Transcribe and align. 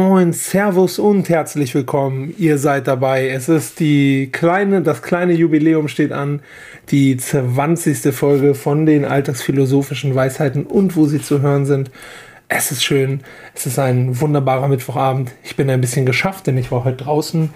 moin, 0.00 0.32
Servus 0.32 0.98
und 0.98 1.28
herzlich 1.28 1.74
willkommen. 1.74 2.34
Ihr 2.38 2.56
seid 2.56 2.86
dabei. 2.86 3.28
Es 3.28 3.50
ist 3.50 3.80
die 3.80 4.30
kleine, 4.32 4.80
das 4.80 5.02
kleine 5.02 5.34
Jubiläum 5.34 5.88
steht 5.88 6.10
an, 6.10 6.40
die 6.88 7.18
20. 7.18 8.10
Folge 8.14 8.54
von 8.54 8.86
den 8.86 9.04
alltagsphilosophischen 9.04 10.14
Weisheiten 10.14 10.64
und 10.64 10.96
wo 10.96 11.04
sie 11.04 11.20
zu 11.20 11.42
hören 11.42 11.66
sind. 11.66 11.90
Es 12.48 12.72
ist 12.72 12.82
schön. 12.82 13.20
Es 13.54 13.66
ist 13.66 13.78
ein 13.78 14.18
wunderbarer 14.18 14.68
Mittwochabend. 14.68 15.32
Ich 15.44 15.54
bin 15.56 15.68
ein 15.68 15.82
bisschen 15.82 16.06
geschafft, 16.06 16.46
denn 16.46 16.56
ich 16.56 16.72
war 16.72 16.84
heute 16.84 17.04
draußen 17.04 17.50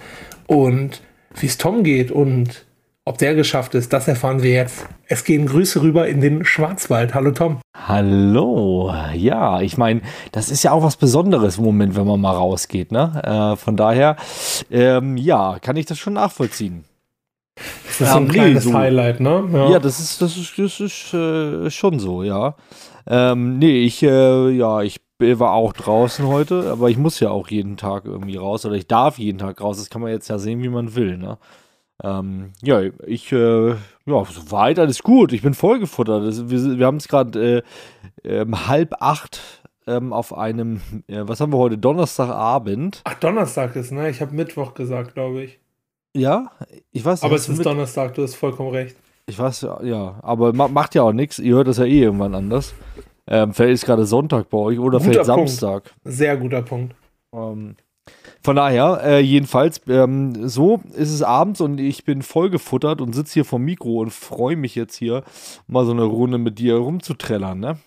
und 0.45 1.01
wie 1.39 1.47
es 1.47 1.57
Tom 1.57 1.83
geht 1.83 2.11
und 2.11 2.64
ob 3.07 3.19
der 3.19 3.35
geschafft 3.35 3.75
ist, 3.75 3.93
das 3.93 4.07
erfahren 4.07 4.41
wir 4.41 4.51
jetzt. 4.51 4.87
Es 5.07 5.23
gehen 5.23 5.45
Grüße 5.45 5.81
rüber 5.83 6.07
in 6.07 6.21
den 6.21 6.43
Schwarzwald. 6.43 7.13
Hallo 7.13 7.31
Tom. 7.31 7.59
Hallo. 7.87 8.91
Ja, 9.13 9.61
ich 9.61 9.77
meine, 9.77 10.01
das 10.31 10.49
ist 10.49 10.63
ja 10.63 10.71
auch 10.71 10.81
was 10.81 10.97
Besonderes 10.97 11.59
im 11.59 11.65
Moment, 11.65 11.95
wenn 11.95 12.07
man 12.07 12.19
mal 12.19 12.35
rausgeht. 12.35 12.91
Ne? 12.91 13.21
Äh, 13.23 13.57
von 13.57 13.77
daher, 13.77 14.15
ähm, 14.71 15.17
ja, 15.17 15.59
kann 15.61 15.77
ich 15.77 15.85
das 15.85 15.99
schon 15.99 16.13
nachvollziehen. 16.13 16.83
Das 17.85 18.01
ist 18.01 18.11
so 18.11 18.17
ein 18.17 18.27
kleines 18.27 18.63
so, 18.63 18.73
Highlight, 18.73 19.19
ne? 19.19 19.47
Ja. 19.53 19.69
ja, 19.69 19.79
das 19.79 19.99
ist, 19.99 20.21
das 20.21 20.35
ist, 20.35 20.57
das 20.57 20.79
ist 20.79 21.13
äh, 21.13 21.69
schon 21.69 21.99
so, 21.99 22.23
ja. 22.23 22.55
Ähm, 23.07 23.59
nee, 23.59 23.85
ich, 23.85 24.01
äh, 24.01 24.49
ja, 24.49 24.81
ich 24.81 24.99
war 25.19 25.53
auch 25.53 25.71
draußen 25.71 26.27
heute, 26.27 26.71
aber 26.71 26.89
ich 26.89 26.97
muss 26.97 27.19
ja 27.19 27.29
auch 27.29 27.47
jeden 27.49 27.77
Tag 27.77 28.05
irgendwie 28.05 28.35
raus 28.35 28.65
oder 28.65 28.75
ich 28.75 28.87
darf 28.87 29.19
jeden 29.19 29.37
Tag 29.37 29.61
raus. 29.61 29.77
Das 29.77 29.89
kann 29.89 30.01
man 30.01 30.11
jetzt 30.11 30.27
ja 30.27 30.39
sehen, 30.39 30.63
wie 30.63 30.69
man 30.69 30.95
will, 30.95 31.17
ne? 31.17 31.37
Ähm, 32.03 32.51
ja, 32.61 32.81
ich, 33.05 33.31
äh, 33.31 33.69
ja, 33.69 34.25
soweit 34.25 34.79
alles 34.79 35.01
gut. 35.01 35.33
Ich 35.33 35.41
bin 35.41 35.53
vollgefuttert. 35.53 36.23
Also 36.23 36.49
wir, 36.49 36.77
wir 36.77 36.85
haben 36.85 36.97
es 36.97 37.07
gerade 37.07 37.63
äh, 38.23 38.29
ähm, 38.29 38.67
halb 38.67 38.95
acht 39.01 39.63
ähm, 39.87 40.13
auf 40.13 40.35
einem, 40.35 40.81
äh, 41.07 41.21
was 41.21 41.39
haben 41.39 41.53
wir 41.53 41.57
heute? 41.57 41.77
Donnerstagabend. 41.77 43.01
Ach, 43.03 43.13
Donnerstag 43.15 43.75
ist, 43.75 43.91
ne? 43.91 44.09
Ich 44.09 44.21
habe 44.21 44.35
Mittwoch 44.35 44.73
gesagt, 44.73 45.13
glaube 45.13 45.43
ich. 45.43 45.59
Ja, 46.15 46.51
ich 46.91 47.03
weiß 47.03 47.21
nicht. 47.21 47.25
Aber 47.25 47.35
es 47.35 47.49
ist 47.49 47.65
Donnerstag, 47.65 48.13
du 48.15 48.23
hast 48.23 48.35
vollkommen 48.35 48.69
recht. 48.69 48.95
Ich 49.27 49.37
weiß, 49.39 49.67
ja, 49.83 50.19
aber 50.21 50.53
macht 50.53 50.95
ja 50.95 51.03
auch 51.03 51.11
nichts. 51.11 51.39
Ihr 51.39 51.55
hört 51.55 51.67
das 51.67 51.77
ja 51.77 51.85
eh 51.85 52.03
irgendwann 52.03 52.35
anders. 52.35 52.73
Ähm, 53.27 53.53
vielleicht 53.53 53.73
ist 53.73 53.85
gerade 53.85 54.05
Sonntag 54.05 54.49
bei 54.49 54.57
euch 54.57 54.79
oder 54.79 54.99
guter 54.99 55.11
vielleicht 55.11 55.25
Samstag. 55.25 55.83
Punkt. 55.83 55.99
Sehr 56.03 56.37
guter 56.37 56.61
Punkt. 56.61 56.95
Ähm, 57.33 57.75
von 58.43 58.55
daher, 58.55 59.01
äh, 59.03 59.19
jedenfalls, 59.21 59.81
ähm, 59.87 60.47
so 60.47 60.81
ist 60.93 61.11
es 61.11 61.23
abends 61.23 61.61
und 61.61 61.79
ich 61.79 62.05
bin 62.05 62.21
voll 62.21 62.49
gefuttert 62.49 63.01
und 63.01 63.13
sitze 63.13 63.33
hier 63.33 63.45
vom 63.45 63.63
Mikro 63.63 64.01
und 64.01 64.11
freue 64.11 64.55
mich 64.55 64.75
jetzt 64.75 64.95
hier 64.95 65.23
mal 65.67 65.85
so 65.85 65.91
eine 65.91 66.03
Runde 66.03 66.37
mit 66.37 66.59
dir 66.59 66.75
rumzutrellern, 66.75 67.59
ne? 67.59 67.77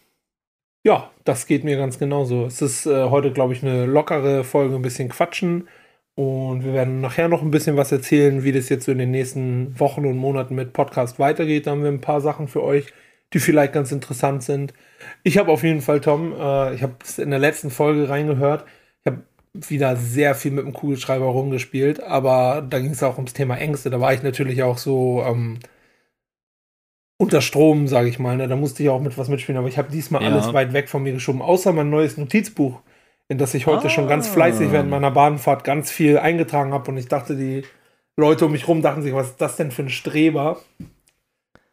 Ja, 0.84 1.10
das 1.25 1.47
geht 1.47 1.64
mir 1.64 1.77
ganz 1.77 1.98
genauso. 1.98 2.47
Es 2.47 2.62
ist 2.62 2.86
äh, 2.86 3.10
heute, 3.10 3.33
glaube 3.33 3.52
ich, 3.52 3.62
eine 3.62 3.86
lockere 3.86 4.42
Folge, 4.44 4.75
ein 4.75 4.83
bisschen 4.83 5.08
quatschen. 5.08 5.69
Und 6.14 6.64
wir 6.64 6.72
werden 6.72 7.00
nachher 7.00 7.28
noch 7.28 7.42
ein 7.42 7.53
bisschen 7.53 7.77
was 7.77 7.92
erzählen, 7.92 8.42
wie 8.42 8.50
das 8.50 8.69
jetzt 8.69 8.86
so 8.86 8.92
in 8.92 8.98
den 8.98 9.12
nächsten 9.12 9.78
Wochen 9.78 10.05
und 10.05 10.16
Monaten 10.16 10.56
mit 10.56 10.72
Podcast 10.72 11.20
weitergeht. 11.20 11.66
Da 11.66 11.72
haben 11.72 11.82
wir 11.84 11.91
ein 11.91 12.00
paar 12.00 12.20
Sachen 12.20 12.48
für 12.48 12.64
euch, 12.64 12.86
die 13.32 13.38
vielleicht 13.38 13.72
ganz 13.72 13.92
interessant 13.92 14.42
sind. 14.42 14.75
Ich 15.22 15.38
habe 15.38 15.53
auf 15.53 15.62
jeden 15.62 15.80
Fall, 15.80 16.00
Tom, 16.00 16.32
äh, 16.32 16.75
ich 16.75 16.82
habe 16.82 16.94
es 17.05 17.19
in 17.20 17.30
der 17.30 17.38
letzten 17.38 17.70
Folge 17.70 18.08
reingehört. 18.08 18.64
Wieder 19.54 19.96
sehr 19.96 20.34
viel 20.34 20.52
mit 20.52 20.64
dem 20.64 20.72
Kugelschreiber 20.72 21.27
rumgespielt, 21.27 22.02
aber 22.02 22.64
da 22.68 22.78
ging 22.78 22.91
es 22.91 23.02
auch 23.02 23.16
ums 23.16 23.32
Thema 23.32 23.56
Ängste. 23.56 23.91
Da 23.91 24.00
war 24.00 24.12
ich 24.12 24.22
natürlich 24.22 24.62
auch 24.62 24.78
so 24.78 25.22
ähm, 25.27 25.58
unter 27.18 27.41
Strom, 27.41 27.88
sage 27.88 28.08
ich 28.08 28.19
mal. 28.19 28.36
Ne? 28.36 28.48
Da 28.48 28.56
musste 28.56 28.82
ich 28.82 28.88
auch 28.88 29.00
mit 29.00 29.19
was 29.19 29.28
mitspielen, 29.28 29.59
aber 29.59 29.69
ich 29.69 29.76
habe 29.76 29.91
diesmal 29.91 30.22
ja. 30.22 30.28
alles 30.28 30.53
weit 30.53 30.72
weg 30.72 30.88
von 30.88 31.03
mir 31.03 31.12
geschoben, 31.12 31.42
außer 31.42 31.72
mein 31.72 31.91
neues 31.91 32.16
Notizbuch, 32.16 32.81
in 33.28 33.38
das 33.38 33.54
ich 33.54 33.66
heute 33.66 33.86
ah. 33.86 33.91
schon 33.91 34.09
ganz 34.09 34.28
fleißig 34.28 34.72
während 34.72 34.91
meiner 34.91 35.10
Bahnfahrt 35.10 35.65
ganz 35.65 35.91
viel 35.91 36.19
eingetragen 36.19 36.72
habe 36.72 36.91
und 36.91 36.97
ich 36.97 37.09
dachte, 37.09 37.36
die 37.36 37.65
Leute 38.16 38.47
um 38.47 38.53
mich 38.53 38.66
rum 38.66 38.82
dachten 38.82 39.03
sich, 39.03 39.15
was 39.15 39.28
ist 39.28 39.41
das 39.41 39.56
denn 39.56 39.70
für 39.70 39.82
ein 39.82 39.91
Streber, 39.91 40.60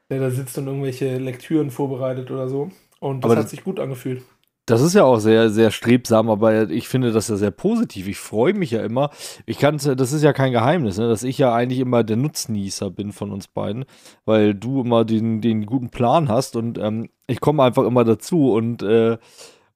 der 0.10 0.20
da 0.20 0.30
sitzt 0.30 0.58
und 0.58 0.68
irgendwelche 0.68 1.18
Lektüren 1.18 1.72
vorbereitet 1.72 2.30
oder 2.32 2.50
so. 2.50 2.72
Und 3.00 3.24
das 3.24 3.32
aber 3.32 3.42
hat 3.42 3.50
sich 3.50 3.64
gut 3.64 3.80
angefühlt. 3.80 4.24
Das 4.66 4.82
ist 4.82 4.96
ja 4.96 5.04
auch 5.04 5.20
sehr, 5.20 5.52
sehr 5.52 5.70
strebsam, 5.70 6.30
aber 6.30 6.70
ich 6.72 6.88
finde 6.88 7.12
das 7.12 7.28
ja 7.28 7.36
sehr 7.36 7.52
positiv. 7.52 8.08
Ich 8.08 8.18
freue 8.18 8.54
mich 8.54 8.72
ja 8.72 8.84
immer. 8.84 9.12
Ich 9.46 9.60
kann, 9.60 9.78
das 9.78 10.12
ist 10.12 10.24
ja 10.24 10.34
kein 10.34 10.54
Geheimnis, 10.54 10.98
ne, 10.98 11.08
dass 11.08 11.22
ich 11.22 11.38
ja 11.38 11.54
eigentlich 11.54 11.80
immer 11.80 12.04
der 12.04 12.18
Nutznießer 12.18 12.90
bin 12.90 13.12
von 13.12 13.32
uns 13.32 13.48
beiden, 13.48 13.86
weil 14.26 14.56
du 14.56 14.82
immer 14.82 15.06
den, 15.06 15.42
den 15.42 15.68
guten 15.68 15.90
Plan 15.90 16.30
hast 16.30 16.56
und 16.56 16.80
ähm, 16.80 17.10
ich 17.28 17.40
komme 17.42 17.64
einfach 17.64 17.86
immer 17.86 18.04
dazu 18.04 18.54
und, 18.54 18.82
äh, 18.82 19.18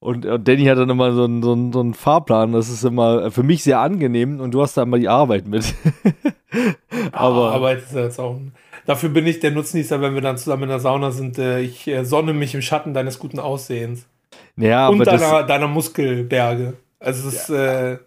und, 0.00 0.26
und 0.26 0.48
Danny 0.48 0.64
hat 0.64 0.78
dann 0.78 0.90
immer 0.90 1.12
so 1.12 1.24
einen, 1.24 1.42
so, 1.42 1.52
einen, 1.52 1.72
so 1.72 1.80
einen 1.80 1.94
Fahrplan. 1.94 2.52
Das 2.52 2.70
ist 2.70 2.84
immer 2.84 3.30
für 3.30 3.42
mich 3.42 3.62
sehr 3.62 3.80
angenehm 3.80 4.40
und 4.40 4.52
du 4.52 4.62
hast 4.62 4.76
da 4.76 4.82
immer 4.82 4.98
die 4.98 5.08
Arbeit 5.08 5.46
mit. 5.46 5.74
aber 7.12 7.52
Arbeit 7.52 7.82
ist 7.82 7.94
ja 7.94 8.04
jetzt 8.04 8.18
auch. 8.18 8.40
Dafür 8.86 9.10
bin 9.10 9.26
ich 9.26 9.40
der 9.40 9.50
Nutznießer, 9.50 10.00
wenn 10.00 10.14
wir 10.14 10.22
dann 10.22 10.38
zusammen 10.38 10.64
in 10.64 10.68
der 10.70 10.80
Sauna 10.80 11.10
sind. 11.10 11.38
Äh, 11.38 11.60
ich 11.60 11.86
äh, 11.86 12.04
sonne 12.04 12.32
mich 12.32 12.54
im 12.54 12.62
Schatten 12.62 12.94
deines 12.94 13.18
guten 13.18 13.38
Aussehens. 13.38 14.06
Ja, 14.56 14.88
und 14.88 15.04
deiner, 15.06 15.44
deiner 15.44 15.68
Muskelberge. 15.68 16.74
Also 16.98 17.28
es 17.28 17.34
ist 17.34 17.48
ja. 17.48 17.92
äh, 17.92 17.98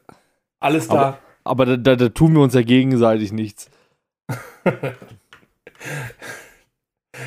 alles 0.60 0.88
da. 0.88 0.94
Aber, 0.94 1.18
aber 1.44 1.66
da, 1.66 1.78
da, 1.78 1.96
da, 1.96 2.10
tun 2.10 2.34
wir 2.34 2.42
uns 2.42 2.54
ja 2.54 2.62
gegenseitig 2.62 3.32
nichts. 3.32 3.70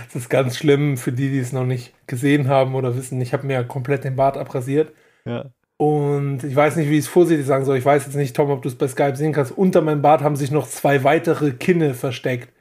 Es 0.08 0.16
ist 0.16 0.28
ganz 0.28 0.56
schlimm 0.56 0.96
für 0.96 1.12
die, 1.12 1.30
die 1.30 1.38
es 1.38 1.52
noch 1.52 1.64
nicht 1.64 1.92
gesehen 2.06 2.48
haben 2.48 2.74
oder 2.74 2.96
wissen. 2.96 3.20
Ich 3.20 3.32
habe 3.32 3.46
mir 3.46 3.62
komplett 3.64 4.04
den 4.04 4.16
Bart 4.16 4.36
abrasiert. 4.36 4.92
Ja. 5.24 5.46
Und 5.76 6.42
ich 6.42 6.56
weiß 6.56 6.76
nicht, 6.76 6.88
wie 6.88 6.94
ich 6.94 7.04
es 7.04 7.08
vorsichtig 7.08 7.46
sagen 7.46 7.64
soll. 7.64 7.76
Ich 7.76 7.84
weiß 7.84 8.06
jetzt 8.06 8.16
nicht, 8.16 8.34
Tom, 8.34 8.50
ob 8.50 8.62
du 8.62 8.68
es 8.68 8.76
bei 8.76 8.88
Skype 8.88 9.16
sehen 9.16 9.32
kannst. 9.32 9.52
Unter 9.52 9.82
meinem 9.82 10.02
Bart 10.02 10.22
haben 10.22 10.36
sich 10.36 10.50
noch 10.50 10.66
zwei 10.66 11.04
weitere 11.04 11.52
Kinne 11.52 11.94
versteckt. 11.94 12.52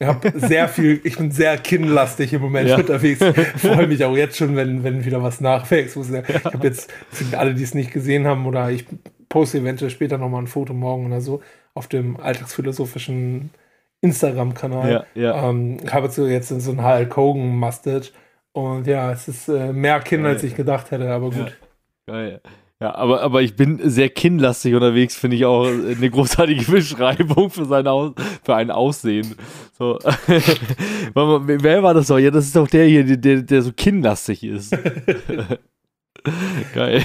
Ich 0.00 0.06
habe 0.06 0.32
sehr 0.34 0.66
viel, 0.66 0.98
ich 1.04 1.18
bin 1.18 1.30
sehr 1.30 1.58
kinnlastig 1.58 2.32
im 2.32 2.40
Moment 2.40 2.70
ja. 2.70 2.78
unterwegs. 2.78 3.22
Freue 3.56 3.86
mich 3.86 4.02
auch 4.02 4.16
jetzt 4.16 4.38
schon, 4.38 4.56
wenn, 4.56 4.82
wenn 4.82 5.04
wieder 5.04 5.22
was 5.22 5.42
nachwächst. 5.42 5.94
Ich 5.94 6.44
habe 6.44 6.66
jetzt, 6.66 6.90
für 7.10 7.38
alle, 7.38 7.52
die 7.52 7.62
es 7.62 7.74
nicht 7.74 7.92
gesehen 7.92 8.26
haben, 8.26 8.46
oder 8.46 8.70
ich 8.70 8.86
poste 9.28 9.58
eventuell 9.58 9.90
später 9.90 10.16
nochmal 10.16 10.42
ein 10.42 10.46
Foto 10.46 10.72
morgen 10.72 11.06
oder 11.06 11.20
so 11.20 11.42
auf 11.74 11.86
dem 11.86 12.18
alltagsphilosophischen 12.18 13.50
Instagram-Kanal. 14.00 14.90
Ja, 14.90 15.04
ja. 15.14 15.50
Ähm, 15.50 15.76
habe 15.90 16.08
so 16.10 16.26
jetzt 16.26 16.48
so 16.48 16.70
ein 16.70 16.82
Hulk 16.82 17.14
Hogan 17.16 17.58
Mustache. 17.58 18.12
Und 18.52 18.86
ja, 18.86 19.12
es 19.12 19.28
ist 19.28 19.48
äh, 19.48 19.70
mehr 19.74 20.00
Kinn, 20.00 20.24
als 20.24 20.42
ich 20.42 20.56
gedacht 20.56 20.90
hätte, 20.90 21.10
aber 21.10 21.30
gut. 21.30 21.58
Geil. 22.06 22.40
Ja, 22.42 22.50
aber, 22.88 23.20
aber 23.20 23.42
ich 23.42 23.56
bin 23.56 23.78
sehr 23.90 24.08
kinnlastig 24.08 24.74
unterwegs, 24.74 25.14
finde 25.14 25.36
ich 25.36 25.44
auch 25.44 25.66
eine 25.66 26.10
großartige 26.10 26.64
Beschreibung 26.72 27.50
für, 27.50 27.66
sein 27.66 27.86
Aus, 27.86 28.12
für 28.42 28.54
ein 28.54 28.70
Aussehen. 28.70 29.34
So. 29.78 29.98
Wer 31.14 31.82
war 31.82 31.92
das 31.92 32.06
doch? 32.06 32.18
Ja, 32.18 32.30
das 32.30 32.46
ist 32.46 32.56
doch 32.56 32.68
der 32.68 32.86
hier, 32.86 33.18
der, 33.18 33.42
der 33.42 33.62
so 33.62 33.72
kinnlastig 33.72 34.44
ist. 34.44 34.72
geil. 36.74 37.04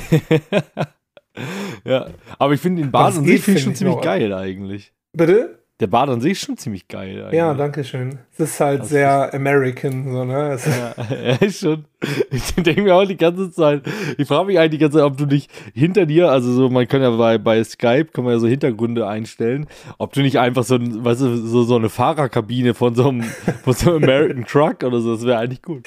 ja, 1.83 2.07
aber 2.39 2.53
ich 2.53 2.61
finde 2.61 2.83
den 2.83 2.91
Bart 2.91 3.17
an 3.17 3.25
sich 3.25 3.43
schon 3.61 3.75
ziemlich 3.75 3.99
geil 3.99 4.33
eigentlich. 4.33 4.93
Bitte? 5.11 5.64
Der 5.81 5.87
Bart 5.87 6.09
an 6.09 6.21
sich 6.21 6.33
ist 6.33 6.45
schon 6.45 6.55
ziemlich 6.55 6.87
geil. 6.87 7.21
Eigentlich. 7.21 7.37
Ja, 7.37 7.53
danke 7.53 7.83
schön. 7.83 8.19
Es 8.33 8.39
ist 8.39 8.59
halt 8.61 8.81
das 8.81 8.89
sehr 8.89 9.27
ist 9.27 9.33
American, 9.33 10.09
so, 10.09 10.23
ne? 10.23 10.57
ja, 10.97 11.05
er 11.13 11.41
ist 11.41 11.59
schon. 11.59 11.83
Ich 12.31 12.55
denke 12.55 12.81
mir 12.81 12.95
auch 12.95 13.05
die 13.05 13.17
ganze 13.17 13.51
Zeit, 13.51 13.83
ich 14.17 14.25
frage 14.25 14.45
mich 14.45 14.57
eigentlich 14.57 14.71
die 14.71 14.77
ganze 14.77 14.99
Zeit, 14.99 15.05
ob 15.05 15.17
du 15.17 15.25
nicht 15.25 15.51
hinter 15.73 16.05
dir, 16.05 16.29
also 16.29 16.49
so, 16.53 16.69
man 16.69 16.87
kann 16.87 17.01
ja 17.01 17.09
bei, 17.09 17.37
bei 17.37 17.61
Skype, 17.61 18.05
kann 18.13 18.23
man 18.23 18.33
ja 18.33 18.39
so 18.39 18.47
Hintergründe 18.47 19.05
einstellen, 19.05 19.67
ob 19.97 20.13
du 20.13 20.21
nicht 20.21 20.39
einfach 20.39 20.63
so, 20.63 20.77
weißt 20.79 21.21
du, 21.21 21.35
so, 21.35 21.63
so 21.63 21.75
eine 21.75 21.89
Fahrerkabine 21.89 22.73
von 22.73 22.95
so 22.95 23.09
einem, 23.09 23.23
von 23.63 23.73
so 23.73 23.95
einem 23.95 24.03
American 24.03 24.45
Truck 24.45 24.81
oder 24.83 25.01
so, 25.01 25.15
das 25.15 25.25
wäre 25.25 25.39
eigentlich 25.39 25.61
gut. 25.61 25.85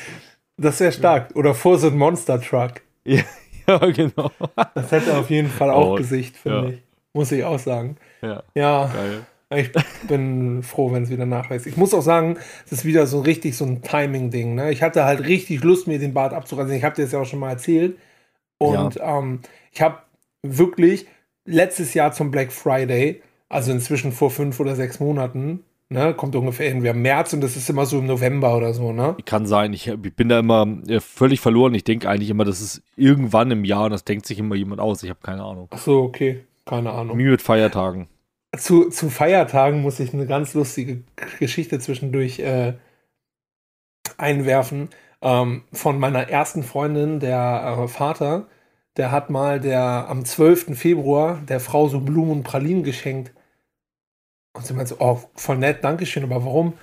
Das 0.59 0.81
wäre 0.81 0.93
stark. 0.93 1.31
Oder 1.35 1.55
vor 1.55 1.79
so 1.79 1.87
einem 1.87 1.99
Monster 1.99 2.41
Truck. 2.41 2.73
Ja, 3.05 3.23
ja, 3.67 3.79
genau. 3.91 4.31
Das 4.75 4.93
hätte 4.93 5.17
auf 5.17 5.31
jeden 5.31 5.49
Fall 5.49 5.71
auch 5.71 5.93
oh, 5.93 5.95
Gesicht, 5.95 6.37
finde 6.37 6.59
ja. 6.59 6.69
ich. 6.69 6.83
Muss 7.15 7.33
ich 7.33 7.43
auch 7.43 7.59
sagen. 7.59 7.97
Ja. 8.21 8.43
Ja. 8.55 8.91
Geil. 8.93 9.27
Ich 9.55 9.71
bin 10.07 10.63
froh, 10.63 10.93
wenn 10.93 11.05
es 11.05 11.11
wieder 11.11 11.25
nachwächst. 11.25 11.67
Ich 11.67 11.79
muss 11.79 11.95
auch 11.95 12.03
sagen, 12.03 12.37
es 12.67 12.73
ist 12.73 12.85
wieder 12.85 13.07
so 13.07 13.21
richtig 13.21 13.57
so 13.57 13.65
ein 13.65 13.81
Timing-Ding. 13.81 14.55
Ne? 14.55 14.71
Ich 14.71 14.83
hatte 14.83 15.05
halt 15.05 15.21
richtig 15.21 15.63
Lust, 15.63 15.87
mir 15.87 15.99
den 15.99 16.13
Bart 16.13 16.35
abzurasieren. 16.35 16.77
Ich 16.77 16.85
habe 16.85 16.97
dir 16.97 17.03
das 17.03 17.13
ja 17.13 17.21
auch 17.21 17.27
schon 17.27 17.39
mal 17.39 17.51
erzählt. 17.51 17.97
Und 18.59 18.97
ja. 18.97 19.19
ähm, 19.19 19.41
ich 19.73 19.81
habe 19.81 19.99
wirklich 20.43 21.07
letztes 21.47 21.95
Jahr 21.95 22.13
zum 22.13 22.31
Black 22.31 22.53
Friday, 22.53 23.23
also 23.49 23.73
inzwischen 23.73 24.13
vor 24.13 24.31
fünf 24.31 24.61
oder 24.61 24.77
sechs 24.77 25.01
Monaten, 25.01 25.65
ne, 25.89 26.13
kommt 26.13 26.37
ungefähr 26.37 26.69
hin. 26.69 26.83
Wir 26.83 26.91
haben 26.91 27.01
März 27.01 27.33
und 27.33 27.41
das 27.41 27.57
ist 27.57 27.71
immer 27.71 27.87
so 27.87 28.01
im 28.01 28.07
November 28.07 28.55
oder 28.55 28.75
so, 28.75 28.93
ne? 28.93 29.17
Kann 29.25 29.47
sein. 29.47 29.73
Ich, 29.73 29.89
ich 29.89 30.15
bin 30.15 30.29
da 30.29 30.41
immer 30.41 30.67
äh, 30.89 31.01
völlig 31.01 31.41
verloren. 31.41 31.73
Ich 31.73 31.85
denke 31.85 32.11
eigentlich 32.11 32.29
immer, 32.29 32.45
das 32.45 32.61
ist 32.61 32.83
irgendwann 32.97 33.51
im 33.51 33.65
Jahr 33.65 33.87
und 33.87 33.93
das 33.93 34.05
denkt 34.05 34.27
sich 34.27 34.39
immer 34.39 34.57
jemand 34.57 34.83
aus. 34.83 35.03
Ich 35.03 35.09
habe 35.09 35.21
keine 35.23 35.43
Ahnung. 35.43 35.69
Ach 35.71 35.79
so, 35.79 36.03
okay. 36.03 36.45
Keine 36.67 36.91
Ahnung. 36.91 37.17
Wie 37.17 37.25
mit 37.25 37.41
Feiertagen 37.41 38.09
zu, 38.59 38.91
zu 38.91 39.11
Feiertagen 39.11 39.83
muss 39.83 40.01
ich 40.01 40.13
eine 40.13 40.27
ganz 40.27 40.55
lustige 40.55 41.03
Geschichte 41.39 41.79
zwischendurch 41.79 42.41
äh, 42.41 42.75
einwerfen. 44.17 44.91
Ähm, 45.21 45.65
von 45.73 45.99
meiner 45.99 46.29
ersten 46.29 46.63
Freundin, 46.63 47.21
der 47.21 47.79
äh, 47.79 47.89
Vater, 47.89 48.47
der 48.97 49.11
hat 49.11 49.31
mal 49.31 49.61
der 49.61 50.09
am 50.09 50.25
12. 50.25 50.79
Februar 50.79 51.41
der 51.49 51.61
Frau 51.61 51.89
so 51.89 52.01
Blumen 52.01 52.33
und 52.33 52.43
Pralinen 52.45 52.83
geschenkt. 52.83 53.33
Und 54.55 54.67
sie 54.67 54.75
meinte 54.75 54.91
so, 54.91 55.01
oh, 55.01 55.23
voll 55.35 55.59
nett, 55.59 55.85
Dankeschön, 55.85 56.25
aber 56.25 56.45
warum? 56.45 56.75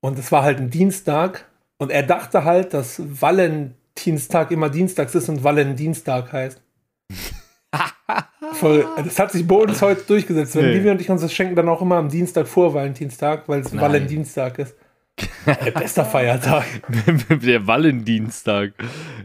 Und 0.00 0.18
es 0.18 0.32
war 0.32 0.42
halt 0.42 0.58
ein 0.58 0.70
Dienstag 0.70 1.46
und 1.78 1.90
er 1.90 2.02
dachte 2.02 2.44
halt, 2.44 2.74
dass 2.74 3.00
Valentinstag 3.20 4.50
immer 4.50 4.70
Dienstags 4.70 5.14
ist 5.14 5.28
und 5.28 5.44
Valentinstag 5.44 6.32
heißt. 6.32 6.62
Voll, 8.54 8.86
das 8.96 9.18
hat 9.18 9.32
sich 9.32 9.46
bei 9.46 9.54
uns 9.56 9.80
heute 9.82 10.02
durchgesetzt. 10.02 10.54
Wenn 10.56 10.66
Nee. 10.66 10.74
Livia 10.74 10.92
und 10.92 11.00
ich 11.00 11.10
uns 11.10 11.22
das 11.22 11.32
schenken, 11.32 11.56
dann 11.56 11.68
auch 11.68 11.82
immer 11.82 11.96
am 11.96 12.08
Dienstag 12.08 12.46
vor 12.46 12.74
Valentinstag, 12.74 13.48
weil 13.48 13.60
es. 13.60 13.76
Valentinstag 13.76 14.58
ist. 14.58 14.76
Der 15.46 15.70
beste 15.72 16.04
Feiertag. 16.04 16.64
Der 17.42 17.66
Wallendienstag. 17.66 18.72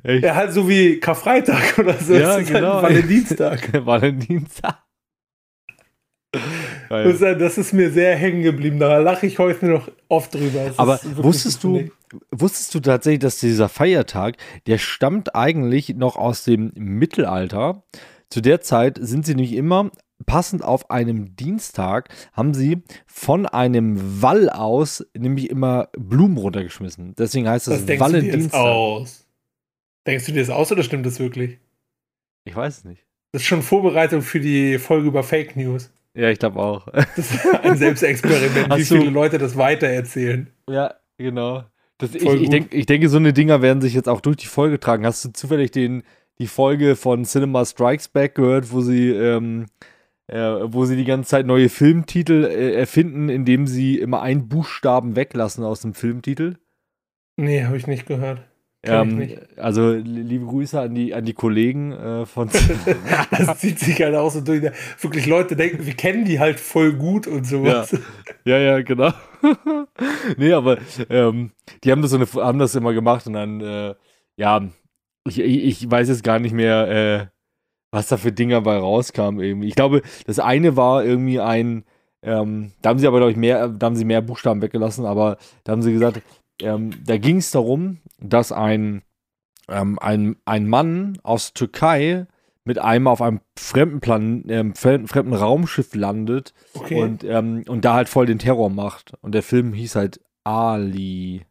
Echt? 0.03 0.24
Ja, 0.24 0.35
halt 0.35 0.51
so 0.51 0.68
wie 0.68 1.00
Karfreitag 1.00 1.77
oder 1.79 1.94
so. 1.94 2.13
Ja, 2.13 2.35
ist 2.38 2.51
genau. 2.51 2.81
Halt 2.81 2.83
Valentinstag. 2.83 3.71
Der 3.71 3.85
Wallendienstag. 3.85 4.77
Das 6.89 7.13
ist, 7.13 7.21
das 7.39 7.57
ist 7.57 7.73
mir 7.73 7.91
sehr 7.91 8.15
hängen 8.15 8.44
geblieben. 8.44 8.80
Da 8.80 8.97
lache 9.00 9.25
ich 9.27 9.39
heute 9.39 9.65
noch 9.68 9.89
oft 10.07 10.33
drüber. 10.33 10.62
Es 10.68 10.80
Aber 10.80 11.00
wusstest 11.15 11.63
du, 11.63 11.89
wusstest 12.31 12.75
du 12.75 12.80
tatsächlich, 12.80 13.19
dass 13.19 13.39
dieser 13.39 13.69
Feiertag, 13.69 14.35
der 14.68 14.77
stammt 14.77 15.35
eigentlich 15.35 15.95
noch 15.95 16.18
aus 16.18 16.44
dem 16.44 16.71
Mittelalter. 16.75 17.83
Zu 18.29 18.41
der 18.41 18.62
Zeit 18.62 18.97
sind 19.01 19.25
sie 19.25 19.35
nämlich 19.35 19.53
immer 19.53 19.91
passend 20.25 20.63
auf 20.63 20.89
einem 20.89 21.35
Dienstag, 21.35 22.09
haben 22.33 22.53
sie 22.53 22.83
von 23.06 23.45
einem 23.45 24.21
Wall 24.21 24.50
aus 24.50 25.06
nämlich 25.15 25.50
immer 25.50 25.89
Blumen 25.97 26.38
runtergeschmissen. 26.38 27.15
Deswegen 27.15 27.47
heißt 27.47 27.68
Das 27.68 27.88
Valentinstag. 27.88 28.59
aus. 28.59 29.27
Denkst 30.06 30.25
du 30.25 30.31
dir 30.31 30.39
das 30.41 30.50
aus 30.50 30.71
oder 30.71 30.83
stimmt 30.83 31.06
das 31.06 31.19
wirklich? 31.19 31.59
Ich 32.45 32.56
weiß 32.56 32.79
es 32.79 32.85
nicht. 32.85 33.06
Das 33.31 33.41
ist 33.41 33.47
schon 33.47 33.62
Vorbereitung 33.62 34.21
für 34.21 34.39
die 34.39 34.77
Folge 34.80 35.07
über 35.07 35.21
Fake 35.23 35.56
News. 35.56 35.91
Ja, 36.13 36.30
ich 36.30 36.39
glaube 36.39 36.59
auch. 36.59 36.88
Das 36.88 37.18
ist 37.18 37.45
ein 37.62 37.77
Selbstexperiment, 37.77 38.68
wie 38.68 38.81
Hast 38.81 38.88
viele 38.88 39.09
Leute 39.09 39.38
das 39.38 39.56
weitererzählen. 39.56 40.50
Ja, 40.68 40.95
genau. 41.18 41.63
Das, 42.00 42.15
ich, 42.15 42.23
ich, 42.23 42.50
denk, 42.50 42.73
ich 42.73 42.85
denke, 42.85 43.09
so 43.09 43.18
eine 43.18 43.33
Dinger 43.33 43.62
werden 43.62 43.81
sich 43.81 43.94
jetzt 43.94 44.07
auch 44.07 44.21
durch 44.21 44.38
die 44.38 44.47
Folge 44.47 44.80
tragen. 44.80 45.06
Hast 45.06 45.25
du 45.25 45.33
zufällig 45.33 45.71
den, 45.71 46.03
die 46.39 46.47
Folge 46.47 46.95
von 46.95 47.23
Cinema 47.25 47.65
Strikes 47.65 48.07
Back 48.09 48.35
gehört, 48.35 48.71
wo 48.71 48.81
sie, 48.81 49.09
ähm, 49.09 49.65
äh, 50.27 50.37
wo 50.37 50.85
sie 50.85 50.95
die 50.95 51.05
ganze 51.05 51.29
Zeit 51.29 51.45
neue 51.45 51.69
Filmtitel 51.69 52.45
äh, 52.45 52.73
erfinden, 52.73 53.29
indem 53.29 53.67
sie 53.67 53.97
immer 53.99 54.21
einen 54.21 54.47
Buchstaben 54.47 55.15
weglassen 55.15 55.63
aus 55.63 55.81
dem 55.81 55.93
Filmtitel? 55.93 56.57
Nee, 57.37 57.63
habe 57.63 57.77
ich 57.77 57.87
nicht 57.87 58.05
gehört. 58.05 58.41
Ähm, 58.83 59.37
also 59.57 59.91
li- 59.91 60.21
liebe 60.21 60.45
Grüße 60.45 60.79
an 60.79 60.95
die, 60.95 61.13
an 61.13 61.25
die 61.25 61.33
Kollegen 61.33 61.91
äh, 61.91 62.25
von 62.25 62.49
Das 63.31 63.59
zieht 63.59 63.79
sich 63.79 64.01
halt 64.01 64.15
auch 64.15 64.31
so 64.31 64.41
durch. 64.41 64.63
Wirklich 65.01 65.25
Leute 65.25 65.55
denken, 65.55 65.85
wir 65.85 65.93
kennen 65.93 66.25
die 66.25 66.39
halt 66.39 66.59
voll 66.59 66.93
gut 66.93 67.27
und 67.27 67.45
sowas. 67.45 67.95
Ja, 68.45 68.57
ja, 68.57 68.81
genau. 68.81 69.11
nee, 70.37 70.53
aber 70.53 70.77
ähm, 71.09 71.51
die 71.83 71.91
haben 71.91 72.01
das, 72.01 72.11
so 72.11 72.17
eine, 72.17 72.27
haben 72.45 72.59
das 72.59 72.75
immer 72.75 72.93
gemacht 72.93 73.27
und 73.27 73.33
dann, 73.33 73.61
äh, 73.61 73.95
ja, 74.37 74.67
ich, 75.27 75.39
ich 75.39 75.89
weiß 75.91 76.09
jetzt 76.09 76.24
gar 76.24 76.39
nicht 76.39 76.53
mehr, 76.53 76.88
äh, 76.88 77.27
was 77.91 78.07
da 78.07 78.18
für 78.18 78.31
Dinger 78.31 78.62
bei 78.62 78.77
rauskam 78.77 79.39
irgendwie. 79.39 79.68
Ich 79.68 79.75
glaube, 79.75 80.01
das 80.25 80.39
eine 80.39 80.75
war 80.75 81.03
irgendwie 81.03 81.39
ein, 81.39 81.83
ähm, 82.21 82.71
da 82.81 82.89
haben 82.89 83.00
sie 83.00 83.07
aber, 83.07 83.18
glaube 83.18 83.31
ich, 83.31 83.38
mehr, 83.38 83.68
da 83.69 83.85
haben 83.85 83.95
sie 83.95 84.06
mehr 84.06 84.21
Buchstaben 84.21 84.62
weggelassen, 84.62 85.06
aber 85.06 85.38
da 85.63 85.71
haben 85.71 85.81
sie 85.81 85.94
gesagt, 85.94 86.21
ähm, 86.62 86.91
da 87.06 87.18
ging 87.18 87.38
es 87.38 87.51
darum, 87.51 88.00
dass 88.19 88.51
ein, 88.51 89.03
ähm, 89.69 89.97
ein, 90.00 90.35
ein 90.45 90.68
Mann 90.68 91.18
aus 91.24 91.53
Türkei 91.53 92.27
mit 92.63 92.80
einem 92.80 93.07
auf 93.07 93.21
einem 93.21 93.39
fremden, 93.57 94.01
Plan 94.01 94.44
ähm, 94.50 94.75
fremden 94.75 95.07
fremden 95.07 95.33
Raumschiff 95.33 95.95
landet 95.95 96.53
Okay. 96.73 97.01
und, 97.01 97.23
ähm, 97.23 97.63
und 97.68 97.85
da 97.85 97.94
halt 97.94 98.09
voll 98.09 98.25
den 98.25 98.39
Terror 98.39 98.69
macht. 98.69 99.13
Und 99.21 99.33
der 99.33 99.44
Film 99.44 99.71
hieß 99.73 99.95
halt 99.95 100.19
Ali. 100.44 101.46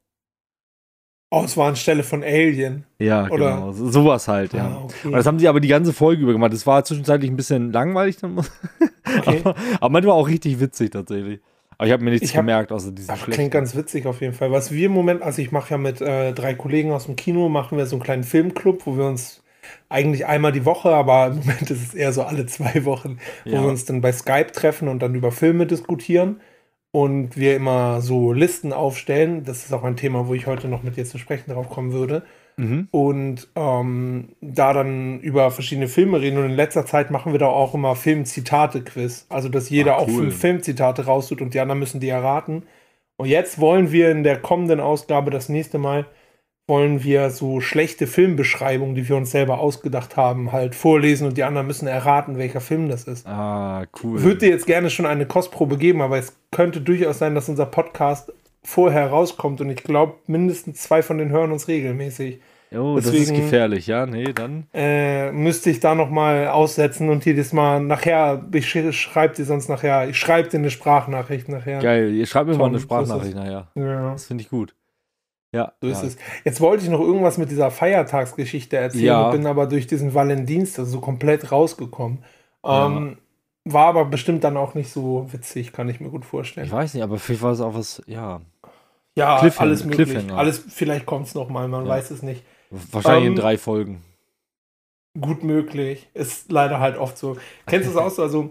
Oh, 1.30 1.42
es 1.44 1.56
war 1.56 1.68
anstelle 1.68 2.02
von 2.02 2.22
Alien. 2.22 2.84
Ja, 2.98 3.28
Oder- 3.30 3.54
genau. 3.54 3.72
So, 3.72 3.90
sowas 3.90 4.28
halt, 4.28 4.52
ja. 4.52 4.66
Ah, 4.66 4.80
okay. 4.84 5.10
Das 5.12 5.26
haben 5.26 5.38
sie 5.38 5.48
aber 5.48 5.60
die 5.60 5.68
ganze 5.68 5.92
Folge 5.92 6.22
über 6.22 6.32
gemacht. 6.32 6.52
Das 6.52 6.66
war 6.66 6.84
zwischenzeitlich 6.84 7.30
ein 7.30 7.36
bisschen 7.36 7.72
langweilig, 7.72 8.16
dann, 8.20 8.38
okay. 8.38 9.40
aber, 9.44 9.54
aber 9.80 9.88
manchmal 9.90 10.14
auch 10.16 10.28
richtig 10.28 10.60
witzig 10.60 10.90
tatsächlich. 10.90 11.40
Aber 11.78 11.86
ich 11.88 11.92
habe 11.92 12.02
mir 12.04 12.10
nichts 12.10 12.30
Ich 12.30 12.36
hab- 12.36 12.42
gemerkt, 12.42 12.72
außer 12.72 12.90
diesen 12.92 13.10
Aber 13.10 13.18
schlechten. 13.18 13.32
klingt 13.34 13.50
ganz 13.52 13.76
witzig 13.76 14.06
auf 14.06 14.20
jeden 14.22 14.32
Fall. 14.32 14.50
Was 14.50 14.70
wir 14.72 14.86
im 14.86 14.92
Moment, 14.92 15.22
also 15.22 15.42
ich 15.42 15.52
mache 15.52 15.72
ja 15.72 15.78
mit 15.78 16.00
äh, 16.00 16.32
drei 16.32 16.54
Kollegen 16.54 16.90
aus 16.92 17.04
dem 17.04 17.16
Kino, 17.16 17.48
machen 17.50 17.76
wir 17.76 17.84
so 17.86 17.96
einen 17.96 18.02
kleinen 18.02 18.24
Filmclub, 18.24 18.86
wo 18.86 18.96
wir 18.96 19.04
uns 19.04 19.42
eigentlich 19.88 20.24
einmal 20.26 20.52
die 20.52 20.64
Woche, 20.64 20.90
aber 20.90 21.26
im 21.26 21.38
Moment 21.40 21.70
ist 21.70 21.82
es 21.88 21.92
eher 21.94 22.12
so 22.12 22.22
alle 22.22 22.46
zwei 22.46 22.84
Wochen, 22.84 23.18
wo 23.44 23.50
Ja. 23.50 23.62
wir 23.62 23.68
uns 23.68 23.84
dann 23.84 24.00
bei 24.00 24.12
Skype 24.12 24.52
treffen 24.52 24.88
und 24.88 25.00
dann 25.00 25.14
über 25.14 25.32
Filme 25.32 25.66
diskutieren 25.66 26.40
und 26.96 27.36
wir 27.36 27.54
immer 27.56 28.00
so 28.00 28.32
Listen 28.32 28.72
aufstellen. 28.72 29.44
Das 29.44 29.66
ist 29.66 29.72
auch 29.74 29.84
ein 29.84 29.96
Thema, 29.96 30.28
wo 30.28 30.32
ich 30.32 30.46
heute 30.46 30.66
noch 30.66 30.82
mit 30.82 30.96
dir 30.96 31.04
zu 31.04 31.18
sprechen 31.18 31.52
drauf 31.52 31.68
kommen 31.68 31.92
würde. 31.92 32.22
Mhm. 32.56 32.88
Und 32.90 33.48
ähm, 33.54 34.30
da 34.40 34.72
dann 34.72 35.20
über 35.20 35.50
verschiedene 35.50 35.88
Filme 35.88 36.22
reden. 36.22 36.38
Und 36.38 36.46
in 36.46 36.56
letzter 36.56 36.86
Zeit 36.86 37.10
machen 37.10 37.32
wir 37.32 37.38
da 37.38 37.48
auch 37.48 37.74
immer 37.74 37.96
Filmzitate-Quiz. 37.96 39.26
Also, 39.28 39.50
dass 39.50 39.68
jeder 39.68 39.96
Ah, 39.96 39.98
auch 39.98 40.08
cool. 40.08 40.22
fünf 40.22 40.38
Filmzitate 40.40 41.04
raussucht 41.04 41.42
und 41.42 41.52
die 41.52 41.60
anderen 41.60 41.80
müssen 41.80 42.00
die 42.00 42.08
erraten. 42.08 42.62
Und 43.18 43.28
jetzt 43.28 43.60
wollen 43.60 43.92
wir 43.92 44.10
in 44.10 44.22
der 44.22 44.38
kommenden 44.38 44.80
Ausgabe, 44.80 45.30
das 45.30 45.50
nächste 45.50 45.76
Mal, 45.76 46.06
wollen 46.68 47.04
wir 47.04 47.30
so 47.30 47.60
schlechte 47.60 48.06
Filmbeschreibungen, 48.08 48.94
die 48.96 49.08
wir 49.08 49.16
uns 49.16 49.30
selber 49.30 49.60
ausgedacht 49.60 50.16
haben, 50.16 50.50
halt 50.52 50.74
vorlesen 50.74 51.26
und 51.28 51.36
die 51.38 51.44
anderen 51.44 51.66
müssen 51.66 51.86
erraten, 51.86 52.38
welcher 52.38 52.60
Film 52.60 52.88
das 52.88 53.04
ist. 53.04 53.26
Ah, 53.26 53.84
cool. 54.02 54.18
Ich 54.18 54.24
würde 54.24 54.38
dir 54.38 54.48
jetzt 54.48 54.66
gerne 54.66 54.90
schon 54.90 55.06
eine 55.06 55.26
Kostprobe 55.26 55.76
geben, 55.78 56.00
aber 56.02 56.18
es 56.18 56.36
könnte 56.50 56.80
durchaus 56.80 57.18
sein, 57.18 57.34
dass 57.36 57.48
unser 57.48 57.66
Podcast 57.66 58.32
vorher 58.64 59.08
rauskommt 59.10 59.60
und 59.60 59.70
ich 59.70 59.84
glaube, 59.84 60.14
mindestens 60.26 60.82
zwei 60.82 61.02
von 61.02 61.18
den 61.18 61.30
hören 61.30 61.52
uns 61.52 61.68
regelmäßig. 61.68 62.40
oh, 62.74 62.96
das 62.96 63.06
ist 63.06 63.14
deswegen- 63.14 63.42
gefährlich, 63.42 63.86
ja? 63.86 64.04
Nee, 64.06 64.32
dann. 64.34 64.66
Äh, 64.74 65.30
müsste 65.30 65.70
ich 65.70 65.78
da 65.78 65.94
noch 65.94 66.10
mal 66.10 66.48
aussetzen 66.48 67.08
und 67.10 67.24
jedes 67.24 67.52
Mal 67.52 67.80
nachher, 67.80 68.44
ich 68.52 68.68
sch 68.68 68.90
schreibe 68.92 69.36
dir 69.36 69.44
sonst 69.44 69.68
nachher, 69.68 70.08
ich 70.08 70.18
schreibe 70.18 70.48
dir 70.48 70.58
eine 70.58 70.70
Sprachnachricht 70.70 71.48
nachher. 71.48 71.78
Geil. 71.80 72.12
Ihr 72.12 72.26
schreibt 72.26 72.46
mir 72.48 72.54
Tom, 72.54 72.62
mal 72.62 72.66
eine 72.70 72.80
Sprachnachricht 72.80 73.36
nachher. 73.36 73.68
Ja, 73.76 74.10
Das 74.10 74.26
finde 74.26 74.42
ich 74.42 74.50
gut. 74.50 74.74
Ja. 75.56 75.72
so 75.80 75.88
ist 75.88 76.02
ja. 76.02 76.08
es. 76.08 76.16
Jetzt 76.44 76.60
wollte 76.60 76.84
ich 76.84 76.90
noch 76.90 77.00
irgendwas 77.00 77.38
mit 77.38 77.50
dieser 77.50 77.70
Feiertagsgeschichte 77.70 78.76
erzählen, 78.76 79.04
Ja. 79.04 79.30
bin 79.30 79.46
aber 79.46 79.66
durch 79.66 79.86
diesen 79.86 80.14
Valentinstag 80.14 80.86
so 80.86 81.00
komplett 81.00 81.50
rausgekommen. 81.50 82.18
Ja. 82.64 82.86
Ähm, 82.86 83.18
war 83.64 83.86
aber 83.86 84.04
bestimmt 84.04 84.44
dann 84.44 84.56
auch 84.56 84.74
nicht 84.74 84.90
so 84.92 85.26
witzig, 85.32 85.72
kann 85.72 85.88
ich 85.88 85.98
mir 86.00 86.10
gut 86.10 86.24
vorstellen. 86.24 86.66
Ich 86.66 86.72
weiß 86.72 86.94
nicht, 86.94 87.02
aber 87.02 87.18
vielleicht 87.18 87.42
war 87.42 87.50
es 87.52 87.60
auch 87.60 87.74
was, 87.74 88.00
ja. 88.06 88.40
ja, 89.16 89.38
Cliffhanger- 89.40 89.60
alles 89.60 89.84
möglich. 89.84 90.08
Cliffhanger. 90.10 90.38
Alles, 90.38 90.62
vielleicht 90.68 91.04
kommt 91.06 91.26
es 91.26 91.34
noch 91.34 91.48
mal, 91.48 91.66
man 91.66 91.86
weiß 91.88 92.10
es 92.12 92.22
nicht. 92.22 92.44
Wahrscheinlich 92.70 93.24
Ähm, 93.26 93.32
in 93.32 93.36
drei 93.36 93.58
Folgen. 93.58 94.02
Gut 95.20 95.42
möglich. 95.42 96.08
Ist 96.14 96.52
leider 96.52 96.78
halt 96.78 96.98
oft 96.98 97.16
so. 97.16 97.36
Kennst 97.66 97.86
du 97.88 97.92
es 97.92 97.96
auch 97.96 98.10
so? 98.10 98.22
Also, 98.22 98.50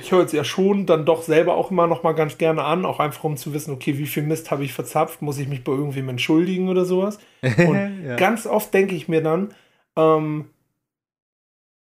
ich 0.00 0.12
höre 0.12 0.24
es 0.24 0.32
ja 0.32 0.44
schon 0.44 0.86
dann 0.86 1.04
doch 1.04 1.22
selber 1.22 1.54
auch 1.54 1.70
immer 1.70 1.86
noch 1.86 2.02
mal 2.02 2.12
ganz 2.12 2.38
gerne 2.38 2.64
an, 2.64 2.84
auch 2.84 3.00
einfach 3.00 3.24
um 3.24 3.36
zu 3.36 3.52
wissen, 3.52 3.72
okay, 3.72 3.98
wie 3.98 4.06
viel 4.06 4.22
Mist 4.22 4.50
habe 4.50 4.64
ich 4.64 4.72
verzapft, 4.72 5.22
muss 5.22 5.38
ich 5.38 5.48
mich 5.48 5.64
bei 5.64 5.72
irgendwem 5.72 6.08
entschuldigen 6.08 6.68
oder 6.68 6.84
sowas. 6.84 7.18
Und 7.42 8.04
ja. 8.04 8.16
ganz 8.16 8.46
oft 8.46 8.72
denke 8.74 8.94
ich 8.94 9.08
mir 9.08 9.22
dann, 9.22 9.54
ähm, 9.96 10.50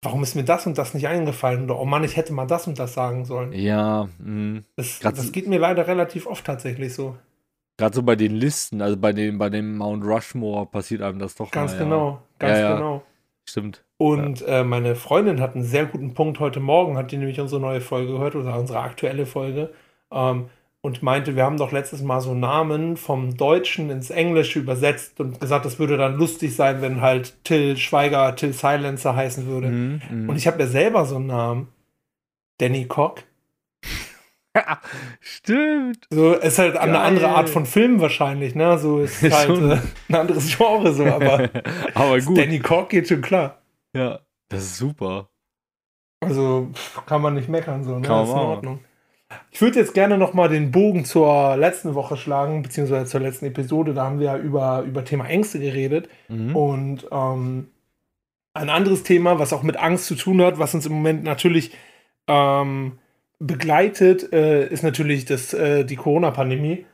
warum 0.03 0.23
ist 0.23 0.35
mir 0.35 0.43
das 0.43 0.65
und 0.67 0.77
das 0.77 0.93
nicht 0.93 1.07
eingefallen? 1.07 1.65
Oder, 1.65 1.79
oh 1.79 1.85
Mann, 1.85 2.03
ich 2.03 2.15
hätte 2.17 2.33
mal 2.33 2.45
das 2.45 2.67
und 2.67 2.79
das 2.79 2.93
sagen 2.93 3.25
sollen. 3.25 3.53
ja, 3.53 4.07
mh. 4.19 4.61
Das, 4.75 4.99
das 4.99 5.31
geht 5.31 5.47
mir 5.47 5.59
leider 5.59 5.87
relativ 5.87 6.27
oft 6.27 6.45
tatsächlich 6.45 6.93
so. 6.93 7.15
Gerade 7.77 7.95
so 7.95 8.03
bei 8.03 8.15
den 8.15 8.33
Listen, 8.33 8.81
also 8.81 8.95
bei 8.95 9.11
dem, 9.11 9.37
bei 9.37 9.49
dem 9.49 9.77
Mount 9.77 10.05
Rushmore 10.05 10.65
passiert 10.65 11.01
einem 11.01 11.19
das 11.19 11.35
doch 11.35 11.51
Ganz 11.51 11.73
mal, 11.73 11.77
ja. 11.77 11.83
genau, 11.83 12.21
ganz 12.39 12.59
Ja, 12.59 12.69
ja. 12.69 12.75
genau. 12.75 13.03
Stimmt. 13.47 13.84
Und 13.97 14.45
äh, 14.47 14.63
meine 14.63 14.95
Freundin 14.95 15.39
hat 15.39 15.55
einen 15.55 15.63
sehr 15.63 15.85
guten 15.85 16.13
Punkt 16.13 16.39
heute 16.39 16.59
Morgen, 16.59 16.97
hat 16.97 17.11
die 17.11 17.17
nämlich 17.17 17.39
unsere 17.39 17.61
neue 17.61 17.81
Folge 17.81 18.11
gehört 18.11 18.35
oder 18.35 18.57
unsere 18.59 18.79
aktuelle 18.79 19.25
Folge 19.25 19.71
ähm, 20.11 20.49
und 20.81 21.01
meinte, 21.01 21.35
wir 21.35 21.43
haben 21.43 21.57
doch 21.57 21.71
letztes 21.71 22.01
Mal 22.03 22.19
so 22.19 22.33
Namen 22.33 22.97
vom 22.97 23.37
Deutschen 23.37 23.89
ins 23.89 24.09
Englische 24.09 24.59
übersetzt 24.59 25.19
und 25.21 25.39
gesagt, 25.39 25.65
das 25.65 25.79
würde 25.79 25.97
dann 25.97 26.17
lustig 26.17 26.55
sein, 26.55 26.81
wenn 26.81 27.01
halt 27.01 27.43
Till 27.45 27.77
Schweiger 27.77 28.35
Till 28.35 28.53
Silencer 28.53 29.15
heißen 29.15 29.47
würde. 29.47 29.69
Mhm, 29.69 30.01
mhm. 30.11 30.29
Und 30.29 30.35
ich 30.35 30.45
habe 30.45 30.59
ja 30.59 30.67
selber 30.67 31.05
so 31.05 31.15
einen 31.15 31.27
Namen. 31.27 31.67
Danny 32.59 32.85
Cock. 32.85 33.23
Stimmt. 35.19 36.07
So, 36.09 36.33
ist 36.33 36.59
halt 36.59 36.77
eine 36.77 36.93
Geil. 36.93 37.01
andere 37.01 37.29
Art 37.29 37.49
von 37.49 37.65
Film 37.65 37.99
wahrscheinlich, 37.99 38.55
ne? 38.55 38.77
So 38.77 38.99
ist 38.99 39.21
halt 39.31 39.49
äh, 39.49 39.79
ein 40.09 40.15
anderes 40.15 40.55
Genre, 40.55 40.93
so, 40.93 41.05
aber 41.05 41.49
aber 41.93 42.19
gut. 42.19 42.37
Danny 42.37 42.59
Cock 42.59 42.89
geht 42.89 43.07
schon 43.07 43.21
klar. 43.21 43.61
Ja, 43.95 44.19
das 44.49 44.63
ist 44.63 44.77
super. 44.77 45.29
Also 46.21 46.69
kann 47.05 47.21
man 47.21 47.33
nicht 47.33 47.49
meckern, 47.49 47.83
so, 47.83 47.97
ne? 47.97 48.01
Kann 48.01 48.17
man 48.17 48.25
ist 48.25 48.31
in. 48.31 48.37
Ordnung. 48.37 48.79
Ich 49.51 49.59
würde 49.61 49.79
jetzt 49.79 49.93
gerne 49.93 50.17
nochmal 50.17 50.49
den 50.49 50.71
Bogen 50.71 51.03
zur 51.03 51.57
letzten 51.57 51.95
Woche 51.95 52.15
schlagen, 52.15 52.61
beziehungsweise 52.61 53.09
zur 53.09 53.21
letzten 53.21 53.45
Episode. 53.45 53.93
Da 53.93 54.05
haben 54.05 54.19
wir 54.19 54.27
ja 54.27 54.37
über, 54.37 54.83
über 54.83 55.03
Thema 55.03 55.25
Ängste 55.25 55.59
geredet. 55.59 56.09
Mhm. 56.27 56.55
Und 56.55 57.07
ähm, 57.11 57.67
Ein 58.53 58.69
anderes 58.69 59.03
Thema, 59.03 59.39
was 59.39 59.51
auch 59.51 59.63
mit 59.63 59.77
Angst 59.77 60.05
zu 60.05 60.15
tun 60.15 60.41
hat, 60.41 60.59
was 60.59 60.73
uns 60.73 60.85
im 60.85 60.93
Moment 60.93 61.23
natürlich 61.23 61.71
ähm, 62.27 62.99
begleitet, 63.39 64.31
äh, 64.31 64.67
ist 64.67 64.83
natürlich 64.83 65.25
das, 65.25 65.53
äh, 65.53 65.83
die 65.83 65.97
Corona-Pandemie, 65.97 66.85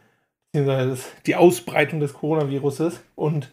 die 0.54 1.36
Ausbreitung 1.36 2.00
des 2.00 2.14
Coronaviruses. 2.14 3.04
Und 3.16 3.52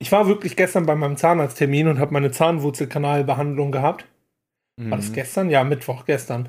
ich 0.00 0.10
war 0.10 0.26
wirklich 0.26 0.56
gestern 0.56 0.86
bei 0.86 0.96
meinem 0.96 1.16
Zahnarzttermin 1.16 1.86
und 1.86 2.00
habe 2.00 2.12
meine 2.12 2.30
Zahnwurzelkanalbehandlung 2.32 3.70
gehabt. 3.70 4.06
Mhm. 4.76 4.90
War 4.90 4.96
das 4.96 5.10
mhm. 5.10 5.14
gestern? 5.14 5.50
Ja, 5.50 5.62
Mittwoch, 5.62 6.06
gestern. 6.06 6.48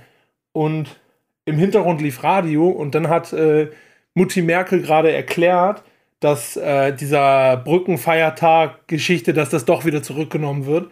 Und 0.54 1.00
im 1.46 1.58
Hintergrund 1.58 2.02
lief 2.02 2.24
Radio 2.24 2.70
und 2.70 2.96
dann 2.96 3.10
hat 3.10 3.34
äh, 3.34 3.70
Mutti 4.14 4.42
Merkel 4.42 4.82
gerade 4.82 5.12
erklärt, 5.12 5.84
dass 6.22 6.56
äh, 6.56 6.96
dieser 6.96 7.58
Brückenfeiertag-Geschichte, 7.58 9.34
dass 9.34 9.50
das 9.50 9.66
doch 9.66 9.86
wieder 9.86 10.02
zurückgenommen 10.02 10.66
wird. 10.66 10.92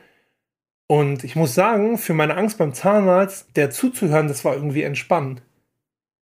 Und 0.88 1.24
ich 1.24 1.36
muss 1.36 1.54
sagen, 1.54 1.98
für 1.98 2.14
meine 2.14 2.36
Angst 2.36 2.58
beim 2.58 2.74
Zahnarzt, 2.74 3.56
der 3.56 3.70
zuzuhören, 3.70 4.28
das 4.28 4.44
war 4.44 4.56
irgendwie 4.56 4.84
entspannend. 4.84 5.44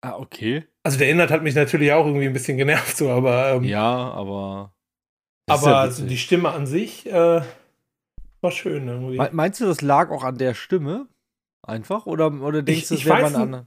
Ah, 0.01 0.17
okay. 0.17 0.65
Also 0.83 0.99
der 0.99 1.11
Inhalt 1.11 1.31
hat 1.31 1.43
mich 1.43 1.55
natürlich 1.55 1.93
auch 1.93 2.07
irgendwie 2.07 2.27
ein 2.27 2.33
bisschen 2.33 2.57
genervt, 2.57 2.97
so, 2.97 3.11
aber. 3.11 3.53
Ähm, 3.53 3.65
ja, 3.65 3.83
aber. 3.83 4.73
Aber 5.47 5.71
ja 5.71 5.81
also 5.81 6.07
die 6.07 6.19
Stimme 6.19 6.51
an 6.51 6.67
sich 6.67 7.07
äh, 7.07 7.41
war 8.41 8.51
schön 8.51 8.89
irgendwie. 8.89 9.21
Meinst 9.33 9.61
du, 9.61 9.67
das 9.67 9.81
lag 9.81 10.11
auch 10.11 10.25
an 10.25 10.39
der 10.39 10.55
Stimme? 10.55 11.07
Einfach? 11.63 12.07
Oder, 12.07 12.33
oder 12.33 12.63
denkst 12.63 12.89
du, 12.89 12.95
es 12.95 13.05
wäre 13.05 13.25
an. 13.25 13.67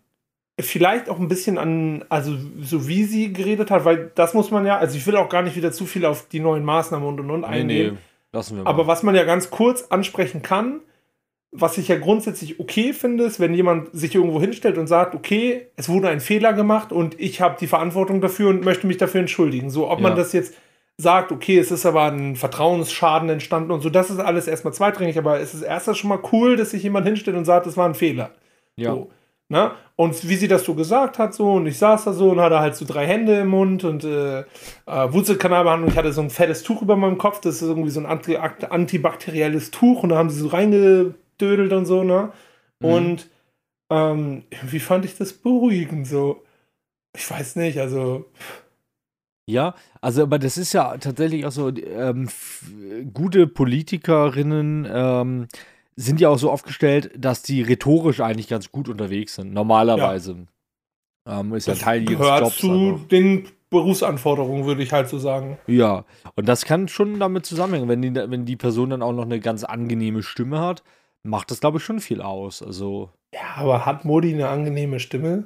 Vielleicht 0.62 1.10
auch 1.10 1.20
ein 1.20 1.30
bisschen 1.30 1.58
an, 1.58 2.04
also 2.10 2.36
so 2.62 2.88
wie 2.88 3.06
sie 3.06 3.32
geredet 3.32 3.72
hat, 3.72 3.86
weil 3.86 4.12
das 4.16 4.34
muss 4.34 4.52
man 4.52 4.66
ja, 4.66 4.78
also 4.78 4.98
ich 4.98 5.08
will 5.08 5.16
auch 5.16 5.30
gar 5.30 5.42
nicht 5.42 5.56
wieder 5.56 5.72
zu 5.72 5.86
viel 5.86 6.06
auf 6.06 6.28
die 6.28 6.42
neuen 6.42 6.66
Maßnahmen 6.66 7.08
und 7.08 7.20
und 7.22 7.32
und 7.32 7.44
eingehen. 7.46 7.68
Nee, 7.68 7.92
nee. 7.92 7.98
Lassen 8.34 8.58
wir 8.58 8.64
mal. 8.64 8.70
Aber 8.70 8.86
was 8.86 9.02
man 9.02 9.16
ja 9.16 9.24
ganz 9.24 9.50
kurz 9.52 9.84
ansprechen 9.84 10.42
kann, 10.42 10.82
was 11.52 11.78
ich 11.78 11.88
ja 11.88 11.98
grundsätzlich 11.98 12.60
okay 12.60 12.94
finde, 12.94 13.24
ist, 13.24 13.40
wenn 13.40 13.54
jemand 13.54 13.90
sich 13.94 14.14
irgendwo 14.14 14.40
hinstellt 14.40 14.78
und 14.78 14.88
sagt, 14.88 15.16
okay, 15.16 15.68
es 15.78 15.88
wurde 15.88 16.10
ein 16.10 16.20
Fehler 16.20 16.54
gemacht 16.54 16.92
und 16.92 17.20
ich 17.20 17.42
habe 17.42 17.58
die 17.60 17.68
Verantwortung 17.68 18.22
dafür 18.22 18.50
und 18.50 18.64
möchte 18.64 18.86
mich 18.86 18.98
dafür 18.98 19.22
entschuldigen. 19.22 19.70
So, 19.70 19.90
ob 19.90 20.00
ja. 20.00 20.10
man 20.10 20.18
das 20.18 20.34
jetzt 20.34 20.54
sagt, 21.00 21.32
okay, 21.32 21.58
es 21.58 21.72
ist 21.72 21.86
aber 21.86 22.12
ein 22.12 22.36
Vertrauensschaden 22.36 23.30
entstanden 23.30 23.72
und 23.72 23.80
so, 23.80 23.90
das 23.90 24.10
ist 24.10 24.20
alles 24.20 24.48
erstmal 24.48 24.74
zweitrangig, 24.74 25.18
aber 25.18 25.40
es 25.40 25.54
ist 25.54 25.62
erstmal 25.62 25.96
schon 25.96 26.10
mal 26.10 26.20
cool, 26.34 26.58
dass 26.58 26.72
sich 26.72 26.84
jemand 26.84 27.08
hinstellt 27.08 27.38
und 27.38 27.46
sagt, 27.46 27.68
es 27.68 27.78
war 27.78 27.88
ein 27.88 27.96
Fehler. 27.96 28.32
Ja. 28.76 28.92
So. 28.92 29.10
Ne? 29.48 29.72
Und 29.96 30.28
wie 30.28 30.36
sie 30.36 30.50
das 30.50 30.66
so 30.66 30.76
gesagt 30.76 31.18
hat, 31.18 31.34
so, 31.34 31.54
und 31.54 31.68
ich 31.68 31.78
saß 31.78 32.04
da 32.04 32.12
so 32.12 32.32
und 32.32 32.42
hatte 32.42 32.60
halt 32.60 32.76
so 32.76 32.86
drei 32.86 33.08
Hände 33.08 33.40
im 33.40 33.48
Mund 33.48 33.86
und 33.86 34.04
äh, 34.04 34.42
äh, 34.42 34.44
Wurzelkanalbehandlung, 34.86 35.90
ich 35.90 35.98
hatte 35.98 36.12
so 36.12 36.22
ein 36.22 36.30
fettes 36.30 36.64
Tuch 36.64 36.82
über 36.82 36.98
meinem 36.98 37.18
Kopf, 37.18 37.40
das 37.40 37.62
ist 37.62 37.70
irgendwie 37.70 37.92
so 37.92 38.02
ein 38.02 38.06
anti 38.06 38.36
antibakterielles 38.36 39.72
Tuch 39.72 40.04
und 40.04 40.10
da 40.10 40.18
haben 40.18 40.30
sie 40.30 40.42
so 40.42 40.50
reingedödelt 40.50 41.72
und 41.72 41.86
so, 41.86 42.04
ne? 42.04 42.34
Mhm. 42.82 42.90
Und 42.90 43.30
ähm, 43.90 44.44
wie 44.64 44.80
fand 44.80 45.06
ich 45.06 45.18
das 45.18 45.32
beruhigend 45.32 46.08
so? 46.08 46.44
Ich 47.16 47.30
weiß 47.32 47.56
nicht, 47.56 47.80
also. 47.80 48.26
Ja, 49.50 49.74
also, 50.00 50.22
aber 50.24 50.38
das 50.38 50.58
ist 50.58 50.74
ja 50.74 50.96
tatsächlich 50.98 51.44
auch 51.46 51.52
so, 51.52 51.70
ähm, 51.70 52.30
gute 53.14 53.48
Politikerinnen, 53.48 54.88
ähm, 54.92 55.48
sind 55.96 56.22
ja 56.22 56.30
auch 56.30 56.38
so 56.38 56.52
aufgestellt, 56.52 57.12
dass 57.18 57.42
die 57.42 57.64
rhetorisch 57.64 58.22
eigentlich 58.22 58.48
ganz 58.48 58.72
gut 58.72 58.88
unterwegs 58.90 59.36
sind, 59.36 59.52
normalerweise. 59.52 60.46
Ja. 61.28 61.40
Ähm, 61.40 61.54
ist 61.56 61.66
ja 61.66 61.74
das 61.74 61.82
Teil 61.82 62.04
ihres 62.04 62.18
gehört 62.18 62.42
Jobs. 62.42 62.58
zu 62.58 62.72
also. 62.72 63.06
den 63.10 63.48
Berufsanforderungen, 63.72 64.66
würde 64.66 64.84
ich 64.84 64.94
halt 64.94 65.10
so 65.10 65.18
sagen. 65.18 65.58
Ja, 65.66 66.06
und 66.36 66.48
das 66.48 66.66
kann 66.66 66.88
schon 66.88 67.20
damit 67.20 67.48
zusammenhängen, 67.48 67.90
wenn 67.90 68.02
die, 68.04 68.14
wenn 68.14 68.46
die 68.46 68.56
Person 68.56 68.92
dann 68.92 69.02
auch 69.02 69.14
noch 69.14 69.26
eine 69.26 69.40
ganz 69.40 69.64
angenehme 69.64 70.22
Stimme 70.22 70.60
hat, 70.60 70.84
macht 71.24 71.50
das, 71.50 71.60
glaube 71.60 71.80
ich, 71.80 71.84
schon 71.84 72.00
viel 72.00 72.22
aus. 72.22 72.62
Also. 72.62 73.10
Ja, 73.34 73.56
aber 73.58 73.88
hat 73.88 74.06
Modi 74.06 74.32
eine 74.32 74.48
angenehme 74.48 75.00
Stimme? 75.00 75.46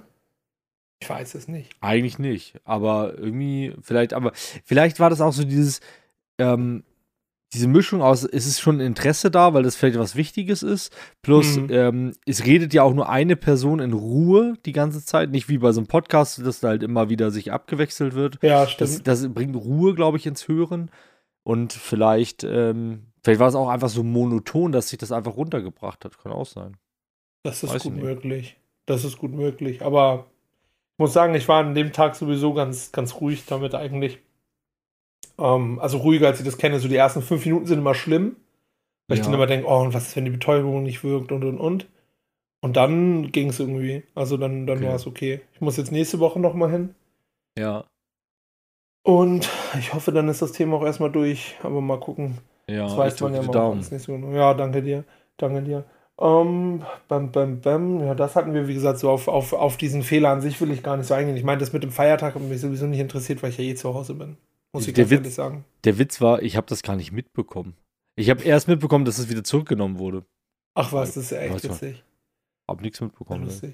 Ich 1.03 1.09
weiß 1.09 1.35
es 1.35 1.47
nicht. 1.47 1.71
Eigentlich 1.81 2.17
nicht, 2.17 2.59
aber 2.63 3.17
irgendwie, 3.17 3.73
vielleicht, 3.81 4.13
aber 4.13 4.31
vielleicht 4.63 4.99
war 4.99 5.09
das 5.09 5.21
auch 5.21 5.33
so 5.33 5.43
dieses, 5.43 5.81
ähm, 6.37 6.83
diese 7.53 7.67
Mischung 7.67 8.01
aus, 8.01 8.23
ist 8.23 8.47
es 8.47 8.59
schon 8.59 8.79
Interesse 8.79 9.29
da, 9.29 9.53
weil 9.53 9.63
das 9.63 9.75
vielleicht 9.75 9.99
was 9.99 10.15
Wichtiges 10.15 10.63
ist, 10.63 10.95
plus 11.21 11.57
mhm. 11.57 11.67
ähm, 11.69 12.11
es 12.25 12.45
redet 12.45 12.73
ja 12.73 12.83
auch 12.83 12.93
nur 12.93 13.09
eine 13.09 13.35
Person 13.35 13.79
in 13.79 13.93
Ruhe 13.93 14.55
die 14.65 14.71
ganze 14.71 15.05
Zeit, 15.05 15.29
nicht 15.29 15.49
wie 15.49 15.59
bei 15.59 15.71
so 15.71 15.81
einem 15.81 15.87
Podcast, 15.87 16.43
dass 16.45 16.61
da 16.61 16.69
halt 16.69 16.83
immer 16.83 17.09
wieder 17.09 17.31
sich 17.31 17.51
abgewechselt 17.51 18.15
wird. 18.15 18.39
Ja, 18.41 18.65
stimmt. 18.65 19.07
Das, 19.07 19.21
das 19.21 19.33
bringt 19.33 19.55
Ruhe, 19.55 19.93
glaube 19.93 20.17
ich, 20.17 20.25
ins 20.25 20.47
Hören 20.47 20.89
und 21.43 21.73
vielleicht, 21.73 22.43
ähm, 22.43 23.07
vielleicht 23.23 23.39
war 23.39 23.49
es 23.49 23.55
auch 23.55 23.69
einfach 23.69 23.89
so 23.89 24.03
monoton, 24.03 24.71
dass 24.71 24.89
sich 24.89 24.97
das 24.97 25.11
einfach 25.11 25.35
runtergebracht 25.35 26.05
hat, 26.05 26.17
kann 26.17 26.31
auch 26.31 26.47
sein. 26.47 26.77
Das 27.43 27.61
ist 27.61 27.73
Weiß 27.73 27.83
gut 27.83 27.97
möglich. 27.97 28.57
Das 28.85 29.03
ist 29.03 29.17
gut 29.17 29.31
möglich, 29.31 29.81
aber 29.81 30.25
ich 30.93 30.99
muss 30.99 31.13
sagen, 31.13 31.33
ich 31.33 31.47
war 31.47 31.63
an 31.63 31.73
dem 31.73 31.91
Tag 31.91 32.15
sowieso 32.15 32.53
ganz, 32.53 32.91
ganz 32.91 33.19
ruhig 33.19 33.45
damit 33.47 33.73
eigentlich. 33.73 34.19
Ähm, 35.39 35.79
also 35.79 35.97
ruhiger, 35.97 36.27
als 36.27 36.39
ich 36.39 36.45
das 36.45 36.59
kenne. 36.59 36.79
So 36.79 36.87
die 36.87 36.95
ersten 36.95 37.23
fünf 37.23 37.45
Minuten 37.45 37.65
sind 37.65 37.79
immer 37.79 37.95
schlimm. 37.95 38.35
Weil 39.07 39.17
ja. 39.17 39.21
ich 39.21 39.25
dann 39.25 39.33
immer 39.33 39.47
denke, 39.47 39.67
oh, 39.67 39.81
und 39.81 39.93
was 39.93 40.07
ist, 40.07 40.15
wenn 40.15 40.25
die 40.25 40.31
Betäubung 40.31 40.83
nicht 40.83 41.03
wirkt 41.03 41.31
und 41.31 41.43
und 41.43 41.59
und. 41.59 41.87
Und 42.61 42.77
dann 42.77 43.31
ging 43.31 43.49
es 43.49 43.59
irgendwie. 43.59 44.03
Also 44.13 44.37
dann, 44.37 44.67
dann 44.67 44.77
okay. 44.77 44.87
war 44.87 44.95
es 44.95 45.07
okay. 45.07 45.41
Ich 45.53 45.61
muss 45.61 45.77
jetzt 45.77 45.91
nächste 45.91 46.19
Woche 46.19 46.39
nochmal 46.39 46.71
hin. 46.71 46.95
Ja. 47.57 47.85
Und 49.03 49.49
ich 49.77 49.93
hoffe, 49.93 50.11
dann 50.11 50.29
ist 50.29 50.41
das 50.41 50.53
Thema 50.53 50.77
auch 50.77 50.85
erstmal 50.85 51.11
durch. 51.11 51.57
Aber 51.63 51.81
mal 51.81 51.99
gucken. 51.99 52.37
Ja, 52.69 52.83
das 52.83 52.95
weiß 52.95 53.19
man 53.21 53.33
ja 53.33 53.41
mal. 53.41 53.75
Nicht 53.75 53.89
so 53.89 54.13
genau. 54.13 54.31
Ja, 54.31 54.53
danke 54.53 54.81
dir. 54.81 55.03
Danke 55.37 55.61
dir. 55.63 55.85
Um, 56.15 56.83
bam, 57.07 57.31
bam, 57.31 57.59
bam. 57.61 57.99
Ja, 58.01 58.13
das 58.13 58.35
hatten 58.35 58.53
wir, 58.53 58.67
wie 58.67 58.73
gesagt, 58.75 58.99
so 58.99 59.09
auf, 59.09 59.27
auf, 59.27 59.53
auf 59.53 59.77
diesen 59.77 60.03
Fehler 60.03 60.29
an 60.29 60.41
sich 60.41 60.59
will 60.61 60.71
ich 60.71 60.83
gar 60.83 60.95
nicht 60.95 61.07
so 61.07 61.13
eingehen. 61.15 61.35
Ich 61.35 61.43
meine, 61.43 61.59
das 61.59 61.73
mit 61.73 61.83
dem 61.83 61.91
Feiertag 61.91 62.35
hat 62.35 62.41
mich 62.41 62.61
sowieso 62.61 62.85
nicht 62.85 62.99
interessiert, 62.99 63.41
weil 63.41 63.49
ich 63.49 63.57
ja 63.57 63.63
eh 63.63 63.75
zu 63.75 63.93
Hause 63.93 64.13
bin. 64.13 64.37
Muss 64.73 64.87
ich 64.87 64.93
der 64.93 65.05
ganz 65.05 65.25
Witz, 65.25 65.35
sagen. 65.35 65.65
Der 65.83 65.97
Witz 65.97 66.21
war, 66.21 66.41
ich 66.41 66.55
habe 66.55 66.67
das 66.67 66.83
gar 66.83 66.95
nicht 66.95 67.11
mitbekommen. 67.11 67.75
Ich 68.15 68.29
habe 68.29 68.43
erst 68.43 68.67
mitbekommen, 68.67 69.05
dass 69.05 69.17
es 69.17 69.29
wieder 69.29 69.43
zurückgenommen 69.43 69.97
wurde. 69.97 70.23
Ach 70.75 70.91
was, 70.93 71.15
das 71.15 71.25
ist 71.25 71.31
ja 71.31 71.39
echt 71.39 71.63
witzig. 71.63 72.03
Hab 72.67 72.81
nichts 72.81 73.01
mitbekommen. 73.01 73.45
Ne. 73.45 73.73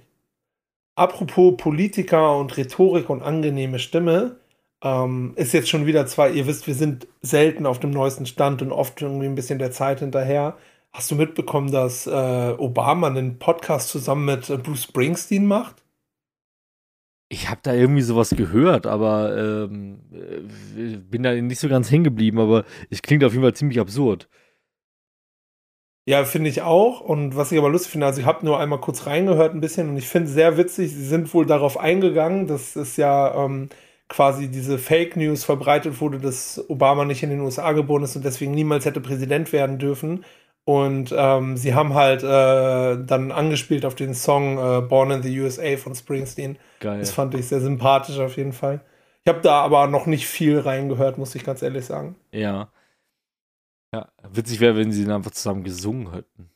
Apropos 0.96 1.55
Politiker 1.58 2.38
und 2.38 2.55
Rhetorik 2.58 3.10
und 3.10 3.22
angenehme 3.22 3.79
Stimme, 3.79 4.38
ähm, 4.81 5.34
ist 5.36 5.53
jetzt 5.53 5.69
schon 5.69 5.86
wieder 5.86 6.05
zwar, 6.08 6.29
ihr 6.29 6.48
wisst, 6.48 6.67
wir 6.67 6.75
sind 6.75 7.08
selten 7.22 7.65
auf 7.65 7.79
dem 7.79 7.91
neuesten 7.91 8.25
Stand 8.25 8.62
und 8.62 8.72
oft 8.72 9.01
irgendwie 9.01 9.25
ein 9.25 9.36
bisschen 9.36 9.60
der 9.60 9.72
Zeit 9.72 10.00
hinterher. 10.00 10.58
Hast 10.91 11.12
du 11.12 11.15
mitbekommen, 11.15 11.72
dass 11.72 12.08
äh, 12.08 12.55
Obama 12.58 13.08
einen 13.08 13.38
Podcast 13.38 13.89
zusammen 13.89 14.25
mit 14.25 14.50
äh, 14.50 14.58
Bruce 14.58 14.84
Springsteen 14.84 15.46
macht? 15.46 15.84
Ich 17.31 17.48
habe 17.48 17.60
da 17.62 17.74
irgendwie 17.74 18.01
sowas 18.01 18.31
gehört, 18.31 18.88
aber 18.88 19.38
ähm, 19.38 20.00
äh, 20.12 20.98
bin 20.98 21.22
da 21.22 21.34
nicht 21.34 21.60
so 21.60 21.69
ganz 21.69 21.91
hängen 21.91 22.03
geblieben, 22.03 22.39
aber 22.39 22.65
es 22.89 23.03
klingt 23.03 23.24
auf 23.24 23.34
jeden 23.34 23.43
Fall 23.43 23.53
ziemlich 23.53 23.79
absurd. 23.79 24.27
Ja, 26.08 26.25
finde 26.25 26.50
ich 26.50 26.63
auch. 26.63 27.01
Und 27.01 27.36
was 27.36 27.51
ich 27.51 27.60
aber 27.60 27.69
lustig 27.69 27.91
finde, 27.91 28.08
also 28.08 28.19
ich 28.19 28.25
habe 28.25 28.43
nur 28.43 28.60
einmal 28.60 28.79
kurz 28.81 29.05
reingehört 29.05 29.53
ein 29.53 29.62
bisschen 29.62 29.89
und 29.89 29.98
ich 29.98 30.08
finde 30.08 30.27
es 30.27 30.34
sehr 30.34 30.58
witzig, 30.58 30.91
sie 30.91 31.05
sind 31.05 31.31
wohl 31.36 31.46
darauf 31.46 31.77
eingegangen, 31.79 32.48
dass 32.48 32.75
es 32.75 32.98
ja 32.98 33.46
ähm, 33.46 33.69
quasi 34.08 34.50
diese 34.50 34.79
Fake 34.79 35.15
News 35.15 35.43
verbreitet 35.43 36.01
wurde, 36.01 36.17
dass 36.17 36.67
Obama 36.67 37.05
nicht 37.05 37.22
in 37.22 37.29
den 37.29 37.41
USA 37.41 37.74
geboren 37.74 38.01
ist 38.01 38.15
und 38.15 38.25
deswegen 38.25 38.53
niemals 38.55 38.86
hätte 38.86 39.01
Präsident 39.01 39.53
werden 39.53 39.77
dürfen. 39.77 40.25
Und 40.70 41.12
ähm, 41.18 41.58
sie 41.58 41.74
haben 41.74 41.96
halt 41.96 42.22
äh, 42.22 43.04
dann 43.04 43.32
angespielt 43.32 43.86
auf 43.86 43.96
den 43.96 44.14
Song 44.14 44.60
äh, 44.60 44.82
Born 44.82 45.10
in 45.10 45.24
the 45.24 45.40
USA 45.42 45.78
von 45.78 45.96
Springsteen. 45.96 46.60
Geil. 46.80 47.00
Das 47.00 47.10
fand 47.10 47.34
ich 47.34 47.48
sehr 47.48 47.60
sympathisch 47.60 48.20
auf 48.20 48.38
jeden 48.38 48.54
Fall. 48.54 48.82
Ich 49.24 49.30
habe 49.30 49.42
da 49.42 49.62
aber 49.62 49.88
noch 49.88 50.06
nicht 50.06 50.28
viel 50.28 50.60
reingehört, 50.60 51.18
muss 51.18 51.34
ich 51.34 51.44
ganz 51.44 51.64
ehrlich 51.64 51.86
sagen. 51.86 52.18
Ja. 52.32 52.70
Ja, 53.92 54.10
witzig 54.32 54.60
wäre, 54.60 54.78
wenn 54.78 54.92
sie 54.92 55.06
dann 55.06 55.16
einfach 55.16 55.32
zusammen 55.32 55.64
gesungen 55.64 56.14
hätten. 56.14 56.52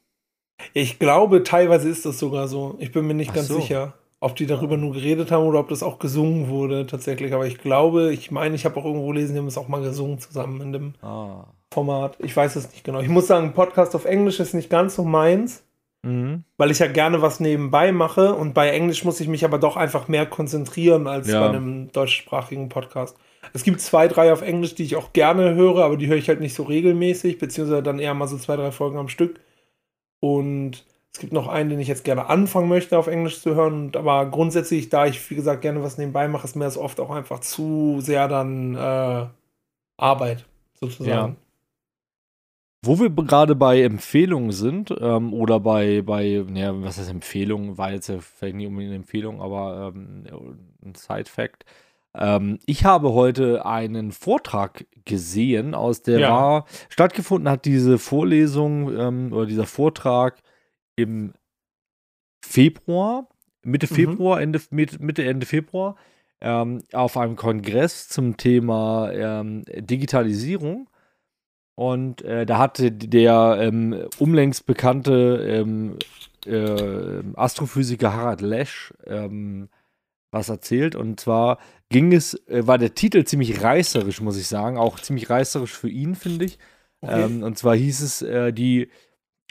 Ich 0.76 1.00
glaube, 1.00 1.42
teilweise 1.42 1.90
ist 1.90 2.06
das 2.06 2.20
sogar 2.20 2.48
so. 2.48 2.76
Ich 2.78 2.92
bin 2.92 3.08
mir 3.08 3.16
nicht 3.16 3.32
Ach 3.32 3.38
ganz 3.38 3.48
so. 3.48 3.56
sicher, 3.56 3.96
ob 4.20 4.36
die 4.36 4.46
darüber 4.46 4.78
nur 4.78 4.94
geredet 4.94 5.32
haben 5.32 5.48
oder 5.48 5.60
ob 5.60 5.70
das 5.70 5.82
auch 5.82 5.98
gesungen 5.98 6.50
wurde 6.50 6.86
tatsächlich. 6.86 7.34
Aber 7.34 7.48
ich 7.48 7.58
glaube, 7.58 8.14
ich 8.14 8.30
meine, 8.30 8.54
ich 8.54 8.66
habe 8.66 8.80
auch 8.80 8.86
irgendwo 8.86 9.08
gelesen, 9.08 9.34
die 9.34 9.40
haben 9.40 9.48
es 9.48 9.58
auch 9.58 9.70
mal 9.70 9.82
gesungen 9.82 10.20
zusammen 10.20 10.62
in 10.62 10.72
dem. 10.72 10.94
Ah. 11.02 11.48
Format. 11.74 12.16
Ich 12.20 12.36
weiß 12.36 12.56
es 12.56 12.72
nicht 12.72 12.84
genau. 12.84 13.02
Ich 13.02 13.10
muss 13.10 13.28
sagen, 13.28 13.54
Podcast 13.54 13.96
auf 13.96 14.06
Englisch 14.06 14.40
ist 14.40 14.54
nicht 14.54 14.70
ganz 14.70 14.96
so 14.96 15.04
meins, 15.04 15.64
mhm. 16.04 16.44
weil 16.58 16.72
ich 16.72 16.80
ja 16.80 16.88
gerne 16.88 17.22
was 17.22 17.40
nebenbei 17.40 17.92
mache 17.92 18.34
und 18.34 18.54
bei 18.54 18.70
Englisch 18.70 19.04
muss 19.04 19.20
ich 19.20 19.28
mich 19.28 19.44
aber 19.44 19.58
doch 19.58 19.76
einfach 19.76 20.08
mehr 20.08 20.26
konzentrieren 20.26 21.08
als 21.08 21.28
ja. 21.28 21.42
bei 21.42 21.50
einem 21.50 21.92
deutschsprachigen 21.92 22.70
Podcast. 22.70 23.18
Es 23.52 23.64
gibt 23.64 23.82
zwei, 23.82 24.08
drei 24.08 24.32
auf 24.32 24.42
Englisch, 24.42 24.76
die 24.76 24.84
ich 24.84 24.96
auch 24.96 25.12
gerne 25.12 25.56
höre, 25.56 25.84
aber 25.84 25.98
die 25.98 26.08
höre 26.08 26.18
ich 26.18 26.30
halt 26.30 26.40
nicht 26.40 26.56
so 26.56 26.64
regelmäßig, 26.64 27.40
beziehungsweise 27.40 27.84
dann 27.84 28.00
eher 28.00 28.14
mal 28.14 28.28
so 28.28 28.38
zwei, 28.38 28.56
drei 28.56 28.72
Folgen 28.72 28.98
am 28.98 29.10
Stück. 29.10 29.40
Und 30.22 30.86
es 31.14 31.20
gibt 31.20 31.34
noch 31.34 31.48
einen, 31.48 31.70
den 31.70 31.80
ich 31.80 31.88
jetzt 31.88 32.06
gerne 32.06 32.28
anfangen 32.28 32.70
möchte, 32.70 32.98
auf 32.98 33.08
Englisch 33.08 33.42
zu 33.42 33.54
hören. 33.54 33.92
Aber 33.96 34.26
grundsätzlich, 34.26 34.90
da 34.90 35.06
ich, 35.06 35.30
wie 35.30 35.36
gesagt, 35.36 35.62
gerne 35.62 35.84
was 35.84 35.98
nebenbei 35.98 36.28
mache, 36.28 36.46
ist 36.46 36.56
mir 36.56 36.66
das 36.66 36.78
oft 36.78 37.00
auch 37.00 37.12
einfach 37.12 37.40
zu 37.40 37.98
sehr 38.00 38.28
dann 38.28 38.76
äh, 38.76 39.26
Arbeit, 39.98 40.46
sozusagen. 40.80 41.34
Ja. 41.34 41.43
Wo 42.86 43.00
wir 43.00 43.10
gerade 43.10 43.56
bei 43.56 43.82
Empfehlungen 43.82 44.52
sind, 44.52 44.94
ähm, 45.00 45.34
oder 45.34 45.62
bei, 45.62 46.02
bei, 46.02 46.46
naja, 46.48 46.74
was 46.84 46.98
heißt 46.98 47.10
Empfehlung, 47.10 47.78
war 47.78 47.94
jetzt 47.94 48.10
ja 48.10 48.20
vielleicht 48.20 48.58
nicht 48.58 48.68
unbedingt 48.68 48.92
eine 48.92 48.98
Empfehlung, 48.98 49.42
aber 49.42 49.94
ähm, 49.96 50.26
ein 50.84 50.94
Side-Fact. 50.94 51.64
Ähm, 52.16 52.60
ich 52.66 52.84
habe 52.84 53.14
heute 53.14 53.66
einen 53.66 54.12
Vortrag 54.12 54.86
gesehen, 55.06 55.74
aus 55.76 56.02
der 56.02 56.20
ja. 56.20 56.30
war, 56.30 56.66
stattgefunden 56.90 57.50
hat 57.50 57.64
diese 57.64 57.98
Vorlesung 57.98 58.96
ähm, 58.96 59.32
oder 59.32 59.46
dieser 59.46 59.66
Vortrag 59.66 60.42
im 60.98 61.34
Februar, 62.46 63.30
Mitte 63.64 63.88
mhm. 63.90 63.96
Februar, 63.96 64.42
Ende, 64.42 64.62
Mitte, 64.72 65.24
Ende 65.24 65.46
Februar, 65.46 65.96
ähm, 66.42 66.84
auf 66.92 67.16
einem 67.16 67.38
Kongress 67.38 68.10
zum 68.10 68.36
Thema 68.36 69.10
ähm, 69.14 69.64
Digitalisierung. 69.68 70.90
Und 71.76 72.22
äh, 72.22 72.46
da 72.46 72.60
hatte 72.60 72.92
der 72.92 73.58
ähm, 73.60 74.08
umlängst 74.20 74.66
bekannte 74.66 75.44
ähm, 75.48 75.98
äh, 76.46 77.24
Astrophysiker 77.36 78.14
Harald 78.14 78.42
Lesch 78.42 78.94
ähm, 79.06 79.70
was 80.32 80.50
erzählt. 80.50 80.96
Und 80.96 81.20
zwar 81.20 81.60
ging 81.90 82.14
es, 82.14 82.36
äh, 82.48 82.68
war 82.68 82.78
der 82.78 82.94
Titel 82.94 83.24
ziemlich 83.24 83.64
reißerisch, 83.64 84.22
muss 84.22 84.38
ich 84.38 84.48
sagen. 84.48 84.78
Auch 84.78 85.00
ziemlich 85.00 85.30
reißerisch 85.30 85.74
für 85.74 85.90
ihn, 85.90 86.16
finde 86.16 86.46
ich. 86.46 86.60
Okay. 87.02 87.24
Ähm, 87.24 87.44
und 87.44 87.58
zwar 87.58 87.76
hieß 87.76 88.02
es 88.02 88.22
äh, 88.22 88.54
die 88.54 88.90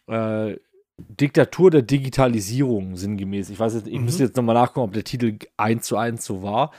äh, 0.07 0.57
Diktatur 0.99 1.71
der 1.71 1.83
Digitalisierung, 1.83 2.97
sinngemäß. 2.97 3.51
Ich 3.51 3.59
weiß 3.59 3.75
jetzt, 3.75 3.89
ich 3.89 3.99
mhm. 3.99 4.05
müsste 4.05 4.25
jetzt 4.25 4.37
nochmal 4.37 4.55
nachgucken, 4.55 4.87
ob 4.87 4.93
der 4.93 5.05
Titel 5.05 5.39
eins 5.57 5.87
zu 5.87 5.97
eins 5.97 6.25
so 6.25 6.43
war. 6.43 6.71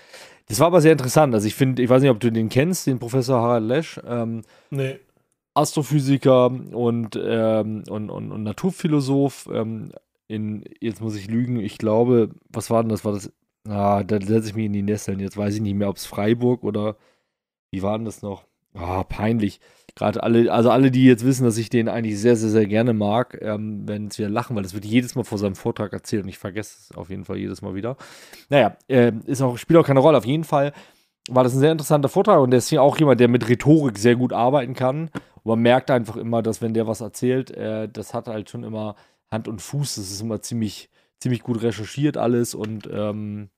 Das 0.47 0.59
war 0.59 0.67
aber 0.67 0.81
sehr 0.81 0.91
interessant. 0.91 1.33
Also 1.33 1.47
ich 1.47 1.55
finde, 1.55 1.81
ich 1.81 1.89
weiß 1.89 2.01
nicht, 2.01 2.11
ob 2.11 2.19
du 2.19 2.31
den 2.31 2.49
kennst, 2.49 2.87
den 2.87 2.99
Professor 2.99 3.41
Harald 3.41 3.65
Lesch. 3.65 3.99
Ähm, 4.05 4.43
nee. 4.69 4.99
Astrophysiker 5.53 6.47
und, 6.47 7.19
ähm, 7.21 7.83
und, 7.89 8.09
und, 8.09 8.31
und, 8.31 8.43
Naturphilosoph. 8.43 9.49
Ähm, 9.53 9.91
in, 10.27 10.63
jetzt 10.79 11.01
muss 11.01 11.15
ich 11.15 11.27
lügen, 11.27 11.59
ich 11.59 11.77
glaube, 11.77 12.29
was 12.49 12.69
war 12.69 12.81
denn 12.81 12.89
das? 12.89 13.05
War 13.05 13.13
das? 13.13 13.31
Ah, 13.67 14.03
da 14.03 14.19
setze 14.19 14.49
ich 14.49 14.55
mich 14.55 14.65
in 14.65 14.73
die 14.73 14.81
Nesseln. 14.81 15.19
Jetzt 15.19 15.37
weiß 15.37 15.55
ich 15.55 15.61
nicht 15.61 15.75
mehr, 15.75 15.89
ob 15.89 15.97
es 15.97 16.05
Freiburg 16.05 16.63
oder 16.63 16.97
wie 17.71 17.81
war 17.81 17.97
denn 17.97 18.05
das 18.05 18.21
noch? 18.21 18.45
Ah, 18.73 19.03
peinlich. 19.03 19.59
Gerade 19.95 20.23
alle, 20.23 20.51
also 20.51 20.71
alle, 20.71 20.89
die 20.89 21.05
jetzt 21.05 21.23
wissen, 21.23 21.43
dass 21.43 21.57
ich 21.57 21.69
den 21.69 21.87
eigentlich 21.87 22.19
sehr, 22.19 22.35
sehr, 22.35 22.49
sehr 22.49 22.65
gerne 22.65 22.93
mag, 22.93 23.37
ähm, 23.41 23.87
werden 23.87 24.07
es 24.07 24.17
wieder 24.17 24.29
lachen, 24.29 24.55
weil 24.55 24.63
das 24.63 24.73
wird 24.73 24.85
jedes 24.85 25.13
Mal 25.13 25.23
vor 25.23 25.37
seinem 25.37 25.55
Vortrag 25.55 25.93
erzählt 25.93 26.23
und 26.23 26.29
ich 26.29 26.39
vergesse 26.39 26.77
es 26.79 26.97
auf 26.97 27.11
jeden 27.11 27.25
Fall 27.25 27.37
jedes 27.37 27.61
Mal 27.61 27.75
wieder. 27.75 27.95
Naja, 28.49 28.75
äh, 28.87 29.11
ist 29.25 29.43
auch, 29.43 29.57
spielt 29.57 29.79
auch 29.79 29.85
keine 29.85 29.99
Rolle. 29.99 30.17
Auf 30.17 30.25
jeden 30.25 30.43
Fall 30.43 30.73
war 31.29 31.43
das 31.43 31.53
ein 31.53 31.59
sehr 31.59 31.71
interessanter 31.71 32.09
Vortrag 32.09 32.39
und 32.39 32.49
der 32.49 32.57
ist 32.57 32.69
hier 32.69 32.81
auch 32.81 32.97
jemand, 32.97 33.19
der 33.19 33.27
mit 33.27 33.47
Rhetorik 33.47 33.99
sehr 33.99 34.15
gut 34.15 34.33
arbeiten 34.33 34.73
kann 34.73 35.11
und 35.43 35.49
man 35.49 35.59
merkt 35.59 35.91
einfach 35.91 36.15
immer, 36.15 36.41
dass 36.41 36.61
wenn 36.61 36.73
der 36.73 36.87
was 36.87 37.01
erzählt, 37.01 37.51
äh, 37.51 37.89
das 37.89 38.13
hat 38.13 38.27
halt 38.27 38.49
schon 38.49 38.63
immer 38.63 38.95
Hand 39.31 39.47
und 39.47 39.61
Fuß. 39.61 39.95
Das 39.95 40.11
ist 40.11 40.21
immer 40.21 40.41
ziemlich, 40.41 40.89
ziemlich 41.19 41.41
gut 41.41 41.61
recherchiert 41.61 42.17
alles 42.17 42.55
und 42.55 42.89
ähm, 42.91 43.49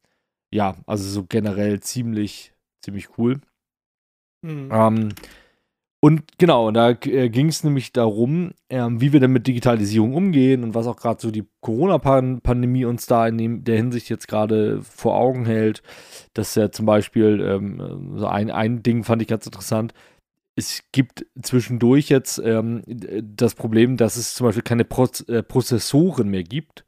ja, 0.51 0.75
also 0.87 1.07
so 1.07 1.25
generell 1.27 1.79
ziemlich, 1.81 2.53
ziemlich 2.81 3.17
cool. 3.17 3.39
Mhm. 4.41 4.69
Ähm, 4.71 5.09
und 6.01 6.37
genau, 6.37 6.69
da 6.69 6.91
äh, 6.91 7.29
ging 7.29 7.47
es 7.47 7.63
nämlich 7.63 7.91
darum, 7.91 8.51
äh, 8.69 8.85
wie 8.89 9.11
wir 9.11 9.19
denn 9.19 9.31
mit 9.31 9.47
Digitalisierung 9.47 10.13
umgehen 10.13 10.63
und 10.63 10.75
was 10.75 10.85
auch 10.85 10.97
gerade 10.97 11.19
so 11.19 11.31
die 11.31 11.45
Corona-Pandemie 11.61 12.85
uns 12.85 13.07
da 13.07 13.27
in 13.27 13.39
dem, 13.39 13.63
der 13.63 13.77
Hinsicht 13.77 14.09
jetzt 14.09 14.27
gerade 14.27 14.83
vor 14.83 15.15
Augen 15.15 15.47
hält. 15.47 15.81
Das 16.33 16.49
ist 16.49 16.55
ja 16.57 16.71
zum 16.71 16.85
Beispiel 16.85 17.41
ähm, 17.41 18.17
so 18.17 18.27
ein, 18.27 18.51
ein 18.51 18.83
Ding 18.83 19.03
fand 19.03 19.23
ich 19.23 19.27
ganz 19.27 19.47
interessant 19.47 19.93
es 20.55 20.83
gibt 20.91 21.25
zwischendurch 21.41 22.09
jetzt 22.09 22.41
ähm, 22.43 22.81
das 22.85 23.55
Problem, 23.55 23.97
dass 23.97 24.15
es 24.15 24.35
zum 24.35 24.47
Beispiel 24.47 24.63
keine 24.63 24.85
Proz 24.85 25.21
äh, 25.27 25.43
Prozessoren 25.43 26.29
mehr 26.29 26.43
gibt, 26.43 26.85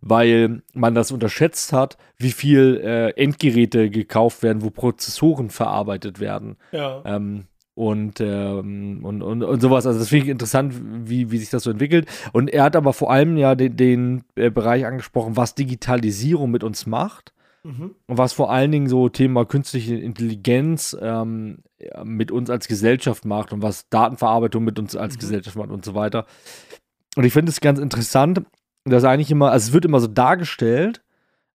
weil 0.00 0.62
man 0.72 0.94
das 0.94 1.12
unterschätzt 1.12 1.72
hat, 1.72 1.98
wie 2.16 2.32
viel 2.32 2.80
äh, 2.82 3.10
Endgeräte 3.10 3.90
gekauft 3.90 4.42
werden, 4.42 4.62
wo 4.62 4.70
Prozessoren 4.70 5.50
verarbeitet 5.50 6.18
werden. 6.18 6.56
Ja. 6.72 7.02
Ähm, 7.04 7.44
und, 7.74 8.20
ähm, 8.20 9.00
und, 9.04 9.22
und, 9.22 9.42
und 9.42 9.60
sowas. 9.60 9.86
Also 9.86 9.98
das 9.98 10.08
finde 10.08 10.26
ich 10.26 10.30
interessant, 10.30 10.74
wie, 11.08 11.30
wie 11.30 11.38
sich 11.38 11.50
das 11.50 11.62
so 11.62 11.70
entwickelt. 11.70 12.06
Und 12.32 12.50
er 12.50 12.64
hat 12.64 12.76
aber 12.76 12.92
vor 12.92 13.10
allem 13.10 13.36
ja 13.36 13.54
den, 13.54 13.76
den 13.76 14.24
äh, 14.34 14.50
Bereich 14.50 14.84
angesprochen, 14.86 15.36
was 15.36 15.54
Digitalisierung 15.54 16.50
mit 16.50 16.64
uns 16.64 16.86
macht. 16.86 17.32
Mhm. 17.62 17.94
Und 18.06 18.18
was 18.18 18.32
vor 18.32 18.50
allen 18.50 18.72
Dingen 18.72 18.88
so 18.88 19.08
Thema 19.08 19.44
künstliche 19.44 19.96
Intelligenz 19.96 20.96
ähm, 21.00 21.58
mit 22.04 22.30
uns 22.30 22.50
als 22.50 22.68
Gesellschaft 22.68 23.24
macht 23.24 23.52
und 23.52 23.62
was 23.62 23.88
Datenverarbeitung 23.90 24.64
mit 24.64 24.78
uns 24.78 24.96
als 24.96 25.14
mhm. 25.14 25.20
Gesellschaft 25.20 25.56
macht 25.56 25.70
und 25.70 25.84
so 25.84 25.94
weiter. 25.94 26.26
Und 27.16 27.24
ich 27.24 27.32
finde 27.32 27.50
es 27.50 27.60
ganz 27.60 27.78
interessant, 27.78 28.42
dass 28.84 29.04
eigentlich 29.04 29.30
immer, 29.30 29.50
also 29.50 29.68
es 29.68 29.72
wird 29.72 29.84
immer 29.84 30.00
so 30.00 30.06
dargestellt, 30.06 31.02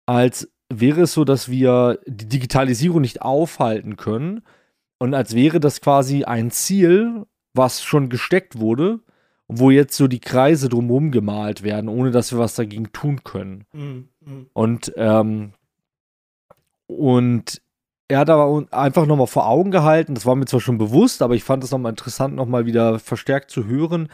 als 0.06 0.50
wäre 0.72 1.02
es 1.02 1.12
so, 1.12 1.24
dass 1.24 1.50
wir 1.50 1.98
die 2.06 2.28
Digitalisierung 2.28 3.00
nicht 3.00 3.22
aufhalten 3.22 3.96
können 3.96 4.42
und 4.98 5.14
als 5.14 5.34
wäre 5.34 5.60
das 5.60 5.80
quasi 5.80 6.24
ein 6.24 6.50
Ziel, 6.50 7.26
was 7.52 7.82
schon 7.82 8.08
gesteckt 8.08 8.58
wurde, 8.58 9.00
wo 9.48 9.70
jetzt 9.70 9.96
so 9.96 10.06
die 10.06 10.20
Kreise 10.20 10.68
drumherum 10.68 11.10
gemalt 11.10 11.62
werden, 11.62 11.88
ohne 11.88 12.12
dass 12.12 12.32
wir 12.32 12.38
was 12.38 12.54
dagegen 12.54 12.92
tun 12.92 13.24
können. 13.24 13.64
Mhm. 13.72 14.08
mhm. 14.20 14.46
Und 14.52 14.92
ähm, 14.96 15.52
und 16.96 17.60
er 18.08 18.18
hat 18.18 18.30
aber 18.30 18.66
einfach 18.72 19.06
nochmal 19.06 19.28
vor 19.28 19.46
Augen 19.46 19.70
gehalten, 19.70 20.14
das 20.14 20.26
war 20.26 20.34
mir 20.34 20.46
zwar 20.46 20.60
schon 20.60 20.78
bewusst, 20.78 21.22
aber 21.22 21.34
ich 21.34 21.44
fand 21.44 21.62
es 21.62 21.70
nochmal 21.70 21.90
interessant, 21.90 22.34
nochmal 22.34 22.66
wieder 22.66 22.98
verstärkt 22.98 23.50
zu 23.50 23.66
hören, 23.66 24.08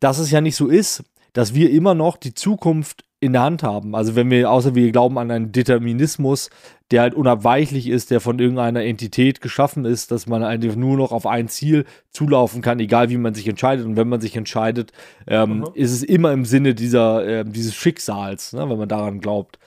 dass 0.00 0.18
es 0.18 0.30
ja 0.30 0.40
nicht 0.40 0.56
so 0.56 0.68
ist, 0.68 1.04
dass 1.34 1.54
wir 1.54 1.70
immer 1.70 1.94
noch 1.94 2.16
die 2.16 2.32
Zukunft 2.32 3.04
in 3.20 3.32
der 3.32 3.42
Hand 3.42 3.62
haben. 3.62 3.94
Also 3.94 4.14
wenn 4.14 4.30
wir, 4.30 4.50
außer 4.50 4.74
wir 4.74 4.90
glauben 4.92 5.18
an 5.18 5.30
einen 5.30 5.52
Determinismus, 5.52 6.50
der 6.90 7.02
halt 7.02 7.14
unabweichlich 7.14 7.88
ist, 7.88 8.10
der 8.10 8.20
von 8.20 8.38
irgendeiner 8.38 8.84
Entität 8.84 9.40
geschaffen 9.40 9.84
ist, 9.84 10.10
dass 10.10 10.26
man 10.26 10.42
einfach 10.44 10.76
nur 10.76 10.96
noch 10.96 11.10
auf 11.10 11.26
ein 11.26 11.48
Ziel 11.48 11.84
zulaufen 12.10 12.62
kann, 12.62 12.78
egal 12.80 13.10
wie 13.10 13.18
man 13.18 13.34
sich 13.34 13.48
entscheidet. 13.48 13.84
Und 13.84 13.96
wenn 13.96 14.08
man 14.08 14.20
sich 14.20 14.36
entscheidet, 14.36 14.92
ähm, 15.26 15.58
mhm. 15.58 15.68
ist 15.74 15.92
es 15.92 16.02
immer 16.02 16.32
im 16.32 16.44
Sinne 16.44 16.74
dieser, 16.74 17.26
äh, 17.26 17.44
dieses 17.44 17.74
Schicksals, 17.74 18.52
ne, 18.52 18.70
wenn 18.70 18.78
man 18.78 18.88
daran 18.88 19.20
glaubt. 19.20 19.58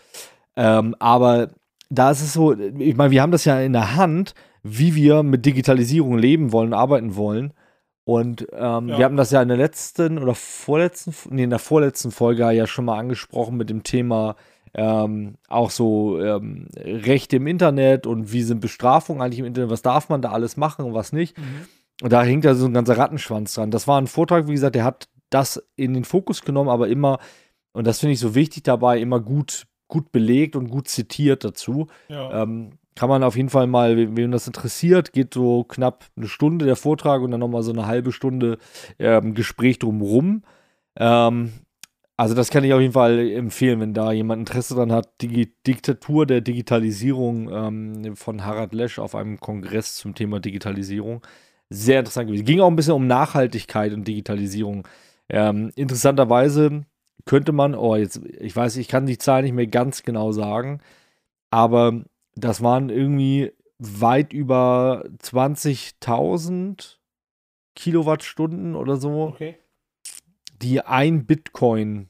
Ähm, 0.55 0.95
aber 0.99 1.49
da 1.91 2.09
ist 2.09 2.21
es 2.21 2.33
so, 2.33 2.53
ich 2.57 2.95
meine, 2.95 3.11
wir 3.11 3.21
haben 3.21 3.31
das 3.31 3.45
ja 3.45 3.59
in 3.59 3.73
der 3.73 3.95
Hand, 3.95 4.33
wie 4.63 4.95
wir 4.95 5.23
mit 5.23 5.45
Digitalisierung 5.45 6.17
leben 6.17 6.51
wollen, 6.53 6.73
arbeiten 6.73 7.15
wollen. 7.15 7.53
Und 8.05 8.47
ähm, 8.53 8.89
ja. 8.89 8.97
wir 8.97 9.05
haben 9.05 9.17
das 9.17 9.31
ja 9.31 9.41
in 9.41 9.49
der 9.49 9.57
letzten 9.57 10.17
oder 10.17 10.33
vorletzten, 10.33 11.13
nee, 11.29 11.43
in 11.43 11.49
der 11.49 11.59
vorletzten 11.59 12.11
Folge 12.11 12.49
ja 12.51 12.65
schon 12.65 12.85
mal 12.85 12.97
angesprochen 12.97 13.57
mit 13.57 13.69
dem 13.69 13.83
Thema 13.83 14.35
ähm, 14.73 15.35
auch 15.49 15.69
so 15.69 16.19
ähm, 16.19 16.67
Rechte 16.77 17.35
im 17.35 17.47
Internet 17.47 18.07
und 18.07 18.31
wie 18.31 18.43
sind 18.43 18.61
Bestrafungen 18.61 19.21
eigentlich 19.21 19.39
im 19.39 19.45
Internet, 19.45 19.69
was 19.69 19.81
darf 19.81 20.07
man 20.07 20.21
da 20.21 20.31
alles 20.31 20.55
machen 20.55 20.85
und 20.85 20.93
was 20.93 21.11
nicht. 21.11 21.37
Mhm. 21.37 21.67
Und 22.01 22.13
da 22.13 22.23
hängt 22.23 22.45
ja 22.45 22.55
so 22.55 22.65
ein 22.65 22.73
ganzer 22.73 22.97
Rattenschwanz 22.97 23.53
dran. 23.53 23.69
Das 23.69 23.87
war 23.87 23.99
ein 23.99 24.07
Vortrag, 24.07 24.47
wie 24.47 24.53
gesagt, 24.53 24.75
der 24.75 24.85
hat 24.85 25.09
das 25.29 25.61
in 25.75 25.93
den 25.93 26.05
Fokus 26.05 26.41
genommen, 26.41 26.69
aber 26.69 26.87
immer, 26.87 27.19
und 27.73 27.85
das 27.85 27.99
finde 27.99 28.13
ich 28.13 28.19
so 28.19 28.33
wichtig 28.33 28.63
dabei, 28.63 28.99
immer 28.99 29.19
gut 29.19 29.67
gut 29.91 30.11
belegt 30.11 30.55
und 30.55 30.69
gut 30.69 30.87
zitiert 30.87 31.43
dazu. 31.43 31.87
Ja. 32.09 32.41
Ähm, 32.41 32.71
kann 32.95 33.09
man 33.09 33.23
auf 33.23 33.37
jeden 33.37 33.49
Fall 33.49 33.67
mal, 33.67 33.95
wem 33.97 34.31
das 34.31 34.47
interessiert, 34.47 35.13
geht 35.13 35.33
so 35.33 35.63
knapp 35.63 36.05
eine 36.17 36.27
Stunde 36.27 36.65
der 36.65 36.75
Vortrag 36.75 37.21
und 37.21 37.31
dann 37.31 37.39
nochmal 37.39 37.63
so 37.63 37.71
eine 37.71 37.85
halbe 37.85 38.11
Stunde 38.11 38.57
ähm, 38.99 39.33
Gespräch 39.33 39.79
drumrum. 39.79 40.43
Ähm, 40.97 41.51
also 42.17 42.35
das 42.35 42.49
kann 42.49 42.63
ich 42.63 42.73
auf 42.73 42.81
jeden 42.81 42.93
Fall 42.93 43.19
empfehlen, 43.31 43.79
wenn 43.79 43.93
da 43.93 44.11
jemand 44.11 44.41
Interesse 44.41 44.75
dran 44.75 44.91
hat. 44.91 45.09
Die 45.21 45.53
Diktatur 45.65 46.25
der 46.25 46.41
Digitalisierung 46.41 47.49
ähm, 47.51 48.15
von 48.15 48.45
Harald 48.45 48.73
Lesch 48.73 48.99
auf 48.99 49.15
einem 49.15 49.39
Kongress 49.39 49.95
zum 49.95 50.13
Thema 50.13 50.39
Digitalisierung. 50.39 51.25
Sehr 51.69 51.99
interessant 51.99 52.27
gewesen. 52.27 52.45
Ging 52.45 52.59
auch 52.59 52.67
ein 52.67 52.75
bisschen 52.75 52.93
um 52.93 53.07
Nachhaltigkeit 53.07 53.93
und 53.93 54.07
Digitalisierung. 54.07 54.87
Ähm, 55.29 55.71
interessanterweise 55.75 56.85
könnte 57.25 57.51
man, 57.51 57.75
oh, 57.75 57.95
jetzt, 57.95 58.21
ich 58.39 58.55
weiß, 58.55 58.77
ich 58.77 58.87
kann 58.87 59.05
die 59.05 59.17
Zahl 59.17 59.43
nicht 59.43 59.53
mehr 59.53 59.67
ganz 59.67 60.03
genau 60.03 60.31
sagen, 60.31 60.81
aber 61.49 62.03
das 62.35 62.61
waren 62.63 62.89
irgendwie 62.89 63.51
weit 63.77 64.33
über 64.33 65.05
20.000 65.23 66.97
Kilowattstunden 67.75 68.75
oder 68.75 68.97
so, 68.97 69.23
okay. 69.23 69.57
die 70.61 70.81
ein 70.81 71.25
Bitcoin 71.25 72.09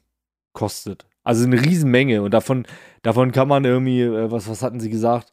kostet. 0.52 1.06
Also 1.24 1.46
eine 1.46 1.60
Riesenmenge 1.64 2.22
und 2.22 2.32
davon, 2.34 2.66
davon 3.02 3.32
kann 3.32 3.48
man 3.48 3.64
irgendwie, 3.64 4.02
äh, 4.02 4.30
was, 4.30 4.48
was 4.48 4.62
hatten 4.62 4.80
sie 4.80 4.90
gesagt? 4.90 5.32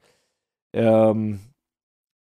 Ähm, 0.74 1.39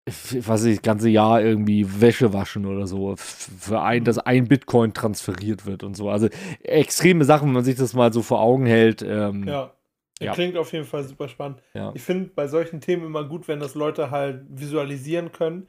was 0.06 0.64
ich, 0.64 0.76
das 0.76 0.82
ganze 0.82 1.08
Jahr 1.08 1.40
irgendwie 1.42 2.00
Wäsche 2.00 2.32
waschen 2.32 2.66
oder 2.66 2.86
so, 2.86 3.14
für 3.16 3.80
ein, 3.82 4.04
dass 4.04 4.18
ein 4.18 4.48
Bitcoin 4.48 4.92
transferiert 4.94 5.66
wird 5.66 5.82
und 5.82 5.94
so. 5.94 6.10
Also 6.10 6.28
extreme 6.62 7.24
Sachen, 7.24 7.48
wenn 7.48 7.54
man 7.54 7.64
sich 7.64 7.76
das 7.76 7.92
mal 7.94 8.12
so 8.12 8.22
vor 8.22 8.40
Augen 8.40 8.66
hält. 8.66 9.02
Ähm, 9.02 9.46
ja. 9.46 9.74
Ja. 10.22 10.34
Klingt 10.34 10.56
auf 10.58 10.72
jeden 10.72 10.84
Fall 10.84 11.04
super 11.04 11.28
spannend. 11.28 11.62
Ja. 11.72 11.92
Ich 11.94 12.02
finde 12.02 12.28
bei 12.28 12.46
solchen 12.46 12.80
Themen 12.82 13.06
immer 13.06 13.24
gut, 13.24 13.48
wenn 13.48 13.58
das 13.58 13.74
Leute 13.74 14.10
halt 14.10 14.44
visualisieren 14.50 15.32
können 15.32 15.66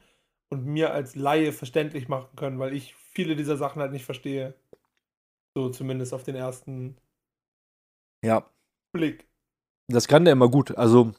und 0.50 0.66
mir 0.66 0.92
als 0.92 1.16
Laie 1.16 1.52
verständlich 1.52 2.08
machen 2.08 2.36
können, 2.36 2.58
weil 2.58 2.74
ich 2.74 2.94
viele 3.14 3.34
dieser 3.34 3.56
Sachen 3.56 3.80
halt 3.80 3.92
nicht 3.92 4.04
verstehe. 4.04 4.54
So 5.56 5.70
zumindest 5.70 6.12
auf 6.12 6.22
den 6.22 6.34
ersten 6.34 6.96
Ja, 8.22 8.46
Blick. 8.92 9.26
das 9.88 10.06
kann 10.06 10.24
der 10.24 10.32
immer 10.32 10.50
gut. 10.50 10.76
Also, 10.76 11.12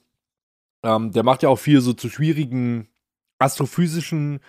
ähm, 0.83 1.11
der 1.11 1.23
macht 1.23 1.41
ja 1.41 1.49
auch 1.49 1.59
viel 1.59 1.81
so 1.81 1.93
zu 1.93 2.09
schwierigen 2.09 2.87
astrophysischen 3.39 4.39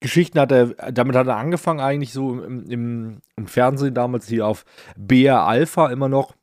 Geschichten. 0.00 0.38
Hat 0.38 0.52
er, 0.52 0.66
damit 0.92 1.16
hat 1.16 1.26
er 1.26 1.36
angefangen, 1.36 1.80
eigentlich 1.80 2.12
so 2.12 2.42
im, 2.42 2.68
im, 2.70 3.20
im 3.36 3.46
Fernsehen 3.46 3.94
damals 3.94 4.28
hier 4.28 4.46
auf 4.46 4.64
BR 4.96 5.46
Alpha 5.46 5.90
immer 5.90 6.08
noch. 6.08 6.34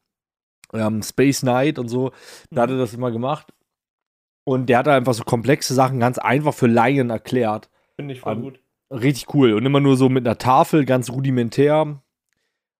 Ähm, 0.73 1.03
Space 1.03 1.43
Night 1.43 1.79
und 1.79 1.89
so. 1.89 2.11
Da 2.49 2.63
hat 2.63 2.69
er 2.69 2.77
das 2.77 2.93
immer 2.93 3.11
gemacht. 3.11 3.53
Und 4.43 4.67
der 4.67 4.79
hat 4.79 4.87
einfach 4.87 5.13
so 5.13 5.23
komplexe 5.23 5.73
Sachen 5.73 5.99
ganz 5.99 6.17
einfach 6.17 6.53
für 6.53 6.67
Laien 6.67 7.09
erklärt. 7.09 7.69
Finde 7.95 8.13
ich 8.13 8.21
voll 8.21 8.33
An- 8.33 8.41
gut. 8.41 8.59
Richtig 8.89 9.33
cool. 9.33 9.53
Und 9.53 9.65
immer 9.65 9.79
nur 9.79 9.95
so 9.95 10.09
mit 10.09 10.25
einer 10.27 10.37
Tafel, 10.37 10.85
ganz 10.85 11.09
rudimentär. 11.11 12.01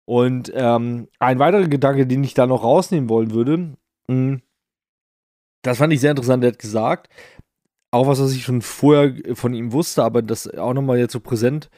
Und 0.05 0.51
ähm, 0.55 1.07
ein 1.19 1.39
weiterer 1.39 1.67
Gedanke, 1.67 2.07
den 2.07 2.23
ich 2.23 2.33
da 2.33 2.47
noch 2.47 2.63
rausnehmen 2.63 3.07
wollen 3.09 3.31
würde, 3.31 3.77
mh, 4.07 4.39
das 5.61 5.77
fand 5.77 5.93
ich 5.93 6.01
sehr 6.01 6.11
interessant, 6.11 6.43
der 6.43 6.51
hat 6.51 6.59
gesagt, 6.59 7.07
auch 7.91 8.07
was, 8.07 8.19
was 8.21 8.33
ich 8.33 8.43
schon 8.43 8.61
vorher 8.61 9.13
von 9.35 9.53
ihm 9.53 9.71
wusste, 9.71 10.03
aber 10.03 10.21
das 10.21 10.47
auch 10.47 10.73
nochmal 10.73 10.97
jetzt 10.99 11.13
so 11.13 11.19
präsent, 11.19 11.69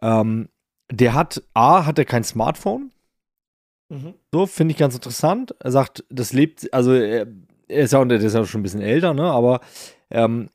ähm, 0.00 0.48
der 0.90 1.14
hat, 1.14 1.42
A, 1.54 1.86
hat 1.86 1.98
er 1.98 2.04
kein 2.04 2.24
Smartphone, 2.24 2.92
Mhm. 3.92 4.14
so, 4.32 4.46
finde 4.46 4.72
ich 4.72 4.78
ganz 4.78 4.94
interessant. 4.94 5.54
Er 5.60 5.70
sagt, 5.70 6.02
das 6.08 6.32
lebt, 6.32 6.72
also 6.72 6.94
er, 6.94 7.26
er 7.68 7.84
ist 7.84 7.92
ja, 7.92 8.02
der 8.04 8.18
ist 8.20 8.32
ja 8.32 8.44
schon 8.46 8.60
ein 8.60 8.62
bisschen 8.62 8.80
älter, 8.80 9.12
ne, 9.12 9.24
aber 9.24 9.60
ähm, 10.10 10.48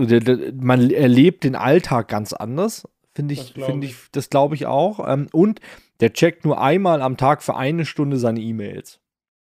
der, 0.00 0.20
der, 0.20 0.54
man 0.54 0.90
erlebt 0.90 1.44
den 1.44 1.54
Alltag 1.54 2.08
ganz 2.08 2.32
anders, 2.32 2.88
finde 3.14 3.34
ich, 3.34 3.52
finde 3.52 3.86
ich. 3.86 3.96
das 4.12 4.30
glaube 4.30 4.54
ich 4.54 4.64
auch. 4.64 5.06
Ähm, 5.06 5.28
und 5.32 5.60
der 6.00 6.14
checkt 6.14 6.46
nur 6.46 6.62
einmal 6.62 7.02
am 7.02 7.18
Tag 7.18 7.42
für 7.42 7.56
eine 7.56 7.84
Stunde 7.84 8.16
seine 8.16 8.40
E-Mails 8.40 9.00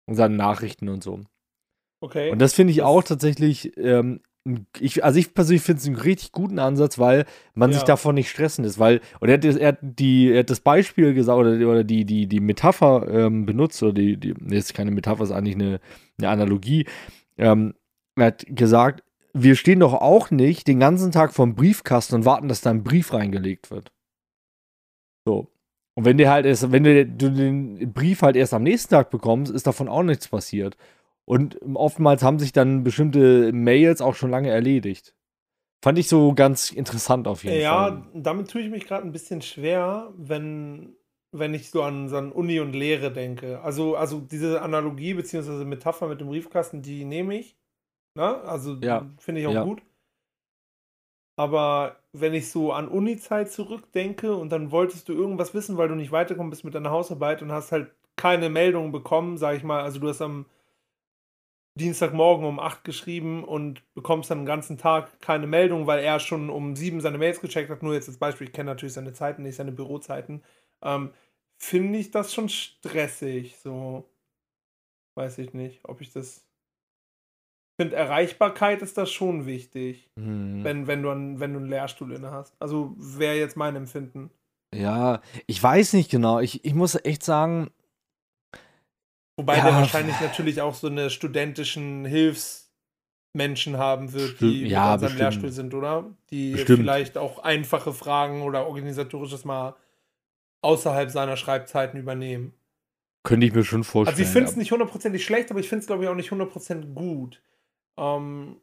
und 0.07 0.17
seine 0.17 0.35
Nachrichten 0.35 0.89
und 0.89 1.05
so. 1.05 1.21
Okay. 2.01 2.31
Und 2.33 2.41
das 2.41 2.55
finde 2.55 2.73
ich 2.73 2.83
auch 2.83 3.05
tatsächlich, 3.05 3.77
ähm, 3.77 4.23
ich, 4.79 5.05
also 5.05 5.19
ich 5.19 5.35
persönlich 5.35 5.63
finde 5.63 5.81
es 5.81 5.87
einen 5.87 5.97
richtig 5.97 6.33
guten 6.33 6.59
Ansatz, 6.59 6.99
weil 6.99 7.27
man 7.55 7.73
sich 7.73 7.83
Ja. 7.83 7.87
davon 7.89 8.15
nicht 8.15 8.31
stressen 8.31 8.65
ist, 8.65 8.79
weil, 8.79 9.01
und 9.21 9.29
er 9.29 9.35
hat, 9.35 9.45
das- 9.45 9.57
er 9.57 9.69
hat, 9.69 9.79
die, 9.83 10.31
er 10.33 10.41
hat 10.41 10.51
das 10.51 10.61
Beispiel 10.61 11.13
gesagt, 11.15 11.39
oder, 11.39 11.51
oder 11.69 11.85
die, 11.85 12.05
die, 12.07 12.27
die 12.27 12.41
Metapher 12.41 13.07
ähm, 13.09 13.45
benutzt, 13.45 13.83
oder 13.83 13.93
die, 13.93 14.17
die, 14.17 14.35
ist 14.55 14.73
keine 14.75 14.91
Metapher, 14.91 15.25
ist 15.25 15.31
eigentlich 15.31 15.57
eine, 15.57 15.79
eine 16.19 16.29
Analogie. 16.31 16.87
Ähm, 17.37 17.75
er 18.17 18.27
hat 18.27 18.45
gesagt, 18.49 19.03
wir 19.35 19.55
stehen 19.57 19.81
doch 19.81 19.95
auch 19.95 20.31
nicht 20.31 20.67
den 20.67 20.81
ganzen 20.81 21.13
Tag 21.13 21.33
vorm 21.35 21.55
Briefkasten 21.55 22.15
und 22.17 22.25
warten, 22.25 22.49
dass 22.49 22.63
da 22.63 22.71
ein 22.71 22.83
Brief 22.83 23.13
reingelegt 23.13 23.71
wird. 23.71 23.93
So. 25.27 25.49
Und 25.95 26.05
wenn 26.05 26.17
der 26.19 26.31
halt 26.31 26.47
erst, 26.47 26.73
wenn 26.73 26.85
du 26.85 27.05
den 27.07 27.93
Brief 27.93 28.23
halt 28.23 28.37
erst 28.37 28.55
am 28.55 28.63
nächsten 28.63 28.91
Tag 28.91 29.11
bekommst, 29.11 29.53
ist 29.53 29.67
davon 29.67 29.89
auch 29.89 30.03
nichts 30.03 30.29
passiert. 30.29 30.77
Und 31.31 31.61
oftmals 31.77 32.25
haben 32.25 32.41
sich 32.41 32.51
dann 32.53 32.83
bestimmte 32.83 33.53
Mails 33.53 34.01
auch 34.01 34.17
schon 34.17 34.31
lange 34.33 34.51
erledigt. 34.51 35.15
Fand 35.81 35.97
ich 35.97 36.09
so 36.09 36.35
ganz 36.35 36.73
interessant 36.73 37.29
auf 37.29 37.45
jeden 37.45 37.61
ja, 37.61 37.89
Fall. 37.89 38.03
damit 38.15 38.51
tue 38.51 38.63
ich 38.63 38.69
mich 38.69 38.85
gerade 38.85 39.07
ein 39.07 39.13
bisschen 39.13 39.41
schwer, 39.41 40.13
wenn, 40.17 40.97
wenn 41.31 41.55
ich 41.55 41.71
so 41.71 41.85
an, 41.85 42.09
so 42.09 42.17
an 42.17 42.33
Uni 42.33 42.59
und 42.59 42.73
Lehre 42.73 43.13
denke. 43.13 43.61
Also, 43.61 43.95
also 43.95 44.19
diese 44.19 44.61
Analogie 44.61 45.15
bzw. 45.15 45.65
Metapher 45.65 46.09
mit 46.09 46.21
dem 46.21 46.27
Briefkasten, 46.27 46.83
die 46.83 47.05
nehme 47.05 47.39
ich. 47.39 47.57
Ne? 48.17 48.41
Also 48.43 48.79
Ja. 48.83 49.07
finde 49.19 49.41
ich 49.43 49.47
auch 49.47 49.53
Ja. 49.53 49.63
gut. 49.63 49.83
Aber 51.37 51.97
wenn 52.13 52.35
ich 52.35 52.51
so 52.51 52.73
an 52.73 52.89
Uni-Zeit 52.89 53.53
zurückdenke 53.53 54.35
und 54.35 54.51
dann 54.51 54.73
wolltest 54.73 55.09
du 55.09 55.13
irgendwas 55.13 55.55
wissen, 55.55 55.77
weil 55.77 55.87
du 55.87 55.95
nicht 55.95 56.11
weitergekommen 56.11 56.51
bist 56.51 56.65
mit 56.65 56.75
deiner 56.75 56.91
Hausarbeit 56.91 57.41
und 57.41 57.53
hast 57.53 57.71
halt 57.71 57.93
keine 58.17 58.51
Meldung 58.51 58.91
bekommen, 58.91 59.39
sag 59.39 59.57
ich 59.57 59.63
mal, 59.63 59.83
also 59.83 60.01
du 60.01 60.09
hast 60.09 60.21
am 60.23 60.47
Dienstagmorgen 61.81 62.47
um 62.47 62.61
8 62.61 62.85
geschrieben 62.85 63.45
und 63.45 63.83
bekommst 63.95 64.31
dann 64.31 64.41
den 64.41 64.47
ganzen 64.47 64.79
Tag 64.79 65.21
keine 65.21 65.47
Meldung, 65.49 65.87
weil 65.89 66.01
er 66.05 66.21
schon 66.21 66.51
um 66.51 66.77
7 66.77 67.01
seine 67.01 67.19
Mails 67.19 67.41
gecheckt 67.41 67.71
hat. 67.71 67.83
Nur 67.83 67.95
jetzt 67.95 68.09
als 68.09 68.19
Beispiel, 68.19 68.47
ich 68.49 68.53
kenne 68.53 68.71
natürlich 68.71 68.95
seine 68.95 69.13
Zeiten 69.13 69.43
nicht, 69.43 69.57
seine 69.57 69.73
Bürozeiten. 69.73 70.43
Ähm, 70.83 71.13
Finde 71.59 71.99
ich 71.99 72.11
das 72.11 72.33
schon 72.35 72.49
stressig, 72.49 73.57
so. 73.59 74.09
Weiß 75.17 75.39
ich 75.39 75.53
nicht, 75.55 75.81
ob 75.85 76.01
ich 76.01 76.13
das. 76.13 76.47
finde, 77.81 77.97
Erreichbarkeit 77.97 78.83
ist 78.83 78.97
da 78.99 79.07
schon 79.07 79.47
wichtig, 79.47 80.11
Hm. 80.19 80.63
wenn, 80.65 80.87
wenn, 80.87 81.03
du 81.03 81.11
einen, 81.11 81.41
wenn 81.41 81.53
du 81.53 81.59
einen 81.61 81.69
Lehrstuhl 81.69 82.13
inne 82.13 82.31
hast. 82.31 82.55
Also 82.61 82.95
wäre 82.97 83.37
jetzt 83.37 83.57
mein 83.57 83.77
Empfinden. 83.77 84.31
Ja, 84.75 85.21
ich 85.47 85.63
weiß 85.63 85.95
nicht 85.95 86.11
genau. 86.11 86.39
Ich, 86.41 86.65
ich 86.65 86.75
muss 86.75 86.95
echt 87.05 87.25
sagen, 87.25 87.71
Wobei 89.41 89.57
Ja. 89.57 89.65
der 89.65 89.73
wahrscheinlich 89.73 90.21
natürlich 90.21 90.61
auch 90.61 90.75
so 90.75 90.89
eine 90.89 91.09
studentischen 91.09 92.05
Hilfsmenschen 92.05 93.79
haben 93.79 94.13
wird, 94.13 94.33
die 94.33 94.35
Stimmt, 94.37 94.63
mit 94.63 94.71
ja, 94.71 94.85
seinem 94.99 95.01
bestimmt. 95.01 95.19
Lehrstuhl 95.21 95.51
sind, 95.53 95.73
oder? 95.73 96.05
Die 96.29 96.53
Bestimmt. 96.53 96.81
vielleicht 96.81 97.17
auch 97.17 97.39
einfache 97.39 97.95
Fragen 97.95 98.43
oder 98.43 98.67
organisatorisches 98.67 99.47
mal 99.47 99.77
außerhalb 100.61 101.11
seiner 101.11 101.39
Schreibzeiten 101.39 101.99
übernehmen. 101.99 102.53
könnte 103.23 103.47
ich 103.47 103.55
mir 103.55 103.65
schon 103.65 103.83
vorstellen. 103.83 104.15
Also 104.15 104.23
ich 104.23 104.29
finde 104.29 104.49
es 104.51 104.57
ja. 104.57 104.59
nicht 104.59 104.73
hundertprozentig 104.73 105.25
schlecht, 105.25 105.51
aber 105.51 105.61
ich 105.61 105.71
finde 105.71 105.81
es, 105.81 105.87
glaube 105.87 106.03
ich, 106.05 106.11
auch 106.11 106.15
nicht 106.15 106.31
hundertprozentig 106.31 106.95
gut. 106.95 107.41
Ähm, 107.97 108.57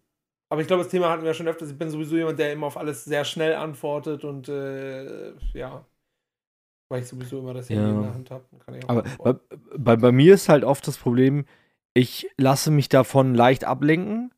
aber 0.50 0.62
ich 0.62 0.68
glaube, 0.68 0.84
das 0.84 0.92
Thema 0.92 1.10
hatten 1.10 1.24
wir 1.24 1.30
ja 1.30 1.34
schon 1.34 1.48
öfters. 1.48 1.72
Ich 1.72 1.78
bin 1.78 1.90
sowieso 1.90 2.16
jemand, 2.18 2.38
der 2.38 2.54
immer 2.54 2.68
auf 2.68 2.78
alles 2.78 3.04
sehr 3.04 3.26
schnell 3.26 3.56
antwortet 3.56 4.24
und 4.24 4.48
äh, 4.48 5.34
ja, 5.54 5.84
weil 6.90 7.02
ich 7.02 7.08
sowieso 7.08 7.40
immer 7.40 7.54
das 7.54 7.70
Handy 7.70 7.84
Ja. 7.84 7.90
in 7.96 8.02
der 8.02 8.14
Hand 8.14 8.32
habe. 8.32 8.44
Kann 8.66 8.76
ich 8.76 8.84
auch 8.86 8.90
Aber 8.90 9.04
bei, 9.24 9.36
bei, 9.78 9.96
bei 9.98 10.12
mir 10.12 10.34
ist 10.34 10.50
halt 10.50 10.64
oft 10.64 10.88
das 10.88 10.98
Problem, 10.98 11.46
ich 11.94 12.30
lasse 12.38 12.72
mich 12.72 12.90
davon 12.90 13.34
leicht 13.36 13.66
ablenken 13.66 14.32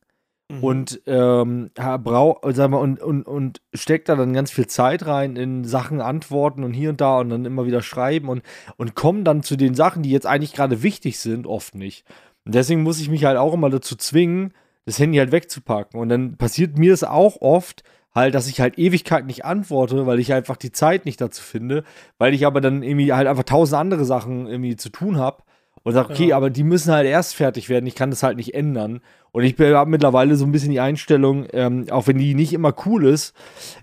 Mhm. 0.50 0.64
und 0.64 1.00
ähm, 1.06 1.70
ha- 1.78 1.96
brau, 1.96 2.40
sag 2.50 2.70
mal, 2.70 2.78
und, 2.78 3.00
und, 3.00 3.22
und 3.22 3.60
steckt 3.72 4.08
da 4.08 4.16
dann 4.16 4.32
ganz 4.32 4.50
viel 4.50 4.66
Zeit 4.66 5.06
rein 5.06 5.36
in 5.36 5.62
Sachen 5.64 6.00
antworten 6.00 6.64
und 6.64 6.72
hier 6.72 6.90
und 6.90 7.00
da 7.00 7.20
und 7.20 7.30
dann 7.30 7.44
immer 7.44 7.66
wieder 7.66 7.82
schreiben 7.82 8.28
und, 8.28 8.42
und 8.76 8.96
komme 8.96 9.22
dann 9.22 9.44
zu 9.44 9.54
den 9.54 9.74
Sachen, 9.76 10.02
die 10.02 10.10
jetzt 10.10 10.26
eigentlich 10.26 10.52
gerade 10.52 10.82
wichtig 10.82 11.20
sind, 11.20 11.46
oft 11.46 11.76
nicht. 11.76 12.04
Und 12.44 12.56
deswegen 12.56 12.82
muss 12.82 13.00
ich 13.00 13.08
mich 13.08 13.24
halt 13.26 13.36
auch 13.38 13.54
immer 13.54 13.70
dazu 13.70 13.94
zwingen, 13.94 14.52
das 14.86 14.98
Handy 14.98 15.18
halt 15.18 15.30
wegzupacken. 15.30 16.00
Und 16.00 16.08
dann 16.08 16.36
passiert 16.36 16.76
mir 16.78 16.92
es 16.94 17.04
auch 17.04 17.40
oft, 17.40 17.84
halt, 18.14 18.34
dass 18.34 18.48
ich 18.48 18.60
halt 18.60 18.78
Ewigkeit 18.78 19.26
nicht 19.26 19.44
antworte, 19.44 20.06
weil 20.06 20.18
ich 20.18 20.32
einfach 20.32 20.56
die 20.56 20.72
Zeit 20.72 21.04
nicht 21.04 21.20
dazu 21.20 21.42
finde, 21.42 21.84
weil 22.18 22.34
ich 22.34 22.46
aber 22.46 22.60
dann 22.60 22.82
irgendwie 22.82 23.12
halt 23.12 23.28
einfach 23.28 23.44
tausend 23.44 23.78
andere 23.80 24.04
Sachen 24.04 24.46
irgendwie 24.46 24.76
zu 24.76 24.88
tun 24.88 25.16
habe 25.16 25.42
und 25.84 25.92
sage, 25.94 26.12
okay, 26.12 26.28
Ja. 26.28 26.36
aber 26.36 26.50
die 26.50 26.64
müssen 26.64 26.92
halt 26.92 27.06
erst 27.06 27.34
fertig 27.36 27.68
werden, 27.68 27.86
ich 27.86 27.94
kann 27.94 28.10
das 28.10 28.22
halt 28.22 28.36
nicht 28.36 28.54
ändern. 28.54 29.00
Und 29.32 29.44
ich 29.44 29.56
habe 29.58 29.88
mittlerweile 29.90 30.34
so 30.36 30.44
ein 30.44 30.52
bisschen 30.52 30.72
die 30.72 30.80
Einstellung, 30.80 31.46
ähm, 31.52 31.86
auch 31.90 32.08
wenn 32.08 32.18
die 32.18 32.34
nicht 32.34 32.52
immer 32.52 32.74
cool 32.84 33.06
ist, 33.06 33.34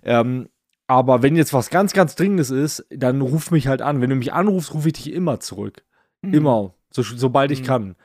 ähm, 0.03 0.49
aber 0.87 1.21
wenn 1.21 1.35
jetzt 1.35 1.53
was 1.53 1.69
ganz, 1.69 1.93
ganz 1.93 2.15
Dringendes 2.15 2.49
ist, 2.49 2.85
dann 2.89 3.19
ruf 3.21 3.51
mich 3.51 3.67
halt 3.67 3.81
an. 3.81 3.99
Wenn 4.01 4.09
du 4.09 4.15
mich 4.15 4.31
anrufst, 4.33 4.73
rufe 4.73 4.87
ich 4.87 4.93
dich 4.93 5.11
immer 5.13 5.39
zurück. 5.41 5.83
Mhm. 6.21 6.33
Immer. 6.33 6.73
So, 6.91 7.01
sobald 7.01 7.51
ich 7.51 7.61
Mhm. 7.61 7.65
kann. 7.65 7.95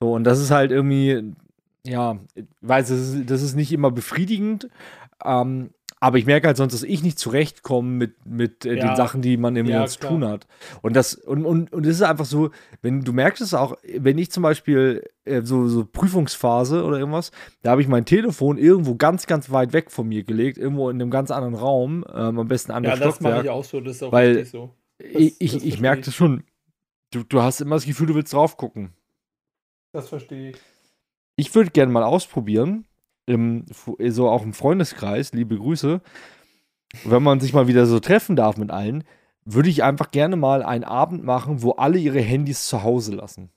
So, 0.00 0.12
und 0.12 0.24
das 0.24 0.38
ist 0.40 0.50
halt 0.50 0.70
irgendwie, 0.70 1.32
ja, 1.86 2.18
ich 2.34 2.44
weiß, 2.60 2.88
das 2.88 2.98
ist, 2.98 3.30
das 3.30 3.40
ist 3.42 3.56
nicht 3.56 3.72
immer 3.72 3.90
befriedigend, 3.90 4.68
ähm, 5.24 5.70
aber 5.98 6.18
ich 6.18 6.26
merke 6.26 6.46
halt 6.46 6.58
sonst, 6.58 6.74
dass 6.74 6.82
ich 6.82 7.02
nicht 7.02 7.18
zurechtkomme 7.18 7.88
mit, 7.88 8.26
mit 8.26 8.66
äh, 8.66 8.74
Ja. 8.76 8.88
den 8.88 8.96
Sachen, 8.96 9.22
die 9.22 9.38
man 9.38 9.56
irgendwie 9.56 9.72
Ja, 9.74 9.86
zu 9.86 9.98
tun 9.98 10.26
hat. 10.26 10.46
Und 10.82 10.94
das, 10.94 11.14
und, 11.14 11.46
und, 11.46 11.72
und 11.72 11.86
es 11.86 11.96
ist 11.96 12.02
einfach 12.02 12.26
so, 12.26 12.50
wenn 12.82 13.00
du 13.00 13.14
merkst 13.14 13.40
es 13.40 13.54
auch, 13.54 13.76
wenn 13.96 14.18
ich 14.18 14.30
zum 14.30 14.42
Beispiel 14.42 15.02
äh, 15.24 15.40
so, 15.42 15.68
so 15.68 15.86
Prüfungsphase 15.86 16.84
oder 16.84 16.98
irgendwas, 16.98 17.30
da 17.62 17.70
habe 17.70 17.80
ich 17.80 17.88
mein 17.88 18.04
Telefon 18.04 18.58
irgendwo 18.58 18.96
ganz, 18.96 19.26
ganz 19.26 19.50
weit 19.50 19.72
weg 19.72 19.90
von 19.90 20.06
mir 20.06 20.22
gelegt, 20.22 20.58
irgendwo 20.58 20.90
in 20.90 21.00
einem 21.00 21.10
ganz 21.10 21.30
anderen 21.30 21.54
Raum, 21.54 22.04
ähm, 22.14 22.38
am 22.38 22.46
besten 22.48 22.72
an 22.72 22.84
Ja, 22.84 22.94
das 22.96 23.20
mache 23.20 23.42
ich 23.44 23.48
auch 23.50 23.64
so, 23.64 23.80
das 23.80 23.96
ist 23.96 24.02
auch 24.02 24.12
weil- 24.12 24.32
richtig 24.32 24.50
so. 24.50 24.74
Ich, 24.98 25.12
Das- 25.12 25.36
ich, 25.40 25.52
das 25.54 25.62
ich 25.62 25.80
merke 25.80 26.02
das 26.02 26.14
schon. 26.14 26.44
Du, 27.10 27.22
du 27.22 27.40
hast 27.40 27.60
immer 27.62 27.76
das 27.76 27.86
Gefühl, 27.86 28.08
du 28.08 28.14
willst 28.14 28.32
drauf 28.34 28.56
gucken. 28.58 28.92
Das 29.92 30.08
verstehe 30.10 30.50
ich. 30.50 30.56
Ich 31.36 31.54
würde 31.54 31.70
gerne 31.70 31.90
mal 31.92 32.02
ausprobieren, 32.02 32.84
im, 33.26 33.66
so 34.08 34.28
auch 34.28 34.42
im 34.42 34.52
Freundeskreis, 34.52 35.32
liebe 35.32 35.56
Grüße, 35.56 36.00
wenn 37.04 37.22
man 37.22 37.40
sich 37.40 37.52
mal 37.52 37.66
wieder 37.66 37.86
so 37.86 38.00
treffen 38.00 38.36
darf 38.36 38.56
mit 38.56 38.70
allen, 38.70 39.04
würde 39.44 39.68
ich 39.68 39.82
einfach 39.82 40.10
gerne 40.10 40.36
mal 40.36 40.62
einen 40.62 40.84
Abend 40.84 41.24
machen, 41.24 41.62
wo 41.62 41.72
alle 41.72 41.98
ihre 41.98 42.20
Handys 42.20 42.66
zu 42.66 42.82
Hause 42.82 43.14
lassen. 43.14 43.50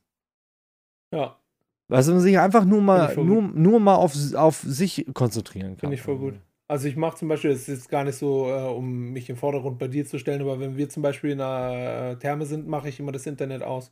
Ja, 1.13 1.39
du, 1.87 1.95
man 1.95 2.19
sich 2.19 2.37
einfach 2.37 2.65
nur 2.65 2.81
mal, 2.81 3.15
nur, 3.15 3.41
nur 3.41 3.79
mal 3.79 3.95
auf, 3.95 4.13
auf 4.35 4.57
sich 4.59 5.07
konzentrieren 5.13 5.71
kann. 5.71 5.79
finde 5.79 5.95
ich 5.95 6.01
voll 6.01 6.17
gut. 6.17 6.35
Also 6.67 6.87
ich 6.87 6.95
mache 6.95 7.17
zum 7.17 7.29
Beispiel, 7.29 7.49
es 7.49 7.61
ist 7.61 7.67
jetzt 7.67 7.89
gar 7.89 8.03
nicht 8.03 8.15
so, 8.15 8.47
äh, 8.47 8.67
um 8.69 9.11
mich 9.11 9.27
im 9.27 9.37
Vordergrund 9.37 9.79
bei 9.79 9.87
dir 9.87 10.05
zu 10.05 10.19
stellen, 10.19 10.41
aber 10.41 10.59
wenn 10.59 10.77
wir 10.77 10.87
zum 10.87 11.01
Beispiel 11.01 11.31
in 11.31 11.41
einer 11.41 12.19
Therme 12.19 12.45
sind, 12.45 12.67
mache 12.67 12.89
ich 12.89 12.99
immer 12.99 13.11
das 13.11 13.25
Internet 13.25 13.63
aus. 13.63 13.91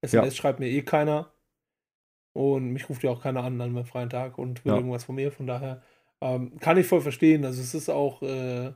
SMS 0.00 0.36
schreibt 0.36 0.58
mir 0.58 0.68
eh 0.68 0.82
keiner. 0.82 1.32
Und 2.36 2.70
mich 2.72 2.88
ruft 2.88 3.02
ja 3.02 3.10
auch 3.10 3.22
keiner 3.22 3.42
an 3.44 3.60
an 3.60 3.72
meinem 3.72 3.84
freien 3.86 4.10
Tag 4.10 4.38
und 4.38 4.64
will 4.64 4.72
Ja. 4.72 4.76
irgendwas 4.76 5.04
von 5.04 5.14
mir. 5.16 5.32
Von 5.32 5.46
daher 5.46 5.82
ähm, 6.20 6.58
kann 6.60 6.78
ich 6.78 6.86
voll 6.86 7.00
verstehen. 7.00 7.44
Also 7.44 7.60
es 7.60 7.74
ist 7.74 7.88
auch, 7.90 8.22
äh, 8.22 8.72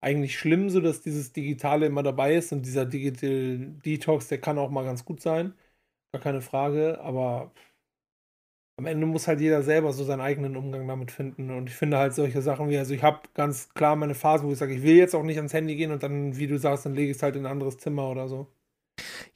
eigentlich 0.00 0.38
schlimm, 0.38 0.70
so 0.70 0.80
dass 0.80 1.02
dieses 1.02 1.32
Digitale 1.32 1.86
immer 1.86 2.02
dabei 2.02 2.34
ist 2.34 2.52
und 2.52 2.64
dieser 2.64 2.86
Digital 2.86 3.58
Detox, 3.84 4.28
der 4.28 4.40
kann 4.40 4.58
auch 4.58 4.70
mal 4.70 4.84
ganz 4.84 5.04
gut 5.04 5.20
sein. 5.20 5.54
Gar 6.12 6.22
keine 6.22 6.40
Frage, 6.42 7.00
aber 7.00 7.52
am 8.78 8.86
Ende 8.86 9.06
muss 9.06 9.28
halt 9.28 9.40
jeder 9.40 9.62
selber 9.62 9.92
so 9.92 10.04
seinen 10.04 10.22
eigenen 10.22 10.56
Umgang 10.56 10.88
damit 10.88 11.10
finden. 11.10 11.50
Und 11.50 11.68
ich 11.68 11.76
finde 11.76 11.98
halt 11.98 12.14
solche 12.14 12.40
Sachen 12.40 12.70
wie, 12.70 12.78
also 12.78 12.94
ich 12.94 13.02
habe 13.02 13.20
ganz 13.34 13.68
klar 13.74 13.94
meine 13.94 14.14
Phase, 14.14 14.44
wo 14.44 14.52
ich 14.52 14.58
sage, 14.58 14.74
ich 14.74 14.82
will 14.82 14.96
jetzt 14.96 15.14
auch 15.14 15.22
nicht 15.22 15.36
ans 15.36 15.52
Handy 15.52 15.76
gehen 15.76 15.92
und 15.92 16.02
dann, 16.02 16.36
wie 16.38 16.46
du 16.46 16.58
sagst, 16.58 16.86
dann 16.86 16.94
lege 16.94 17.10
ich 17.10 17.18
es 17.18 17.22
halt 17.22 17.36
in 17.36 17.44
ein 17.44 17.52
anderes 17.52 17.76
Zimmer 17.76 18.08
oder 18.08 18.26
so. 18.26 18.46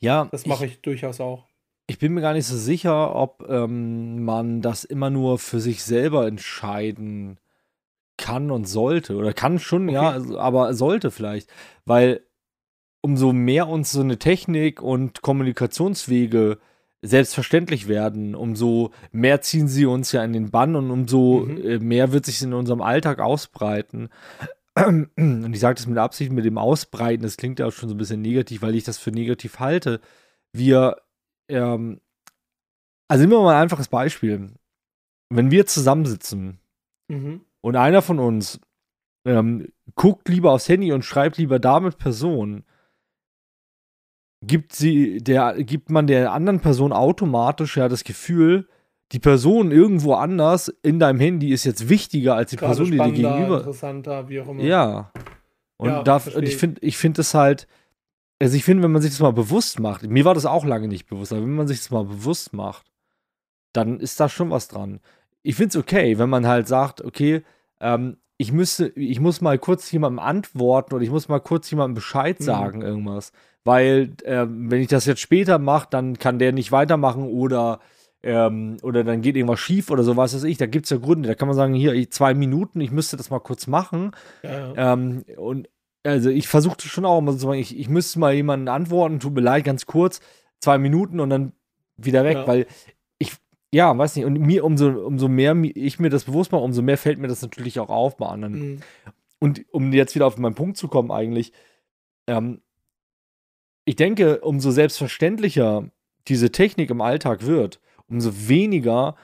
Ja. 0.00 0.28
Das 0.32 0.46
mache 0.46 0.64
ich, 0.64 0.72
ich, 0.72 0.80
durchaus 0.80 1.20
auch. 1.20 1.46
Ich 1.86 1.98
bin 1.98 2.14
mir 2.14 2.22
gar 2.22 2.32
nicht 2.32 2.46
so 2.46 2.56
sicher, 2.56 3.14
ob 3.14 3.46
ähm, 3.48 4.24
man 4.24 4.62
das 4.62 4.84
immer 4.84 5.10
nur 5.10 5.38
für 5.38 5.60
sich 5.60 5.82
selber 5.82 6.26
entscheiden 6.26 7.38
kann 8.16 8.50
und 8.50 8.66
sollte. 8.66 9.16
Oder 9.16 9.32
kann 9.32 9.58
schon, 9.58 9.84
okay. 9.84 9.94
ja, 9.94 10.10
also, 10.10 10.38
aber 10.38 10.74
sollte 10.74 11.10
vielleicht. 11.10 11.50
Weil 11.84 12.22
umso 13.02 13.32
mehr 13.32 13.68
uns 13.68 13.92
so 13.92 14.00
eine 14.00 14.18
Technik 14.18 14.80
und 14.80 15.20
Kommunikationswege 15.20 16.58
selbstverständlich 17.02 17.86
werden, 17.86 18.34
umso 18.34 18.92
mehr 19.12 19.42
ziehen 19.42 19.68
sie 19.68 19.84
uns 19.84 20.10
ja 20.12 20.24
in 20.24 20.32
den 20.32 20.50
Bann 20.50 20.74
und 20.74 20.90
umso 20.90 21.44
mhm. 21.46 21.58
Äh, 21.62 21.78
mehr 21.78 22.12
wird 22.12 22.24
sich 22.24 22.40
in 22.40 22.54
unserem 22.54 22.80
Alltag 22.80 23.20
ausbreiten. 23.20 24.08
Und 24.74 25.52
ich 25.52 25.60
sage 25.60 25.76
das 25.76 25.86
mit 25.86 25.98
Absicht 25.98 26.32
mit 26.32 26.44
dem 26.44 26.58
Ausbreiten, 26.58 27.22
das 27.22 27.36
klingt 27.36 27.60
ja 27.60 27.66
auch 27.66 27.72
schon 27.72 27.88
so 27.88 27.94
ein 27.94 27.98
bisschen 27.98 28.22
negativ, 28.22 28.62
weil 28.62 28.74
ich 28.74 28.84
das 28.84 28.98
für 28.98 29.12
negativ 29.12 29.60
halte. 29.60 30.00
Wir, 30.52 30.96
ähm, 31.48 32.00
also 33.08 33.22
nehmen 33.22 33.32
wir 33.32 33.42
mal 33.42 33.56
ein 33.56 33.62
einfaches 33.62 33.88
Beispiel. 33.88 34.50
Wenn 35.30 35.50
wir 35.50 35.66
zusammensitzen 35.66 36.58
mhm. 37.08 37.40
und 37.60 37.76
einer 37.76 38.02
von 38.02 38.18
uns 38.18 38.60
ähm, 39.26 39.68
guckt 39.94 40.28
lieber 40.28 40.52
aufs 40.52 40.68
Handy 40.68 40.92
und 40.92 41.04
schreibt 41.04 41.38
lieber 41.38 41.58
da 41.58 41.80
mit 41.80 41.98
Personen, 41.98 42.64
gibt 44.46 44.74
sie 44.74 45.18
der 45.18 45.62
gibt 45.64 45.90
man 45.90 46.06
der 46.06 46.32
anderen 46.32 46.60
Person 46.60 46.92
automatisch 46.92 47.76
ja 47.76 47.88
das 47.88 48.04
Gefühl, 48.04 48.68
die 49.12 49.18
Person 49.18 49.70
irgendwo 49.70 50.14
anders 50.14 50.68
in 50.82 50.98
deinem 50.98 51.20
Handy 51.20 51.52
ist 51.52 51.64
jetzt 51.64 51.88
wichtiger 51.88 52.34
als 52.34 52.50
die 52.50 52.56
Gerade 52.56 52.76
Person, 52.76 52.90
die 52.90 52.98
dir 52.98 53.12
gegenüber. 53.12 53.58
Interessanter, 53.58 54.28
wie 54.28 54.40
auch 54.40 54.48
immer. 54.48 54.62
Ja. 54.62 55.12
Und, 55.76 55.88
ja, 55.88 56.02
da, 56.02 56.16
und 56.16 56.42
ich 56.42 56.56
finde, 56.56 56.80
ich 56.82 56.96
finde 56.96 57.18
das 57.18 57.34
halt, 57.34 57.66
also 58.40 58.56
ich 58.56 58.64
finde, 58.64 58.82
wenn 58.82 58.92
man 58.92 59.02
sich 59.02 59.12
das 59.12 59.20
mal 59.20 59.32
bewusst 59.32 59.80
macht, 59.80 60.02
mir 60.02 60.24
war 60.24 60.34
das 60.34 60.46
auch 60.46 60.64
lange 60.64 60.88
nicht 60.88 61.06
bewusst, 61.06 61.32
aber 61.32 61.42
wenn 61.42 61.54
man 61.54 61.68
sich 61.68 61.78
das 61.78 61.90
mal 61.90 62.04
bewusst 62.04 62.52
macht, 62.52 62.86
dann 63.72 64.00
ist 64.00 64.20
da 64.20 64.28
schon 64.28 64.50
was 64.50 64.68
dran. 64.68 65.00
Ich 65.42 65.56
finde 65.56 65.70
es 65.70 65.76
okay, 65.76 66.18
wenn 66.18 66.30
man 66.30 66.46
halt 66.46 66.68
sagt, 66.68 67.02
okay, 67.02 67.42
ähm, 67.80 68.16
ich 68.36 68.52
müsste, 68.52 68.88
ich 68.88 69.20
muss 69.20 69.40
mal 69.40 69.58
kurz 69.58 69.90
jemandem 69.92 70.18
antworten 70.18 70.94
oder 70.94 71.04
ich 71.04 71.10
muss 71.10 71.28
mal 71.28 71.40
kurz 71.40 71.70
jemandem 71.70 71.94
Bescheid 71.94 72.40
mhm. 72.40 72.44
sagen, 72.44 72.78
mhm. 72.78 72.84
irgendwas 72.84 73.32
weil 73.64 74.12
äh, 74.24 74.46
wenn 74.48 74.80
ich 74.80 74.88
das 74.88 75.06
jetzt 75.06 75.20
später 75.20 75.58
mache, 75.58 75.88
dann 75.90 76.18
kann 76.18 76.38
der 76.38 76.52
nicht 76.52 76.70
weitermachen 76.70 77.24
oder 77.24 77.80
ähm, 78.22 78.76
oder 78.82 79.04
dann 79.04 79.20
geht 79.20 79.36
irgendwas 79.36 79.60
schief 79.60 79.90
oder 79.90 80.02
so, 80.02 80.16
was 80.16 80.34
weiß 80.34 80.44
ich. 80.44 80.56
Da 80.56 80.66
gibt 80.66 80.86
es 80.86 80.90
ja 80.90 80.96
Gründe. 80.96 81.28
Da 81.28 81.34
kann 81.34 81.48
man 81.48 81.56
sagen, 81.56 81.74
hier 81.74 82.10
zwei 82.10 82.32
Minuten, 82.34 82.80
ich 82.80 82.90
müsste 82.90 83.16
das 83.16 83.30
mal 83.30 83.40
kurz 83.40 83.66
machen. 83.66 84.12
Ja, 84.42 84.72
ja. 84.74 84.92
Ähm, 84.92 85.24
und 85.36 85.68
also 86.04 86.30
ich 86.30 86.48
versuche 86.48 86.76
schon 86.80 87.04
auch 87.04 87.18
immer 87.18 87.32
so 87.32 87.38
zu 87.38 87.46
sagen, 87.46 87.58
ich, 87.58 87.78
ich 87.78 87.88
müsste 87.88 88.18
mal 88.18 88.34
jemanden 88.34 88.68
antworten, 88.68 89.20
tut 89.20 89.34
mir 89.34 89.40
leid, 89.40 89.64
ganz 89.64 89.86
kurz, 89.86 90.20
zwei 90.60 90.78
Minuten 90.78 91.18
und 91.18 91.30
dann 91.30 91.52
wieder 91.96 92.24
weg, 92.24 92.36
ja. 92.36 92.46
weil 92.46 92.66
ich, 93.18 93.32
ja, 93.72 93.96
weiß 93.96 94.16
nicht, 94.16 94.24
und 94.24 94.38
mir, 94.38 94.64
umso, 94.64 94.88
umso 94.88 95.28
mehr 95.28 95.56
ich 95.74 95.98
mir 95.98 96.10
das 96.10 96.24
bewusst 96.24 96.52
mache, 96.52 96.62
umso 96.62 96.82
mehr 96.82 96.98
fällt 96.98 97.18
mir 97.18 97.28
das 97.28 97.42
natürlich 97.42 97.80
auch 97.80 97.88
auf 97.88 98.16
bei 98.16 98.26
anderen. 98.26 98.52
Mhm. 98.52 98.80
Und 99.38 99.64
um 99.72 99.92
jetzt 99.92 100.14
wieder 100.14 100.26
auf 100.26 100.38
meinen 100.38 100.54
Punkt 100.54 100.76
zu 100.76 100.88
kommen, 100.88 101.10
eigentlich, 101.10 101.52
ähm, 102.26 102.60
ich 103.84 103.96
denke, 103.96 104.40
umso 104.40 104.70
selbstverständlicher 104.70 105.90
diese 106.28 106.50
Technik 106.50 106.90
im 106.90 107.00
Alltag 107.00 107.44
wird, 107.46 107.80
umso 108.08 108.30
weniger 108.48 109.16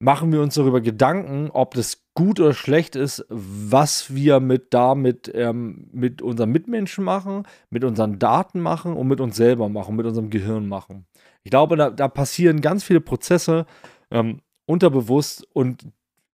machen 0.00 0.32
wir 0.32 0.40
uns 0.40 0.54
darüber 0.54 0.80
Gedanken, 0.80 1.50
ob 1.50 1.74
das 1.74 2.02
gut 2.14 2.40
oder 2.40 2.54
schlecht 2.54 2.96
ist, 2.96 3.24
was 3.28 4.12
wir 4.14 4.40
mit 4.40 4.72
damit 4.74 5.30
ähm, 5.34 5.88
mit 5.92 6.22
unseren 6.22 6.50
Mitmenschen 6.50 7.04
machen, 7.04 7.44
mit 7.68 7.84
unseren 7.84 8.18
Daten 8.18 8.60
machen 8.60 8.94
und 8.94 9.06
mit 9.06 9.20
uns 9.20 9.36
selber 9.36 9.68
machen, 9.68 9.94
mit 9.96 10.06
unserem 10.06 10.30
Gehirn 10.30 10.66
machen. 10.66 11.06
Ich 11.44 11.50
glaube, 11.50 11.76
da, 11.76 11.90
da 11.90 12.08
passieren 12.08 12.60
ganz 12.60 12.82
viele 12.82 13.00
Prozesse 13.00 13.66
ähm, 14.10 14.40
unterbewusst 14.66 15.46
und 15.52 15.86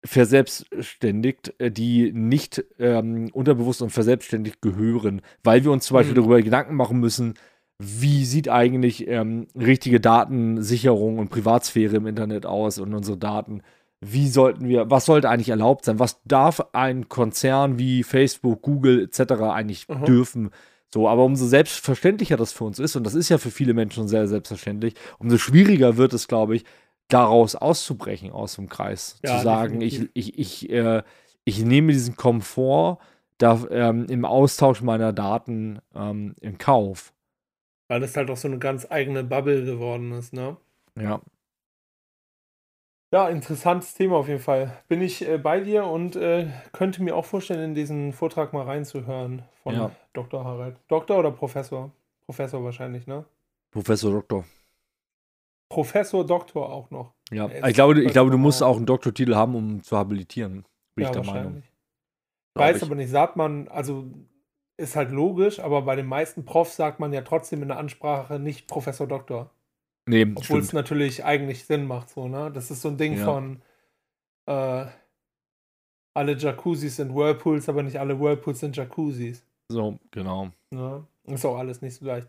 verselbstständigt, 0.03 1.53
äh, 1.57 1.71
die 1.71 2.11
nicht 2.13 2.63
ähm, 2.77 3.29
unterbewusst 3.33 3.81
und 3.81 3.89
verselbstständigt 3.89 4.61
gehören, 4.61 5.21
weil 5.43 5.63
wir 5.63 5.71
uns 5.71 5.85
zum 5.85 5.95
Beispiel 5.95 6.13
mhm. 6.13 6.21
darüber 6.21 6.41
Gedanken 6.41 6.75
machen 6.75 6.99
müssen, 6.99 7.33
wie 7.79 8.25
sieht 8.25 8.49
eigentlich 8.49 9.07
ähm, 9.07 9.47
richtige 9.55 9.99
Datensicherung 9.99 11.19
und 11.19 11.29
Privatsphäre 11.29 11.97
im 11.97 12.07
Internet 12.07 12.45
aus 12.45 12.79
und 12.79 12.93
unsere 12.93 13.17
Daten. 13.17 13.61
Wie 14.01 14.27
sollten 14.27 14.67
wir, 14.67 14.89
was 14.89 15.05
sollte 15.05 15.29
eigentlich 15.29 15.49
erlaubt 15.49 15.85
sein? 15.85 15.99
Was 15.99 16.21
darf 16.23 16.61
ein 16.73 17.09
Konzern 17.09 17.77
wie 17.77 18.03
Facebook, 18.03 18.61
Google 18.61 19.03
etc. 19.03 19.33
eigentlich 19.43 19.87
mhm. 19.87 20.05
dürfen? 20.05 20.49
So, 20.93 21.09
aber 21.09 21.25
umso 21.25 21.45
selbstverständlicher 21.45 22.37
das 22.37 22.53
für 22.53 22.63
uns 22.63 22.79
ist, 22.79 22.95
und 22.95 23.03
das 23.03 23.15
ist 23.15 23.27
ja 23.29 23.37
für 23.37 23.51
viele 23.51 23.73
Menschen 23.73 24.07
sehr 24.07 24.27
selbstverständlich, 24.27 24.93
umso 25.19 25.37
schwieriger 25.37 25.97
wird 25.97 26.13
es, 26.13 26.27
glaube 26.27 26.55
ich, 26.55 26.63
daraus 27.09 27.55
auszubrechen 27.55 28.31
aus 28.31 28.55
dem 28.55 28.69
Kreis. 28.69 29.19
Ja, 29.23 29.37
zu 29.37 29.43
sagen, 29.43 29.79
definitiv. 29.81 30.09
ich, 30.13 30.39
ich, 30.39 30.63
ich, 30.63 30.69
äh, 30.69 31.03
ich 31.43 31.63
nehme 31.63 31.91
diesen 31.91 32.15
Komfort 32.15 32.99
da, 33.37 33.61
ähm, 33.69 34.05
im 34.09 34.23
Austausch 34.23 34.81
meiner 34.81 35.11
Daten 35.11 35.79
ähm, 35.93 36.35
in 36.39 36.57
Kauf. 36.57 37.11
Weil 37.87 37.99
das 37.99 38.17
halt 38.17 38.29
auch 38.29 38.37
so 38.37 38.47
eine 38.47 38.57
ganz 38.57 38.87
eigene 38.89 39.23
Bubble 39.23 39.63
geworden 39.63 40.11
ist, 40.13 40.33
ne? 40.33 40.57
Ja. 40.99 41.21
Ja, 43.11 43.29
interessantes 43.29 43.93
Thema 43.93 44.17
auf 44.17 44.27
jeden 44.27 44.41
Fall. 44.41 44.77
Bin 44.87 45.01
ich 45.01 45.27
äh, 45.27 45.37
bei 45.37 45.61
dir 45.61 45.85
und 45.85 46.15
äh, 46.15 46.47
könnte 46.73 47.03
mir 47.03 47.15
auch 47.15 47.25
vorstellen, 47.25 47.63
in 47.63 47.75
diesen 47.75 48.11
Vortrag 48.11 48.51
mal 48.51 48.65
reinzuhören 48.65 49.43
von 49.63 49.75
ja. 49.75 49.91
Dr. 50.13 50.43
Harald. 50.43 50.77
Doktor 50.87 51.19
oder 51.19 51.31
Professor? 51.31 51.91
Professor 52.25 52.63
wahrscheinlich, 52.63 53.07
ne? 53.07 53.23
Professor 53.71 54.11
Doktor. 54.11 54.43
Professor 55.69 56.25
Doktor 56.25 56.69
auch 56.69 56.89
noch. 56.91 57.13
Ja, 57.31 57.49
ich 57.49 57.73
glaube, 57.73 58.01
ich 58.01 58.11
glaube, 58.11 58.31
du 58.31 58.37
musst 58.37 58.61
auch 58.61 58.77
einen 58.77 58.85
Doktortitel 58.85 59.35
haben, 59.35 59.55
um 59.55 59.83
zu 59.83 59.97
habilitieren. 59.97 60.65
Bin 60.95 61.03
ja, 61.03 61.09
ich 61.09 61.15
der 61.15 61.25
Meinung. 61.25 61.57
Ich 61.57 62.59
weiß 62.59 62.77
ich. 62.77 62.83
aber 62.83 62.95
nicht, 62.95 63.09
sagt 63.09 63.35
man, 63.35 63.67
also 63.67 64.05
ist 64.77 64.95
halt 64.95 65.11
logisch, 65.11 65.59
aber 65.59 65.83
bei 65.83 65.95
den 65.95 66.05
meisten 66.05 66.45
Profs 66.45 66.75
sagt 66.75 66.99
man 66.99 67.13
ja 67.13 67.21
trotzdem 67.21 67.61
in 67.61 67.69
der 67.69 67.77
Ansprache 67.77 68.39
nicht 68.39 68.67
Professor 68.67 69.07
Doktor. 69.07 69.51
Nee, 70.07 70.27
Obwohl 70.35 70.59
es 70.59 70.73
natürlich 70.73 71.23
eigentlich 71.23 71.65
Sinn 71.65 71.87
macht, 71.87 72.09
so, 72.09 72.27
ne? 72.27 72.51
Das 72.53 72.69
ist 72.69 72.81
so 72.81 72.89
ein 72.89 72.97
Ding 72.97 73.17
ja. 73.17 73.25
von 73.25 73.61
äh, 74.45 74.85
alle 76.13 76.37
Jacuzzis 76.37 76.97
sind 76.97 77.13
Whirlpools, 77.13 77.67
aber 77.69 77.83
nicht 77.83 77.99
alle 77.99 78.19
Whirlpools 78.19 78.59
sind 78.59 78.77
Jacuzzis. 78.77 79.45
So, 79.69 79.97
genau. 80.11 80.49
Ja, 80.71 81.03
ist 81.25 81.45
auch 81.45 81.57
alles 81.57 81.81
nicht 81.81 81.95
so 81.95 82.05
leicht. 82.05 82.27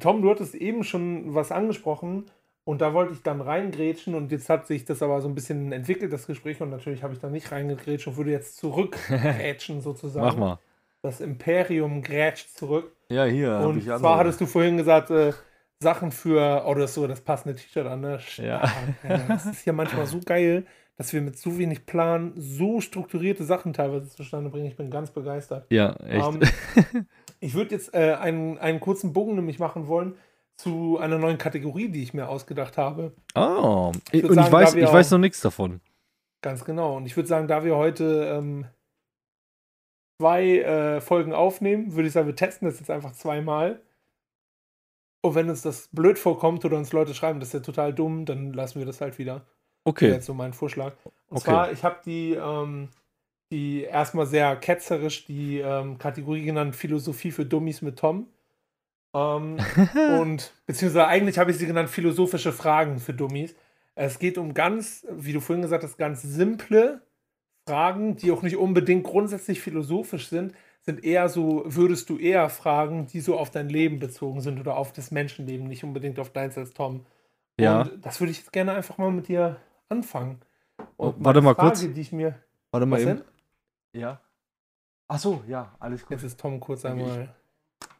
Tom, 0.00 0.22
du 0.22 0.30
hattest 0.30 0.54
eben 0.54 0.84
schon 0.84 1.34
was 1.34 1.52
angesprochen 1.52 2.30
und 2.64 2.80
da 2.80 2.94
wollte 2.94 3.12
ich 3.12 3.22
dann 3.22 3.40
reingrätschen 3.40 4.14
und 4.14 4.32
jetzt 4.32 4.48
hat 4.48 4.66
sich 4.66 4.84
das 4.84 5.02
aber 5.02 5.20
so 5.20 5.28
ein 5.28 5.34
bisschen 5.34 5.72
entwickelt, 5.72 6.12
das 6.12 6.26
Gespräch, 6.26 6.60
und 6.60 6.70
natürlich 6.70 7.02
habe 7.02 7.14
ich 7.14 7.20
da 7.20 7.28
nicht 7.28 7.50
reingegrätscht 7.52 8.06
und 8.06 8.16
würde 8.16 8.30
jetzt 8.30 8.56
zurückgrätschen 8.58 9.80
sozusagen. 9.80 10.26
Mach 10.26 10.36
mal. 10.36 10.58
Das 11.02 11.20
Imperium 11.20 12.02
grätscht 12.02 12.56
zurück. 12.56 12.92
Ja, 13.08 13.24
hier. 13.24 13.58
Und 13.58 13.82
zwar 13.82 13.96
andere. 13.96 14.16
hattest 14.16 14.40
du 14.40 14.46
vorhin 14.46 14.76
gesagt, 14.76 15.10
äh, 15.10 15.32
Sachen 15.80 16.10
für, 16.10 16.64
oh, 16.66 16.74
das 16.74 16.94
so 16.94 17.06
das 17.06 17.20
passende 17.20 17.54
T-Shirt 17.54 17.86
an, 17.86 18.00
ne? 18.00 18.18
Ja. 18.36 18.70
Das 19.28 19.46
ist 19.46 19.64
ja 19.64 19.72
manchmal 19.72 20.06
so 20.06 20.20
geil, 20.24 20.66
dass 20.96 21.12
wir 21.12 21.20
mit 21.20 21.38
so 21.38 21.56
wenig 21.56 21.86
Plan 21.86 22.32
so 22.36 22.80
strukturierte 22.80 23.44
Sachen 23.44 23.72
teilweise 23.72 24.08
zustande 24.08 24.50
bringen. 24.50 24.66
Ich 24.66 24.76
bin 24.76 24.90
ganz 24.90 25.12
begeistert. 25.12 25.66
Ja, 25.70 25.92
echt. 26.04 26.26
Ähm, 26.26 27.06
ich 27.40 27.54
würde 27.54 27.76
jetzt 27.76 27.94
äh, 27.94 28.14
einen, 28.14 28.58
einen 28.58 28.80
kurzen 28.80 29.12
Bogen 29.12 29.36
nämlich 29.36 29.60
machen 29.60 29.86
wollen 29.86 30.16
zu 30.56 30.98
einer 30.98 31.18
neuen 31.18 31.38
Kategorie, 31.38 31.88
die 31.88 32.02
ich 32.02 32.12
mir 32.12 32.28
ausgedacht 32.28 32.76
habe. 32.76 33.12
Oh, 33.36 33.92
ich 34.10 34.24
und 34.24 34.34
sagen, 34.34 34.46
ich, 34.48 34.52
weiß, 34.52 34.74
ich 34.74 34.92
weiß 34.92 35.12
noch 35.12 35.18
nichts 35.18 35.40
davon. 35.40 35.80
Ganz 36.42 36.64
genau. 36.64 36.96
Und 36.96 37.06
ich 37.06 37.16
würde 37.16 37.28
sagen, 37.28 37.46
da 37.46 37.64
wir 37.64 37.76
heute 37.76 38.36
ähm, 38.36 38.66
zwei 40.18 40.58
äh, 40.58 41.00
Folgen 41.00 41.32
aufnehmen, 41.32 41.94
würde 41.94 42.08
ich 42.08 42.12
sagen, 42.12 42.26
wir 42.26 42.36
testen 42.36 42.68
das 42.68 42.78
jetzt 42.78 42.90
einfach 42.90 43.12
zweimal. 43.12 43.80
Und 45.20 45.34
wenn 45.34 45.48
uns 45.48 45.62
das 45.62 45.88
blöd 45.92 46.18
vorkommt 46.18 46.64
oder 46.64 46.76
uns 46.76 46.92
Leute 46.92 47.14
schreiben, 47.14 47.40
das 47.40 47.48
ist 47.48 47.54
ja 47.54 47.60
total 47.60 47.92
dumm, 47.92 48.24
dann 48.24 48.52
lassen 48.52 48.78
wir 48.78 48.86
das 48.86 49.00
halt 49.00 49.18
wieder. 49.18 49.46
Okay. 49.84 50.08
Das 50.08 50.16
jetzt 50.16 50.26
so 50.26 50.34
mein 50.34 50.52
Vorschlag. 50.52 50.94
Und 51.28 51.38
okay. 51.38 51.50
zwar, 51.50 51.72
ich 51.72 51.84
habe 51.84 51.96
die, 52.04 52.34
ähm, 52.34 52.88
die 53.50 53.82
erstmal 53.82 54.26
sehr 54.26 54.56
ketzerisch 54.56 55.24
die 55.24 55.58
ähm, 55.58 55.98
Kategorie 55.98 56.44
genannt 56.44 56.76
Philosophie 56.76 57.30
für 57.30 57.44
Dummies 57.44 57.82
mit 57.82 57.98
Tom. 57.98 58.28
Ähm, 59.14 59.58
und 60.20 60.52
beziehungsweise 60.66 61.06
eigentlich 61.06 61.38
habe 61.38 61.50
ich 61.50 61.58
sie 61.58 61.66
genannt 61.66 61.90
philosophische 61.90 62.52
Fragen 62.52 62.98
für 62.98 63.14
Dummies. 63.14 63.54
Es 63.94 64.18
geht 64.18 64.38
um 64.38 64.54
ganz, 64.54 65.06
wie 65.10 65.32
du 65.32 65.40
vorhin 65.40 65.62
gesagt 65.62 65.82
hast, 65.82 65.96
ganz 65.96 66.22
simple 66.22 67.02
Fragen, 67.68 68.16
die 68.16 68.30
auch 68.30 68.42
nicht 68.42 68.56
unbedingt 68.56 69.04
grundsätzlich 69.04 69.60
philosophisch 69.60 70.28
sind, 70.28 70.54
sind 70.82 71.04
eher 71.04 71.28
so, 71.28 71.62
würdest 71.66 72.08
du 72.08 72.18
eher 72.18 72.48
Fragen, 72.48 73.06
die 73.06 73.20
so 73.20 73.38
auf 73.38 73.50
dein 73.50 73.68
Leben 73.68 73.98
bezogen 73.98 74.40
sind 74.40 74.58
oder 74.58 74.76
auf 74.76 74.92
das 74.92 75.10
Menschenleben, 75.10 75.66
nicht 75.66 75.84
unbedingt 75.84 76.18
auf 76.18 76.30
deins 76.30 76.56
als 76.56 76.72
Tom. 76.72 77.04
Ja. 77.60 77.82
Und 77.82 78.04
das 78.04 78.20
würde 78.20 78.30
ich 78.30 78.38
jetzt 78.38 78.52
gerne 78.52 78.72
einfach 78.72 78.98
mal 78.98 79.10
mit 79.10 79.28
dir 79.28 79.56
anfangen. 79.88 80.40
Oh, 80.96 81.08
Und 81.08 81.24
warte 81.24 81.40
mal 81.40 81.54
kurz. 81.54 81.80
die 81.80 82.00
ich 82.00 82.12
mir. 82.12 82.36
Warte 82.70 82.86
mal 82.86 83.00
eben. 83.00 83.22
denn? 83.92 84.00
Ja. 84.00 84.20
Ach 85.08 85.18
so, 85.18 85.42
ja, 85.48 85.74
alles 85.78 86.02
gut. 86.02 86.12
Jetzt 86.12 86.22
ist 86.22 86.40
Tom 86.40 86.60
kurz 86.60 86.84
einmal 86.84 87.34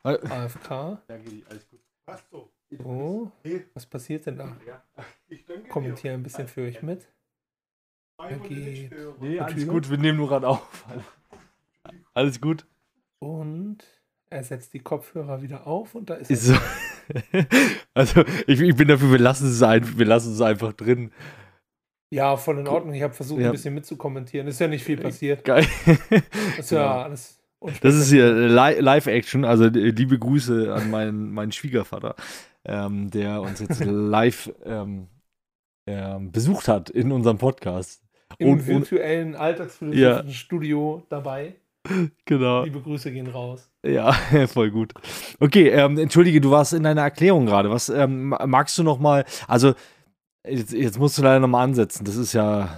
Äh, 0.04 0.18
AFK. 0.28 0.98
Danke, 1.09 1.42
alles 1.48 1.68
gut. 1.68 1.81
Passt 2.07 2.31
so. 2.31 2.50
Oh, 2.85 3.31
was 3.74 3.87
passiert 3.87 4.26
denn 4.26 4.37
da? 4.37 4.57
Ich 5.28 5.44
danke 5.44 5.68
Kommentiere 5.68 6.14
ein 6.14 6.22
bisschen 6.22 6.48
für 6.48 6.62
euch 6.62 6.83
mit. 6.83 7.07
Okay. 8.18 8.90
Nee, 9.20 9.38
alles 9.38 9.52
Entschuldigung? 9.52 9.74
gut, 9.74 9.90
wir 9.90 9.98
nehmen 9.98 10.18
nur 10.18 10.28
gerade 10.28 10.48
auf. 10.48 10.85
Alles 12.14 12.40
gut. 12.40 12.66
Und 13.20 13.78
er 14.31 14.42
setzt 14.44 14.74
die 14.74 14.81
Kopfhörer 14.81 15.40
wieder 15.40 15.66
auf 15.66 15.94
und 15.94 16.11
da 16.11 16.14
ist, 16.14 16.31
Ist 16.31 16.46
so. 16.46 16.54
Also, 17.94 18.22
ich, 18.46 18.61
ich 18.61 18.76
bin 18.76 18.88
dafür, 18.88 19.11
wir 19.11 19.18
lassen 19.18 19.48
es 19.48 19.62
ein, 19.62 19.98
wir 19.98 20.04
lassen 20.07 20.33
es 20.35 20.40
einfach 20.40 20.72
drin. 20.72 21.11
Ja, 22.11 22.37
voll 22.37 22.59
in 22.59 22.68
Ordnung. 22.68 22.94
Ich 22.94 23.02
habe 23.02 23.14
versucht, 23.14 23.40
Ja. 23.40 23.46
ein 23.48 23.52
bisschen 23.52 23.74
mitzukommentieren. 23.74 24.46
Ist 24.46 24.61
ja 24.61 24.68
nicht 24.68 24.85
viel 24.85 24.98
passiert. 24.98 25.44
Geil. 25.44 25.66
Ist 26.59 26.70
ja 26.70 26.83
Genau. 26.92 27.02
alles. 27.04 27.40
Das 27.83 27.94
ist 27.96 28.11
hier 28.11 28.31
Li- 28.33 28.81
Live-Action, 28.81 29.44
also 29.44 29.64
äh, 29.64 29.68
liebe 29.90 30.16
Grüße 30.18 30.72
an 30.72 30.90
meinen, 30.90 31.33
meinen 31.33 31.50
Schwiegervater, 31.50 32.14
ähm, 32.64 33.11
der 33.11 33.40
uns 33.42 33.59
jetzt 33.61 33.81
live 33.85 34.52
ähm, 34.64 35.09
ähm, 35.87 36.31
besucht 36.31 36.68
hat 36.68 36.88
in 36.90 37.11
unserem 37.11 37.38
Podcast. 37.38 38.04
Im 38.38 38.50
und- 38.52 38.66
virtuellen 38.66 39.34
alltagsphilosophischen 39.34 40.32
Studio 40.34 41.02
dabei. 41.08 41.54
Genau. 42.26 42.64
Liebe 42.64 42.80
Grüße 42.82 43.10
gehen 43.10 43.28
raus. 43.28 43.70
Ja, 43.82 44.12
voll 44.52 44.70
gut. 44.70 44.92
Okay, 45.40 45.68
ähm, 45.70 45.96
entschuldige, 45.96 46.38
du 46.38 46.50
warst 46.50 46.74
in 46.74 46.82
deiner 46.82 47.00
Erklärung 47.00 47.46
gerade. 47.46 47.70
Was 47.70 47.88
ähm, 47.88 48.34
magst 48.44 48.76
du 48.76 48.82
noch 48.82 48.98
mal? 48.98 49.24
Also 49.46 49.72
jetzt, 50.46 50.72
jetzt 50.74 50.98
musst 50.98 51.16
du 51.16 51.22
leider 51.22 51.40
noch 51.40 51.48
mal 51.48 51.62
ansetzen. 51.62 52.04
Das 52.04 52.16
ist 52.16 52.34
ja 52.34 52.68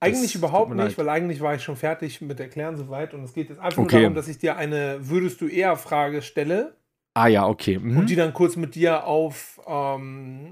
Eigentlich 0.00 0.34
überhaupt 0.34 0.70
nicht, 0.74 0.78
leid. 0.84 0.98
weil 0.98 1.08
eigentlich 1.08 1.40
war 1.40 1.54
ich 1.54 1.62
schon 1.62 1.76
fertig 1.76 2.20
mit 2.20 2.38
Erklären 2.40 2.76
soweit 2.76 3.14
und 3.14 3.22
es 3.24 3.32
geht 3.32 3.48
jetzt 3.48 3.58
einfach 3.60 3.78
Okay. 3.82 3.94
nur 3.94 4.02
darum, 4.02 4.14
dass 4.16 4.28
ich 4.28 4.36
dir 4.36 4.56
eine 4.56 4.98
Würdest 5.00 5.40
du 5.40 5.46
eher 5.48 5.76
Frage 5.76 6.20
stelle 6.20 6.74
Ah 7.14 7.28
ja, 7.28 7.46
okay. 7.46 7.78
Mhm. 7.78 7.96
und 7.96 8.10
die 8.10 8.16
dann 8.16 8.34
kurz 8.34 8.56
mit 8.56 8.74
dir 8.74 9.04
auf 9.06 9.60
ähm, 9.66 10.50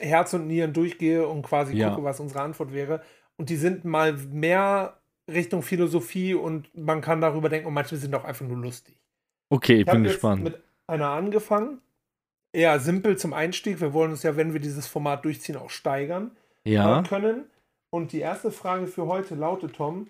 Herz 0.00 0.34
und 0.34 0.48
Nieren 0.48 0.74
durchgehe 0.74 1.26
und 1.26 1.42
quasi 1.42 1.74
Ja. 1.76 1.90
gucke, 1.90 2.04
was 2.04 2.20
unsere 2.20 2.42
Antwort 2.42 2.74
wäre. 2.74 3.00
Und 3.36 3.50
die 3.50 3.56
sind 3.56 3.84
mal 3.84 4.12
mehr 4.12 4.98
Richtung 5.30 5.62
Philosophie 5.62 6.34
und 6.34 6.74
man 6.76 7.00
kann 7.00 7.20
darüber 7.20 7.48
denken 7.48 7.66
und 7.68 7.74
manche 7.74 7.96
sind 7.96 8.14
auch 8.14 8.24
einfach 8.24 8.46
nur 8.46 8.58
lustig. 8.58 8.96
okay, 9.50 9.74
ich 9.74 9.80
Ich 9.80 9.86
bin 9.86 10.04
jetzt 10.04 10.14
gespannt. 10.14 10.42
mit 10.44 10.60
einer 10.86 11.08
angefangen. 11.10 11.80
Eher 12.52 12.78
simpel 12.78 13.16
zum 13.18 13.32
Einstieg. 13.32 13.80
Wir 13.80 13.92
wollen 13.92 14.12
uns 14.12 14.22
ja, 14.22 14.36
wenn 14.36 14.52
wir 14.52 14.60
dieses 14.60 14.86
Format 14.86 15.24
durchziehen, 15.24 15.56
auch 15.56 15.70
steigern 15.70 16.36
Ja. 16.64 17.00
äh, 17.00 17.02
können. 17.02 17.44
Und 17.90 18.12
die 18.12 18.20
erste 18.20 18.50
Frage 18.50 18.86
für 18.86 19.06
heute 19.06 19.34
lautet, 19.34 19.76
Tom, 19.76 20.08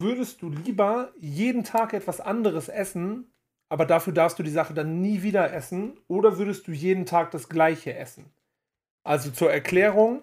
würdest 0.00 0.42
du 0.42 0.50
lieber 0.50 1.12
jeden 1.20 1.62
Tag 1.64 1.92
etwas 1.92 2.20
anderes 2.20 2.68
essen, 2.68 3.30
aber 3.68 3.86
dafür 3.86 4.12
darfst 4.12 4.38
du 4.38 4.42
die 4.42 4.50
Sache 4.50 4.74
dann 4.74 5.00
nie 5.00 5.22
wieder 5.22 5.52
essen, 5.52 5.98
oder 6.08 6.38
würdest 6.38 6.66
du 6.66 6.72
jeden 6.72 7.06
Tag 7.06 7.30
das 7.30 7.48
gleiche 7.48 7.94
essen? 7.96 8.24
Also 9.04 9.30
zur 9.30 9.52
Erklärung, 9.52 10.22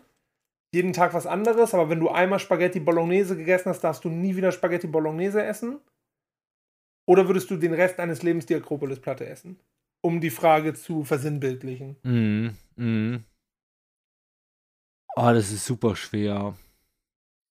jeden 0.73 0.93
Tag 0.93 1.13
was 1.13 1.27
anderes, 1.27 1.73
aber 1.73 1.89
wenn 1.89 1.99
du 1.99 2.09
einmal 2.09 2.39
Spaghetti 2.39 2.79
Bolognese 2.79 3.35
gegessen 3.35 3.69
hast, 3.69 3.81
darfst 3.81 4.03
du 4.05 4.09
nie 4.09 4.35
wieder 4.35 4.51
Spaghetti 4.51 4.87
Bolognese 4.87 5.43
essen? 5.43 5.81
Oder 7.07 7.27
würdest 7.27 7.49
du 7.51 7.57
den 7.57 7.73
Rest 7.73 7.99
deines 7.99 8.23
Lebens 8.23 8.45
die 8.45 8.55
Akropolis-Platte 8.55 9.25
essen? 9.25 9.59
Um 10.01 10.21
die 10.21 10.29
Frage 10.29 10.73
zu 10.73 11.03
versinnbildlichen. 11.03 11.97
Mhm. 12.03 12.55
Mhm. 12.75 13.25
Ah, 15.15 15.33
das 15.33 15.51
ist 15.51 15.65
super 15.65 15.95
schwer. 15.95 16.55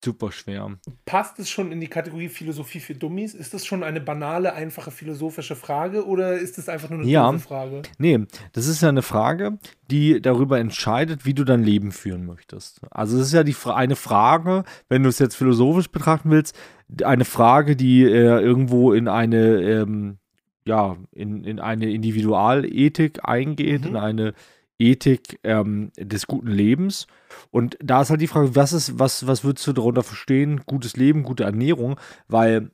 Super 0.03 0.31
schwer. 0.31 0.77
Passt 1.05 1.37
es 1.37 1.49
schon 1.49 1.71
in 1.71 1.79
die 1.79 1.87
Kategorie 1.87 2.27
Philosophie 2.29 2.79
für 2.79 2.95
Dummies? 2.95 3.35
Ist 3.35 3.53
das 3.53 3.65
schon 3.67 3.83
eine 3.83 4.01
banale, 4.01 4.53
einfache 4.53 4.89
philosophische 4.89 5.55
Frage 5.55 6.07
oder 6.07 6.39
ist 6.39 6.57
es 6.57 6.69
einfach 6.69 6.89
nur 6.89 7.01
eine 7.01 7.07
Ja. 7.07 7.31
Frage? 7.37 7.83
Nee, 7.99 8.19
das 8.53 8.65
ist 8.67 8.81
ja 8.81 8.89
eine 8.89 9.03
Frage, 9.03 9.59
die 9.91 10.19
darüber 10.19 10.59
entscheidet, 10.59 11.25
wie 11.25 11.35
du 11.35 11.43
dein 11.43 11.63
Leben 11.63 11.91
führen 11.91 12.25
möchtest. 12.25 12.81
Also 12.89 13.19
es 13.19 13.27
ist 13.27 13.33
ja 13.33 13.43
die 13.43 13.55
eine 13.65 13.95
Frage, 13.95 14.63
wenn 14.89 15.03
du 15.03 15.09
es 15.09 15.19
jetzt 15.19 15.35
philosophisch 15.35 15.89
betrachten 15.91 16.31
willst, 16.31 16.57
eine 17.03 17.25
Frage, 17.25 17.75
die 17.75 18.01
äh, 18.03 18.41
irgendwo 18.41 18.93
in 18.93 19.07
eine 19.07 19.61
ähm, 19.61 20.17
ja, 20.65 20.95
in, 21.11 21.43
in 21.43 21.59
eine 21.59 21.91
Individualethik 21.91 23.19
eingeht, 23.23 23.81
Mhm. 23.81 23.87
in 23.87 23.95
eine 23.97 24.33
Ethik 24.81 25.39
ähm, 25.43 25.91
des 25.97 26.27
guten 26.27 26.47
Lebens. 26.47 27.07
Und 27.51 27.77
da 27.81 28.01
ist 28.01 28.09
halt 28.09 28.21
die 28.21 28.27
Frage, 28.27 28.55
was 28.55 28.73
ist, 28.73 28.99
was, 28.99 29.27
was 29.27 29.43
würdest 29.43 29.67
du 29.67 29.73
darunter 29.73 30.03
verstehen? 30.03 30.61
Gutes 30.65 30.97
Leben, 30.97 31.23
gute 31.23 31.43
Ernährung, 31.43 31.99
weil 32.27 32.71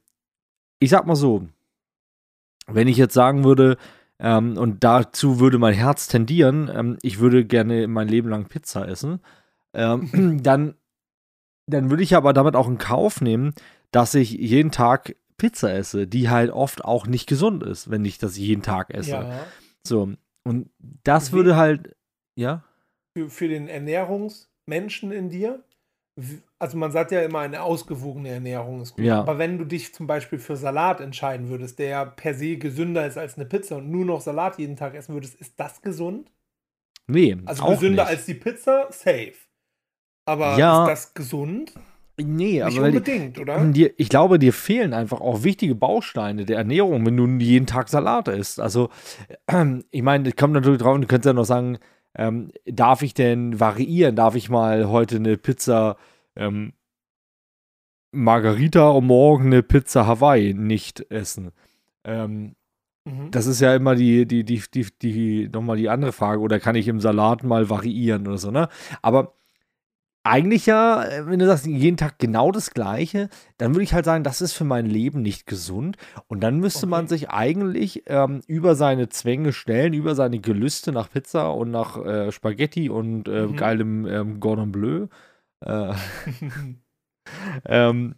ich 0.79 0.89
sag 0.89 1.05
mal 1.05 1.15
so, 1.15 1.47
wenn 2.67 2.87
ich 2.87 2.97
jetzt 2.97 3.13
sagen 3.13 3.43
würde, 3.43 3.77
ähm, 4.19 4.57
und 4.57 4.83
dazu 4.83 5.39
würde 5.39 5.57
mein 5.57 5.73
Herz 5.73 6.07
tendieren, 6.07 6.71
ähm, 6.73 6.97
ich 7.01 7.19
würde 7.19 7.45
gerne 7.45 7.87
mein 7.87 8.07
Leben 8.07 8.29
lang 8.29 8.45
Pizza 8.45 8.87
essen, 8.87 9.19
ähm, 9.73 10.39
dann, 10.43 10.75
dann 11.67 11.89
würde 11.89 12.03
ich 12.03 12.15
aber 12.15 12.33
damit 12.33 12.55
auch 12.55 12.67
in 12.67 12.77
Kauf 12.77 13.21
nehmen, 13.21 13.53
dass 13.91 14.15
ich 14.15 14.31
jeden 14.31 14.71
Tag 14.71 15.15
Pizza 15.37 15.73
esse, 15.73 16.07
die 16.07 16.29
halt 16.29 16.51
oft 16.51 16.83
auch 16.83 17.05
nicht 17.05 17.27
gesund 17.27 17.63
ist, 17.63 17.91
wenn 17.91 18.05
ich 18.05 18.17
das 18.17 18.37
jeden 18.37 18.63
Tag 18.63 18.93
esse. 18.93 19.11
Ja. 19.11 19.39
So, 19.85 20.13
und 20.43 20.69
das 21.03 21.33
würde 21.33 21.57
halt, 21.57 21.96
ja, 22.37 22.63
Für, 23.15 23.29
für 23.29 23.47
den 23.47 23.67
Ernährungsmenschen 23.67 25.11
in 25.11 25.29
dir, 25.29 25.63
also 26.59 26.77
man 26.77 26.91
sagt 26.91 27.11
ja 27.11 27.21
immer, 27.21 27.39
eine 27.39 27.61
ausgewogene 27.61 28.29
Ernährung 28.29 28.81
ist 28.81 28.93
gut. 28.95 29.05
Ja. 29.05 29.19
Aber 29.19 29.37
wenn 29.37 29.57
du 29.57 29.65
dich 29.65 29.93
zum 29.93 30.07
Beispiel 30.07 30.39
für 30.39 30.55
Salat 30.57 30.99
entscheiden 31.01 31.49
würdest, 31.49 31.79
der 31.79 31.87
ja 31.89 32.05
per 32.05 32.33
se 32.33 32.57
gesünder 32.57 33.05
ist 33.05 33.17
als 33.17 33.35
eine 33.35 33.45
Pizza 33.45 33.77
und 33.77 33.91
nur 33.91 34.05
noch 34.05 34.21
Salat 34.21 34.57
jeden 34.57 34.75
Tag 34.75 34.95
essen 34.95 35.13
würdest, 35.13 35.35
ist 35.35 35.59
das 35.59 35.81
gesund? 35.81 36.31
nee, 37.07 37.37
Also 37.45 37.63
auch 37.63 37.73
gesünder 37.75 38.03
nicht. 38.03 38.11
als 38.11 38.25
die 38.25 38.33
Pizza? 38.33 38.87
Safe. 38.91 39.33
Aber 40.25 40.57
Ja. 40.57 40.83
ist 40.83 40.89
das 40.91 41.13
gesund? 41.13 41.73
nee, 42.19 42.63
Nicht 42.63 42.63
aber 42.63 42.81
weil 42.81 42.91
die, 42.91 42.97
unbedingt, 42.97 43.39
oder? 43.39 43.65
Dir, 43.71 43.93
ich 43.97 44.09
glaube, 44.09 44.39
dir 44.39 44.53
fehlen 44.53 44.93
einfach 44.93 45.21
auch 45.21 45.43
wichtige 45.43 45.75
Bausteine 45.75 46.45
der 46.45 46.57
Ernährung, 46.57 47.05
wenn 47.05 47.15
du 47.17 47.27
jeden 47.45 47.67
Tag 47.67 47.89
Salat 47.89 48.27
isst. 48.27 48.59
Also, 48.59 48.89
ich 49.91 50.01
meine, 50.01 50.23
das 50.25 50.35
kommt 50.35 50.53
natürlich 50.53 50.79
drauf, 50.79 50.99
du 50.99 51.07
könntest 51.07 51.25
ja 51.27 51.33
noch 51.33 51.45
sagen, 51.45 51.77
ähm, 52.17 52.51
darf 52.65 53.01
ich 53.01 53.13
denn 53.13 53.59
variieren? 53.59 54.15
Darf 54.15 54.35
ich 54.35 54.49
mal 54.49 54.89
heute 54.89 55.17
eine 55.17 55.37
Pizza 55.37 55.97
ähm, 56.35 56.73
Margarita 58.11 58.89
und 58.89 59.05
morgen 59.05 59.47
eine 59.47 59.63
Pizza 59.63 60.07
Hawaii 60.07 60.53
nicht 60.53 61.09
essen? 61.11 61.51
Ähm, 62.03 62.55
Mhm. 63.07 63.31
das 63.31 63.47
ist 63.47 63.61
ja 63.61 63.73
immer 63.73 63.95
die, 63.95 64.25
die, 64.25 64.43
die, 64.43 64.61
die, 64.73 64.87
die, 65.01 65.49
nochmal 65.49 65.77
die 65.77 65.87
andere 65.87 66.11
Frage. 66.11 66.41
Oder 66.41 66.59
kann 66.59 66.75
ich 66.75 66.89
im 66.89 66.99
Salat 66.99 67.41
mal 67.43 67.69
variieren 67.69 68.27
oder 68.27 68.37
so, 68.37 68.51
ne? 68.51 68.67
Aber 69.01 69.36
eigentlich 70.23 70.65
ja, 70.65 71.03
äh, 71.05 71.25
wenn 71.27 71.39
du 71.39 71.45
sagst, 71.47 71.65
jeden 71.65 71.97
Tag 71.97 72.19
genau 72.19 72.51
das 72.51 72.71
Gleiche, 72.71 73.29
dann 73.57 73.73
würde 73.73 73.83
ich 73.83 73.93
halt 73.93 74.05
sagen, 74.05 74.23
das 74.23 74.41
ist 74.41 74.53
für 74.53 74.65
mein 74.65 74.85
Leben 74.85 75.21
nicht 75.21 75.45
gesund. 75.47 75.97
Und 76.27 76.41
dann 76.41 76.59
müsste 76.59 76.85
man 76.87 77.05
Okay. 77.05 77.07
sich 77.07 77.29
eigentlich 77.29 78.03
ähm, 78.07 78.41
über 78.47 78.75
seine 78.75 79.09
Zwänge 79.09 79.53
stellen, 79.53 79.93
über 79.93 80.15
seine 80.15 80.39
Gelüste 80.39 80.91
nach 80.91 81.09
Pizza 81.09 81.51
und 81.53 81.71
nach 81.71 81.97
äh, 82.03 82.31
Spaghetti 82.31 82.89
und 82.89 83.27
äh, 83.27 83.47
Mhm. 83.47 83.53
geilem 83.53 84.05
ähm, 84.07 84.39
Gordon 84.39 84.71
Bleu 84.71 85.07
äh, 85.61 85.93
ähm, 87.65 88.15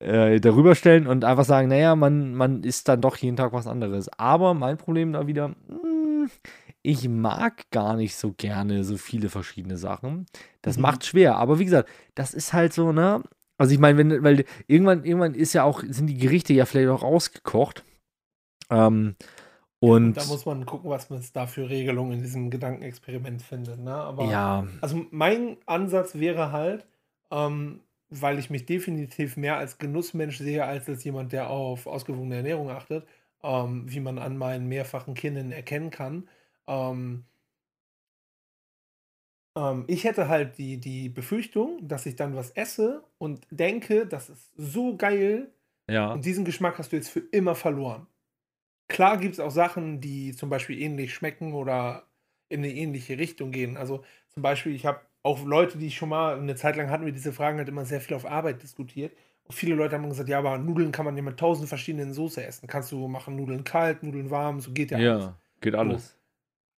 äh, 0.00 0.40
darüber 0.40 0.74
stellen 0.74 1.06
und 1.06 1.24
einfach 1.24 1.44
sagen, 1.44 1.68
naja, 1.68 1.96
man, 1.96 2.34
man 2.34 2.62
isst 2.64 2.88
dann 2.88 3.00
doch 3.00 3.16
jeden 3.18 3.36
Tag 3.36 3.52
was 3.52 3.66
anderes. 3.66 4.08
Aber 4.18 4.54
mein 4.54 4.78
Problem 4.78 5.12
da 5.12 5.26
wieder, 5.26 5.48
mh, 5.50 6.28
ich 6.82 7.08
mag 7.08 7.70
gar 7.70 7.96
nicht 7.96 8.16
so 8.16 8.32
gerne 8.32 8.84
so 8.84 8.96
viele 8.96 9.28
verschiedene 9.28 9.76
Sachen. 9.76 10.26
Das 10.62 10.76
Mhm. 10.76 10.82
macht 10.82 11.04
schwer. 11.04 11.36
Aber 11.36 11.58
wie 11.58 11.64
gesagt, 11.64 11.88
das 12.14 12.34
ist 12.34 12.52
halt 12.52 12.72
so, 12.72 12.92
ne? 12.92 13.22
Also 13.58 13.74
ich 13.74 13.78
meine, 13.80 13.98
wenn, 13.98 14.22
weil 14.24 14.44
irgendwann, 14.68 15.04
irgendwann 15.04 15.34
ist 15.34 15.52
ja 15.52 15.64
auch, 15.64 15.82
sind 15.86 16.06
die 16.06 16.16
Gerichte 16.18 16.54
ja 16.54 16.64
vielleicht 16.64 16.88
auch 16.88 17.02
ausgekocht. 17.02 17.84
Ähm, 18.70 19.16
und 19.80 20.14
da 20.16 20.24
muss 20.26 20.44
man 20.46 20.66
gucken, 20.66 20.90
was 20.90 21.08
man 21.10 21.22
da 21.32 21.46
für 21.46 21.68
Regelungen 21.68 22.12
in 22.12 22.22
diesem 22.22 22.50
Gedankenexperiment 22.50 23.42
findet. 23.42 23.80
Ne? 23.80 23.94
Aber 23.94 24.26
ja, 24.26 24.66
Also 24.82 25.06
mein 25.10 25.56
Ansatz 25.66 26.14
wäre 26.16 26.52
halt, 26.52 26.86
ähm, 27.30 27.80
weil 28.10 28.38
ich 28.38 28.50
mich 28.50 28.66
definitiv 28.66 29.36
mehr 29.36 29.56
als 29.56 29.78
Genussmensch 29.78 30.38
sehe, 30.38 30.64
als 30.64 30.88
als 30.88 31.04
jemand, 31.04 31.32
der 31.32 31.48
auf 31.50 31.86
ausgewogene 31.86 32.36
Ernährung 32.36 32.70
achtet, 32.70 33.06
ähm, 33.42 33.84
wie 33.86 34.00
man 34.00 34.18
an 34.18 34.36
meinen 34.36 34.66
mehrfachen 34.68 35.14
Kindern 35.14 35.52
erkennen 35.52 35.90
kann. 35.90 36.28
Ähm, 36.66 37.24
ähm, 39.56 39.84
ich 39.86 40.04
hätte 40.04 40.28
halt 40.28 40.58
die, 40.58 40.78
die 40.78 41.08
Befürchtung, 41.08 41.86
dass 41.86 42.06
ich 42.06 42.16
dann 42.16 42.36
was 42.36 42.50
esse 42.52 43.04
und 43.18 43.46
denke, 43.50 44.06
das 44.06 44.30
ist 44.30 44.52
so 44.56 44.96
geil 44.96 45.52
ja. 45.88 46.12
und 46.12 46.24
diesen 46.24 46.44
Geschmack 46.44 46.78
hast 46.78 46.92
du 46.92 46.96
jetzt 46.96 47.10
für 47.10 47.20
immer 47.32 47.54
verloren. 47.54 48.06
klar 48.88 49.16
gibt 49.18 49.34
es 49.34 49.40
auch 49.40 49.50
Sachen, 49.50 50.00
die 50.00 50.34
zum 50.34 50.50
Beispiel 50.50 50.80
ähnlich 50.80 51.14
schmecken 51.14 51.52
oder 51.54 52.04
in 52.48 52.60
eine 52.60 52.72
ähnliche 52.72 53.18
Richtung 53.18 53.52
gehen. 53.52 53.76
Also 53.76 54.04
zum 54.28 54.42
Beispiel, 54.42 54.74
ich 54.74 54.86
habe 54.86 55.00
auch 55.22 55.44
Leute, 55.44 55.78
die 55.78 55.90
schon 55.90 56.08
mal 56.08 56.38
eine 56.38 56.56
Zeit 56.56 56.76
lang 56.76 56.90
hatten 56.90 57.04
wir 57.04 57.12
diese 57.12 57.32
Fragen 57.32 57.58
halt 57.58 57.68
immer 57.68 57.84
sehr 57.84 58.00
viel 58.00 58.16
auf 58.16 58.26
Arbeit 58.26 58.62
diskutiert. 58.62 59.12
Und 59.44 59.54
viele 59.54 59.74
Leute 59.74 59.96
haben 59.96 60.08
gesagt, 60.08 60.28
ja, 60.28 60.38
aber 60.38 60.58
Nudeln 60.58 60.92
kann 60.92 61.04
man 61.04 61.16
ja 61.16 61.22
mit 61.22 61.38
tausend 61.38 61.68
verschiedenen 61.68 62.12
Soße 62.12 62.44
essen. 62.44 62.66
Kannst 62.66 62.92
du 62.92 63.08
machen 63.08 63.36
Nudeln 63.36 63.64
kalt, 63.64 64.02
Nudeln 64.02 64.30
warm, 64.30 64.60
so 64.60 64.72
geht 64.72 64.90
ja, 64.90 64.98
alles. 64.98 65.24
Ja, 65.24 65.36
geht 65.60 65.74
alles. 65.74 66.19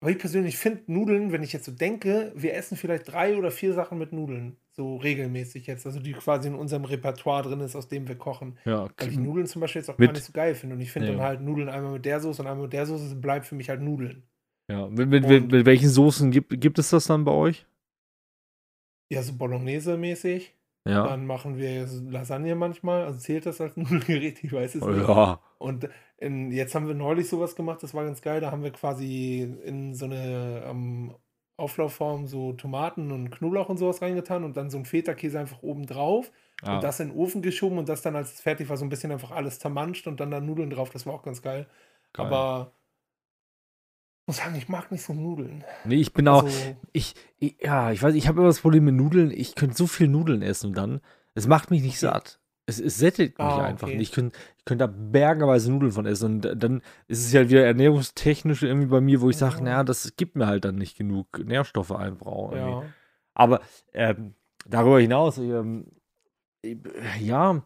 Aber 0.03 0.11
ich 0.11 0.19
persönlich 0.19 0.57
finde 0.57 0.83
Nudeln, 0.91 1.31
wenn 1.31 1.43
ich 1.43 1.53
jetzt 1.53 1.63
so 1.65 1.71
denke, 1.71 2.33
wir 2.35 2.53
essen 2.55 2.75
vielleicht 2.75 3.09
drei 3.11 3.37
oder 3.37 3.51
vier 3.51 3.73
Sachen 3.73 3.97
mit 3.97 4.11
Nudeln. 4.11 4.57
So 4.71 4.97
regelmäßig 4.97 5.65
jetzt. 5.67 5.85
Also 5.85 5.99
die 6.01 6.11
quasi 6.11 6.49
in 6.49 6.55
unserem 6.55 6.83
Repertoire 6.83 7.43
drin 7.43 7.61
ist, 7.61 7.75
aus 7.75 7.87
dem 7.87 8.07
wir 8.07 8.15
kochen. 8.15 8.57
Ja, 8.65 8.89
Weil 8.97 9.09
ich 9.09 9.17
Nudeln 9.17 9.47
zum 9.47 9.61
Beispiel 9.61 9.79
jetzt 9.81 9.89
auch 9.89 9.97
Mit- 9.97 10.09
gar 10.09 10.13
nicht 10.13 10.25
so 10.25 10.33
geil 10.33 10.55
finde. 10.55 10.75
Und 10.75 10.81
ich 10.81 10.91
finde 10.91 11.07
Ja. 11.09 11.13
dann 11.15 11.21
halt 11.23 11.41
Nudeln 11.41 11.69
einmal 11.69 11.93
mit 11.93 12.03
der 12.05 12.19
Soße 12.19 12.41
und 12.41 12.47
einmal 12.49 12.63
mit 12.63 12.73
der 12.73 12.85
Soße 12.85 13.15
bleibt 13.15 13.45
für 13.45 13.55
mich 13.55 13.69
halt 13.69 13.81
Nudeln. 13.81 14.23
ja. 14.69 14.87
Mit, 14.89 15.07
mit, 15.09 15.23
Und- 15.25 15.51
mit, 15.51 15.65
welchen 15.65 15.89
Soßen 15.89 16.31
gibt, 16.31 16.59
gibt 16.59 16.79
es 16.79 16.89
das 16.89 17.05
dann 17.05 17.23
bei 17.23 17.31
euch? 17.31 17.65
Ja, 19.09 19.21
so 19.21 19.33
Bolognese-mäßig. 19.33 20.53
Ja. 20.85 21.07
Dann 21.07 21.25
machen 21.27 21.57
wir 21.57 21.87
Lasagne 22.09 22.55
manchmal. 22.55 23.03
Also 23.05 23.19
zählt 23.19 23.45
das 23.45 23.61
als 23.61 23.77
Nudelgericht? 23.77 24.43
Ich 24.43 24.51
weiß 24.51 24.75
es 24.75 24.83
nicht. 24.85 25.07
Ja. 25.07 25.39
Und 25.59 25.87
in, 26.23 26.51
jetzt 26.51 26.73
haben 26.75 26.87
wir 26.87 26.95
neulich 26.95 27.27
sowas 27.29 27.55
gemacht, 27.55 27.83
das 27.83 27.93
war 27.93 28.03
ganz 28.05 28.21
geil. 28.21 28.41
Da 28.41 28.51
haben 28.51 28.63
wir 28.63 28.71
quasi 28.71 29.41
in 29.63 29.93
so 29.93 30.05
eine 30.05 30.63
ähm, 30.65 31.13
Auflaufform 31.57 32.27
so 32.27 32.53
Tomaten 32.53 33.11
und 33.11 33.29
Knoblauch 33.29 33.69
und 33.69 33.77
sowas 33.77 34.01
reingetan 34.01 34.43
und 34.43 34.57
dann 34.57 34.69
so 34.69 34.77
ein 34.77 34.85
Feta-Käse 34.85 35.39
einfach 35.39 35.61
oben 35.61 35.85
drauf 35.85 36.31
Ah. 36.61 36.75
und 36.75 36.83
das 36.83 36.99
in 37.01 37.09
den 37.09 37.17
Ofen 37.17 37.41
geschoben 37.41 37.77
und 37.77 37.89
das 37.89 38.01
dann, 38.03 38.15
als 38.15 38.33
es 38.35 38.41
fertig 38.41 38.69
war, 38.69 38.77
so 38.77 38.85
ein 38.85 38.89
bisschen 38.89 39.11
einfach 39.11 39.31
alles 39.31 39.59
zermanscht 39.59 40.07
und 40.07 40.19
dann 40.21 40.31
da 40.31 40.39
Nudeln 40.39 40.69
drauf. 40.69 40.89
Das 40.91 41.05
war 41.05 41.13
auch 41.13 41.23
ganz 41.23 41.41
geil. 41.41 41.67
Geil. 42.13 42.25
Aber 42.25 42.71
ich 44.21 44.27
muss 44.27 44.37
sagen, 44.37 44.55
ich 44.55 44.69
mag 44.69 44.89
nicht 44.91 45.03
so 45.03 45.13
Nudeln. 45.13 45.65
Nee, 45.83 45.95
ich 45.97 46.13
bin 46.13 46.27
auch. 46.29 46.43
Also, 46.45 46.75
Ich, 46.93 47.15
ich, 47.39 47.57
ja, 47.61 47.91
ich 47.91 48.01
weiß, 48.01 48.15
ich 48.15 48.27
habe 48.29 48.39
immer 48.39 48.47
das 48.47 48.61
Problem 48.61 48.85
mit 48.85 48.95
Nudeln. 48.95 49.31
Ich 49.31 49.55
könnte 49.55 49.75
so 49.75 49.87
viel 49.87 50.07
Nudeln 50.07 50.41
essen 50.41 50.73
dann. 50.73 51.01
Es 51.35 51.47
macht 51.47 51.69
mich 51.69 51.81
nicht 51.81 51.99
satt. 51.99 52.39
Es, 52.65 52.79
es 52.79 52.97
sättigt 52.97 53.37
mich 53.37 53.45
Ah, 53.45 53.65
einfach 53.65 53.87
okay. 53.87 53.97
nicht. 53.97 54.09
Ich 54.09 54.15
könnte 54.15 54.37
könnt 54.65 54.79
da 54.79 54.87
bergenweise 54.87 55.69
Nudeln 55.71 55.91
von 55.91 56.05
essen. 56.05 56.35
Und 56.45 56.63
dann 56.63 56.81
ist 57.07 57.25
es 57.25 57.33
ja 57.33 57.49
wieder 57.49 57.65
ernährungstechnisch 57.65 58.63
irgendwie 58.63 58.87
bei 58.87 59.01
mir, 59.01 59.19
wo 59.21 59.29
ich 59.29 59.37
sage, 59.37 59.57
Ja. 59.57 59.61
naja, 59.63 59.83
das 59.83 60.15
gibt 60.15 60.35
mir 60.37 60.47
halt 60.47 60.63
dann 60.63 60.75
nicht 60.75 60.97
genug 60.97 61.27
Nährstoffe 61.39 61.91
einfach 61.91 62.25
irgendwie. 62.51 62.57
ja. 62.57 62.83
Aber 63.33 63.61
ähm, 63.93 64.35
darüber 64.65 64.99
hinaus, 65.01 65.37
ähm, 65.39 65.87
äh, 66.63 66.77
ja, 67.19 67.61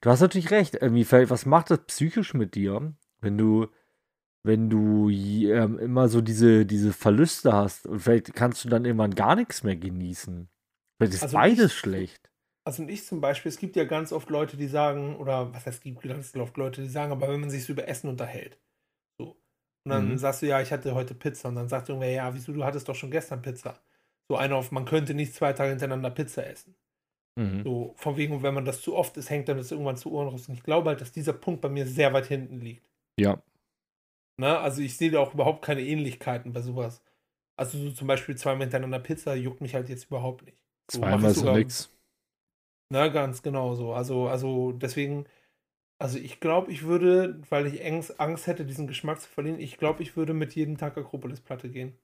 du 0.00 0.10
hast 0.10 0.20
natürlich 0.20 0.50
recht. 0.50 0.74
Irgendwie, 0.74 1.06
was 1.30 1.46
macht 1.46 1.70
das 1.70 1.84
psychisch 1.86 2.34
mit 2.34 2.54
dir, 2.54 2.94
wenn 3.20 3.38
du, 3.38 3.68
wenn 4.42 4.68
du 4.70 5.08
ähm, 5.10 5.78
immer 5.78 6.08
so 6.08 6.20
diese, 6.20 6.66
diese 6.66 6.92
Verluste 6.92 7.52
hast 7.52 7.86
und 7.86 8.00
vielleicht 8.00 8.34
kannst 8.34 8.64
du 8.64 8.68
dann 8.68 8.84
irgendwann 8.84 9.14
gar 9.14 9.36
nichts 9.36 9.62
mehr 9.62 9.76
genießen. 9.76 10.48
Vielleicht 10.98 11.14
ist 11.14 11.22
Also 11.22 11.36
beides 11.36 11.72
schlecht. 11.74 12.31
Also 12.64 12.82
und 12.82 12.88
ich 12.88 13.04
zum 13.04 13.20
Beispiel, 13.20 13.48
es 13.50 13.58
gibt 13.58 13.74
ja 13.76 13.84
ganz 13.84 14.12
oft 14.12 14.30
Leute, 14.30 14.56
die 14.56 14.68
sagen, 14.68 15.16
oder 15.16 15.52
was 15.52 15.66
heißt, 15.66 15.78
es 15.78 15.80
gibt 15.82 16.02
ganz 16.02 16.34
oft 16.36 16.56
Leute, 16.56 16.80
die 16.82 16.88
sagen, 16.88 17.10
aber 17.12 17.28
wenn 17.28 17.40
man 17.40 17.50
sich 17.50 17.64
so 17.64 17.72
über 17.72 17.88
Essen 17.88 18.08
unterhält, 18.08 18.58
so. 19.18 19.30
Und 19.84 19.90
dann 19.90 20.10
Mhm. 20.10 20.18
sagst 20.18 20.42
du, 20.42 20.46
ja, 20.46 20.60
ich 20.60 20.70
hatte 20.70 20.94
heute 20.94 21.14
Pizza. 21.14 21.48
Und 21.48 21.56
dann 21.56 21.68
sagt 21.68 21.88
irgendwer, 21.88 22.10
ja, 22.10 22.32
wieso, 22.34 22.52
du 22.52 22.64
hattest 22.64 22.88
doch 22.88 22.94
schon 22.94 23.10
gestern 23.10 23.42
Pizza. 23.42 23.80
So 24.28 24.36
einer 24.36 24.54
auf, 24.56 24.70
man 24.70 24.84
könnte 24.84 25.12
nicht 25.14 25.34
zwei 25.34 25.52
Tage 25.52 25.70
hintereinander 25.70 26.10
Pizza 26.10 26.46
essen. 26.46 26.76
Mhm. 27.34 27.64
So, 27.64 27.94
von 27.96 28.16
wegen, 28.16 28.42
wenn 28.44 28.54
man 28.54 28.64
das 28.64 28.80
zu 28.80 28.94
oft 28.94 29.16
isst, 29.16 29.30
hängt 29.30 29.48
dann 29.48 29.56
das 29.56 29.72
irgendwann 29.72 29.96
zu 29.96 30.12
Ohren 30.12 30.28
raus. 30.28 30.48
Und 30.48 30.54
ich 30.54 30.62
glaube 30.62 30.90
halt, 30.90 31.00
dass 31.00 31.10
dieser 31.10 31.32
Punkt 31.32 31.62
bei 31.62 31.68
mir 31.68 31.86
sehr 31.86 32.12
weit 32.12 32.26
hinten 32.26 32.60
liegt. 32.60 32.86
Ja. 33.18 33.42
Ne? 34.38 34.56
Also 34.58 34.82
ich 34.82 34.96
sehe 34.96 35.10
da 35.10 35.18
auch 35.18 35.34
überhaupt 35.34 35.64
keine 35.64 35.80
Ähnlichkeiten 35.82 36.52
bei 36.52 36.60
sowas. 36.60 37.02
Also 37.56 37.76
so 37.78 37.90
zum 37.90 38.06
Beispiel 38.06 38.36
zweimal 38.36 38.62
hintereinander 38.62 39.00
Pizza 39.00 39.34
juckt 39.34 39.60
mich 39.60 39.74
halt 39.74 39.88
jetzt 39.88 40.04
überhaupt 40.04 40.44
nicht. 40.44 40.58
So, 40.90 41.00
mach 41.00 41.08
ich 41.08 41.12
Zweimal 41.14 41.30
ist 41.30 41.36
ja 41.36 41.40
sogar- 41.40 41.56
nix. 41.58 41.90
Na, 42.92 43.08
ganz 43.08 43.42
genau 43.42 43.74
so. 43.74 43.94
Also, 43.94 44.28
also 44.28 44.72
deswegen, 44.72 45.24
also 45.98 46.18
ich 46.18 46.40
glaube, 46.40 46.72
ich 46.72 46.84
würde, 46.84 47.40
weil 47.50 47.66
ich 47.66 47.84
Angst, 47.84 48.20
Angst 48.20 48.46
hätte, 48.46 48.66
diesen 48.66 48.86
Geschmack 48.86 49.20
zu 49.20 49.28
verlieren, 49.28 49.60
ich 49.60 49.78
glaube, 49.78 50.02
ich 50.02 50.16
würde 50.16 50.34
mit 50.34 50.54
jedem 50.54 50.76
Tag 50.78 50.98
Akropolis-Platte 50.98 51.70
gehen. 51.70 51.94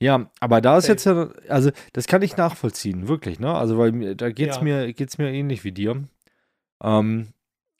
Ja, 0.00 0.30
aber 0.40 0.60
da 0.60 0.78
ist 0.78 0.88
jetzt 0.88 1.04
ja, 1.06 1.30
also 1.48 1.70
das 1.92 2.06
kann 2.06 2.22
ich 2.22 2.36
nachvollziehen, 2.36 3.08
wirklich, 3.08 3.38
ne? 3.40 3.52
Also 3.54 3.78
weil 3.78 3.92
mir- 3.92 4.14
da 4.14 4.30
geht's 4.30 4.56
Ja. 4.56 4.62
mir 4.62 4.92
geht's 4.92 5.18
mir 5.18 5.30
ähnlich 5.30 5.64
wie 5.64 5.72
dir. 5.72 6.08
Ähm, 6.82 7.28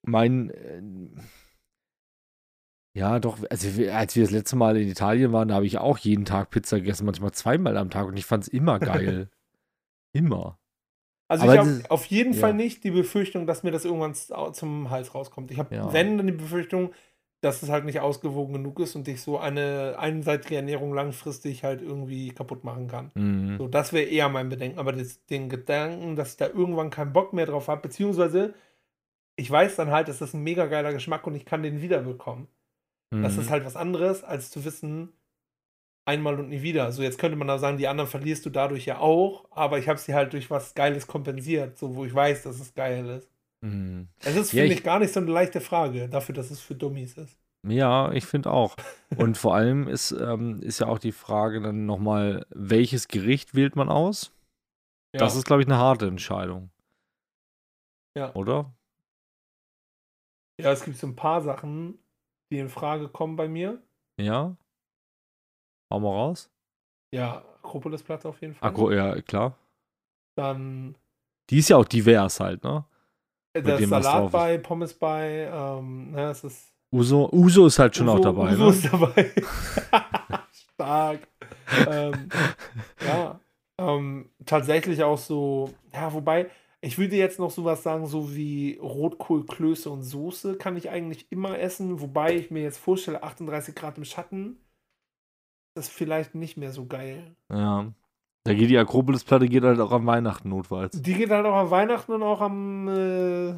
mein 0.03 0.51
äh, 0.51 0.82
ja, 2.97 3.18
doch, 3.18 3.38
also 3.51 3.68
als 3.90 4.14
wir 4.14 4.22
das 4.22 4.30
letzte 4.30 4.57
Mal 4.57 4.76
in 4.76 4.88
Italien 4.88 5.32
waren, 5.32 5.49
da 5.49 5.57
habe 5.57 5.66
ich 5.66 5.78
auch 5.78 5.99
jeden 5.99 6.24
Tag 6.24 6.51
Pizza 6.51 6.78
gegessen, 6.78 7.07
manchmal 7.07 7.32
zweimal 7.32 7.76
am 7.76 7.90
Tag 7.90 8.07
und 8.07 8.16
ich 8.16 8.26
fand's 8.26 8.49
immer 8.49 8.78
geil. 8.80 9.28
immer. 10.12 10.59
Also 11.43 11.45
Aber 11.45 11.55
ich 11.55 11.61
habe 11.61 11.78
das- 11.82 11.91
auf 11.91 12.07
jeden 12.07 12.32
ja. 12.35 12.39
Fall 12.41 12.55
nicht 12.55 12.85
die 12.85 12.91
Befürchtung, 12.91 13.47
dass 13.47 13.62
mir 13.62 13.70
das 13.70 13.85
irgendwann 13.85 14.14
zum 14.14 14.91
Hals 14.91 15.14
rauskommt. 15.14 15.51
Ich 15.51 15.59
habe, 15.59 15.74
Ja. 15.74 15.93
wenn, 15.93 16.16
dann 16.18 16.26
die 16.26 16.32
Befürchtung, 16.32 16.93
dass 17.41 17.62
es 17.62 17.68
halt 17.68 17.85
nicht 17.85 18.01
ausgewogen 18.01 18.55
genug 18.55 18.80
ist 18.80 18.95
und 18.97 19.07
ich 19.07 19.20
so 19.20 19.39
eine 19.39 19.97
einseitige 19.99 20.57
Ernährung 20.57 20.95
langfristig 20.95 21.62
halt 21.62 21.82
irgendwie 21.82 22.28
kaputt 22.30 22.64
machen 22.64 22.89
kann. 22.89 23.11
Mhm. 23.14 23.59
So, 23.59 23.68
das 23.68 23.93
wäre 23.93 24.05
eher 24.09 24.28
mein 24.30 24.49
Bedenken. 24.49 24.78
Aber 24.78 24.93
das, 24.93 25.24
den 25.26 25.49
Gedanken, 25.51 26.16
dass 26.16 26.30
ich 26.30 26.37
da 26.39 26.47
irgendwann 26.47 26.89
keinen 26.91 27.12
Bock 27.12 27.32
mehr 27.35 27.45
drauf 27.47 27.68
habe, 27.68 27.82
beziehungsweise 27.82 28.55
ich 29.37 29.51
weiß 29.51 29.76
dann 29.76 29.91
halt, 29.91 30.09
das 30.09 30.20
ist 30.22 30.32
ein 30.35 30.43
mega 30.43 30.66
geiler 30.66 30.93
Geschmack 30.93 31.26
und 31.26 31.35
ich 31.35 31.45
kann 31.45 31.62
den 31.62 31.82
wiederbekommen. 31.82 32.47
Das 33.11 33.35
Mhm. 33.35 33.41
ist 33.43 33.51
halt 33.51 33.64
was 33.64 33.76
anderes, 33.76 34.24
als 34.24 34.51
zu 34.51 34.64
wissen, 34.64 35.12
einmal 36.05 36.39
und 36.39 36.49
nie 36.51 36.63
wieder. 36.63 36.93
So, 36.93 37.03
jetzt 37.03 37.19
könnte 37.19 37.37
man 37.37 37.49
da 37.49 37.59
sagen, 37.59 37.79
die 37.79 37.89
anderen 37.89 38.09
verlierst 38.11 38.45
du 38.47 38.51
dadurch 38.51 38.87
ja 38.87 38.99
auch, 38.99 39.47
aber 39.51 39.79
ich 39.79 39.89
habe 39.89 39.99
sie 39.99 40.15
halt 40.15 40.33
durch 40.33 40.51
was 40.51 40.75
Geiles 40.75 41.07
kompensiert, 41.07 41.79
so 41.79 41.95
wo 41.97 42.05
ich 42.05 42.15
weiß, 42.15 42.43
dass 42.43 42.61
es 42.61 42.75
geil 42.75 43.07
ist. 43.09 43.31
Mhm. 43.63 44.09
Es 44.21 44.37
ist, 44.37 44.53
Ja, 44.53 44.61
finde 44.63 44.75
ich- 44.75 44.79
ich, 44.81 44.85
gar 44.85 44.99
nicht 44.99 45.13
so 45.13 45.21
eine 45.21 45.31
leichte 45.31 45.61
Frage, 45.61 46.09
dafür, 46.09 46.35
dass 46.35 46.51
es 46.51 46.61
für 46.61 46.75
Dummies 46.75 47.17
ist. 47.17 47.39
Ja, 47.67 48.13
ich 48.13 48.27
finde 48.27 48.51
auch. 48.51 48.77
Und 49.17 49.39
vor 49.39 49.55
allem 49.55 49.89
ist, 49.89 50.13
ähm, 50.13 50.61
ist 50.61 50.81
ja 50.81 50.87
auch 50.87 50.99
die 50.99 51.13
Frage 51.13 51.63
dann 51.63 51.87
nochmal, 51.87 52.45
welches 52.51 53.09
Gericht 53.09 53.55
wählt 53.55 53.75
man 53.75 53.89
aus? 53.89 54.33
Das 55.13 55.35
ist, 55.37 55.47
glaube 55.47 55.63
ich, 55.63 55.69
eine 55.69 55.79
harte 55.79 56.07
Entscheidung. 56.07 56.71
Ja. 58.17 58.35
Oder? 58.35 58.75
ja, 60.61 60.71
es 60.73 60.85
gibt 60.85 60.97
so 60.99 61.07
ein 61.07 61.17
paar 61.17 61.41
Sachen, 61.43 61.99
die 62.53 62.59
in 62.59 62.69
Frage 62.69 63.09
kommen 63.09 63.35
bei 63.37 63.49
mir. 63.49 63.83
Ja? 64.21 64.57
Hau 65.95 66.01
mal 66.01 66.09
raus. 66.09 66.51
Ja, 67.12 67.45
Akropolis-Platte 67.62 68.28
auf 68.28 68.40
jeden 68.40 68.55
Fall. 68.55 68.68
Akku, 68.68 68.90
ja, 68.90 69.20
klar. 69.22 69.57
Dann 70.36 70.97
Die 71.51 71.59
ist 71.59 71.68
ja 71.68 71.76
auch 71.76 71.84
divers 71.84 72.40
halt, 72.40 72.64
ne? 72.64 72.84
äh, 73.55 73.61
Mit 73.61 73.68
das 73.68 73.78
dem, 73.80 73.90
was 73.92 74.05
Salat 74.05 74.32
bei, 74.32 74.59
Pommes 74.59 74.92
bei, 74.95 75.49
ähm, 75.53 76.11
ne, 76.11 76.30
es 76.30 76.42
ist 76.42 76.72
Uso, 76.92 77.28
Uso 77.32 77.66
ist 77.66 77.78
halt 77.78 77.95
schon 77.95 78.09
auch 78.09 78.14
Uso- 78.14 78.22
dabei, 78.24 78.53
Uso 78.55 78.64
ne? 78.64 78.70
ist 78.70 78.92
dabei. 78.92 79.32
Stark. 80.74 81.20
ähm, 81.88 82.28
ja. 83.07 83.38
Ähm, 83.80 84.30
tatsächlich 84.47 85.03
auch 85.05 85.18
so, 85.18 85.70
ja, 85.92 86.12
wobei, 86.12 86.51
ich 86.80 86.99
würde 86.99 87.14
jetzt 87.16 87.38
noch 87.38 87.51
sowas 87.53 87.84
sagen, 87.84 88.07
so 88.07 88.34
wie 88.34 88.78
Rotkohl, 88.82 89.47
Klöße 89.47 89.88
und 89.90 90.03
Soße 90.03 90.57
kann 90.57 90.76
ich 90.76 90.90
eigentlich 90.90 91.30
immer 91.30 91.59
essen, 91.61 92.01
wobei 92.01 92.34
ich 92.34 92.51
mir 92.51 92.62
jetzt 92.64 92.78
vorstelle, 92.78 93.22
38 93.22 93.74
Grad 93.76 93.99
im 93.99 94.05
Schatten, 94.05 94.59
das 95.75 95.89
ist 95.89 95.93
vielleicht 95.93 96.35
nicht 96.35 96.57
mehr 96.57 96.72
so 96.72 96.87
geil. 96.87 97.35
Ja. 97.53 97.93
Da 98.45 98.55
geht 98.55 98.68
die 98.70 98.79
Akropolis-Platte 98.79 99.49
geht 99.49 99.64
halt 99.64 99.81
auch 99.81 99.93
am 99.93 100.07
Weihnachten 100.07 100.51
notfalls. 100.51 101.01
Die 101.01 101.14
geht 101.14 101.31
halt 101.31 101.47
auch 101.47 101.55
am 101.57 101.70
Weihnachten 101.70 102.12
und 102.12 102.22
auch 102.22 102.41
am 102.43 102.89
äh, 102.89 103.55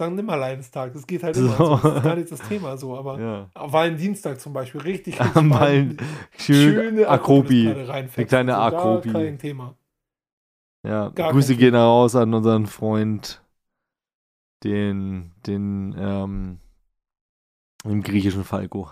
St. 0.00 0.12
Nimmerleinstag. 0.14 0.94
Das 0.94 1.06
geht 1.06 1.22
halt 1.22 1.36
immer. 1.36 1.56
So. 1.56 1.76
So. 1.76 1.88
Das 1.88 1.96
ist 1.96 2.02
gar 2.04 2.16
nicht 2.16 2.32
das 2.32 2.40
Thema 2.48 2.76
so, 2.78 2.96
aber 2.96 3.20
Ja. 3.20 3.50
am 3.54 3.72
Valentinstag 3.72 4.40
zum 4.40 4.52
Beispiel 4.54 4.80
richtig 4.80 5.20
Am 5.20 5.26
entspannt. 5.26 5.50
Wein- 5.60 5.96
schön 6.38 6.72
schöne 6.74 7.08
reinfetzen. 7.88 8.16
Eine 8.16 8.26
kleine 8.26 8.52
so, 8.52 8.58
gar 8.58 8.66
Akrobi. 8.72 9.12
Kein 9.12 9.38
Thema. 9.38 9.74
Ja. 10.86 11.08
Gar 11.10 11.32
Grüße 11.32 11.56
gehen 11.56 11.74
raus 11.74 12.16
an 12.16 12.32
unseren 12.32 12.66
Freund, 12.66 13.42
den, 14.64 15.32
den, 15.46 15.94
ähm, 15.98 16.58
im 17.84 18.02
griechischen 18.02 18.44
Falco. 18.44 18.90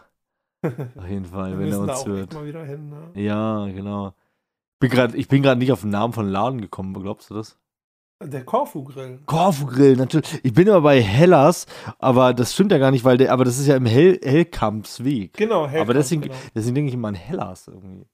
Auf 0.97 1.09
jeden 1.09 1.25
Fall, 1.27 1.59
wenn 1.59 1.71
er 1.73 1.81
uns 1.81 2.07
hört. 2.07 2.35
hin. 2.35 2.91
Ne? 2.91 3.23
Ja, 3.23 3.67
genau. 3.67 4.15
Bin 4.81 4.91
grad, 4.91 5.15
ich 5.15 5.29
bin 5.29 5.43
gerade 5.43 5.59
nicht 5.59 5.73
auf 5.73 5.81
den 5.81 5.91
Namen 5.91 6.13
von 6.13 6.29
Laden 6.29 6.61
gekommen, 6.61 6.93
glaubst 6.95 7.31
du 7.31 7.35
das? 7.35 7.59
Der 8.23 8.45
Korfu-Grill. 8.45 9.21
Korfu 9.27 9.67
Grill, 9.67 9.97
natürlich. 9.97 10.41
Ich 10.43 10.53
bin 10.55 10.67
immer 10.67 10.81
bei 10.81 11.03
Hellas, 11.03 11.67
aber 11.99 12.33
das 12.33 12.55
stimmt 12.55 12.73
ja 12.73 12.79
gar 12.79 12.91
nicht, 12.91 13.05
weil 13.05 13.19
der, 13.19 13.33
aber 13.33 13.45
das 13.45 13.59
ist 13.59 13.67
ja 13.67 13.77
im 13.77 13.85
Hell, 13.87 14.19
Hellkampsweg. 14.23 15.35
Genau, 15.35 15.61
aber 15.65 15.69
Hellkamp, 15.71 15.93
deswegen, 15.95 16.23
genau. 16.23 16.35
deswegen 16.55 16.75
denke 16.77 16.89
ich 16.89 16.95
immer 16.95 17.09
an 17.09 17.15
Hellas 17.15 17.69
irgendwie. 17.69 18.07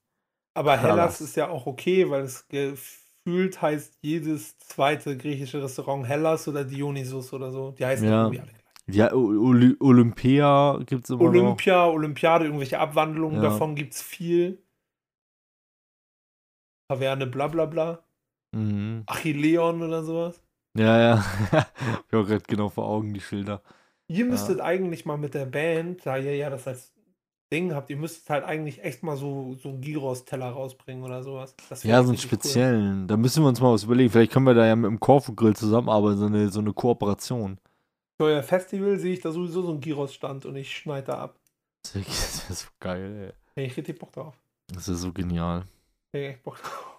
Aber 0.55 0.77
Hellas. 0.77 0.91
Hellas 0.97 1.21
ist 1.21 1.37
ja 1.37 1.49
auch 1.51 1.67
okay, 1.67 2.11
weil 2.11 2.23
es 2.23 2.47
gefühlt 2.49 3.63
heißt 3.63 3.95
jedes 4.03 4.59
zweite 4.59 5.17
griechische 5.17 5.63
Restaurant 5.63 6.07
Hellas 6.07 6.49
oder 6.49 6.65
Dionysus 6.65 7.33
oder 7.33 7.53
so. 7.53 7.71
Die 7.73 7.87
heißen 7.87 8.07
Ja. 8.07 8.23
irgendwie 8.25 8.41
alle. 8.41 8.51
Ja, 8.91 9.13
O- 9.13 9.49
Oly 9.49 9.77
Olympia 9.81 10.79
gibt 10.87 11.05
es 11.05 11.11
immer 11.11 11.23
noch. 11.25 11.29
Olympia, 11.31 11.87
Olympiade, 11.87 12.45
irgendwelche 12.47 12.79
Abwandlungen 12.79 13.37
Ja. 13.37 13.43
davon 13.51 13.75
gibt 13.75 13.95
es 13.95 14.03
viel. 14.03 14.63
Taverne, 16.91 17.27
bla 17.27 17.49
bla 17.49 17.67
bla. 17.67 18.03
Mhm. 18.55 19.05
Achilleon 19.07 19.83
oder 19.83 20.03
sowas. 20.03 20.43
Ja, 20.77 20.99
ja. 21.01 21.25
ich 21.53 22.13
habe 22.13 22.25
gerade 22.27 22.45
genau 22.47 22.69
vor 22.69 22.87
Augen 22.87 23.15
die 23.15 23.21
Schilder. 23.21 23.63
Ihr 24.09 24.27
müsstet 24.27 24.61
eigentlich 24.61 25.07
mal 25.07 25.17
mit 25.17 25.33
der 25.35 25.47
Band, 25.47 26.05
da 26.05 26.17
ihr 26.19 26.37
ja 26.37 26.51
das 26.51 26.67
als 26.67 26.93
Ding 27.53 27.75
habt, 27.75 27.89
ihr 27.91 27.97
müsstet 27.97 28.29
halt 28.31 28.45
eigentlich 28.45 28.83
echt 28.83 29.03
mal 29.03 29.17
so, 29.17 29.55
so 29.63 29.69
einen 29.71 29.81
Gyros-Teller 29.81 30.51
rausbringen 30.51 31.03
oder 31.05 31.23
sowas. 31.23 31.55
Ja, 31.83 31.99
so 32.03 32.09
einen 32.09 32.11
richtig 32.11 32.33
cool. 32.33 32.39
speziellen. 32.41 33.07
Da 33.07 33.17
müssen 33.17 33.43
wir 33.43 33.49
uns 33.49 33.61
mal 33.61 33.73
was 33.73 33.85
überlegen. 33.85 34.11
Vielleicht 34.11 34.33
können 34.33 34.47
wir 34.47 34.55
da 34.55 34.67
ja 34.67 34.75
mit 34.77 34.91
dem 34.91 35.01
Corfu-Grill 35.01 35.55
zusammenarbeiten, 35.55 36.19
so 36.19 36.27
eine, 36.27 36.49
so 36.49 36.61
eine 36.61 36.73
Kooperation. 36.73 37.59
Euer 38.19 38.43
Festival 38.43 38.99
sehe 38.99 39.15
ich 39.15 39.21
da 39.21 39.33
sowieso 39.33 39.63
so 39.63 39.71
einen 39.71 39.81
Gyros-Stand 39.81 40.47
und 40.47 40.57
ich 40.57 40.77
schneide 40.77 41.09
da 41.09 41.19
ab. 41.19 41.39
Das 41.95 42.49
wär 42.49 42.57
so 42.57 42.67
geil, 42.81 43.17
ey. 43.17 43.33
Hätte 43.55 43.73
ich 43.73 43.77
richtig 43.77 43.99
Bock 43.99 44.13
drauf. 44.13 44.35
Das 44.69 44.89
ist 44.89 45.01
so 45.01 45.13
genial. 45.13 45.65
Hätte 46.13 46.25
ich 46.25 46.31
echt 46.35 46.43
Bock 46.43 46.63
drauf. 46.63 46.93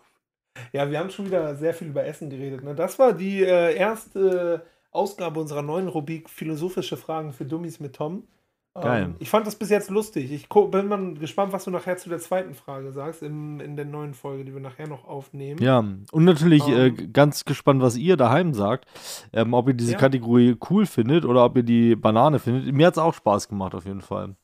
Ja, 0.71 0.89
wir 0.89 0.99
haben 0.99 1.09
schon 1.09 1.25
wieder 1.25 1.55
sehr 1.55 1.73
viel 1.73 1.87
über 1.87 2.05
Essen 2.05 2.29
geredet. 2.29 2.63
Ne? 2.63 2.75
Das 2.75 2.99
war 2.99 3.13
die 3.13 3.43
äh, 3.43 3.75
erste 3.75 4.65
Ausgabe 4.91 5.39
unserer 5.39 5.61
neuen 5.61 5.87
Rubrik 5.87 6.29
Philosophische 6.29 6.97
Fragen 6.97 7.33
für 7.33 7.45
Dummies 7.45 7.79
mit 7.79 7.95
Tom. 7.95 8.27
Geil. 8.75 9.03
Ähm, 9.03 9.15
ich 9.19 9.29
fand 9.29 9.45
das 9.45 9.55
bis 9.55 9.69
jetzt 9.69 9.91
lustig. 9.91 10.31
Ich 10.31 10.49
bin 10.49 10.87
mal 10.87 11.13
gespannt, 11.13 11.53
was 11.53 11.63
du 11.65 11.69
nachher 11.69 11.95
zu 11.97 12.09
der 12.09 12.17
zweiten 12.17 12.55
Frage 12.55 12.91
sagst, 12.91 13.21
im, 13.21 13.59
in 13.59 13.75
der 13.75 13.85
neuen 13.85 14.15
Folge, 14.15 14.45
die 14.45 14.53
wir 14.53 14.61
nachher 14.61 14.87
noch 14.87 15.05
aufnehmen. 15.05 15.61
Ja, 15.61 15.77
und 15.77 16.23
natürlich 16.25 16.67
äh, 16.67 16.87
Ähm. 16.87 17.13
ganz 17.13 17.45
gespannt, 17.45 17.81
was 17.83 17.97
ihr 17.97 18.17
daheim 18.17 18.55
sagt. 18.55 18.87
Ähm, 19.31 19.53
ob 19.53 19.67
ihr 19.67 19.75
diese 19.75 19.91
Ja. 19.91 19.97
Kategorie 19.99 20.55
cool 20.71 20.87
findet 20.87 21.23
oder 21.25 21.45
ob 21.45 21.55
ihr 21.55 21.61
die 21.63 21.95
Banane 21.95 22.39
findet. 22.39 22.73
Mir 22.73 22.87
hat 22.87 22.95
es 22.95 22.97
auch 22.97 23.13
Spaß 23.13 23.47
gemacht, 23.47 23.75
auf 23.75 23.85
jeden 23.85 24.01
Fall. 24.01 24.35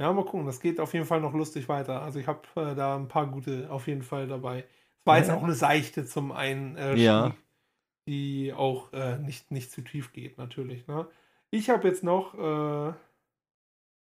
Ja, 0.00 0.12
mal 0.12 0.24
gucken. 0.24 0.44
Das 0.46 0.60
geht 0.60 0.80
auf 0.80 0.92
jeden 0.92 1.06
Fall 1.06 1.20
noch 1.20 1.32
lustig 1.32 1.68
weiter. 1.68 2.02
Also 2.02 2.18
ich 2.18 2.26
habe 2.26 2.40
äh, 2.56 2.74
da 2.74 2.96
ein 2.96 3.06
paar 3.08 3.28
gute 3.28 3.70
auf 3.70 3.86
jeden 3.86 4.02
Fall 4.02 4.26
dabei. 4.26 4.64
Es 5.00 5.06
war 5.06 5.18
jetzt 5.18 5.30
auch 5.30 5.44
eine 5.44 5.54
seichte 5.54 6.04
zum 6.06 6.32
Einstieg, 6.32 6.98
Ja. 6.98 7.34
die 8.08 8.52
auch 8.52 8.92
äh, 8.92 9.16
nicht, 9.18 9.52
nicht 9.52 9.70
zu 9.70 9.82
tief 9.82 10.12
geht, 10.12 10.38
natürlich. 10.38 10.88
Ne? 10.88 11.06
Ich 11.56 11.70
habe 11.70 11.88
jetzt 11.88 12.04
noch, 12.04 12.34
äh, 12.34 12.92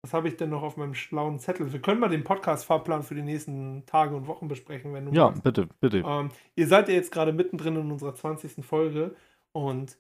was 0.04 0.14
habe 0.14 0.28
ich 0.28 0.38
denn 0.38 0.52
noch 0.52 0.62
auf 0.62 0.78
meinem 0.78 0.94
schlauen 0.94 1.40
Zettel? 1.40 1.74
Wir 1.74 1.82
können 1.82 2.00
mal 2.00 2.08
den 2.10 2.24
Podcast-Fahrplan 2.24 3.02
für 3.02 3.16
die 3.16 3.24
nächsten 3.24 3.86
Tage 3.88 4.16
und 4.16 4.28
Wochen 4.28 4.48
besprechen, 4.48 4.94
wenn 4.94 5.06
du 5.08 5.12
Ja, 5.14 5.26
magst. 5.30 5.44
bitte, 5.44 5.68
bitte. 5.80 5.98
Ähm, 6.06 6.30
ihr 6.56 6.68
seid 6.68 6.88
ja 6.90 6.94
jetzt 6.94 7.12
gerade 7.12 7.34
mittendrin 7.34 7.76
in 7.76 7.92
unserer 7.92 8.14
20. 8.14 8.64
Folge 8.64 9.16
und 9.52 9.98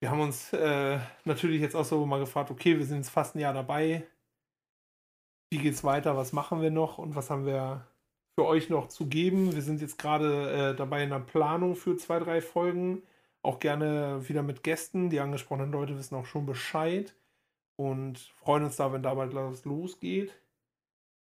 wir 0.00 0.10
haben 0.10 0.20
uns 0.20 0.52
äh, 0.52 0.98
natürlich 1.24 1.62
jetzt 1.62 1.74
auch 1.74 1.84
so 1.86 2.04
mal 2.04 2.20
gefragt, 2.20 2.50
okay, 2.50 2.76
wir 2.76 2.84
sind 2.84 2.98
jetzt 2.98 3.10
fast 3.10 3.34
ein 3.34 3.40
Jahr 3.40 3.54
dabei. 3.54 4.06
Wie 5.50 5.58
geht's 5.58 5.82
weiter? 5.84 6.14
Was 6.16 6.32
machen 6.34 6.60
wir 6.60 6.70
noch 6.70 6.98
und 6.98 7.14
was 7.16 7.30
haben 7.30 7.46
wir 7.46 7.86
für 8.38 8.44
euch 8.46 8.68
noch 8.68 8.88
zu 8.88 9.06
geben? 9.06 9.54
Wir 9.54 9.62
sind 9.62 9.80
jetzt 9.80 9.98
gerade 9.98 10.72
äh, 10.72 10.76
dabei 10.76 11.04
in 11.04 11.10
der 11.10 11.20
Planung 11.20 11.74
für 11.74 11.96
zwei, 11.96 12.18
drei 12.18 12.42
Folgen. 12.42 13.02
Auch 13.42 13.58
gerne 13.58 14.28
wieder 14.28 14.42
mit 14.42 14.62
Gästen. 14.62 15.10
Die 15.10 15.20
angesprochenen 15.20 15.72
Leute 15.72 15.98
wissen 15.98 16.14
auch 16.14 16.26
schon 16.26 16.46
Bescheid 16.46 17.14
und 17.76 18.18
freuen 18.18 18.64
uns 18.64 18.76
da, 18.76 18.92
wenn 18.92 19.02
da 19.02 19.14
bald 19.14 19.34
was 19.34 19.64
losgeht. 19.64 20.32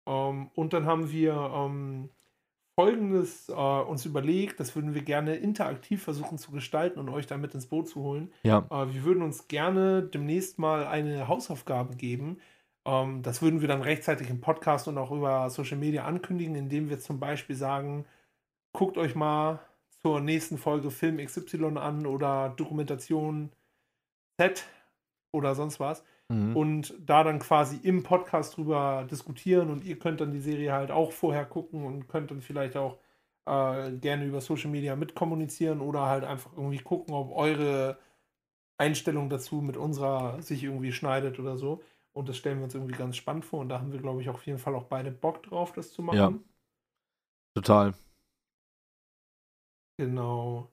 Ähm, 0.08 0.50
und 0.56 0.74
dann 0.74 0.86
haben 0.86 1.12
wir 1.12 1.34
ähm, 1.34 2.10
Folgendes 2.76 3.50
äh, 3.50 3.54
uns 3.54 4.06
überlegt, 4.06 4.60
das 4.60 4.76
würden 4.76 4.94
wir 4.94 5.04
gerne 5.04 5.36
interaktiv 5.36 6.04
versuchen 6.04 6.38
zu 6.38 6.52
gestalten 6.52 7.00
und 7.00 7.10
euch 7.10 7.28
damit 7.28 7.54
ins 7.54 7.68
Boot 7.68 7.88
zu 7.90 8.02
holen. 8.02 8.34
Ja, 8.44 8.66
Äh, 8.70 8.94
wir 8.94 9.04
würden 9.04 9.24
uns 9.24 9.48
gerne 9.48 10.04
demnächst 10.04 10.58
mal 10.58 10.88
eine 10.88 11.28
Hausaufgabe 11.28 11.96
geben. 11.96 12.40
Ähm, 12.86 13.22
das 13.24 13.42
würden 13.42 13.62
wir 13.62 13.68
dann 13.68 13.82
rechtzeitig 13.82 14.30
im 14.30 14.42
Podcast 14.42 14.88
und 14.88 14.98
auch 14.98 15.12
über 15.12 15.50
Social 15.50 15.78
Media 15.78 16.06
ankündigen, 16.06 16.56
indem 16.56 16.90
wir 16.90 17.00
zum 17.00 17.20
Beispiel 17.20 17.56
sagen, 17.56 18.06
guckt 18.74 18.98
euch 18.98 19.16
mal 19.16 19.60
zur 20.04 20.22
nächsten 20.22 20.58
Folge 20.58 20.92
Film 20.92 21.18
XY 21.18 21.78
an 21.78 22.06
oder 22.06 22.54
Dokumentation 22.58 23.52
Z 24.40 24.66
oder 25.32 25.56
sonst 25.56 25.80
was 25.80 26.04
mhm. 26.30 26.56
und 26.56 26.94
da 27.00 27.24
dann 27.24 27.40
quasi 27.40 27.80
im 27.84 28.04
Podcast 28.04 28.58
drüber 28.58 29.08
diskutieren 29.10 29.70
und 29.70 29.84
ihr 29.84 30.00
könnt 30.00 30.22
dann 30.22 30.32
die 30.32 30.40
Serie 30.40 30.74
halt 30.74 30.92
auch 30.92 31.12
vorher 31.12 31.46
gucken 31.46 31.86
und 31.86 32.08
könnt 32.08 32.32
dann 32.32 32.42
vielleicht 32.42 32.78
auch 32.78 32.98
äh, 33.46 33.92
gerne 33.92 34.26
über 34.26 34.42
Social 34.42 34.70
Media 34.70 34.96
mitkommunizieren 34.96 35.82
oder 35.82 36.08
halt 36.08 36.24
einfach 36.24 36.52
irgendwie 36.56 36.80
gucken, 36.80 37.14
ob 37.14 37.36
eure 37.36 37.98
Einstellung 38.78 39.30
dazu 39.30 39.62
mit 39.62 39.78
unserer 39.78 40.42
sich 40.42 40.64
irgendwie 40.64 40.92
schneidet 40.92 41.40
oder 41.40 41.58
so. 41.58 41.84
Und 42.14 42.28
das 42.28 42.38
stellen 42.38 42.58
wir 42.58 42.66
uns 42.66 42.76
irgendwie 42.76 42.98
ganz 42.98 43.16
spannend 43.16 43.46
vor 43.46 43.60
und 43.62 43.70
da 43.70 43.80
haben 43.80 43.94
wir, 43.94 44.02
glaube 44.02 44.22
ich, 44.22 44.30
auf 44.30 44.46
jeden 44.46 44.60
Fall 44.60 44.76
auch 44.76 44.84
beide 44.84 45.12
Bock 45.12 45.44
drauf, 45.44 45.72
das 45.72 45.94
zu 45.94 46.02
machen. 46.02 46.18
Ja. 46.18 46.34
total. 47.56 47.94
Genau. 50.02 50.68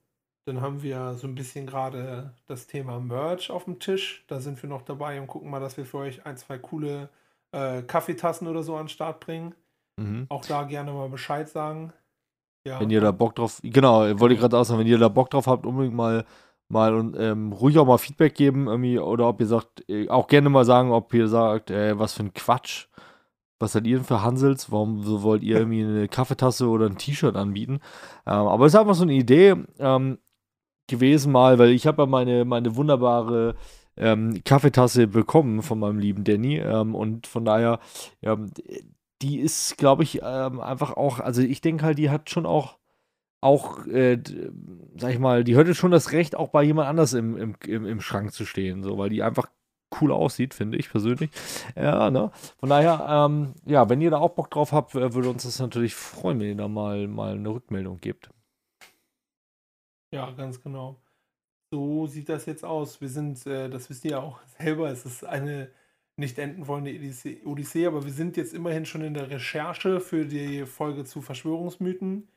Dann 0.47 0.63
haben 0.63 0.83
wir 0.83 1.13
so 1.13 1.27
ein 1.27 1.35
bisschen 1.35 1.67
gerade 1.67 2.33
das 2.47 2.67
Thema 2.67 2.99
Merch 2.99 3.51
auf 3.51 3.65
dem 3.65 3.79
Tisch. 3.79 4.25
Da 4.27 4.41
sind 4.41 4.63
wir 4.63 4.71
noch 4.71 4.81
dabei 4.81 5.21
und 5.21 5.27
gucken 5.27 5.51
mal, 5.51 5.61
dass 5.61 5.77
wir 5.77 5.85
für 5.85 5.99
euch 5.99 6.25
ein, 6.25 6.39
zwei 6.39 6.57
coole 6.57 7.11
äh, 7.53 7.83
Kaffeetassen 7.83 8.49
oder 8.49 8.63
so 8.63 8.75
an 8.77 8.85
den 8.85 8.89
Start 8.89 9.21
bringen. 9.21 9.55
Mhm. 10.01 10.25
Auch 10.31 10.47
da 10.47 10.63
gerne 10.63 10.93
mal 10.93 11.11
Bescheid 11.11 11.47
sagen. 11.47 11.93
Ja. 12.67 12.81
Wenn 12.81 12.89
ihr 12.89 13.03
da 13.03 13.11
Bock 13.11 13.35
drauf, 13.35 13.61
genau, 13.63 14.01
wollte 14.19 14.35
ich 14.35 14.41
gerade 14.41 14.57
auch 14.57 14.65
sagen, 14.65 14.81
wenn 14.81 14.87
ihr 14.87 14.97
da 14.97 15.09
Bock 15.09 15.29
drauf 15.29 15.47
habt, 15.47 15.67
unbedingt 15.67 15.95
mal, 15.95 16.25
mal 16.73 16.95
und 16.95 17.15
ähm, 17.19 17.53
ruhig 17.53 17.77
auch 17.77 17.87
mal 17.87 17.99
Feedback 17.99 18.35
geben, 18.35 18.67
irgendwie, 18.67 18.99
oder 18.99 19.29
ob 19.29 19.41
ihr 19.41 19.47
sagt, 19.47 19.87
äh, 19.91 20.09
auch 20.09 20.27
gerne 20.27 20.49
mal 20.49 20.65
sagen, 20.65 20.91
ob 20.91 21.13
ihr 21.13 21.29
sagt, 21.29 21.71
äh, 21.71 21.99
was 21.99 22.15
für 22.15 22.23
ein 22.23 22.33
Quatsch. 22.33 22.87
Was 23.59 23.73
seid 23.73 23.87
ihr 23.87 23.97
denn 23.97 24.05
für 24.05 24.23
Hansels? 24.23 24.71
Warum 24.71 25.05
wollt 25.23 25.43
ihr 25.43 25.59
irgendwie 25.59 25.83
eine 25.83 26.09
Kaffeetasse 26.09 26.69
oder 26.69 26.87
ein 26.87 26.99
T-Shirt 26.99 27.37
anbieten? 27.37 27.81
Ähm, 28.27 28.47
aber 28.47 28.67
es 28.67 28.75
ist 28.75 28.81
einfach 28.81 28.95
so 28.95 29.03
eine 29.03 29.15
Idee 29.15 29.57
ähm, 29.79 30.19
gewesen 30.89 31.33
mal, 31.33 31.59
weil 31.59 31.71
ich 31.71 31.87
habe 31.87 32.03
ja 32.03 32.07
meine, 32.07 32.45
meine 32.45 32.77
wunderbare 32.77 33.57
ähm, 33.97 34.43
Kaffeetasse 34.45 35.07
bekommen 35.09 35.63
von 35.63 35.79
meinem 35.79 35.99
lieben 35.99 36.25
Danny 36.25 36.59
ähm, 36.59 36.95
und 36.95 37.27
von 37.27 37.45
daher, 37.45 37.81
ähm, 38.23 38.51
die 39.23 39.41
ist, 39.41 39.77
glaube 39.77 40.05
ich, 40.05 40.21
ähm, 40.23 40.61
einfach 40.61 40.97
auch, 40.97 41.19
also 41.21 41.43
ich 41.43 41.61
denke 41.61 41.85
halt, 41.85 41.99
die 41.99 42.11
hat 42.11 42.31
schon 42.31 42.47
auch, 42.47 42.79
auch, 43.41 43.87
äh, 43.87 44.21
sag 44.97 45.13
ich 45.13 45.19
mal, 45.19 45.45
die 45.45 45.57
hätte 45.57 45.75
schon 45.75 45.91
das 45.91 46.13
Recht, 46.13 46.37
auch 46.37 46.49
bei 46.49 46.63
jemand 46.63 46.89
anders 46.89 47.13
im, 47.13 47.37
im, 47.37 47.55
im, 47.67 47.87
im 47.87 48.01
Schrank 48.01 48.33
zu 48.33 48.45
stehen, 48.45 48.83
so, 48.83 48.99
weil 48.99 49.11
die 49.11 49.23
einfach 49.23 49.49
cool 50.01 50.13
aussieht, 50.13 50.55
finde 50.55 50.79
ich 50.79 50.91
persönlich. 50.91 51.31
Ja, 51.77 52.11
ne? 52.11 52.31
Von 52.59 52.69
daher, 52.69 53.07
ähm, 53.09 53.55
ja, 53.67 53.89
wenn 53.89 54.01
ihr 54.01 54.11
da 54.11 54.19
auch 54.19 54.31
Bock 54.31 54.51
drauf 54.51 54.73
habt, 54.73 54.95
äh, 54.95 55.15
würde 55.15 55.31
uns 55.31 55.45
das 55.45 55.59
natürlich 55.59 55.95
freuen, 55.95 56.41
wenn 56.41 56.49
ihr 56.49 56.57
da 56.57 56.69
mal, 56.69 57.07
mal 57.07 57.35
eine 57.35 57.49
Rückmeldung 57.49 58.01
gebt. 58.01 58.31
Ja, 60.13 60.31
ganz 60.31 60.63
genau. 60.63 60.97
So 61.71 62.07
sieht 62.07 62.29
das 62.29 62.47
jetzt 62.47 62.65
aus. 62.65 63.01
Wir 63.01 63.09
sind, 63.09 63.47
äh, 63.47 63.69
das 63.69 63.91
wisst 63.91 64.05
ihr 64.05 64.13
ja 64.13 64.21
auch 64.21 64.41
selber, 64.59 64.91
es 64.91 65.05
ist 65.05 65.25
eine 65.25 65.71
nicht 66.17 66.39
enden 66.39 66.67
wollende 66.67 66.91
Odyssee, 66.91 67.41
Odyssee, 67.45 67.87
aber 67.87 68.05
wir 68.05 68.13
sind 68.13 68.37
jetzt 68.37 68.53
immerhin 68.53 68.85
schon 68.87 69.03
in 69.03 69.15
der 69.15 69.31
Recherche 69.31 70.01
für 70.01 70.27
die 70.27 70.67
Folge 70.67 71.05
zu 71.05 71.23
Verschwörungsmythen. 71.23 72.29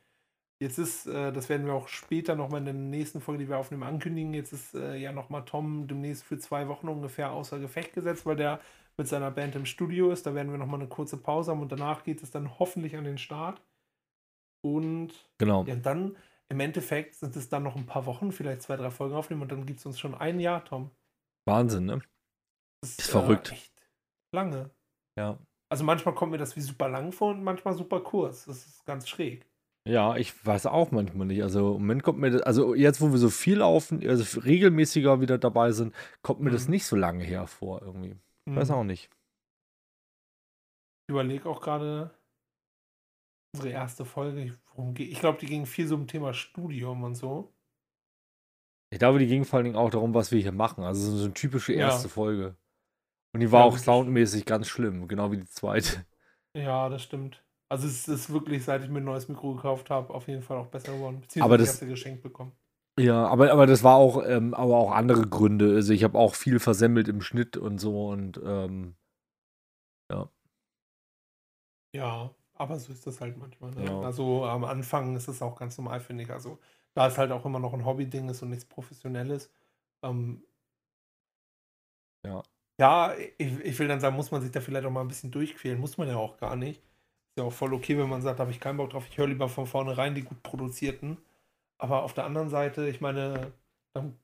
Jetzt 0.62 0.78
ist, 0.78 1.06
äh, 1.08 1.32
das 1.32 1.48
werden 1.48 1.66
wir 1.66 1.74
auch 1.74 1.88
später 1.88 2.36
nochmal 2.36 2.60
in 2.60 2.66
der 2.66 2.74
nächsten 2.74 3.20
Folge, 3.20 3.42
die 3.42 3.48
wir 3.50 3.58
aufnehmen, 3.58 3.82
ankündigen. 3.82 4.32
Jetzt 4.32 4.52
ist 4.52 4.74
äh, 4.74 4.94
ja 4.94 5.10
nochmal 5.10 5.44
Tom 5.44 5.88
demnächst 5.88 6.22
für 6.22 6.38
zwei 6.38 6.68
Wochen 6.68 6.86
ungefähr 6.86 7.32
außer 7.32 7.58
Gefecht 7.58 7.94
gesetzt, 7.94 8.26
weil 8.26 8.36
der 8.36 8.60
mit 8.96 9.08
seiner 9.08 9.32
Band 9.32 9.56
im 9.56 9.66
Studio 9.66 10.12
ist. 10.12 10.24
Da 10.24 10.36
werden 10.36 10.52
wir 10.52 10.58
nochmal 10.58 10.78
eine 10.78 10.88
kurze 10.88 11.16
Pause 11.16 11.50
haben 11.50 11.62
und 11.62 11.72
danach 11.72 12.04
geht 12.04 12.22
es 12.22 12.30
dann 12.30 12.60
hoffentlich 12.60 12.96
an 12.96 13.02
den 13.02 13.18
Start. 13.18 13.60
Und 14.64 15.12
Genau. 15.38 15.64
ja, 15.64 15.74
dann 15.74 16.16
im 16.48 16.60
Endeffekt 16.60 17.16
sind 17.16 17.34
es 17.34 17.48
dann 17.48 17.64
noch 17.64 17.74
ein 17.74 17.86
paar 17.86 18.06
Wochen, 18.06 18.30
vielleicht 18.30 18.62
zwei, 18.62 18.76
drei 18.76 18.90
Folgen 18.90 19.16
aufnehmen 19.16 19.42
und 19.42 19.50
dann 19.50 19.66
gibt 19.66 19.80
es 19.80 19.86
uns 19.86 19.98
schon 19.98 20.14
ein 20.14 20.38
Jahr, 20.38 20.64
Tom. 20.64 20.92
Wahnsinn, 21.44 21.86
ne? 21.86 22.02
Das 22.82 22.98
Ist 22.98 23.10
verrückt. 23.10 23.50
Äh, 23.50 23.54
echt 23.54 23.90
lange. 24.32 24.70
Ja. 25.18 25.40
Also 25.72 25.82
manchmal 25.82 26.14
kommt 26.14 26.30
mir 26.30 26.38
das 26.38 26.54
wie 26.54 26.60
super 26.60 26.88
lang 26.88 27.10
vor 27.10 27.32
und 27.32 27.42
manchmal 27.42 27.74
super 27.74 27.98
kurz. 27.98 28.44
Das 28.44 28.64
ist 28.64 28.84
ganz 28.84 29.08
schräg. 29.08 29.51
Ja, 29.84 30.16
ich 30.16 30.46
weiß 30.46 30.66
auch 30.66 30.92
manchmal 30.92 31.26
nicht. 31.26 31.42
Also 31.42 31.74
im 31.74 31.82
Moment 31.82 32.02
kommt 32.04 32.18
mir 32.20 32.30
das, 32.30 32.42
also 32.42 32.74
jetzt, 32.74 33.00
wo 33.00 33.10
wir 33.10 33.18
so 33.18 33.30
viel 33.30 33.58
laufen, 33.58 34.06
also 34.08 34.40
regelmäßiger 34.40 35.20
wieder 35.20 35.38
dabei 35.38 35.72
sind, 35.72 35.92
kommt 36.22 36.40
mir 36.40 36.50
das 36.50 36.66
Mhm. 36.66 36.70
nicht 36.70 36.86
so 36.86 36.94
lange 36.96 37.24
hervor 37.24 37.82
irgendwie. 37.82 38.16
Hm. 38.48 38.56
Weiß 38.56 38.70
auch 38.70 38.84
nicht. 38.84 39.10
Ich 41.06 41.12
überlege 41.12 41.48
auch 41.48 41.60
gerade 41.60 42.10
unsere 43.54 43.72
erste 43.72 44.04
Folge. 44.04 44.58
Worum 44.74 44.92
geht? 44.94 45.10
Ich 45.10 45.20
glaube, 45.20 45.38
die 45.38 45.46
ging 45.46 45.64
viel 45.66 45.86
so 45.86 45.94
um 45.94 46.06
Thema 46.06 46.34
Studium 46.34 47.02
und 47.02 47.14
so. 47.14 47.52
Ich 48.90 48.98
glaube, 48.98 49.18
die 49.18 49.26
ging 49.26 49.44
vor 49.44 49.56
allen 49.58 49.64
Dingen 49.64 49.76
auch 49.76 49.90
darum, 49.90 50.14
was 50.14 50.30
wir 50.32 50.40
hier 50.40 50.52
machen. 50.52 50.84
Also 50.84 51.16
so 51.16 51.24
eine 51.24 51.34
typische 51.34 51.72
Ja. 51.74 51.86
erste 51.86 52.08
Folge. 52.08 52.56
Und 53.34 53.40
die 53.40 53.52
war 53.52 53.60
Ja, 53.60 53.66
auch 53.66 53.78
soundmäßig 53.78 54.46
ganz 54.46 54.68
schlimm, 54.68 55.08
genau 55.08 55.32
wie 55.32 55.38
die 55.38 55.46
zweite. 55.48 56.06
Ja, 56.54 56.88
das 56.88 57.02
stimmt. 57.02 57.42
Also 57.72 57.86
es 57.86 58.06
ist 58.06 58.30
wirklich, 58.30 58.64
seit 58.64 58.82
ich 58.84 58.90
mir 58.90 58.98
ein 58.98 59.04
neues 59.04 59.28
Mikro 59.28 59.54
gekauft 59.54 59.88
habe, 59.88 60.12
auf 60.12 60.28
jeden 60.28 60.42
Fall 60.42 60.58
auch 60.58 60.66
besser 60.66 60.92
geworden. 60.92 61.22
Beziehungsweise 61.22 61.44
Aber 61.54 61.54
ich 61.62 61.68
das- 61.68 61.76
habe 61.76 61.86
sie 61.86 61.90
geschenkt 61.90 62.22
bekommen. 62.22 62.52
Ja, 63.00 63.26
aber, 63.26 63.50
aber 63.50 63.66
das 63.66 63.82
war 63.82 63.96
auch, 63.96 64.22
ähm, 64.26 64.52
aber 64.52 64.76
auch 64.76 64.92
andere 64.92 65.22
Gründe. 65.26 65.76
Also 65.76 65.94
ich 65.94 66.04
habe 66.04 66.18
auch 66.18 66.34
viel 66.34 66.58
versemmelt 66.58 67.08
im 67.08 67.22
Schnitt 67.22 67.56
und 67.56 67.78
so 67.78 68.08
und 68.10 68.38
ähm, 68.44 68.94
ja. 70.10 70.28
Ja, 71.94 72.34
aber 72.52 72.78
so 72.78 72.92
ist 72.92 73.06
das 73.06 73.22
halt 73.22 73.38
manchmal. 73.38 73.70
Ne? 73.70 73.86
Ja. 73.86 74.00
Also 74.02 74.44
am 74.44 74.64
Anfang 74.64 75.16
ist 75.16 75.28
es 75.28 75.40
auch 75.40 75.56
ganz 75.58 75.78
normal, 75.78 76.00
finde 76.00 76.24
ich. 76.24 76.30
Also 76.30 76.58
da 76.92 77.06
es 77.06 77.16
halt 77.16 77.32
auch 77.32 77.46
immer 77.46 77.58
noch 77.58 77.72
ein 77.72 77.86
Hobby-Ding 77.86 78.28
ist 78.28 78.42
und 78.42 78.50
nichts 78.50 78.66
Professionelles. 78.66 79.50
Ähm, 80.02 80.44
Ja. 82.26 82.42
Ja, 82.78 83.14
ich, 83.38 83.58
ich 83.60 83.78
will 83.78 83.88
dann 83.88 84.00
sagen, 84.00 84.16
muss 84.16 84.30
man 84.30 84.42
sich 84.42 84.50
da 84.50 84.60
vielleicht 84.60 84.84
auch 84.84 84.90
mal 84.90 85.00
ein 85.02 85.08
bisschen 85.08 85.30
durchquälen. 85.30 85.80
Muss 85.80 85.96
man 85.96 86.08
ja 86.08 86.16
auch 86.16 86.36
gar 86.36 86.56
nicht. 86.56 86.82
Ist 87.34 87.38
ja 87.42 87.44
auch 87.44 87.52
voll 87.52 87.72
okay, 87.72 87.96
wenn 87.96 88.10
man 88.10 88.20
sagt, 88.20 88.40
habe 88.40 88.50
ich 88.50 88.60
keinen 88.60 88.76
Bock 88.76 88.90
drauf. 88.90 89.06
Ich 89.08 89.16
höre 89.16 89.26
lieber 89.26 89.48
von 89.48 89.66
vornherein 89.66 90.14
die 90.14 90.22
gut 90.22 90.42
produzierten. 90.42 91.16
Aber 91.78 92.02
auf 92.02 92.12
der 92.12 92.24
anderen 92.24 92.50
Seite, 92.50 92.88
ich 92.88 93.00
meine, 93.00 93.52
dann 93.94 94.18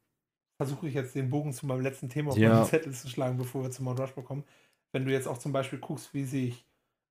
versuche 0.61 0.89
ich 0.89 0.95
jetzt 0.95 1.15
den 1.15 1.31
Bogen 1.31 1.53
zu 1.53 1.67
meinem 1.67 1.81
letzten 1.81 2.11
Thema 2.11 2.33
auf 2.33 2.37
Ja. 2.37 2.51
meinen 2.51 2.65
Zettel 2.67 2.93
zu 2.93 3.09
schlagen, 3.09 3.39
bevor 3.39 3.63
wir 3.63 3.71
zu 3.71 3.83
Mount 3.83 4.01
Rushmore 4.01 4.27
kommen. 4.27 4.45
Wenn 4.93 5.07
du 5.07 5.13
jetzt 5.13 5.27
auch 5.27 5.39
zum 5.39 5.53
Beispiel 5.53 5.79
guckst, 5.79 6.13
wie 6.15 6.25
sich 6.25 6.67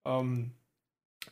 ähm, 0.05 0.51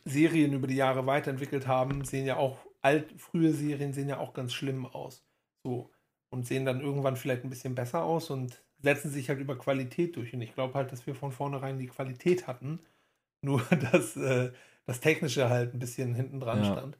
Serien 0.04 0.52
über 0.52 0.66
die 0.66 0.76
Jahre 0.76 1.06
weiterentwickelt 1.06 1.66
haben, 1.66 2.04
sehen 2.04 2.26
ja 2.26 2.36
auch 2.36 2.58
alt, 2.82 3.12
frühe 3.20 3.52
Serien 3.52 3.92
sehen 3.92 4.08
ja 4.08 4.18
auch 4.18 4.34
ganz 4.34 4.52
schlimm 4.52 4.86
aus. 4.86 5.24
So. 5.64 5.90
Und 6.30 6.46
sehen 6.46 6.64
dann 6.64 6.80
irgendwann 6.80 7.16
vielleicht 7.16 7.44
ein 7.44 7.50
bisschen 7.50 7.74
besser 7.74 8.02
aus 8.04 8.30
und 8.30 8.64
setzen 8.78 9.10
sich 9.10 9.28
halt 9.28 9.38
über 9.40 9.56
Qualität 9.56 10.16
durch. 10.16 10.34
Und 10.34 10.42
ich 10.42 10.54
glaube 10.54 10.74
halt, 10.74 10.92
dass 10.92 11.06
wir 11.06 11.14
von 11.14 11.32
vornherein 11.32 11.78
die 11.78 11.86
Qualität 11.86 12.46
hatten. 12.46 12.80
Nur, 13.46 13.62
dass 13.92 14.16
äh, 14.16 14.52
das 14.86 15.00
Technische 15.00 15.48
halt 15.48 15.72
ein 15.74 15.78
bisschen 15.78 16.14
hinten 16.14 16.40
dran 16.40 16.58
Ja. 16.58 16.72
stand. 16.72 16.98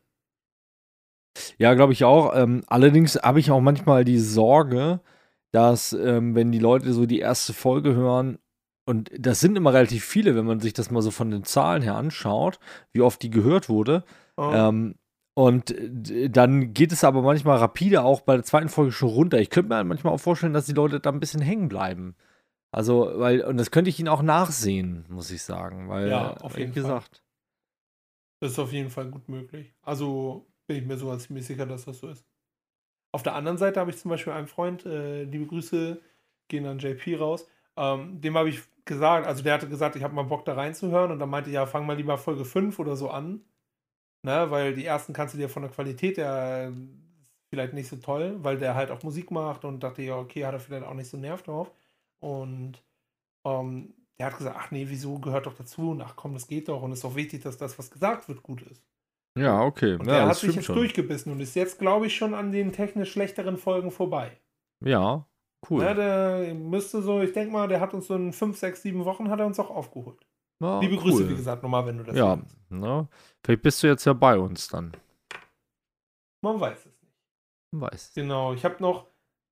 Ja, 1.59 1.75
glaube 1.75 1.93
ich 1.93 2.05
auch. 2.05 2.35
Ähm, 2.35 2.63
allerdings 2.67 3.17
habe 3.17 3.41
ich 3.41 3.51
auch 3.51 3.61
manchmal 3.61 4.05
die 4.05 4.19
Sorge, 4.19 5.01
dass, 5.53 5.93
ähm, 5.93 6.35
wenn 6.35 6.53
die 6.53 6.59
Leute 6.59 6.93
so 6.93 7.07
die 7.07 7.19
erste 7.21 7.53
Folge 7.53 7.95
hören, 7.95 8.39
und 8.89 9.11
das 9.19 9.41
sind 9.41 9.57
immer 9.57 9.75
relativ 9.75 10.05
viele, 10.05 10.37
wenn 10.37 10.45
man 10.47 10.61
sich 10.61 10.73
das 10.73 10.91
mal 10.93 11.03
so 11.03 11.11
von 11.11 11.31
den 11.31 11.43
Zahlen 11.45 11.83
her 11.83 11.97
anschaut, 11.97 12.61
wie 12.93 13.01
oft 13.01 13.21
die 13.23 13.31
gehört 13.31 13.69
wurde. 13.69 14.05
Oh, 14.39 14.51
Ähm, 14.55 14.95
und 15.35 15.75
dann 16.31 16.73
geht 16.73 16.93
es 16.93 17.05
aber 17.05 17.21
manchmal 17.21 17.59
rapide 17.59 18.03
auch 18.03 18.21
bei 18.23 18.37
der 18.37 18.45
zweiten 18.45 18.69
Folge 18.69 18.93
schon 18.93 19.09
runter. 19.11 19.39
Ich 19.41 19.51
könnte 19.51 19.69
mir 19.71 19.77
halt 19.77 19.87
manchmal 19.87 20.15
auch 20.15 20.21
vorstellen, 20.21 20.55
dass 20.55 20.67
die 20.67 20.73
Leute 20.73 21.01
da 21.01 21.11
ein 21.11 21.21
bisschen 21.21 21.43
hängen 21.43 21.69
bleiben. 21.69 22.15
Also, 22.71 23.11
weil, 23.15 23.43
und 23.43 23.57
das 23.57 23.71
könnte 23.71 23.91
ich 23.91 23.99
ihnen 23.99 24.09
auch 24.09 24.23
nachsehen, 24.23 25.07
muss 25.09 25.31
ich 25.31 25.43
sagen. 25.43 25.89
Weil, 25.89 26.09
Ja, 26.09 26.37
auf 26.39 26.59
jeden 26.59 26.73
Fall. 26.73 26.83
gesagt. 26.83 27.23
das 28.41 28.53
ist 28.53 28.59
auf 28.59 28.73
jeden 28.73 28.91
Fall 28.91 29.11
gut 29.11 29.29
möglich. 29.29 29.75
Also 29.83 30.47
bin 30.67 30.79
ich 30.79 30.85
mir 30.85 30.97
sogar 30.97 31.19
ziemlich 31.19 31.47
sicher, 31.47 31.67
dass 31.67 31.85
das 31.85 31.99
so 31.99 32.09
ist. 32.09 32.25
Auf 33.13 33.23
der 33.23 33.35
anderen 33.35 33.57
Seite 33.57 33.81
habe 33.81 33.91
ich 33.91 33.99
zum 33.99 34.11
Beispiel 34.11 34.33
einen 34.33 34.47
Freund, 34.47 34.85
äh, 34.85 35.23
liebe 35.25 35.47
Grüße 35.47 36.01
gehen 36.49 36.67
an 36.67 36.79
JP 36.79 37.17
raus. 37.17 37.49
Ähm, 37.77 38.21
dem 38.21 38.37
habe 38.37 38.49
ich 38.51 38.61
gesagt, 38.85 39.27
also 39.27 39.43
der 39.43 39.55
hatte 39.55 39.69
gesagt, 39.69 39.97
ich 39.97 40.03
habe 40.03 40.15
mal 40.15 40.23
Bock 40.25 40.45
da 40.45 40.55
reinzuhören 40.55 41.11
und 41.11 41.19
dann 41.19 41.31
meinte 41.31 41.51
ich, 41.51 41.55
ja, 41.55 41.67
fang 41.67 41.87
mal 41.87 41.97
lieber 41.97 42.19
Folge 42.19 42.45
5 42.45 42.79
oder 42.79 42.97
so 42.97 43.11
an. 43.11 43.43
Ne, 44.23 44.51
weil 44.51 44.75
die 44.75 44.85
ersten 44.85 45.13
kannst 45.13 45.35
du 45.35 45.39
dir 45.39 45.49
von 45.49 45.63
der 45.63 45.71
Qualität 45.71 46.19
äh, 46.19 46.73
vielleicht 47.49 47.75
nicht 47.75 47.89
so 47.89 47.97
toll, 47.97 48.37
weil 48.43 48.59
der 48.59 48.75
halt 48.75 48.91
auch 48.91 49.03
Musik 49.03 49.31
macht 49.31 49.65
und 49.65 49.81
dachte, 49.81 50.03
ja, 50.03 50.17
okay, 50.17 50.45
hat 50.45 50.55
er 50.55 50.61
vielleicht 50.61 50.85
auch 50.85 50.95
nicht 50.95 51.09
so 51.09 51.17
Nerv 51.17 51.43
drauf. 51.43 51.71
Und 52.21 52.83
ähm, 53.45 53.95
der 54.19 54.27
hat 54.27 54.39
gesagt, 54.39 54.57
ach 54.59 54.71
nee, 54.71 54.87
wieso 54.89 55.19
gehört 55.19 55.47
doch 55.47 55.55
dazu? 55.55 55.91
Und 55.91 56.01
ach 56.03 56.17
komm, 56.17 56.35
das 56.35 56.47
geht 56.47 56.69
doch. 56.69 56.83
Und 56.83 56.93
es 56.93 57.01
ist 57.01 57.05
auch 57.05 57.15
wichtig, 57.15 57.43
dass 57.43 57.57
das, 57.59 57.79
was 57.79 57.91
gesagt 57.91 58.29
wird, 58.29 58.43
gut 58.43 58.63
ist. 58.63 58.83
Ja, 59.39 59.61
okay. 59.63 59.95
Und 59.95 60.07
ja, 60.07 60.15
der 60.15 60.27
hat 60.29 60.37
sich 60.37 60.55
jetzt 60.55 60.65
schon. 60.65 60.77
durchgebissen 60.77 61.31
und 61.31 61.41
ist 61.41 61.55
jetzt, 61.55 61.79
glaube 61.79 62.07
ich, 62.07 62.17
schon 62.17 62.33
an 62.33 62.53
den 62.53 62.73
technisch 62.73 63.13
schlechteren 63.13 63.59
Folgen 63.59 63.91
vorbei. 63.91 64.41
Ja, 64.83 65.27
cool. 65.69 65.83
Ja, 65.83 65.93
der 65.95 66.55
müsste 66.55 67.03
so, 67.03 67.21
ich 67.21 67.33
denke 67.33 67.53
mal, 67.53 67.69
der 67.69 67.81
hat 67.81 67.93
uns 67.93 68.07
so 68.07 68.15
in 68.15 68.33
5, 68.33 68.57
6, 68.57 68.81
7 68.83 69.05
Wochen 69.05 69.29
hat 69.29 69.41
er 69.41 69.47
uns 69.47 69.59
auch 69.61 69.71
aufgeholt. 69.71 70.27
Ja, 70.63 70.81
Liebe 70.81 70.97
Grüße, 70.97 71.25
cool. 71.25 71.29
wie 71.29 71.37
gesagt, 71.37 71.63
nochmal, 71.63 71.85
wenn 71.85 71.99
du 71.99 72.05
das 72.05 72.17
Ja, 72.17 72.37
hörst. 72.39 72.71
ne? 72.71 73.09
Vielleicht 73.45 73.63
bist 73.63 73.83
du 73.83 73.89
jetzt 73.89 74.07
ja 74.07 74.15
bei 74.15 74.39
uns 74.39 74.69
dann. 74.69 74.97
Man 76.43 76.59
weiß 76.59 76.79
es 76.79 76.87
nicht. 77.03 77.15
Man 77.73 77.91
weiß. 77.91 78.13
Genau, 78.15 78.55
ich 78.55 78.65
habe 78.65 78.77
noch 78.81 79.07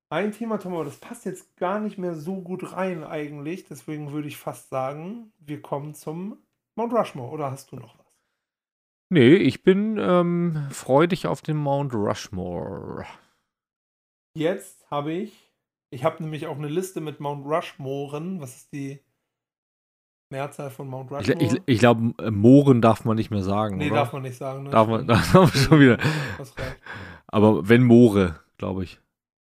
ein 0.09 0.31
Thema, 0.31 0.57
Tom, 0.57 0.73
aber 0.73 0.85
das 0.85 0.97
passt 0.97 1.25
jetzt 1.25 1.57
gar 1.57 1.79
nicht 1.79 1.97
mehr 1.97 2.15
so 2.15 2.41
gut 2.41 2.73
rein 2.73 3.03
eigentlich. 3.03 3.65
Deswegen 3.65 4.11
würde 4.11 4.27
ich 4.27 4.37
fast 4.37 4.69
sagen, 4.69 5.31
wir 5.39 5.61
kommen 5.61 5.95
zum 5.95 6.37
Mount 6.75 6.93
Rushmore. 6.93 7.31
Oder 7.31 7.51
hast 7.51 7.71
du 7.71 7.77
noch 7.77 7.97
was? 7.97 8.05
Nee, 9.09 9.35
ich 9.35 9.63
bin 9.63 9.97
ähm, 9.99 10.67
freudig 10.71 11.27
auf 11.27 11.41
den 11.41 11.57
Mount 11.57 11.93
Rushmore. 11.93 13.05
Jetzt 14.37 14.89
habe 14.91 15.13
ich, 15.13 15.51
ich 15.89 16.03
habe 16.03 16.21
nämlich 16.21 16.47
auch 16.47 16.57
eine 16.57 16.67
Liste 16.67 17.01
mit 17.01 17.19
Mount 17.19 17.45
Rushmoren. 17.45 18.41
Was 18.41 18.55
ist 18.55 18.73
die 18.73 18.99
Mehrzahl 20.31 20.69
von 20.69 20.87
Mount 20.87 21.11
Ich, 21.11 21.17
Rushmore? 21.29 21.45
ich, 21.45 21.61
ich 21.65 21.79
glaube, 21.79 22.13
äh, 22.23 22.31
Mohren 22.31 22.81
darf 22.81 23.05
man 23.05 23.15
nicht 23.15 23.31
mehr 23.31 23.43
sagen, 23.43 23.77
nee, 23.77 23.87
oder? 23.87 24.01
darf 24.01 24.13
man 24.13 24.23
nicht 24.23 24.37
sagen. 24.37 24.63
Ne? 24.63 24.69
Darf 24.69 24.87
man, 24.87 25.07
darf 25.07 25.33
man 25.33 25.47
schon 25.49 25.79
wieder. 25.79 25.97
Aber 27.27 27.67
wenn 27.67 27.83
Moore, 27.83 28.39
glaube 28.57 28.83
ich. 28.83 28.99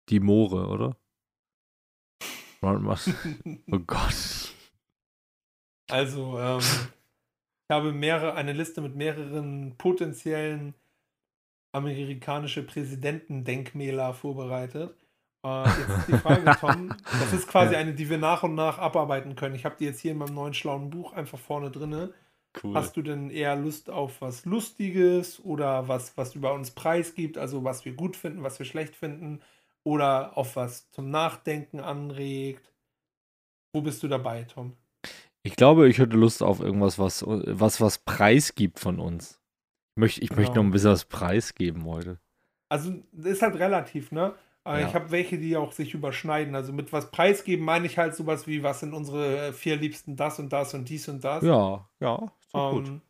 Die 0.09 0.20
Moore, 0.20 0.68
oder? 0.68 0.96
Oh 2.61 3.78
Gott. 3.86 4.52
Also, 5.88 6.38
ähm, 6.40 6.59
ich 6.59 7.70
habe 7.70 7.92
mehrere, 7.92 8.34
eine 8.34 8.52
Liste 8.52 8.80
mit 8.80 8.96
mehreren 8.96 9.76
potenziellen 9.78 10.74
amerikanische 11.72 12.64
Präsidentendenkmäler 12.64 14.12
vorbereitet. 14.12 14.96
Äh, 15.44 15.68
jetzt 15.68 15.98
ist 15.98 16.09
die 16.09 16.18
Frage, 16.18 16.56
Tom, 16.61 16.94
das 17.04 17.32
ist 17.32 17.46
quasi 17.46 17.76
eine, 17.76 17.94
die 17.94 18.11
wir 18.11 18.18
nach 18.18 18.42
und 18.42 18.56
nach 18.56 18.78
abarbeiten 18.78 19.36
können. 19.36 19.54
Ich 19.54 19.64
habe 19.64 19.76
die 19.78 19.84
jetzt 19.84 20.00
hier 20.00 20.12
in 20.12 20.18
meinem 20.18 20.34
neuen 20.34 20.54
schlauen 20.54 20.90
Buch 20.90 21.12
einfach 21.12 21.38
vorne 21.38 21.70
drinne. 21.70 22.12
Cool. 22.61 22.74
Hast 22.74 22.96
du 22.96 23.02
denn 23.02 23.30
eher 23.30 23.54
Lust 23.54 23.88
auf 23.88 24.20
was 24.20 24.46
Lustiges 24.46 25.38
oder 25.44 25.86
was, 25.86 26.16
was 26.16 26.34
über 26.34 26.54
uns 26.54 26.72
preisgibt, 26.72 27.38
also 27.38 27.62
was 27.62 27.84
wir 27.84 27.92
gut 27.92 28.16
finden, 28.16 28.42
was 28.42 28.59
wir 28.59 28.66
schlecht 28.66 28.96
finden 28.96 29.40
oder 29.89 30.36
auf 30.36 30.57
was 30.57 30.91
zum 30.91 31.11
Nachdenken 31.11 31.80
anregt? 31.80 32.74
Wo 33.72 33.80
bist 33.80 34.03
du 34.03 34.09
dabei, 34.09 34.45
Tom? 34.45 34.76
Ich 35.43 35.57
glaube, 35.57 35.89
ich 35.89 35.99
hätte 35.99 36.16
Lust 36.16 36.43
auf 36.43 36.61
irgendwas, 36.61 36.99
was 36.99 37.24
was, 37.26 37.80
was 37.80 37.99
preisgibt 37.99 38.78
von 38.78 38.99
uns. 39.01 39.41
Ich 39.97 40.01
möchte, 40.01 40.20
ich 40.22 40.30
möchte 40.30 40.53
Genau. 40.53 40.62
noch 40.62 40.68
ein 40.68 40.72
bisschen 40.72 40.91
was 40.91 41.05
preisgeben 41.07 41.84
heute. 41.86 42.20
Also, 42.70 42.93
ist 43.16 43.43
halt 43.43 43.55
relativ, 43.57 44.12
ne? 44.12 44.34
Aber 44.64 44.80
Ja. 44.80 44.89
ich 44.89 44.95
habe 44.95 45.11
welche, 45.11 45.39
die 45.39 45.57
auch 45.57 45.72
sich 45.72 45.95
überschneiden. 45.95 46.55
Also 46.55 46.72
mit 46.74 46.93
was 46.93 47.11
preisgeben 47.11 47.64
meine 47.64 47.86
ich 47.86 47.97
halt 47.97 48.14
sowas 48.14 48.47
wie, 48.47 48.62
was 48.62 48.80
sind 48.80 48.93
unsere 48.93 49.55
vier 49.55 49.76
Liebsten 49.76 50.16
das 50.16 50.39
und 50.39 50.53
das 50.53 50.74
und 50.74 50.89
dies 50.91 51.09
und 51.09 51.24
das. 51.24 51.43
Ja, 51.43 51.89
ja, 52.01 52.30
doch 52.53 52.70
gut. 52.70 52.89
Ähm, 52.89 53.01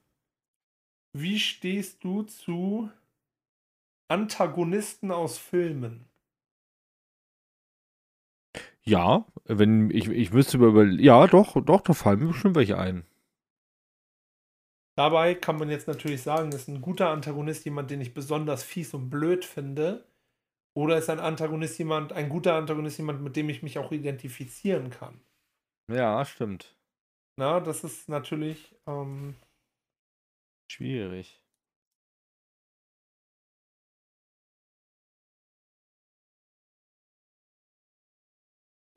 wie 1.12 1.38
stehst 1.40 2.04
du 2.04 2.22
zu 2.22 2.90
Antagonisten 4.08 5.10
aus 5.10 5.38
Filmen? 5.38 6.07
Ja, 8.88 9.26
wenn 9.44 9.90
ich, 9.90 10.08
ich 10.08 10.32
müsste 10.32 10.56
über, 10.56 10.82
ja, 10.84 11.26
doch, 11.26 11.62
doch, 11.62 11.82
da 11.82 11.92
fallen 11.92 12.20
mir 12.20 12.28
bestimmt 12.28 12.56
welche 12.56 12.78
ein. 12.78 13.04
Dabei 14.96 15.34
kann 15.34 15.58
man 15.58 15.68
jetzt 15.68 15.88
natürlich 15.88 16.22
sagen, 16.22 16.50
ist 16.52 16.68
ein 16.68 16.80
guter 16.80 17.10
Antagonist 17.10 17.66
jemand, 17.66 17.90
den 17.90 18.00
ich 18.00 18.14
besonders 18.14 18.64
fies 18.64 18.94
und 18.94 19.10
blöd 19.10 19.44
finde. 19.44 20.06
Oder 20.74 20.96
ist 20.96 21.10
ein 21.10 21.20
Antagonist 21.20 21.78
jemand, 21.78 22.14
ein 22.14 22.30
guter 22.30 22.54
Antagonist 22.54 22.96
jemand, 22.96 23.20
mit 23.20 23.36
dem 23.36 23.50
ich 23.50 23.62
mich 23.62 23.78
auch 23.78 23.92
identifizieren 23.92 24.88
kann? 24.88 25.20
Ja, 25.90 26.24
stimmt. 26.24 26.74
Na, 27.36 27.60
das 27.60 27.84
ist 27.84 28.08
natürlich. 28.08 28.74
Ähm, 28.86 29.34
Schwierig. 30.70 31.42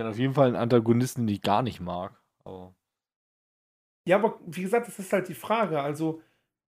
Kann 0.01 0.09
auf 0.09 0.17
jeden 0.17 0.33
Fall 0.33 0.47
einen 0.47 0.55
Antagonisten, 0.55 1.27
den 1.27 1.35
ich 1.35 1.43
gar 1.43 1.61
nicht 1.61 1.79
mag. 1.79 2.19
Aber 2.43 2.73
Ja, 4.07 4.15
aber 4.17 4.39
wie 4.47 4.63
gesagt, 4.63 4.87
das 4.87 4.97
ist 4.97 5.13
halt 5.13 5.27
die 5.27 5.35
Frage. 5.35 5.79
Also, 5.79 6.21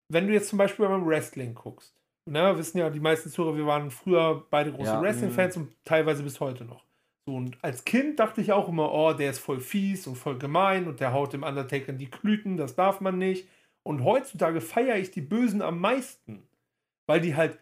wenn 0.07 0.27
du 0.27 0.33
jetzt 0.33 0.49
zum 0.49 0.59
Beispiel 0.59 0.87
beim 0.87 1.03
Wrestling 1.03 1.55
guckst, 1.55 1.95
ne, 2.29 2.55
wissen 2.57 2.77
ja 2.77 2.91
die 2.91 2.99
meisten 2.99 3.31
Zuhörer, 3.31 3.57
wir 3.57 3.65
waren 3.65 3.89
früher 3.89 4.45
beide 4.51 4.71
große 4.71 4.91
Ja, 4.91 5.01
Wrestling-Fans 5.01 5.57
und 5.57 5.75
teilweise 5.83 6.21
bis 6.21 6.39
heute 6.39 6.63
noch. 6.63 6.85
So, 7.25 7.35
und 7.35 7.57
als 7.63 7.85
Kind 7.85 8.19
dachte 8.19 8.39
ich 8.39 8.51
auch 8.51 8.69
immer, 8.69 8.91
oh, 8.93 9.13
der 9.13 9.31
ist 9.31 9.39
voll 9.39 9.61
fies 9.61 10.05
und 10.05 10.15
voll 10.15 10.37
gemein 10.37 10.87
und 10.87 10.99
der 10.99 11.11
haut 11.13 11.33
dem 11.33 11.41
Undertaker 11.41 11.89
in 11.89 11.97
die 11.97 12.11
Klüten, 12.11 12.55
das 12.55 12.75
darf 12.75 13.01
man 13.01 13.17
nicht. 13.17 13.47
Und 13.81 14.03
heutzutage 14.03 14.61
feiere 14.61 14.97
ich 14.97 15.09
die 15.09 15.21
Bösen 15.21 15.63
am 15.63 15.79
meisten, 15.79 16.47
weil 17.07 17.19
die 17.19 17.35
halt 17.35 17.57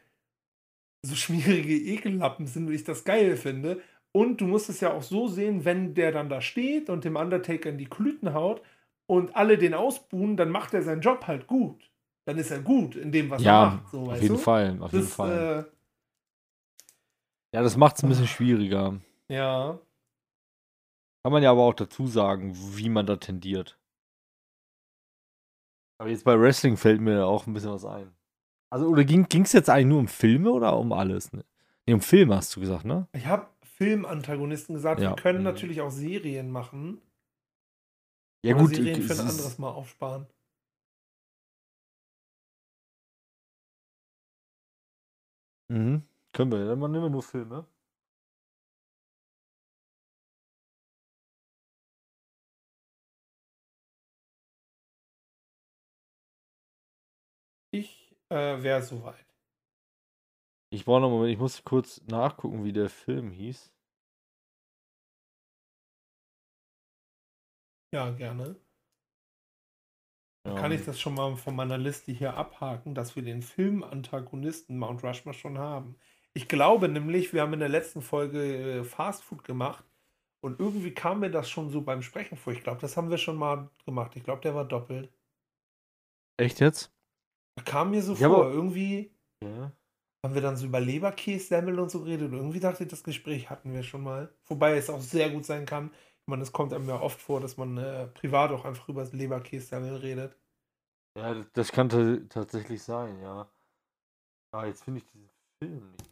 so 1.05 1.15
schmierige 1.15 1.75
Ekellappen 1.75 2.45
sind 2.45 2.67
und 2.67 2.73
ich 2.73 2.83
das 2.83 3.05
geil 3.05 3.37
finde. 3.37 3.81
Und 4.13 4.41
du 4.41 4.45
musst 4.45 4.69
es 4.69 4.81
ja 4.81 4.91
auch 4.93 5.03
so 5.03 5.27
sehen, 5.27 5.63
wenn 5.63 5.93
der 5.93 6.11
dann 6.11 6.29
da 6.29 6.41
steht 6.41 6.89
und 6.89 7.05
dem 7.05 7.15
Undertaker 7.15 7.69
in 7.69 7.77
die 7.77 7.85
Klüten 7.85 8.33
haut 8.33 8.61
und 9.07 9.35
alle 9.35 9.57
den 9.57 9.73
ausbuhen, 9.73 10.35
dann 10.37 10.49
macht 10.49 10.73
er 10.73 10.83
seinen 10.83 11.01
Job 11.01 11.27
halt 11.27 11.47
gut. 11.47 11.89
Dann 12.25 12.37
ist 12.37 12.51
er 12.51 12.59
gut 12.61 12.95
in 12.95 13.11
dem, 13.11 13.29
was 13.29 13.41
er 13.41 13.45
ja, 13.45 13.65
macht. 13.69 13.89
So, 13.91 14.01
auf 14.03 14.21
jeden 14.21 14.35
du? 14.35 14.41
Fall, 14.41 14.77
auf 14.81 14.91
jeden 14.91 15.05
Das, 15.05 15.13
Fall. 15.15 15.65
äh, 17.53 17.55
Ja, 17.55 17.63
das 17.63 17.77
macht 17.77 17.97
es 17.97 18.03
ein 18.03 18.09
bisschen 18.09 18.27
schwieriger. 18.27 18.99
Ja. 19.29 19.79
Kann 21.23 21.31
man 21.33 21.43
ja 21.43 21.51
aber 21.51 21.61
auch 21.61 21.73
dazu 21.73 22.07
sagen, 22.07 22.53
wie 22.75 22.89
man 22.89 23.05
da 23.05 23.15
tendiert. 23.15 23.77
Aber 25.99 26.09
jetzt 26.09 26.25
bei 26.25 26.39
Wrestling 26.39 26.77
fällt 26.77 26.99
mir 26.99 27.25
auch 27.25 27.45
ein 27.47 27.53
bisschen 27.53 27.71
was 27.71 27.85
ein. 27.85 28.11
Also, 28.71 28.87
oder 28.87 29.03
ging 29.03 29.27
es 29.31 29.53
jetzt 29.53 29.69
eigentlich 29.69 29.87
nur 29.87 29.99
um 29.99 30.07
Filme 30.07 30.51
oder 30.51 30.77
um 30.77 30.93
alles? 30.93 31.31
Ne, 31.33 31.43
nee, 31.85 31.93
um 31.93 32.01
Filme 32.01 32.35
hast 32.35 32.55
du 32.55 32.59
gesagt, 32.59 32.85
ne? 32.85 33.07
Ich 33.13 33.25
habe 33.25 33.47
Filmantagonisten 33.81 34.75
gesagt, 34.75 35.01
Ja. 35.01 35.09
wir 35.09 35.15
können 35.15 35.39
Mhm. 35.39 35.45
natürlich 35.45 35.81
auch 35.81 35.89
Serien 35.89 36.51
machen. 36.51 37.01
Ja, 38.45 38.53
gut. 38.53 38.75
Serien 38.75 39.01
für 39.01 39.13
ein 39.13 39.19
anderes 39.21 39.57
Mal 39.57 39.71
aufsparen. 39.71 40.27
Mhm. 45.69 46.03
Können 46.33 46.51
wir, 46.51 46.65
dann 46.65 46.79
nehmen 46.79 47.03
wir 47.05 47.09
nur 47.09 47.23
Filme. 47.23 47.65
Ich 57.73 58.15
äh, 58.29 58.61
wäre 58.63 58.81
soweit. 58.81 59.30
Ich 60.73 60.85
brauche 60.85 61.01
noch 61.01 61.07
einen 61.07 61.15
Moment, 61.15 61.33
ich 61.33 61.39
muss 61.39 61.63
kurz 61.63 62.01
nachgucken, 62.07 62.63
wie 62.63 62.71
der 62.71 62.89
Film 62.89 63.31
hieß. 63.31 63.73
Ja, 67.93 68.09
gerne. 68.11 68.55
Dann 70.43 70.55
Ja. 70.55 70.61
kann 70.61 70.71
ich 70.71 70.85
das 70.85 70.99
schon 70.99 71.13
mal 71.13 71.35
von 71.35 71.55
meiner 71.55 71.77
Liste 71.77 72.11
hier 72.13 72.35
abhaken, 72.35 72.95
dass 72.95 73.15
wir 73.15 73.23
den 73.23 73.41
Filmantagonisten 73.41 74.77
Mount 74.79 75.03
Rushmore 75.03 75.37
schon 75.37 75.57
haben. 75.57 75.97
Ich 76.33 76.47
glaube 76.47 76.87
nämlich, 76.87 77.33
wir 77.33 77.41
haben 77.41 77.53
in 77.53 77.59
der 77.59 77.69
letzten 77.69 78.01
Folge 78.01 78.79
äh, 78.79 78.83
Fast 78.85 79.23
Food 79.23 79.43
gemacht 79.43 79.85
und 80.39 80.59
irgendwie 80.59 80.93
kam 80.93 81.19
mir 81.19 81.29
das 81.29 81.49
schon 81.49 81.69
so 81.69 81.81
beim 81.81 82.01
Sprechen 82.01 82.37
vor. 82.37 82.53
Ich 82.53 82.63
glaube, 82.63 82.79
das 82.79 82.95
haben 82.95 83.09
wir 83.09 83.17
schon 83.17 83.35
mal 83.35 83.69
gemacht. 83.85 84.15
Ich 84.15 84.23
glaube, 84.23 84.41
der 84.41 84.55
war 84.55 84.65
doppelt. 84.65 85.11
Echt 86.39 86.61
jetzt? 86.61 86.95
Kam 87.65 87.91
mir 87.91 88.01
so 88.01 88.13
Ja, 88.13 88.29
vor. 88.29 88.45
aber- 88.45 88.53
Irgendwie 88.53 89.13
Ja. 89.43 89.73
Haben 90.23 90.35
wir 90.35 90.41
dann 90.41 90.55
so 90.57 90.65
über 90.67 90.79
Leberkässemmel 90.79 91.79
und 91.79 91.89
so 91.89 92.01
geredet. 92.01 92.31
Und 92.31 92.37
irgendwie 92.37 92.59
dachte 92.59 92.83
ich, 92.83 92.89
das 92.89 93.03
Gespräch 93.03 93.49
hatten 93.49 93.73
wir 93.73 93.83
schon 93.83 94.03
mal. 94.03 94.33
Wobei 94.45 94.77
es 94.77 94.89
auch 94.89 95.01
sehr 95.01 95.29
gut 95.31 95.45
sein 95.45 95.65
kann. 95.65 95.91
Ich 96.21 96.27
meine, 96.27 96.43
es 96.43 96.51
kommt 96.51 96.73
einem 96.73 96.87
ja 96.87 96.99
oft 97.01 97.19
vor, 97.21 97.39
dass 97.41 97.57
man 97.57 97.77
äh, 97.77 98.07
privat 98.07 98.51
auch 98.51 98.63
einfach 98.65 98.87
über 98.89 99.01
das 99.01 99.13
Leberkässemmel 99.13 99.95
redet. 99.97 100.37
Ja, 101.17 101.33
das- 101.53 101.71
kann 101.71 101.89
ta- 101.89 102.19
tatsächlich 102.29 102.83
sein, 102.83 103.19
ja. 103.21 103.49
Ah, 104.53 104.65
jetzt 104.65 104.83
finde 104.83 104.99
ich 104.99 105.05
diesen 105.07 105.29
Film 105.59 105.73
nicht 105.91 106.11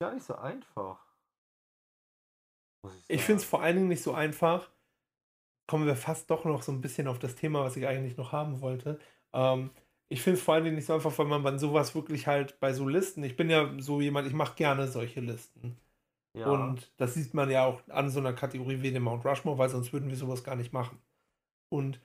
Gar 0.00 0.14
nicht 0.14 0.26
so 0.26 0.34
einfach. 0.36 1.13
Ich 3.08 3.22
finde 3.22 3.40
es 3.42 3.46
vor 3.48 3.62
allen 3.62 3.76
Dingen 3.76 3.88
nicht 3.88 4.02
so 4.02 4.12
einfach. 4.12 4.70
Kommen 5.66 5.86
wir 5.86 5.96
fast 5.96 6.30
doch 6.30 6.44
noch 6.44 6.62
so 6.62 6.72
ein 6.72 6.80
bisschen 6.80 7.06
auf 7.08 7.18
das 7.18 7.36
Thema, 7.36 7.64
was 7.64 7.76
ich 7.76 7.86
eigentlich 7.86 8.16
noch 8.16 8.32
haben 8.32 8.60
wollte. 8.60 8.98
Ähm, 9.32 9.70
ich 10.08 10.20
finde 10.22 10.38
es 10.38 10.44
vor 10.44 10.54
allen 10.54 10.64
Dingen 10.64 10.76
nicht 10.76 10.86
so 10.86 10.94
einfach, 10.94 11.16
weil 11.18 11.26
man 11.26 11.42
bei 11.42 11.56
sowas 11.56 11.94
wirklich 11.94 12.26
halt 12.26 12.60
bei 12.60 12.72
so 12.74 12.86
Listen, 12.86 13.24
ich 13.24 13.36
bin 13.36 13.48
ja 13.48 13.72
so 13.78 14.00
jemand, 14.00 14.26
ich 14.28 14.34
mache 14.34 14.54
gerne 14.56 14.86
solche 14.88 15.20
Listen. 15.20 15.76
Ja. 16.36 16.50
Und 16.50 16.92
das 16.98 17.14
sieht 17.14 17.32
man 17.32 17.50
ja 17.50 17.64
auch 17.64 17.80
an 17.88 18.10
so 18.10 18.20
einer 18.20 18.32
Kategorie 18.32 18.82
wie 18.82 18.90
dem 18.92 19.04
Mount 19.04 19.24
Rushmore, 19.24 19.56
weil 19.56 19.68
sonst 19.70 19.92
würden 19.92 20.10
wir 20.10 20.16
sowas 20.16 20.44
gar 20.44 20.56
nicht 20.56 20.72
machen. 20.72 20.98
Und 21.70 22.00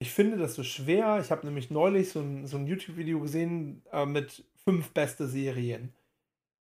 ich 0.00 0.10
finde 0.12 0.36
das 0.36 0.54
so 0.54 0.62
schwer. 0.62 1.20
Ich 1.20 1.30
habe 1.30 1.46
nämlich 1.46 1.70
neulich 1.70 2.10
so 2.10 2.20
ein, 2.20 2.46
so 2.46 2.56
ein 2.56 2.66
YouTube-Video 2.66 3.20
gesehen 3.20 3.82
äh, 3.92 4.06
mit 4.06 4.44
fünf 4.64 4.90
beste 4.90 5.28
Serien. 5.28 5.92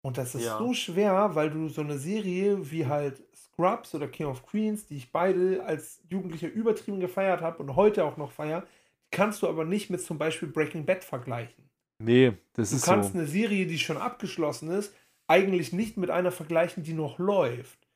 Und 0.02 0.18
das 0.18 0.36
ist 0.36 0.46
Ja. 0.46 0.58
so 0.58 0.74
schwer, 0.74 1.36
weil 1.36 1.50
du 1.50 1.70
so 1.70 1.82
eine 1.82 1.98
Serie 1.98 2.72
wie 2.72 2.86
halt 2.88 3.22
Scrubs 3.60 3.94
oder 3.94 4.08
King 4.08 4.28
of 4.28 4.46
Queens, 4.46 4.86
die 4.88 4.96
ich 4.98 5.12
beide 5.12 5.64
als 5.66 6.02
Jugendlicher 6.10 6.48
übertrieben 6.50 7.00
gefeiert 7.00 7.42
habe 7.42 7.62
und 7.62 7.76
heute 7.76 8.06
auch 8.06 8.16
noch 8.18 8.32
feier, 8.32 8.62
die 9.06 9.10
kannst 9.12 9.42
du 9.42 9.48
aber 9.50 9.66
nicht 9.66 9.90
mit 9.90 10.02
zum 10.02 10.18
Beispiel 10.18 10.48
Breaking 10.50 10.86
Bad 10.86 11.04
vergleichen. 11.04 11.70
nee, 12.00 12.34
das 12.54 12.72
Du 12.72 12.76
ist 12.78 12.86
kannst 12.86 13.14
so. 13.14 13.18
eine 13.20 13.28
Serie, 13.28 13.66
die 13.68 13.80
schon 13.80 13.98
abgeschlossen 13.98 14.70
ist, 14.72 14.96
eigentlich 15.28 15.74
nicht 15.74 15.98
mit 15.98 16.10
einer 16.10 16.32
vergleichen, 16.32 16.84
die 16.84 16.94
noch 16.94 17.20
läuft. 17.20 17.88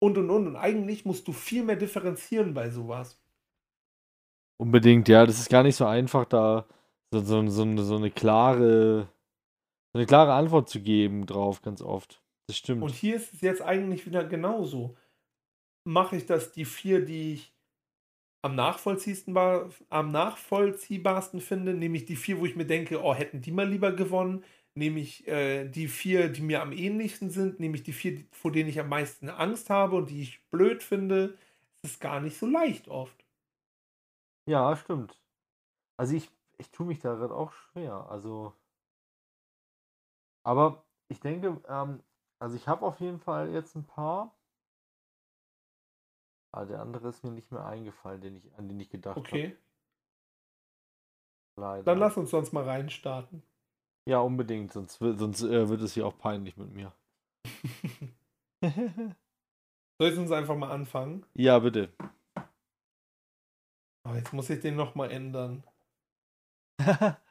Und 0.00 0.18
und 0.18 0.30
und. 0.30 0.48
Und 0.48 0.56
eigentlich 0.56 1.04
musst 1.04 1.28
du 1.28 1.32
viel 1.32 1.62
mehr 1.62 1.76
differenzieren 1.76 2.54
bei 2.54 2.70
sowas. 2.70 3.18
Unbedingt, 4.58 5.08
ja. 5.08 5.26
Das 5.26 5.38
ist 5.38 5.48
gar 5.50 5.62
nicht 5.62 5.76
so 5.76 5.86
einfach, 5.86 6.24
da 6.24 6.66
so, 7.12 7.20
so, 7.20 7.46
so, 7.48 7.76
so 7.82 7.96
eine 7.96 8.10
klare, 8.10 9.08
so 9.92 9.98
eine 9.98 10.06
klare 10.06 10.34
Antwort 10.34 10.68
zu 10.68 10.80
geben 10.82 11.26
drauf, 11.26 11.62
ganz 11.62 11.82
oft. 11.82 12.22
Das 12.48 12.56
stimmt. 12.56 12.82
Und 12.82 12.94
hier 12.94 13.16
ist 13.16 13.34
es 13.34 13.40
jetzt 13.40 13.62
eigentlich 13.62 14.06
wieder 14.06 14.24
genauso. 14.24 14.96
Mache 15.84 16.16
ich 16.16 16.26
das 16.26 16.52
die 16.52 16.64
vier, 16.64 17.04
die 17.04 17.34
ich 17.34 17.52
am 18.42 18.58
am 18.58 20.10
nachvollziehbarsten 20.12 21.40
finde, 21.40 21.74
nämlich 21.74 22.04
die 22.06 22.16
vier, 22.16 22.40
wo 22.40 22.46
ich 22.46 22.56
mir 22.56 22.66
denke, 22.66 23.02
oh, 23.02 23.14
hätten 23.14 23.40
die 23.40 23.52
mal 23.52 23.68
lieber 23.68 23.92
gewonnen, 23.92 24.44
nämlich 24.74 25.26
äh, 25.28 25.68
die 25.68 25.88
vier, 25.88 26.28
die 26.28 26.42
mir 26.42 26.62
am 26.62 26.72
ähnlichsten 26.72 27.30
sind, 27.30 27.60
nämlich 27.60 27.82
die 27.84 27.92
vier, 27.92 28.24
vor 28.32 28.50
denen 28.52 28.68
ich 28.68 28.80
am 28.80 28.88
meisten 28.88 29.28
Angst 29.28 29.70
habe 29.70 29.96
und 29.96 30.10
die 30.10 30.22
ich 30.22 30.44
blöd 30.50 30.82
finde. 30.82 31.38
Es 31.82 31.92
ist 31.92 32.00
gar 32.00 32.20
nicht 32.20 32.36
so 32.38 32.46
leicht 32.46 32.88
oft. 32.88 33.24
Ja, 34.46 34.76
stimmt. 34.76 35.18
Also 35.98 36.16
ich, 36.16 36.30
ich 36.58 36.70
tue 36.72 36.86
mich 36.86 37.00
da 37.00 37.14
gerade 37.14 37.34
auch 37.34 37.52
schwer. 37.52 38.08
Also. 38.10 38.54
Aber 40.44 40.84
ich 41.08 41.20
denke, 41.20 41.60
ähm, 41.68 42.02
also 42.40 42.56
ich 42.56 42.68
habe 42.68 42.84
auf 42.86 43.00
jeden 43.00 43.18
Fall 43.20 43.50
jetzt 43.52 43.74
ein 43.76 43.84
paar. 43.84 44.34
Aber 46.52 46.66
der 46.66 46.80
andere 46.80 47.08
ist 47.08 47.24
mir 47.24 47.30
nicht 47.30 47.50
mehr 47.50 47.64
eingefallen, 47.66 48.20
den 48.20 48.36
ich, 48.36 48.54
an 48.56 48.68
den 48.68 48.78
ich 48.80 48.90
gedacht 48.90 49.16
habe. 49.16 49.28
Okay, 49.28 49.56
Leider. 51.56 51.82
dann 51.84 51.98
lass 51.98 52.16
uns 52.18 52.30
sonst 52.30 52.52
mal 52.52 52.64
reinstarten. 52.64 53.42
Ja, 54.06 54.20
unbedingt, 54.20 54.72
sonst, 54.72 55.00
wird- 55.00 55.18
sonst 55.18 55.42
äh, 55.42 55.68
wird 55.68 55.80
es 55.82 55.94
hier 55.94 56.06
auch 56.06 56.16
peinlich 56.18 56.56
mit 56.56 56.72
mir. 56.72 56.92
Soll 59.98 60.12
ich 60.12 60.18
uns 60.18 60.30
einfach 60.32 60.56
mal 60.56 60.70
anfangen? 60.70 61.24
ja, 61.34 61.58
bitte. 61.58 61.88
Oh, 64.04 64.14
jetzt 64.14 64.32
muss 64.32 64.48
ich 64.50 64.60
den 64.60 64.76
nochmal 64.76 65.10
ändern. 65.10 65.64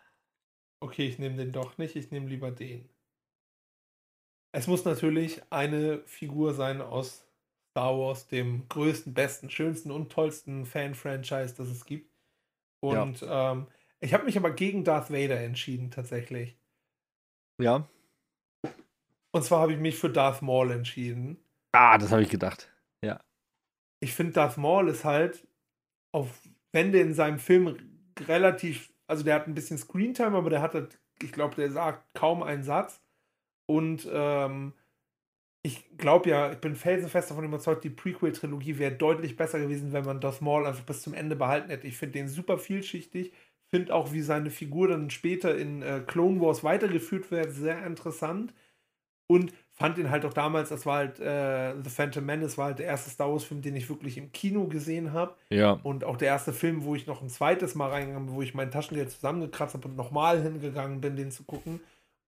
Okay, 0.83 1.07
ich 1.07 1.19
nehme 1.19 1.35
den 1.37 1.51
doch 1.51 1.77
nicht, 1.77 1.95
ich 1.95 2.11
nehme 2.11 2.27
lieber 2.27 2.51
den. 2.51 2.89
Es 4.53 4.67
muss 4.67 4.85
natürlich 4.85 5.41
eine 5.51 5.99
Figur 6.07 6.53
sein 6.53 6.81
aus 6.81 7.25
Star 7.71 7.97
Wars, 7.97 8.27
dem 8.27 8.67
größten, 8.67 9.13
besten, 9.13 9.49
schönsten 9.49 9.91
und 9.91 10.11
tollsten 10.11 10.65
Fan-Franchise, 10.65 11.55
das 11.55 11.69
es 11.69 11.85
gibt. 11.85 12.11
Und 12.83 13.25
ähm, 13.27 13.67
ich 13.99 14.13
habe 14.13 14.25
mich 14.25 14.37
aber 14.37 14.51
gegen 14.51 14.83
Darth 14.83 15.11
Vader 15.11 15.39
entschieden, 15.39 15.91
tatsächlich. 15.91 16.57
ja. 17.59 17.87
Und 19.33 19.43
zwar 19.45 19.61
habe 19.61 19.71
ich 19.73 19.79
mich 19.79 19.97
für 19.97 20.09
Darth 20.09 20.41
Maul 20.41 20.71
entschieden. 20.71 21.37
Ah, 21.71 21.97
das 21.97 22.11
habe 22.11 22.21
ich 22.21 22.29
gedacht. 22.29 22.69
ich 24.01 24.13
finde, 24.13 24.33
Darth 24.33 24.57
Maul 24.57 24.89
ist 24.89 25.05
halt, 25.05 25.47
auf, 26.13 26.41
wenn 26.73 26.91
der 26.91 27.03
in 27.03 27.13
seinem 27.13 27.39
Film 27.39 27.77
relativ, 28.19 28.93
also 29.07 29.23
der 29.23 29.35
hat 29.35 29.47
ein 29.47 29.53
bisschen 29.53 29.77
Screentime, 29.77 30.37
aber 30.37 30.49
der 30.49 30.61
hat 30.61 30.73
halt, 30.73 30.99
ich 31.21 31.31
glaube, 31.31 31.55
der 31.55 31.71
sagt 31.71 32.13
kaum 32.13 32.43
einen 32.43 32.63
Satz. 32.63 33.01
Und 33.67 34.05
ähm, 34.11 34.73
ich 35.63 35.97
glaube 35.97 36.29
ja, 36.29 36.51
ich 36.51 36.57
bin 36.57 36.75
felsenfest 36.75 37.29
davon 37.29 37.45
überzeugt, 37.45 37.83
die 37.83 37.89
Prequel-Trilogie 37.89 38.79
wäre 38.79 38.93
deutlich 38.93 39.37
besser 39.37 39.59
gewesen, 39.59 39.93
wenn 39.93 40.05
man 40.05 40.19
Darth 40.19 40.41
Maul 40.41 40.65
einfach 40.65 40.83
bis 40.83 41.03
zum 41.03 41.13
Ende 41.13 41.35
behalten 41.35 41.69
hätte. 41.69 41.87
Ich 41.87 41.97
finde 41.97 42.13
den 42.13 42.27
super 42.27 42.57
vielschichtig, 42.57 43.31
finde 43.69 43.93
auch, 43.93 44.11
wie 44.11 44.21
seine 44.21 44.49
Figur 44.49 44.87
dann 44.87 45.09
später 45.11 45.55
in 45.55 45.81
äh, 45.83 46.01
Clone 46.05 46.41
Wars 46.41 46.63
weitergeführt 46.63 47.29
wird, 47.29 47.51
sehr 47.51 47.85
interessant. 47.85 48.53
Und 49.27 49.53
fand 49.71 49.97
ihn 49.97 50.09
halt 50.09 50.25
auch 50.25 50.33
damals, 50.33 50.69
das 50.69 50.85
war 50.85 50.97
halt 50.97 51.19
äh, 51.19 51.73
The 51.81 51.89
Phantom 51.89 52.25
Menace, 52.25 52.57
war 52.57 52.65
halt 52.65 52.79
der 52.79 52.87
erste 52.87 53.09
Star 53.09 53.31
Wars-Film, 53.31 53.61
den 53.61 53.77
ich 53.77 53.87
wirklich 53.87 54.17
im 54.17 54.33
Kino 54.33 54.67
gesehen 54.67 55.13
habe. 55.13 55.35
Ja. 55.49 55.79
Und 55.83 56.03
auch 56.03 56.17
der 56.17 56.27
erste 56.27 56.51
Film, 56.51 56.83
wo 56.83 56.95
ich 56.95 57.07
noch 57.07 57.21
ein 57.21 57.29
zweites 57.29 57.73
Mal 57.75 57.91
reingegangen 57.91 58.27
bin, 58.27 58.35
wo 58.35 58.41
ich 58.41 58.53
mein 58.53 58.71
Taschengeld 58.71 59.09
zusammengekratzt 59.09 59.75
habe 59.75 59.87
und 59.87 59.95
nochmal 59.95 60.41
hingegangen 60.41 60.99
bin, 60.99 61.15
den 61.15 61.31
zu 61.31 61.43
gucken. 61.43 61.79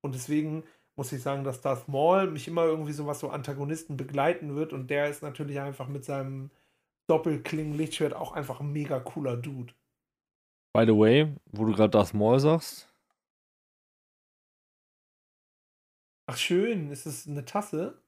Und 0.01 0.15
deswegen 0.15 0.63
muss 0.95 1.11
ich 1.11 1.21
sagen, 1.21 1.43
dass 1.43 1.61
Darth 1.61 1.87
Maul 1.87 2.29
mich 2.31 2.47
immer 2.47 2.65
irgendwie 2.65 2.93
so 2.93 3.05
was 3.07 3.19
so 3.19 3.29
Antagonisten 3.29 3.97
begleiten 3.97 4.55
wird. 4.55 4.73
Und 4.73 4.89
der 4.89 5.09
ist 5.09 5.21
natürlich 5.23 5.59
einfach 5.59 5.87
mit 5.87 6.05
seinem 6.05 6.51
Doppelklingen-Lichtschwert 7.07 8.13
auch 8.15 8.33
einfach 8.33 8.59
ein 8.61 8.71
mega 8.71 8.99
cooler 8.99 9.37
Dude. 9.37 9.73
By 10.75 10.85
the 10.85 10.93
way, 10.97 11.35
wo 11.51 11.65
du 11.65 11.73
gerade 11.73 11.89
das 11.91 12.13
Maul 12.13 12.39
sagst, 12.39 12.89
Ach 16.27 16.37
schön, 16.37 16.91
ist 16.91 17.05
es 17.05 17.27
eine 17.27 17.45
Tasse? 17.45 18.01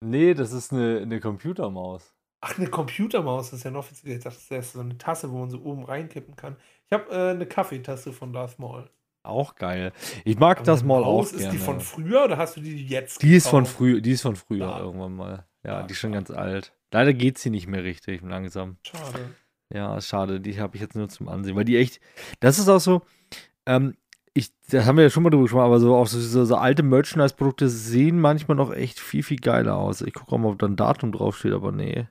nee, 0.00 0.34
das 0.34 0.52
ist 0.52 0.72
eine, 0.72 1.00
eine 1.00 1.18
Computermaus. 1.20 2.14
Ach, 2.40 2.58
eine 2.58 2.68
Computermaus 2.68 3.52
ist 3.52 3.64
ja 3.64 3.70
noch 3.70 3.80
offiziell. 3.80 4.18
Ich 4.18 4.24
dachte, 4.24 4.38
das 4.48 4.66
ist 4.66 4.72
so 4.74 4.80
eine 4.80 4.98
Tasse, 4.98 5.30
wo 5.32 5.38
man 5.38 5.50
so 5.50 5.62
oben 5.62 5.84
reinkippen 5.84 6.36
kann. 6.36 6.56
Ich 6.86 6.92
habe 6.92 7.10
äh, 7.10 7.30
eine 7.30 7.46
Kaffeetasse 7.46 8.12
von 8.12 8.32
Darth 8.32 8.58
Maul. 8.58 8.88
Auch 9.24 9.54
geil. 9.56 9.92
Ich 10.24 10.38
mag 10.38 10.58
Aber 10.58 10.66
das 10.66 10.84
mal 10.84 11.00
Maus, 11.00 11.28
auch 11.28 11.32
Ist 11.32 11.38
gerne. 11.40 11.52
die 11.52 11.58
von 11.58 11.80
früher 11.80 12.24
oder 12.24 12.36
hast 12.36 12.56
du 12.56 12.60
die 12.60 12.86
jetzt 12.86 13.22
Die 13.22 13.34
ist 13.34 13.48
von 13.48 13.64
früher, 13.66 14.00
die 14.00 14.12
ist 14.12 14.22
von 14.22 14.36
früher 14.36 14.66
Ja. 14.66 14.78
irgendwann 14.80 15.16
mal. 15.16 15.46
Ja, 15.64 15.80
Ja, 15.80 15.82
die 15.82 15.92
ist 15.92 15.98
schon 15.98 16.12
ganz 16.12 16.30
alt. 16.30 16.72
Leider 16.92 17.12
geht 17.14 17.38
sie 17.38 17.50
nicht 17.50 17.66
mehr 17.66 17.82
richtig 17.82 18.22
langsam. 18.22 18.76
Schade. 18.86 19.34
Ja, 19.72 20.00
schade. 20.00 20.40
Die 20.40 20.60
habe 20.60 20.76
ich 20.76 20.82
jetzt 20.82 20.94
nur 20.94 21.08
zum 21.08 21.28
Ansehen, 21.28 21.56
weil 21.56 21.64
die 21.64 21.76
echt. 21.78 22.00
Das 22.40 22.58
ist 22.58 22.68
auch 22.68 22.78
so. 22.80 23.02
Ähm, 23.66 23.96
ich, 24.34 24.50
da 24.70 24.84
haben 24.84 24.96
wir 24.96 25.04
ja 25.04 25.10
schon 25.10 25.22
mal 25.22 25.30
drüber 25.30 25.44
gesprochen, 25.44 25.64
aber 25.64 25.80
so 25.80 25.94
auch 25.96 26.06
so, 26.06 26.20
so, 26.20 26.44
so 26.44 26.56
alte 26.56 26.82
Merchandise-Produkte 26.82 27.68
sehen 27.70 28.20
manchmal 28.20 28.56
noch 28.56 28.72
echt 28.74 29.00
viel, 29.00 29.22
viel 29.22 29.38
geiler 29.38 29.76
aus. 29.76 30.02
Ich 30.02 30.12
gucke 30.12 30.32
auch 30.32 30.38
mal, 30.38 30.50
ob 30.50 30.58
da 30.58 30.66
ein 30.66 30.76
Datum 30.76 31.12
draufsteht, 31.12 31.52
aber 31.52 31.72
nee. 31.72 32.06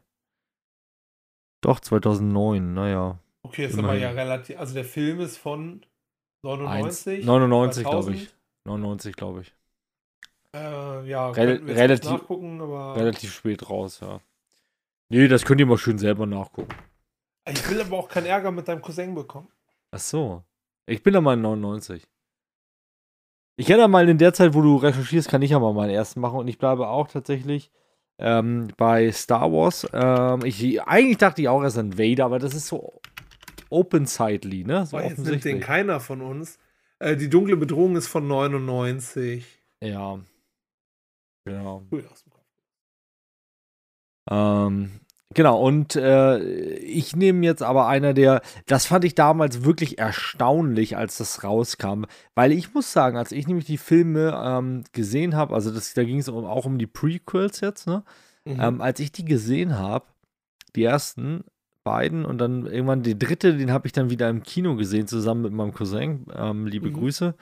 Doch, 1.62 1.80
2009, 1.80 2.74
naja. 2.74 3.20
Okay, 3.44 3.66
ist 3.66 3.74
Immerhin. 3.78 3.90
aber 3.90 4.00
ja 4.00 4.10
relativ. 4.12 4.58
Also 4.60 4.74
der 4.74 4.86
Film 4.86 5.20
ist 5.20 5.38
von 5.38 5.86
99. 6.44 7.20
1, 7.20 7.26
99, 7.26 7.84
glaube 7.84 8.04
2000. 8.04 8.16
ich. 8.16 8.36
99, 8.66 9.16
glaube 9.16 9.42
ich. 9.42 9.54
Äh, 10.56 11.08
ja, 11.10 11.30
Rel- 11.32 11.64
relativ- 11.72 12.02
kurz 12.10 12.22
nachgucken, 12.22 12.62
aber 12.62 12.96
Relativ 12.96 13.34
spät 13.34 13.70
raus, 13.70 14.00
ja. 14.02 14.20
Nee, 15.10 15.28
das 15.28 15.46
könnt 15.46 15.60
ihr 15.60 15.66
mal 15.66 15.78
schön 15.78 15.98
selber 15.98 16.26
nachgucken. 16.26 16.76
ich 17.50 17.70
will 17.70 17.82
aber 17.82 17.98
auch 17.98 18.08
keinen 18.08 18.26
Ärger 18.28 18.52
mit 18.52 18.68
deinem 18.68 18.82
Cousin 18.82 19.16
bekommen. 19.16 19.48
Ach 19.92 20.00
so. 20.00 20.44
Ich 20.86 21.02
bin 21.04 21.14
da 21.14 21.22
mal 21.22 21.34
in 21.34 21.42
99. 21.42 22.08
Ich 23.56 23.68
kann 23.68 23.80
ja 23.80 23.88
mal 23.88 24.08
in 24.10 24.18
der 24.18 24.34
Zeit, 24.34 24.54
wo 24.54 24.62
du 24.62 24.78
recherchierst, 24.78 25.30
kann 25.30 25.42
ich 25.42 25.52
ja 25.52 25.60
mal 25.60 25.74
meinen 25.74 25.92
ersten 25.92 26.20
machen 26.20 26.40
und 26.40 26.48
ich 26.48 26.58
bleibe 26.58 26.88
auch 26.88 27.08
tatsächlich 27.08 27.72
ähm, 28.20 28.70
bei 28.78 29.12
Star 29.12 29.52
Wars. 29.52 29.88
Ähm, 29.94 30.44
ich, 30.46 30.82
eigentlich 30.84 31.18
dachte 31.18 31.42
ich 31.42 31.48
auch 31.50 31.62
erst 31.64 31.78
an 31.78 31.98
Vader, 31.98 32.26
aber 32.26 32.40
das 32.40 32.54
ist 32.56 32.68
so 32.68 33.00
open-sidely, 33.74 34.64
ne? 34.64 34.86
So 34.86 34.98
Weil 34.98 35.10
jetzt 35.10 35.20
nimmt 35.20 35.44
den 35.44 35.60
keiner 35.60 36.00
von 36.00 36.22
uns. 36.22 36.60
Äh, 37.00 37.18
die 37.18 37.30
dunkle 37.30 37.58
Bedrohung 37.58 37.96
ist 37.96 38.08
von 38.08 38.28
99. 38.28 39.46
Ja. 39.82 40.20
Genau. 41.46 41.84
Ähm, 44.32 45.02
genau, 45.34 45.60
und 45.62 45.96
äh, 45.98 46.40
ich 46.78 47.16
nehme 47.16 47.46
jetzt 47.46 47.62
aber 47.62 47.88
einer 47.88 48.14
der, 48.14 48.42
das 48.66 48.86
fand 48.86 49.04
ich 49.04 49.16
damals 49.16 49.66
wirklich 49.66 49.98
erstaunlich, 49.98 50.96
als 50.96 51.18
das 51.18 51.44
rauskam, 51.44 52.06
weil 52.36 52.54
ich 52.54 52.74
muss 52.74 52.94
sagen, 52.94 53.18
als 53.18 53.34
ich 53.34 53.48
nämlich 53.48 53.66
die 53.66 53.78
Filme 53.78 54.42
ähm, 54.42 54.86
gesehen 54.94 55.36
habe, 55.36 55.54
also 55.54 55.72
das, 55.72 55.94
da 55.94 56.06
ging 56.06 56.20
es 56.20 56.30
um, 56.30 56.46
auch 56.46 56.66
um 56.66 56.78
die 56.78 56.88
Prequels 56.88 57.60
jetzt, 57.60 57.88
ne? 57.88 58.04
Mhm. 58.46 58.60
Ähm, 58.60 58.82
als 58.82 59.00
ich 59.00 59.12
die 59.12 59.26
gesehen 59.26 59.78
habe, 59.78 60.06
die 60.76 60.84
ersten 60.84 61.44
beiden 61.84 62.26
und 62.26 62.38
dann 62.38 62.66
irgendwann 62.66 63.04
die 63.04 63.18
dritte, 63.18 63.56
den 63.58 63.72
habe 63.72 63.88
ich 63.88 63.94
dann 63.94 64.10
wieder 64.10 64.30
im 64.30 64.44
Kino 64.44 64.76
gesehen, 64.76 65.08
zusammen 65.08 65.42
mit 65.44 65.54
meinem 65.54 65.74
Cousin, 65.74 66.26
ähm, 66.36 66.66
liebe 66.66 66.90
Mhm. 66.90 66.94
Grüße. 66.94 67.36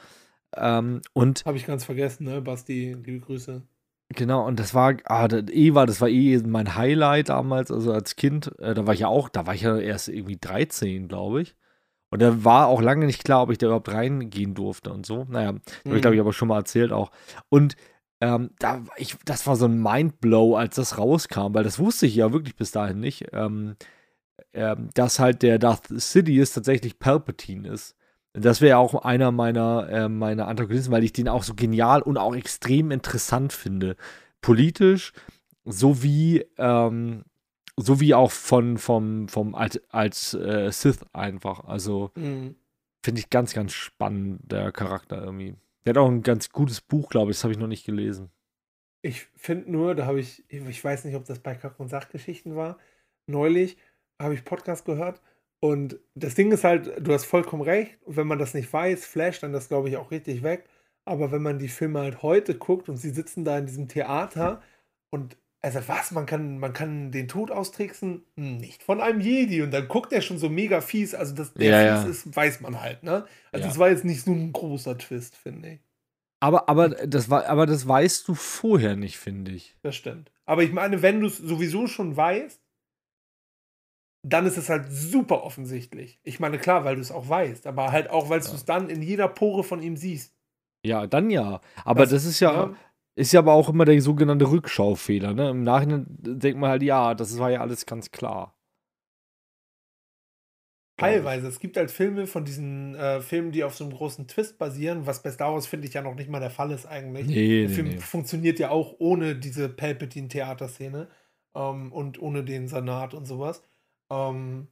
Ähm, 0.55 1.01
und 1.13 1.43
Habe 1.45 1.57
ich 1.57 1.65
ganz 1.65 1.85
vergessen, 1.85 2.25
ne, 2.25 2.41
Basti? 2.41 2.95
Liebe 3.03 3.19
Grüße. 3.19 3.61
Genau, 4.09 4.45
und 4.45 4.59
das 4.59 4.73
war, 4.73 4.95
ah, 5.05 5.27
das, 5.29 5.43
eh 5.51 5.73
war, 5.73 5.85
das 5.85 6.01
war 6.01 6.09
eh 6.09 6.37
mein 6.39 6.75
Highlight 6.75 7.29
damals, 7.29 7.71
also 7.71 7.93
als 7.93 8.17
Kind. 8.17 8.51
Äh, 8.59 8.73
da 8.73 8.85
war 8.85 8.93
ich 8.93 9.01
ja 9.01 9.07
auch, 9.07 9.29
da 9.29 9.47
war 9.47 9.53
ich 9.55 9.61
ja 9.61 9.77
erst 9.77 10.09
irgendwie 10.09 10.37
13, 10.37 11.07
glaube 11.07 11.43
ich. 11.43 11.55
Und 12.09 12.21
da 12.21 12.43
war 12.43 12.67
auch 12.67 12.81
lange 12.81 13.05
nicht 13.05 13.23
klar, 13.23 13.43
ob 13.43 13.51
ich 13.51 13.57
da 13.57 13.67
überhaupt 13.67 13.87
reingehen 13.87 14.53
durfte 14.53 14.91
und 14.91 15.05
so. 15.05 15.25
Naja, 15.29 15.53
das 15.53 15.85
habe 15.85 15.95
ich, 15.95 16.01
glaube 16.01 16.15
ich, 16.15 16.19
aber 16.21 16.33
schon 16.33 16.49
mal 16.49 16.57
erzählt 16.57 16.91
auch. 16.91 17.11
Und 17.47 17.77
ähm, 18.19 18.49
da, 18.59 18.83
ich, 18.97 19.15
das 19.23 19.47
war 19.47 19.55
so 19.55 19.65
ein 19.65 19.81
Mindblow, 19.81 20.57
als 20.57 20.75
das 20.75 20.97
rauskam, 20.97 21.53
weil 21.53 21.63
das 21.63 21.79
wusste 21.79 22.05
ich 22.05 22.15
ja 22.15 22.33
wirklich 22.33 22.57
bis 22.57 22.71
dahin 22.71 22.99
nicht, 22.99 23.27
ähm, 23.31 23.75
ähm, 24.53 24.89
dass 24.93 25.19
halt 25.19 25.41
der 25.43 25.59
Darth 25.59 25.87
Sidious 25.89 26.53
tatsächlich 26.53 26.99
Palpatine 26.99 27.69
ist. 27.69 27.95
Das 28.33 28.61
wäre 28.61 28.77
auch 28.77 28.95
einer 29.03 29.31
meiner, 29.31 29.89
äh, 29.89 30.09
meiner 30.09 30.47
Antagonisten, 30.47 30.91
weil 30.91 31.03
ich 31.03 31.13
den 31.13 31.27
auch 31.27 31.43
so 31.43 31.53
genial 31.53 32.01
und 32.01 32.17
auch 32.17 32.35
extrem 32.35 32.91
interessant 32.91 33.51
finde. 33.53 33.95
Politisch, 34.41 35.11
sowie, 35.65 36.45
ähm, 36.57 37.23
sowie 37.77 38.13
auch 38.13 38.31
von, 38.31 38.77
vom, 38.77 39.27
vom 39.27 39.53
als, 39.55 39.81
als 39.89 40.33
äh, 40.33 40.71
Sith 40.71 40.99
einfach. 41.13 41.65
Also 41.65 42.11
Mhm. 42.15 42.55
finde 43.03 43.19
ich 43.19 43.29
ganz, 43.29 43.53
ganz 43.53 43.73
spannend, 43.73 44.39
der 44.51 44.71
Charakter 44.71 45.21
irgendwie. 45.23 45.55
Der 45.85 45.91
hat 45.91 45.97
auch 45.97 46.09
ein 46.09 46.23
ganz 46.23 46.49
gutes 46.51 46.79
Buch, 46.79 47.09
glaube 47.09 47.31
ich, 47.31 47.37
das 47.37 47.43
habe 47.43 47.53
ich 47.53 47.59
noch 47.59 47.67
nicht 47.67 47.85
gelesen. 47.85 48.29
Ich 49.01 49.27
finde 49.35 49.71
nur, 49.71 49.95
da 49.95 50.05
habe 50.05 50.19
ich, 50.19 50.43
ich 50.47 50.83
weiß 50.83 51.05
nicht, 51.05 51.15
ob 51.15 51.25
das 51.25 51.39
bei 51.39 51.55
Kack- 51.55 51.79
und 51.79 51.89
Sachgeschichten 51.89 52.55
war, 52.55 52.77
neulich 53.25 53.77
habe 54.21 54.33
ich 54.33 54.45
Podcast 54.45 54.85
gehört 54.85 55.21
und 55.59 55.99
das 56.15 56.35
Ding 56.35 56.51
ist 56.51 56.63
halt, 56.63 56.91
du 57.05 57.13
hast 57.13 57.25
vollkommen 57.25 57.61
recht, 57.63 57.97
wenn 58.05 58.27
man 58.27 58.39
das 58.39 58.53
nicht 58.53 58.71
weiß, 58.71 59.05
flasht 59.05 59.43
dann 59.43 59.53
das, 59.53 59.67
glaube 59.69 59.89
ich, 59.89 59.97
auch 59.97 60.11
richtig 60.11 60.43
weg. 60.43 60.65
Aber 61.05 61.31
wenn 61.31 61.41
man 61.41 61.59
die 61.59 61.67
Filme 61.67 61.99
halt 61.99 62.21
heute 62.21 62.55
guckt 62.55 62.87
und 62.89 62.97
sie 62.97 63.09
sitzen 63.09 63.43
da 63.43 63.57
in 63.57 63.65
diesem 63.65 63.87
Theater 63.87 64.61
und 65.09 65.37
also 65.63 65.79
was, 65.87 66.09
man 66.11 66.25
kann, 66.25 66.57
man 66.57 66.73
kann 66.73 67.11
den 67.11 67.27
Tod 67.27 67.51
austricksen? 67.51 68.23
Hm, 68.35 68.57
Nicht 68.57 68.81
von 68.81 68.99
einem 68.99 69.21
Jedi. 69.21 69.61
Und 69.61 69.69
dann 69.71 69.87
guckt 69.87 70.11
er 70.11 70.21
schon 70.21 70.39
so 70.39 70.49
mega 70.49 70.81
fies. 70.81 71.13
Also, 71.13 71.35
der 71.35 71.49
Ja, 71.63 71.81
ja. 71.83 72.03
ist, 72.03 72.35
weiß 72.35 72.61
man 72.61 72.81
halt, 72.81 73.03
ne? 73.03 73.25
Also, 73.51 73.61
Ja. 73.63 73.67
das 73.67 73.77
war 73.77 73.89
jetzt 73.89 74.03
nicht 74.03 74.23
so 74.23 74.31
ein 74.31 74.51
großer 74.53 74.97
Twist, 74.97 75.35
finde 75.37 75.69
ich. 75.73 75.79
Aber, 76.39 76.67
aber, 76.67 76.89
das 76.89 77.29
war, 77.29 77.45
aber 77.45 77.67
das 77.67 77.87
weißt 77.87 78.27
du 78.27 78.33
vorher 78.33 78.95
nicht, 78.95 79.19
finde 79.19 79.51
ich. 79.51 79.77
Das 79.83 79.95
stimmt. 79.95 80.31
Aber 80.47 80.63
ich 80.63 80.71
meine, 80.71 81.03
wenn 81.03 81.19
du 81.19 81.27
es 81.27 81.37
sowieso 81.37 81.85
schon 81.85 82.17
weißt, 82.17 82.59
dann 84.23 84.45
ist 84.45 84.57
es 84.57 84.69
halt 84.69 84.85
super 84.91 85.43
offensichtlich. 85.43 86.19
Ich 86.23 86.39
meine, 86.39 86.57
klar, 86.59 86.83
weil 86.85 86.95
du 86.95 87.01
es 87.01 87.11
auch 87.11 87.27
weißt, 87.27 87.65
aber 87.67 87.91
halt 87.91 88.09
auch, 88.09 88.29
weil 88.29 88.39
du 88.39 88.47
Ja. 88.47 88.53
es 88.53 88.65
dann 88.65 88.89
in 88.89 89.01
jeder 89.01 89.27
Pore 89.27 89.63
von 89.63 89.81
ihm 89.81 89.97
siehst. 89.97 90.35
Ja, 90.85 91.07
dann 91.07 91.29
ja. 91.29 91.61
Aber 91.85 92.01
das, 92.01 92.11
Das- 92.11 92.25
ist 92.25 92.39
ja, 92.39 92.53
ja. 92.53 92.75
ist 93.15 93.31
ja 93.33 93.39
aber 93.39 93.53
auch 93.53 93.69
immer 93.69 93.85
der 93.85 94.01
sogenannte 94.01 94.49
Rückschaufehler. 94.51 95.33
Ne? 95.33 95.49
Im 95.49 95.63
Nachhinein 95.63 96.05
denkt 96.09 96.59
man 96.59 96.69
halt, 96.69 96.83
ja, 96.83 97.13
das 97.15 97.37
war 97.39 97.49
ja 97.51 97.61
alles 97.61 97.85
ganz 97.85 98.11
klar. 98.11 98.55
Teilweise. 100.99 101.47
Es 101.47 101.59
gibt 101.59 101.77
halt 101.77 101.89
Filme 101.89 102.27
von 102.27 102.45
diesen 102.45 102.93
äh, 102.93 103.21
Filmen, 103.21 103.51
die 103.51 103.63
auf 103.63 103.75
so 103.75 103.83
einem 103.85 103.93
großen 103.93 104.27
Twist 104.27 104.59
basieren, 104.59 105.07
was 105.07 105.23
bei 105.23 105.31
Star 105.31 105.51
Wars, 105.53 105.65
finde 105.65 105.87
ich, 105.87 105.93
ja 105.95 106.03
noch 106.03 106.13
nicht 106.13 106.29
mal 106.29 106.39
der 106.39 106.51
Fall 106.51 106.69
ist 106.71 106.85
eigentlich. 106.85 107.25
Nee, 107.25 107.61
Der 107.61 107.69
nee, 107.69 107.73
Film 107.73 107.87
nee. 107.87 107.97
funktioniert 107.97 108.59
ja 108.59 108.69
auch 108.69 108.95
ohne 108.99 109.35
diese 109.35 109.67
Palpatine-Theaterszene 109.67 111.07
ähm, 111.55 111.91
und 111.91 112.21
ohne 112.21 112.43
den 112.43 112.67
Senat 112.67 113.15
und 113.15 113.25
sowas. 113.25 113.63
Ähm, 114.11 114.67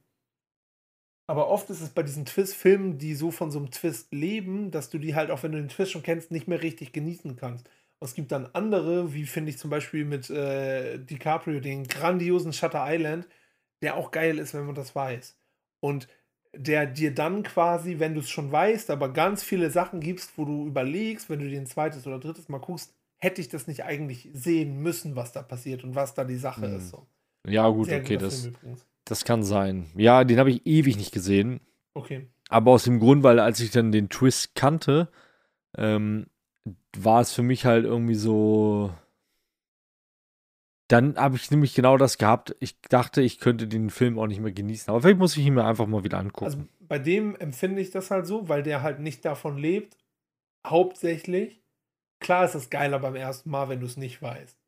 aber 1.26 1.48
oft 1.48 1.70
ist 1.70 1.80
es 1.80 1.90
bei 1.90 2.02
diesen 2.02 2.24
Twist-Filmen, 2.26 2.98
die 2.98 3.14
so 3.14 3.30
von 3.30 3.50
so 3.52 3.58
einem 3.60 3.70
Twist 3.70 4.12
leben, 4.12 4.72
dass 4.72 4.90
du 4.90 4.98
die 4.98 5.14
halt, 5.14 5.30
auch 5.30 5.42
wenn 5.44 5.52
du 5.52 5.58
den 5.58 5.68
Twist 5.68 5.92
schon 5.92 6.02
kennst, 6.02 6.32
nicht 6.32 6.48
mehr 6.48 6.60
richtig 6.60 6.92
genießen 6.92 7.36
kannst. 7.36 7.66
Und 8.00 8.08
es 8.08 8.14
gibt 8.14 8.32
dann 8.32 8.46
andere, 8.52 9.14
wie 9.14 9.24
finde 9.26 9.50
ich 9.50 9.58
zum 9.58 9.70
Beispiel 9.70 10.04
mit 10.04 10.28
äh, 10.28 10.98
DiCaprio, 10.98 11.60
den 11.60 11.84
grandiosen 11.86 12.52
Shutter 12.52 12.84
Island, 12.84 13.28
der 13.82 13.96
auch 13.96 14.10
geil 14.10 14.38
ist, 14.38 14.54
wenn 14.54 14.66
man 14.66 14.74
das 14.74 14.96
weiß. 14.96 15.38
Und 15.80 16.08
der 16.52 16.86
dir 16.86 17.14
dann 17.14 17.44
quasi, 17.44 18.00
wenn 18.00 18.14
du 18.14 18.20
es 18.20 18.30
schon 18.30 18.50
weißt, 18.50 18.90
aber 18.90 19.12
ganz 19.12 19.44
viele 19.44 19.70
Sachen 19.70 20.00
gibst, 20.00 20.36
wo 20.36 20.44
du 20.44 20.66
überlegst, 20.66 21.30
wenn 21.30 21.38
du 21.38 21.48
den 21.48 21.66
zweites 21.66 22.08
oder 22.08 22.18
drittes 22.18 22.48
Mal 22.48 22.58
guckst, 22.58 22.92
hätte 23.18 23.40
ich 23.40 23.48
das 23.48 23.68
nicht 23.68 23.84
eigentlich 23.84 24.28
sehen 24.32 24.80
müssen, 24.82 25.14
was 25.14 25.30
da 25.30 25.42
passiert 25.42 25.84
und 25.84 25.94
was 25.94 26.14
da 26.14 26.24
die 26.24 26.36
Sache 26.36 26.66
Hm. 26.66 26.76
ist. 26.76 26.90
So. 26.90 27.06
Ja, 27.46 27.68
gut, 27.68 27.86
Sehr 27.86 28.00
okay, 28.00 28.16
das, 28.16 28.42
Film. 28.42 28.80
Das 29.04 29.24
kann 29.24 29.42
sein. 29.42 29.90
Ja, 29.96 30.24
den 30.24 30.38
habe 30.38 30.50
ich 30.50 30.66
ewig 30.66 30.96
nicht 30.96 31.12
gesehen. 31.12 31.60
Okay. 31.94 32.28
Aber 32.48 32.72
aus 32.72 32.84
dem 32.84 33.00
Grund, 33.00 33.22
weil 33.22 33.38
als 33.38 33.60
ich 33.60 33.70
dann 33.70 33.92
den 33.92 34.08
Twist 34.08 34.54
kannte, 34.54 35.08
ähm, 35.76 36.26
war 36.96 37.20
es 37.20 37.32
für 37.32 37.42
mich 37.42 37.64
halt 37.64 37.84
irgendwie 37.84 38.14
so. 38.14 38.92
Dann 40.88 41.16
habe 41.16 41.36
ich 41.36 41.50
nämlich 41.52 41.74
genau 41.74 41.96
das 41.96 42.18
gehabt. 42.18 42.56
Ich 42.58 42.80
dachte, 42.82 43.22
ich 43.22 43.38
könnte 43.38 43.68
den 43.68 43.90
Film 43.90 44.18
auch 44.18 44.26
nicht 44.26 44.40
mehr 44.40 44.50
genießen. 44.50 44.90
Aber 44.90 45.00
vielleicht 45.00 45.18
muss 45.18 45.36
ich 45.36 45.46
ihn 45.46 45.54
mir 45.54 45.64
einfach 45.64 45.86
mal 45.86 46.02
wieder 46.02 46.18
angucken. 46.18 46.46
Also 46.46 46.58
bei 46.80 46.98
dem 46.98 47.36
empfinde 47.36 47.80
ich 47.80 47.90
das 47.90 48.10
halt 48.10 48.26
so, 48.26 48.48
weil 48.48 48.64
der 48.64 48.82
halt 48.82 48.98
nicht 48.98 49.24
davon 49.24 49.56
lebt, 49.56 49.96
hauptsächlich. 50.66 51.62
Klar 52.18 52.44
ist 52.44 52.56
es 52.56 52.70
geiler 52.70 52.98
beim 52.98 53.14
ersten 53.14 53.50
Mal, 53.50 53.68
wenn 53.68 53.78
du 53.78 53.86
es 53.86 53.96
nicht 53.96 54.20
weißt. 54.20 54.58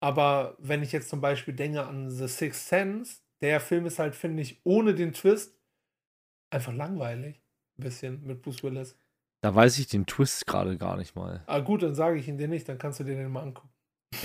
Aber 0.00 0.56
wenn 0.58 0.84
ich 0.84 0.92
jetzt 0.92 1.08
zum 1.08 1.20
Beispiel 1.20 1.54
denke 1.54 1.84
an 1.84 2.08
The 2.08 2.28
Sixth 2.28 2.68
Sense, 2.68 3.20
der 3.42 3.60
Film 3.60 3.86
ist 3.86 3.98
halt, 3.98 4.14
finde 4.14 4.42
ich, 4.42 4.60
ohne 4.64 4.94
den 4.94 5.12
Twist 5.12 5.56
einfach 6.50 6.72
langweilig. 6.72 7.40
Ein 7.78 7.82
bisschen 7.84 8.24
mit 8.26 8.42
Bruce 8.42 8.62
Willis. 8.62 8.98
da 9.42 9.54
weiß 9.54 9.78
ich 9.78 9.86
den 9.86 10.06
Twist 10.06 10.46
gerade 10.46 10.76
gar 10.76 10.96
nicht 10.96 11.14
mal. 11.14 11.44
Ah, 11.46 11.60
gut, 11.60 11.82
dann 11.82 11.94
sage 11.94 12.18
ich 12.18 12.26
ihn 12.26 12.38
dir 12.38 12.48
nicht, 12.48 12.68
dann 12.68 12.78
kannst 12.78 12.98
du 13.00 13.04
dir 13.04 13.14
den 13.14 13.30
mal 13.30 13.42
angucken. 13.42 13.70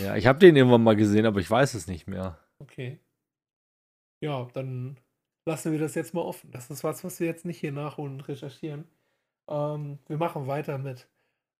Ja, 0.01 0.15
ich 0.15 0.25
habe 0.25 0.39
den 0.39 0.55
irgendwann 0.55 0.83
mal 0.83 0.95
gesehen, 0.95 1.25
aber 1.25 1.39
ich 1.39 1.51
weiß 1.51 1.73
es 1.75 1.87
nicht 1.87 2.07
mehr. 2.07 2.39
Okay. 2.59 2.99
Ja, 4.23 4.47
dann 4.53 4.97
lassen 5.45 5.71
wir 5.71 5.79
das 5.79 5.93
jetzt 5.95 6.13
mal 6.13 6.21
offen. 6.21 6.49
Das 6.51 6.69
ist 6.71 6.83
was, 6.83 7.03
was 7.03 7.19
wir 7.19 7.27
jetzt 7.27 7.45
nicht 7.45 7.59
hier 7.59 7.73
nachholen 7.73 8.13
und 8.13 8.27
recherchieren. 8.27 8.87
Ähm, 9.49 9.99
wir 10.07 10.17
machen 10.17 10.47
weiter 10.47 10.77
mit 10.77 11.07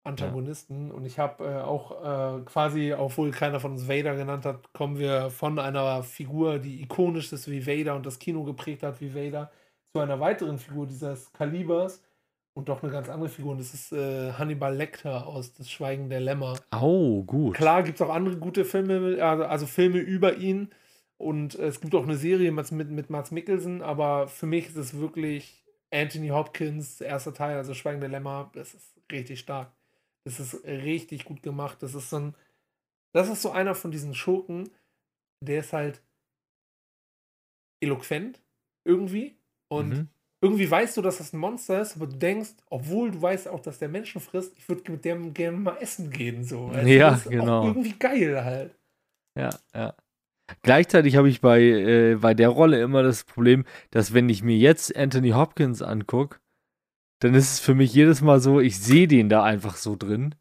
Antagonisten. 0.04 0.92
Und 0.92 1.06
ich 1.06 1.18
habe 1.20 1.46
äh, 1.46 1.62
auch 1.62 1.92
äh, 2.40 2.42
quasi, 2.42 2.94
obwohl 2.94 3.32
keiner 3.32 3.60
von 3.60 3.72
uns 3.72 3.88
Vader 3.88 4.16
genannt 4.16 4.46
hat, 4.46 4.74
kommen 4.74 4.98
wir 4.98 5.30
von 5.30 5.60
einer 5.60 6.04
Figur, 6.04 6.60
die 6.60 6.82
ikonisch 6.82 7.32
ist 7.32 7.50
wie 7.50 7.66
Vader 7.66 7.96
und 7.96 8.06
das 8.06 8.20
Kino 8.20 8.44
geprägt 8.44 8.84
hat 8.84 9.00
wie 9.00 9.16
Vader, 9.16 9.52
zu 9.94 10.00
einer 10.00 10.20
weiteren 10.20 10.58
Figur 10.58 10.88
dieses 10.88 11.32
Kalibers 11.32 12.04
und 12.54 12.70
doch 12.70 12.84
eine 12.84 12.92
ganz 12.92 13.10
andere 13.10 13.30
Figur. 13.30 13.54
Und 13.54 13.60
das 13.60 13.74
ist 13.74 13.94
äh, 13.94 14.34
Hannibal 14.34 14.76
Lecter 14.76 15.26
aus 15.26 15.54
Das 15.54 15.72
Schweigen 15.72 16.10
der 16.10 16.20
Lämmer. 16.20 16.60
Oh, 16.76 17.24
gut. 17.24 17.56
Klar 17.56 17.84
gibt 17.84 18.00
es 18.00 18.06
auch 18.06 18.14
andere 18.14 18.38
gute 18.38 18.66
Filme, 18.66 19.24
also, 19.24 19.46
also 19.46 19.66
Filme 19.66 20.00
über 20.00 20.36
ihn. 20.36 20.70
Und 21.18 21.56
es 21.56 21.80
gibt 21.80 21.96
auch 21.96 22.04
eine 22.04 22.18
Serie 22.18 22.52
mit, 22.52 22.72
mit, 22.72 22.90
mit 22.90 23.10
Mats 23.10 23.32
Mikkelsen, 23.32 23.82
aber 23.82 24.28
für 24.28 24.46
mich 24.46 24.68
ist 24.68 24.76
es 24.76 25.00
wirklich 25.00 25.64
Anthony 25.90 26.30
Hopkins, 26.30 27.00
erster 27.00 27.34
Teil, 27.34 27.56
also 27.56 27.74
Schweigen 27.74 28.02
der 28.02 28.10
Lämmer, 28.10 28.52
das 28.54 28.74
ist 28.74 28.94
richtig 29.10 29.40
stark. 29.40 29.72
Das 30.26 30.40
ist 30.40 30.64
richtig 30.66 31.26
gut 31.26 31.44
gemacht. 31.44 31.82
Das 31.82 31.96
ist 31.96 32.10
so 32.10 32.18
ein, 32.18 32.36
das 33.14 33.30
ist 33.30 33.42
so 33.42 33.52
einer 33.52 33.76
von 33.76 33.92
diesen 33.92 34.16
Schurken, 34.16 34.70
der 35.42 35.60
ist 35.60 35.74
halt 35.74 36.02
eloquent 37.82 38.42
irgendwie 38.86 39.36
und 39.70 39.92
Mhm. 39.92 40.08
irgendwie 40.42 40.70
weißt 40.70 40.98
du, 40.98 41.02
dass 41.02 41.18
das 41.18 41.34
ein 41.34 41.40
Monster 41.40 41.82
ist, 41.82 41.96
aber 41.96 42.08
du 42.08 42.18
denkst, 42.18 42.52
obwohl 42.70 43.12
du 43.12 43.22
weißt 43.22 43.48
auch, 43.48 43.62
dass 43.62 43.80
der 43.80 43.90
Menschen 43.90 44.20
frisst, 44.20 44.54
ich 44.58 44.68
würde 44.68 44.92
mit 44.92 45.06
dem 45.06 45.34
gerne 45.34 45.58
mal 45.58 45.78
essen 45.78 46.10
gehen. 46.10 46.44
So. 46.44 46.68
Also 46.68 46.88
Ja, 46.90 47.20
genau. 47.30 47.68
Irgendwie 47.68 47.94
geil 47.94 48.44
halt. 48.44 48.76
Ja, 49.38 49.50
ja. 49.74 49.94
Gleichzeitig 50.62 51.16
habe 51.16 51.30
ich 51.30 51.42
bei, 51.42 51.62
äh, 51.62 52.16
bei 52.16 52.34
der 52.34 52.50
Rolle 52.50 52.82
immer 52.82 53.04
das 53.04 53.24
Problem, 53.24 53.66
dass 53.92 54.14
wenn 54.14 54.30
ich 54.30 54.44
mir 54.44 54.58
jetzt 54.58 54.96
Anthony 54.96 55.30
Hopkins 55.32 55.82
angucke, 55.82 56.40
dann 57.24 57.36
ist 57.36 57.54
es 57.54 57.60
für 57.60 57.74
mich 57.74 57.94
jedes 57.94 58.22
Mal 58.22 58.42
so, 58.42 58.60
ich 58.60 58.78
sehe 58.80 59.08
den 59.08 59.30
da 59.30 59.44
einfach 59.44 59.78
so 59.78 59.96
drin. 59.96 60.36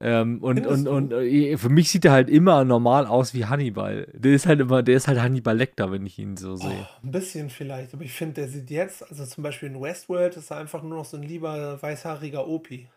Ähm, 0.00 0.42
und 0.42 0.64
und, 0.66 0.84
du? 0.84 0.90
und 0.92 1.12
äh, 1.12 1.56
für 1.56 1.70
mich 1.70 1.90
sieht 1.90 2.04
er 2.04 2.12
halt 2.12 2.28
immer 2.28 2.64
normal 2.64 3.06
aus 3.06 3.34
wie 3.34 3.46
Hannibal. 3.46 4.06
Der 4.12 4.32
ist 4.32 4.46
halt 4.46 4.60
immer, 4.60 4.82
der 4.82 4.96
ist 4.96 5.08
halt 5.08 5.20
Hannibal 5.20 5.56
Lecter, 5.56 5.90
wenn 5.90 6.06
ich 6.06 6.18
ihn 6.18 6.36
so 6.36 6.54
sehe. 6.54 6.68
Oh, 6.68 7.06
ein 7.06 7.10
bisschen 7.10 7.48
vielleicht, 7.48 7.94
aber 7.94 8.04
ich 8.04 8.12
finde, 8.12 8.34
der 8.34 8.48
sieht 8.48 8.70
jetzt, 8.70 9.08
also 9.10 9.24
zum 9.24 9.42
Beispiel 9.42 9.70
in 9.70 9.80
Westworld, 9.80 10.36
ist 10.36 10.50
er 10.50 10.58
einfach 10.58 10.82
nur 10.82 10.98
noch 10.98 11.04
so 11.04 11.16
ein 11.16 11.22
lieber 11.22 11.80
weißhaariger 11.82 12.46
Opi. 12.46 12.88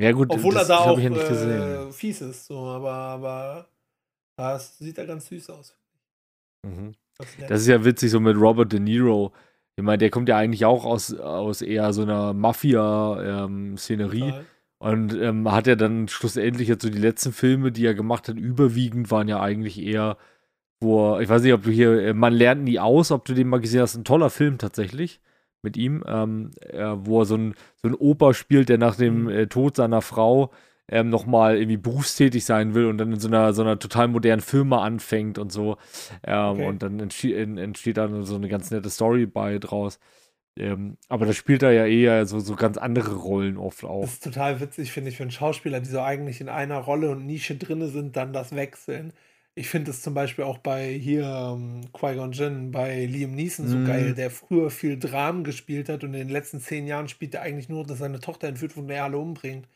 Ja, 0.00 0.10
gut, 0.12 0.30
Obwohl 0.30 0.54
das 0.54 0.70
er 0.70 0.76
da 0.76 0.80
auch 0.80 0.98
ja 0.98 1.10
äh, 1.10 1.92
fies 1.92 2.22
ist, 2.22 2.46
so, 2.46 2.58
aber, 2.58 2.90
aber 2.92 3.68
da 4.36 4.58
sieht 4.58 4.96
er 4.96 5.06
ganz 5.06 5.26
süß 5.26 5.50
aus. 5.50 5.76
Mhm. 6.66 6.94
Das 7.48 7.60
ist 7.60 7.68
ja 7.68 7.84
witzig, 7.84 8.10
so 8.10 8.18
mit 8.18 8.36
Robert 8.36 8.72
De 8.72 8.80
Niro. 8.80 9.32
Ich 9.76 9.82
meine, 9.82 9.98
der 9.98 10.10
kommt 10.10 10.28
ja 10.28 10.36
eigentlich 10.36 10.64
auch 10.64 10.84
aus, 10.84 11.14
aus 11.14 11.62
eher 11.62 11.92
so 11.92 12.02
einer 12.02 12.34
Mafia-Szenerie. 12.34 14.20
Total. 14.20 14.44
Und 14.78 15.14
ähm, 15.14 15.50
hat 15.52 15.68
er 15.68 15.76
dann 15.76 16.08
schlussendlich 16.08 16.66
jetzt 16.66 16.82
so 16.82 16.90
die 16.90 16.98
letzten 16.98 17.32
Filme, 17.32 17.70
die 17.70 17.86
er 17.86 17.94
gemacht 17.94 18.28
hat, 18.28 18.36
überwiegend 18.36 19.12
waren 19.12 19.28
ja 19.28 19.40
eigentlich 19.40 19.80
eher, 19.80 20.16
wo 20.80 21.18
ich 21.20 21.28
weiß 21.28 21.42
nicht, 21.42 21.52
ob 21.52 21.62
du 21.62 21.70
hier, 21.70 22.02
äh, 22.02 22.14
man 22.14 22.32
lernt 22.32 22.64
nie 22.64 22.80
aus, 22.80 23.12
ob 23.12 23.24
du 23.24 23.32
den 23.34 23.46
mal 23.48 23.60
gesehen 23.60 23.82
hast, 23.82 23.94
ein 23.94 24.02
toller 24.04 24.28
Film 24.28 24.58
tatsächlich 24.58 25.20
mit 25.62 25.76
ihm, 25.76 26.02
ähm, 26.08 26.50
äh, 26.60 26.94
wo 26.96 27.20
er 27.20 27.26
so 27.26 27.36
ein, 27.36 27.54
so 27.80 27.86
ein 27.88 27.94
Opa 27.94 28.34
spielt, 28.34 28.68
der 28.68 28.78
nach 28.78 28.96
dem 28.96 29.22
Mhm. 29.22 29.28
äh, 29.28 29.46
Tod 29.46 29.76
seiner 29.76 30.02
Frau 30.02 30.50
ähm, 30.88 31.08
nochmal 31.10 31.56
irgendwie 31.56 31.76
berufstätig 31.78 32.44
sein 32.44 32.74
will 32.74 32.86
und 32.86 32.98
dann 32.98 33.12
in 33.12 33.20
so 33.20 33.28
einer, 33.28 33.52
so 33.54 33.62
einer 33.62 33.78
total 33.78 34.08
modernen 34.08 34.42
Firma 34.42 34.82
anfängt 34.84 35.38
und 35.38 35.52
so. 35.52 35.76
Ähm, 36.24 36.60
Okay. 36.60 36.66
Und 36.66 36.82
dann 36.82 37.00
entsteht, 37.00 37.36
entsteht 37.58 37.96
dann 37.96 38.24
so 38.24 38.34
eine 38.36 38.48
ganz 38.48 38.70
nette 38.70 38.90
Story 38.90 39.26
bei 39.26 39.58
draus. 39.58 39.98
Ähm, 40.56 40.98
aber 41.08 41.24
da 41.26 41.32
spielt 41.32 41.62
er 41.62 41.72
ja 41.72 41.86
eher 41.86 42.26
so, 42.26 42.40
so 42.40 42.56
ganz 42.56 42.76
andere 42.76 43.14
Rollen 43.16 43.56
oft 43.56 43.84
auch. 43.84 44.02
Das 44.02 44.14
ist 44.14 44.24
total 44.24 44.60
witzig, 44.60 44.92
finde 44.92 45.10
ich, 45.10 45.18
wenn 45.20 45.30
Schauspieler, 45.30 45.80
die 45.80 45.88
so 45.88 46.00
eigentlich 46.00 46.40
in 46.40 46.48
einer 46.48 46.78
Rolle 46.78 47.10
und 47.10 47.24
Nische 47.26 47.56
drinne 47.56 47.88
sind, 47.88 48.16
dann 48.16 48.32
das 48.32 48.54
wechseln. 48.54 49.12
Ich 49.54 49.68
finde 49.68 49.90
es 49.90 50.02
zum 50.02 50.14
Beispiel 50.14 50.44
auch 50.44 50.58
bei 50.58 50.88
hier 50.92 51.24
ähm, 51.24 51.82
Qui-Gon 51.92 52.32
Jinn, 52.32 52.70
bei 52.70 53.04
Liam 53.06 53.32
Neeson 53.34 53.66
so 53.66 53.80
Mhm. 53.80 53.84
geil, 53.84 54.14
der 54.14 54.30
früher 54.30 54.70
viel 54.70 54.98
Dramen 54.98 55.44
gespielt 55.44 55.88
hat 55.88 56.04
und 56.04 56.14
in 56.14 56.20
den 56.20 56.28
letzten 56.30 56.60
zehn 56.60 56.86
Jahren 56.86 57.08
spielt 57.08 57.34
er 57.34 57.42
eigentlich 57.42 57.68
nur, 57.68 57.84
dass 57.84 57.98
seine 57.98 58.20
Tochter 58.20 58.48
entführt 58.48 58.76
wurde 58.76 58.86
und 58.86 58.90
er 58.92 59.04
alle 59.04 59.18
umbringt. 59.18 59.68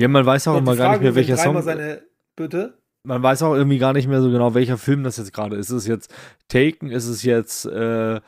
Ja, 0.00 0.08
man 0.08 0.26
weiß 0.26 0.48
auch 0.48 0.56
immer 0.58 0.76
gar 0.76 0.92
nicht 0.92 1.02
mehr, 1.02 1.14
welcher 1.14 1.36
Song. 1.36 1.60
seine 1.62 2.02
Bitte? 2.36 2.78
Man 3.02 3.22
weiß 3.22 3.42
auch 3.42 3.54
irgendwie 3.54 3.78
gar 3.78 3.92
nicht 3.92 4.08
mehr 4.08 4.20
so 4.20 4.30
genau, 4.30 4.52
welcher 4.54 4.76
Film 4.78 5.04
das 5.04 5.16
jetzt 5.16 5.32
gerade 5.32 5.56
ist. 5.56 5.70
Ist 5.70 5.76
es 5.76 5.86
jetzt 5.86 6.12
Taken? 6.48 6.90
Ist 6.90 7.06
es 7.06 7.22
jetzt, 7.22 7.64
äh, 7.66 8.20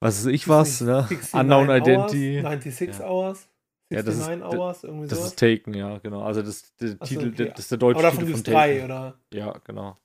was 0.00 0.24
weiß 0.24 0.26
ich 0.32 0.48
was, 0.48 0.80
Ist 0.80 0.80
ne? 0.82 1.06
nicht 1.10 1.32
69 1.32 1.34
Unknown 1.34 1.68
Hours, 1.68 1.78
Identity. 1.80 2.40
96 2.40 2.98
Ja. 2.98 3.06
Hours? 3.08 3.48
Ja, 3.90 4.02
das 4.02 4.14
ist- 4.16 4.20
69 4.26 4.58
Hours? 4.58 4.84
Irgendwie 4.84 5.06
Das 5.08 5.24
ist 5.24 5.38
Taken, 5.38 5.74
ja, 5.74 5.98
genau. 5.98 6.22
Also 6.22 6.42
das 6.42 6.74
der 6.76 6.96
Ach 6.98 7.06
so, 7.06 7.14
Titel, 7.20 7.28
okay. 7.34 7.50
das 7.50 7.58
ist 7.60 7.70
der 7.70 7.78
deutsche 7.78 7.98
Aber 7.98 8.02
davon 8.08 8.20
Titel 8.20 8.30
von 8.32 8.38
es 8.38 8.42
drei, 8.44 8.72
Taken. 8.78 8.84
oder? 8.86 9.14
Ja, 9.32 9.52
genau. 9.64 9.96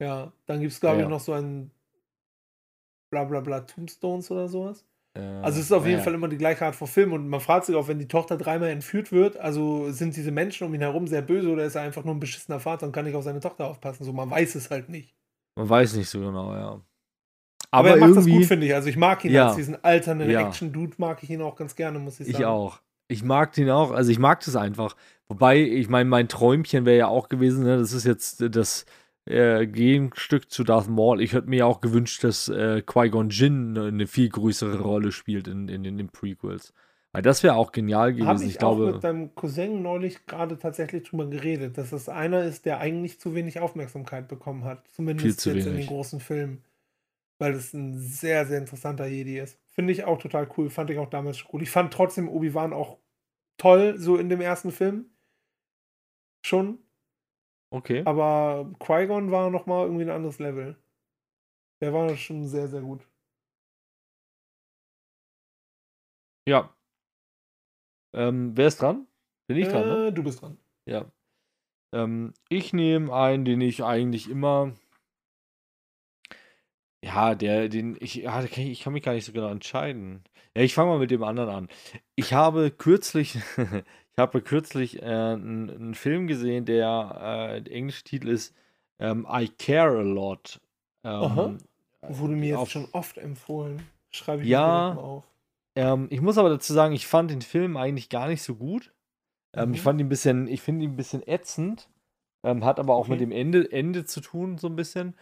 Ja, 0.00 0.32
dann 0.46 0.60
gibt 0.60 0.72
es, 0.72 0.80
glaube 0.80 0.98
Ja, 0.98 1.02
ich, 1.04 1.08
noch 1.10 1.20
so 1.20 1.32
ein 1.32 1.70
bla 3.10 3.24
bla 3.24 3.40
bla 3.40 3.60
Tombstones 3.60 4.30
oder 4.30 4.48
sowas. 4.48 4.84
Äh, 5.16 5.42
Also 5.42 5.58
es 5.60 5.66
ist 5.66 5.72
auf 5.72 5.84
jeden 5.86 5.98
ja. 5.98 6.04
Fall 6.04 6.14
immer 6.14 6.28
die 6.28 6.38
gleiche 6.38 6.64
Art 6.64 6.76
von 6.76 6.86
Film 6.88 7.12
und 7.12 7.28
man 7.28 7.40
fragt 7.40 7.66
sich 7.66 7.74
auch, 7.76 7.88
wenn 7.88 7.98
die 7.98 8.08
Tochter 8.08 8.36
dreimal 8.36 8.68
entführt 8.68 9.12
wird, 9.12 9.36
also 9.38 9.90
sind 9.90 10.16
diese 10.16 10.30
Menschen 10.30 10.66
um 10.66 10.74
ihn 10.74 10.80
herum 10.80 11.06
sehr 11.06 11.22
böse 11.22 11.48
oder 11.50 11.64
ist 11.64 11.74
er 11.74 11.82
einfach 11.82 12.04
nur 12.04 12.14
ein 12.14 12.20
beschissener 12.20 12.60
Vater 12.60 12.86
und 12.86 12.92
kann 12.92 13.04
nicht 13.04 13.14
auf 13.14 13.24
seine 13.24 13.40
Tochter 13.40 13.66
aufpassen? 13.66 14.04
So, 14.04 14.12
man 14.12 14.30
weiß 14.30 14.54
es 14.54 14.70
halt 14.70 14.88
nicht. 14.88 15.14
Man 15.56 15.68
weiß 15.68 15.94
nicht 15.94 16.08
so 16.08 16.20
genau, 16.20 16.54
ja. 16.54 16.80
Aber, 17.70 17.90
Aber, 17.90 17.90
er 17.90 17.96
macht 17.96 18.16
das 18.16 18.26
gut, 18.26 18.44
finde 18.44 18.66
ich. 18.66 18.74
Also 18.74 18.88
ich 18.88 18.96
mag 18.96 19.24
ihn 19.24 19.32
Ja. 19.32 19.48
als 19.48 19.56
diesen 19.56 19.82
alternden. 19.82 20.30
Action-Dude, 20.30 20.94
mag 20.98 21.22
ich 21.22 21.30
ihn 21.30 21.42
auch 21.42 21.56
ganz 21.56 21.74
gerne, 21.74 21.98
muss 21.98 22.20
ich 22.20 22.26
sagen. 22.26 22.38
ich 22.38 22.44
auch. 22.44 22.80
Ich 23.08 23.22
mag 23.22 23.52
den 23.52 23.70
auch, 23.70 23.92
also 23.92 24.10
ich 24.10 24.18
mag 24.18 24.40
das 24.44 24.56
einfach. 24.56 24.96
Wobei, 25.28 25.60
ich 25.60 25.88
meine, 25.88 26.08
mein 26.08 26.28
Träumchen 26.28 26.84
wäre 26.84 26.98
ja 26.98 27.06
auch 27.08 27.28
gewesen, 27.28 27.64
ne, 27.64 27.78
das 27.78 27.92
ist 27.92 28.04
jetzt 28.04 28.42
das 28.54 28.84
äh, 29.26 29.66
Gegenstück 29.66 30.50
zu 30.50 30.64
Darth 30.64 30.88
Maul. 30.88 31.20
Ich 31.20 31.32
hätte 31.32 31.48
mir 31.48 31.66
auch 31.66 31.80
gewünscht, 31.80 32.22
dass 32.24 32.48
äh, 32.48 32.82
Qui-Gon 32.82 33.30
Jinn 33.30 33.76
eine, 33.76 34.06
viel 34.06 34.28
größere 34.28 34.80
Rolle 34.80 35.12
spielt 35.12 35.48
in, 35.48 35.68
in, 35.68 35.84
in 35.84 35.98
den 35.98 36.08
Prequels. 36.08 36.72
Weil 37.12 37.22
das 37.22 37.42
wäre 37.42 37.54
auch 37.54 37.72
genial 37.72 38.12
gewesen. 38.12 38.28
Habe 38.28 38.44
ich, 38.44 38.50
ich, 38.50 38.56
auch 38.56 38.76
glaube, 38.76 38.92
mit 38.92 39.04
deinem 39.04 39.34
Cousin 39.34 39.82
neulich 39.82 40.26
gerade 40.26 40.58
tatsächlich 40.58 41.08
drüber 41.08 41.26
geredet, 41.26 41.78
dass 41.78 41.92
es 41.92 42.08
einer 42.08 42.44
ist, 42.44 42.66
der 42.66 42.78
eigentlich 42.78 43.18
zu 43.18 43.34
wenig 43.34 43.58
Aufmerksamkeit 43.58 44.28
bekommen 44.28 44.64
hat. 44.64 44.86
Zumindest 44.88 45.40
zu 45.40 45.50
jetzt 45.50 45.66
in 45.66 45.72
wenig. 45.72 45.86
den 45.86 45.94
großen 45.94 46.20
Filmen. 46.20 46.62
Weil 47.38 47.54
es 47.54 47.74
ein 47.74 47.98
sehr, 47.98 48.46
sehr 48.46 48.58
interessanter 48.58 49.06
Jedi 49.06 49.38
ist. 49.38 49.58
Finde 49.66 49.92
ich 49.92 50.04
auch 50.04 50.18
total 50.18 50.48
cool. 50.56 50.70
Fand 50.70 50.90
ich 50.90 50.98
auch 50.98 51.10
damals 51.10 51.44
cool. 51.52 51.62
Ich 51.62 51.70
fand 51.70 51.92
trotzdem 51.92 52.28
Obi-Wan 52.28 52.72
auch 52.72 52.98
toll, 53.58 53.98
so 53.98 54.16
in 54.16 54.28
dem 54.28 54.40
ersten 54.40 54.70
Film. 54.70 55.06
Schon. 56.42 56.78
Okay. 57.70 58.02
Aber 58.04 58.72
Qui-Gon 58.78 59.30
war 59.30 59.50
nochmal 59.50 59.86
irgendwie 59.86 60.04
ein 60.04 60.10
anderes 60.10 60.38
Level. 60.38 60.76
Der 61.80 61.92
war 61.92 62.16
schon 62.16 62.46
sehr, 62.46 62.68
sehr 62.68 62.80
gut. 62.80 63.06
Ja. 66.48 66.72
Ähm, 68.14 68.56
wer 68.56 68.68
ist 68.68 68.80
dran? 68.80 69.06
Bin 69.46 69.58
ich 69.58 69.68
dran, 69.68 69.88
ne? 69.88 70.06
Äh, 70.06 70.12
Du 70.12 70.22
bist 70.22 70.40
dran. 70.40 70.56
Ja. 70.86 71.10
Ähm, 71.92 72.32
ich 72.48 72.72
nehme 72.72 73.12
einen, 73.12 73.44
den 73.44 73.60
ich 73.60 73.84
eigentlich 73.84 74.30
immer. 74.30 74.72
Ja, 77.04 77.34
der, 77.34 77.68
den 77.68 77.96
ich, 78.00 78.14
ja, 78.16 78.42
ich, 78.42 78.56
ich 78.56 78.80
kann 78.80 78.92
mich 78.92 79.02
gar 79.02 79.12
nicht 79.12 79.24
so 79.24 79.32
genau 79.32 79.50
entscheiden. 79.50 80.24
Ja, 80.56 80.62
ich 80.62 80.72
fange 80.74 80.88
mal 80.90 80.98
mit 80.98 81.10
dem 81.10 81.22
anderen 81.22 81.50
an. 81.50 81.68
Ich 82.14 82.32
habe 82.32 82.70
kürzlich, 82.70 83.34
ich 83.58 84.18
habe 84.18 84.40
kürzlich 84.40 85.02
äh, 85.02 85.04
einen, 85.04 85.94
Film 85.94 86.26
gesehen, 86.26 86.64
der, 86.64 87.56
äh, 87.58 87.62
der 87.62 87.74
englische 87.74 88.04
Titel 88.04 88.28
ist 88.28 88.54
ähm, 88.98 89.26
I 89.30 89.48
Care 89.48 89.98
a 89.98 90.02
Lot. 90.02 90.62
Ähm, 91.04 91.58
Wurde 92.08 92.34
mir 92.34 92.48
jetzt 92.48 92.58
auf- 92.58 92.70
schon 92.70 92.88
oft 92.92 93.18
empfohlen. 93.18 93.82
Schreibe 94.10 94.44
ich 94.44 94.48
Ja. 94.48 94.94
mir 94.94 95.00
auf. 95.00 95.28
Ähm, 95.74 96.06
ich 96.08 96.22
muss 96.22 96.38
aber 96.38 96.48
dazu 96.48 96.72
sagen, 96.72 96.94
ich 96.94 97.06
fand 97.06 97.30
den 97.30 97.42
Film 97.42 97.76
eigentlich 97.76 98.08
gar 98.08 98.26
nicht 98.28 98.40
so 98.42 98.54
gut. 98.54 98.94
Ähm, 99.54 99.74
Ich 99.74 99.80
Mhm. 99.80 99.84
fand 99.84 100.00
ihn 100.00 100.06
ein 100.06 100.08
bisschen, 100.08 100.48
ich 100.48 100.62
finde 100.62 100.84
ihn 100.86 100.92
ein 100.92 100.96
bisschen 100.96 101.22
ätzend. 101.28 101.90
Ähm, 102.44 102.64
hat 102.64 102.80
aber 102.80 102.94
auch 102.94 103.00
Okay. 103.00 103.10
mit 103.10 103.20
dem 103.20 103.30
Ende, 103.32 103.70
Ende 103.70 104.06
zu 104.06 104.22
tun, 104.22 104.56
so 104.56 104.68
ein 104.68 104.76
bisschen. 104.76 105.14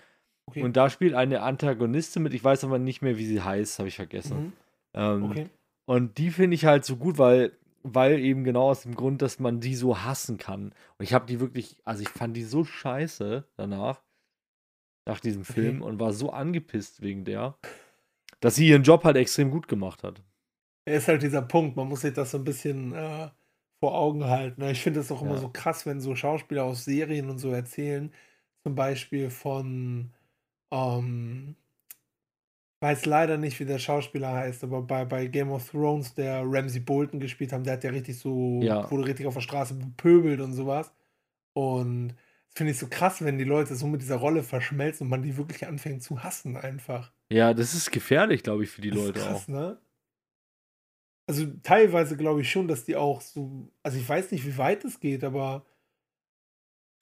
Okay. 0.47 0.63
Und 0.63 0.77
da 0.77 0.91
spielt 0.91 1.15
eine 1.15 1.43
Antagonistin 1.43 2.23
mit, 2.23 2.35
ich 2.35 2.45
weiß 2.45 2.63
aber 2.63 2.79
nicht 2.79 3.03
mehr, 3.03 3.19
wie 3.19 3.27
sie 3.27 3.41
heißt, 3.43 3.81
habe 3.81 3.89
ich 3.89 3.97
vergessen. 3.97 4.37
Mhm. 4.39 4.53
Ähm, 4.95 5.25
Okay. 5.25 5.51
Und 5.87 6.17
die 6.17 6.31
finde 6.31 6.55
ich 6.55 6.65
halt 6.65 6.85
so 6.85 6.97
gut, 6.97 7.19
weil, 7.19 7.53
weil 7.83 8.19
eben 8.19 8.43
genau 8.45 8.71
aus 8.71 8.83
dem 8.83 8.95
Grund, 8.95 9.21
dass 9.21 9.39
man 9.39 9.61
die 9.61 9.75
so 9.75 10.03
hassen 10.03 10.39
kann. 10.39 10.73
Und 10.99 11.05
ich 11.05 11.13
habe 11.13 11.27
die 11.27 11.41
wirklich, 11.41 11.77
also 11.85 12.03
ich 12.03 12.09
fand 12.09 12.35
die 12.37 12.45
so 12.45 12.65
scheiße 12.65 13.47
danach, 13.57 14.03
nach 15.07 15.21
diesem 15.21 15.45
Film, 15.45 15.83
und 15.83 16.01
war 16.01 16.15
so 16.15 16.31
angepisst 16.31 17.03
wegen 17.03 17.27
der, 17.27 17.59
dass 18.41 18.55
sie 18.55 18.69
ihren 18.69 18.83
Job 18.83 19.05
halt 19.05 19.17
extrem 19.17 19.51
gut 19.51 19.69
gemacht 19.69 20.03
hat. 20.03 20.23
Er 20.87 20.97
ist 20.97 21.09
halt 21.09 21.23
dieser 21.23 21.43
Punkt, 21.43 21.77
man 21.77 21.89
muss 21.89 22.01
sich 22.01 22.15
das 22.15 22.31
so 22.31 22.39
ein 22.39 22.45
bisschen 22.45 22.95
äh, 22.95 23.29
vor 23.81 23.95
Augen 23.95 24.25
halten. 24.25 24.63
ne? 24.63 24.73
Ich 24.73 24.83
finde 24.83 25.01
es 25.01 25.13
auch 25.13 25.21
immer 25.21 25.35
Ja. 25.35 25.41
so 25.41 25.51
krass, 25.51 25.85
wenn 25.85 26.01
so 26.01 26.15
Schauspieler 26.17 26.65
aus 26.65 26.87
Serien 26.87 27.29
und 27.29 27.39
so 27.39 27.51
erzählen, 27.51 28.11
zum 28.63 28.75
Beispiel 28.75 29.29
von, 29.29 30.15
ähm, 30.71 31.57
weiß 32.85 33.07
leider 33.07 33.39
nicht, 33.39 33.59
wie 33.61 33.65
der 33.65 33.79
Schauspieler 33.79 34.33
heißt, 34.35 34.63
aber 34.65 34.83
bei, 34.83 35.05
bei 35.07 35.27
Game 35.27 35.51
of 35.51 35.71
Thrones, 35.71 36.15
der 36.15 36.43
Ramsey 36.45 36.81
Bolton 36.81 37.19
gespielt 37.21 37.53
haben, 37.53 37.65
der 37.65 37.75
hat 37.75 37.85
ja 37.85 37.91
richtig 37.91 38.19
so, 38.19 38.61
Ja. 38.63 38.91
wurde 38.91 39.07
richtig 39.07 39.27
auf 39.27 39.35
der 39.35 39.41
Straße 39.41 39.75
bepöbelt 39.75 40.41
und 40.41 40.53
sowas. 40.55 40.93
Und 41.55 42.11
das 42.11 42.55
finde 42.59 42.73
ich 42.73 42.79
so 42.79 42.89
krass, 42.89 43.25
wenn 43.25 43.39
die 43.39 43.45
Leute 43.45 43.75
so 43.77 43.87
mit 43.89 44.03
dieser 44.03 44.17
Rolle 44.17 44.43
verschmelzen 44.45 45.05
und 45.07 45.11
man 45.11 45.23
die 45.23 45.37
wirklich 45.37 45.67
anfängt 45.67 46.03
zu 46.03 46.23
hassen 46.25 46.57
einfach. 46.57 47.13
Ja, 47.31 47.53
das 47.55 47.75
ist 47.75 47.91
gefährlich, 47.91 48.43
glaube 48.43 48.65
ich, 48.65 48.71
für 48.71 48.81
die 48.81 48.91
Das 48.91 49.01
ist 49.01 49.07
Leute 49.07 49.21
krass, 49.21 49.47
auch. 49.47 49.49
ne? 49.49 49.79
Also 51.27 51.47
teilweise 51.63 52.17
glaube 52.17 52.43
ich 52.43 52.51
schon, 52.51 52.69
dass 52.69 52.85
die 52.85 52.97
auch 52.97 53.21
so, 53.21 53.71
also 53.83 53.99
ich 53.99 54.07
weiß 54.09 54.31
nicht, 54.33 54.47
wie 54.47 54.59
weit 54.59 54.85
es 54.85 55.01
geht, 55.01 55.25
aber 55.25 55.65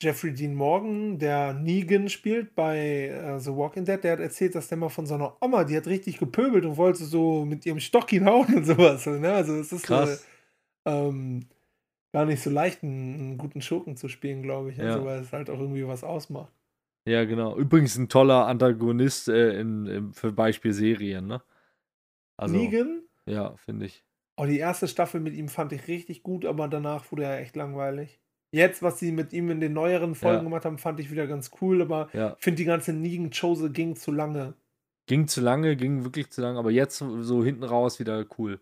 Jeffrey 0.02 0.34
Dean 0.34 0.54
Morgan, 0.54 1.18
der 1.18 1.54
Negan 1.54 2.08
spielt 2.08 2.54
bei 2.54 3.08
äh, 3.08 3.38
The 3.38 3.50
Walking 3.54 3.84
Dead, 3.84 4.02
der 4.02 4.12
hat 4.12 4.20
erzählt, 4.20 4.54
dass 4.54 4.68
der 4.68 4.78
mal 4.78 4.88
von 4.88 5.06
seiner 5.06 5.36
Oma, 5.40 5.64
die 5.64 5.76
hat 5.76 5.86
richtig 5.86 6.18
gepöbelt 6.18 6.64
und 6.64 6.76
wollte 6.76 7.04
so 7.04 7.44
mit 7.44 7.64
ihrem 7.64 7.78
Stock 7.80 8.12
ihn 8.12 8.26
hauen 8.26 8.52
und 8.54 8.64
sowas. 8.64 9.06
Ne? 9.06 9.32
Also 9.32 9.54
es 9.54 9.72
ist 9.72 9.84
Krass. 9.84 10.26
Äh, 10.84 10.90
ähm, 10.90 11.46
gar 12.12 12.26
nicht 12.26 12.42
so 12.42 12.50
leicht, 12.50 12.82
einen, 12.82 13.14
einen 13.14 13.38
guten 13.38 13.62
Schurken 13.62 13.96
zu 13.96 14.08
spielen, 14.08 14.42
glaube 14.42 14.70
ich. 14.70 14.80
Also, 14.80 14.98
Ja. 14.98 15.04
weil 15.04 15.20
es 15.20 15.32
halt 15.32 15.48
auch 15.48 15.58
irgendwie 15.60 15.86
was 15.86 16.04
ausmacht. 16.04 16.52
Ja, 17.06 17.24
genau. 17.24 17.56
Übrigens 17.56 17.96
ein 17.96 18.08
toller 18.08 18.46
Antagonist 18.46 19.28
äh, 19.28 19.58
in, 19.60 19.86
in, 19.86 20.12
für 20.12 20.32
Beispiel 20.32 20.72
Serien, 20.72 21.26
ne? 21.26 21.42
Also, 22.36 22.56
Negan, 22.56 23.02
ja, 23.26 23.56
finde 23.56 23.86
ich. 23.86 24.04
Oh, 24.36 24.46
die 24.46 24.58
erste 24.58 24.88
Staffel 24.88 25.20
mit 25.20 25.34
ihm 25.34 25.48
fand 25.48 25.72
ich 25.72 25.88
richtig 25.88 26.22
gut, 26.22 26.44
aber 26.44 26.68
danach 26.68 27.10
wurde 27.12 27.24
er 27.24 27.38
echt 27.40 27.54
langweilig. 27.56 28.20
Jetzt, 28.54 28.82
was 28.82 28.98
sie 28.98 29.12
mit 29.12 29.32
ihm 29.32 29.50
in 29.50 29.60
den 29.60 29.72
neueren 29.72 30.14
Folgen 30.14 30.38
Ja. 30.38 30.42
gemacht 30.44 30.64
haben, 30.66 30.78
fand 30.78 31.00
ich 31.00 31.10
wieder 31.10 31.26
ganz 31.26 31.50
cool, 31.60 31.80
aber 31.82 32.10
Ja. 32.12 32.34
ich 32.38 32.44
finde 32.44 32.58
die 32.58 32.64
ganze 32.66 32.92
Negan-Chose 32.92 33.70
ging 33.70 33.96
zu 33.96 34.12
lange. 34.12 34.54
Ging 35.06 35.26
zu 35.26 35.40
lange, 35.40 35.74
ging 35.74 36.04
wirklich 36.04 36.30
zu 36.30 36.42
lange, 36.42 36.58
aber 36.58 36.70
jetzt 36.70 36.98
so, 36.98 37.42
hinten 37.44 37.64
raus 37.64 37.98
wieder 37.98 38.24
cool. 38.38 38.60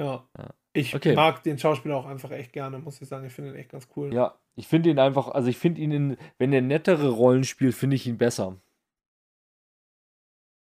Ja. 0.00 0.28
Ja. 0.38 0.54
Ich 0.74 0.94
Okay. 0.94 1.16
mag 1.16 1.42
den 1.42 1.58
Schauspieler 1.58 1.96
auch 1.96 2.06
einfach 2.06 2.30
echt 2.30 2.52
gerne, 2.52 2.78
muss 2.78 3.00
ich 3.02 3.08
sagen. 3.08 3.26
Ich 3.26 3.32
finde 3.32 3.50
ihn 3.50 3.56
echt 3.56 3.70
ganz 3.70 3.88
cool. 3.96 4.14
Ja, 4.14 4.38
ich 4.54 4.68
finde 4.68 4.90
ihn 4.90 4.98
einfach, 5.00 5.26
also 5.28 5.48
ich 5.48 5.58
finde 5.58 5.80
ihn, 5.80 5.90
in, 5.90 6.16
wenn 6.38 6.52
er 6.52 6.62
nettere 6.62 7.08
Rollen 7.08 7.42
spielt, 7.42 7.74
finde 7.74 7.96
ich 7.96 8.06
ihn 8.06 8.16
besser. 8.16 8.56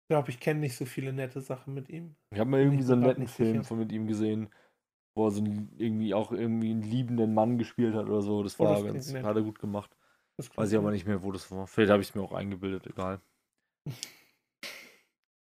Ich 0.04 0.12
glaube, 0.12 0.30
ich 0.30 0.40
kenne 0.40 0.58
nicht 0.60 0.74
so 0.76 0.84
viele 0.84 1.12
nette 1.12 1.40
Sachen 1.40 1.74
mit 1.74 1.88
ihm. 1.88 2.16
Ich 2.32 2.40
habe 2.40 2.50
mal 2.50 2.58
irgendwie 2.60 2.82
so 2.82 2.94
einen 2.94 3.02
netten 3.02 3.28
Film 3.28 3.62
von 3.62 3.78
mit 3.78 3.92
ihm 3.92 4.08
gesehen, 4.08 4.48
wo 5.14 5.26
er 5.26 5.30
so 5.32 5.42
ein, 5.42 5.72
irgendwie 5.78 6.14
auch 6.14 6.32
irgendwie 6.32 6.70
einen 6.70 6.82
liebenden 6.82 7.34
Mann 7.34 7.58
gespielt 7.58 7.94
hat 7.94 8.06
oder 8.06 8.22
so. 8.22 8.42
Das 8.42 8.58
Oh, 8.58 8.64
war 8.64 8.82
das 8.82 8.86
klingt 8.86 9.06
ganz, 9.08 9.12
hat 9.22 9.36
er 9.36 9.42
gut 9.42 9.58
gemacht. 9.60 9.96
Das 10.36 10.50
Weiß 10.56 10.72
ich 10.72 10.78
aber 10.78 10.90
nicht 10.92 11.06
mehr, 11.06 11.22
wo 11.22 11.32
das 11.32 11.50
war. 11.52 11.66
Vielleicht 11.68 11.92
habe 11.92 12.02
ich 12.02 12.10
es 12.10 12.14
mir 12.14 12.22
auch 12.22 12.32
eingebildet, 12.32 12.86
egal. 12.86 13.20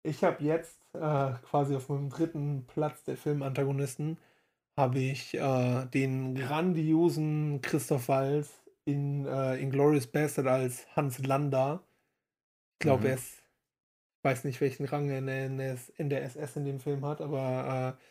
Ich 0.03 0.23
habe 0.23 0.43
jetzt 0.43 0.79
äh, 0.93 1.33
quasi 1.43 1.75
auf 1.75 1.89
meinem 1.89 2.09
dritten 2.09 2.65
Platz 2.67 3.03
der 3.03 3.17
Filmantagonisten 3.17 4.17
habe 4.77 4.99
ich 4.99 5.35
äh, 5.35 5.85
den 5.87 6.35
grandiosen 6.35 7.61
Christoph 7.61 8.09
Waltz 8.09 8.63
in 8.85 9.25
äh, 9.27 9.57
Inglourious 9.57 10.07
Bastard 10.07 10.47
als 10.47 10.87
Hans 10.95 11.19
Landa. 11.19 11.83
Ich 12.75 12.79
glaube, 12.81 13.07
Mhm. 13.07 13.09
er 13.09 13.15
ist, 13.15 13.43
weiß 14.23 14.45
nicht, 14.45 14.61
welchen 14.61 14.85
Rang 14.85 15.09
er 15.09 15.19
in 15.19 15.27
der, 15.27 15.45
in 15.47 15.57
der, 15.59 15.77
in 15.97 16.09
der 16.09 16.23
SS 16.25 16.57
in 16.57 16.65
dem 16.65 16.79
Film 16.81 17.05
hat, 17.05 17.21
aber 17.21 17.97
äh, 17.99 18.03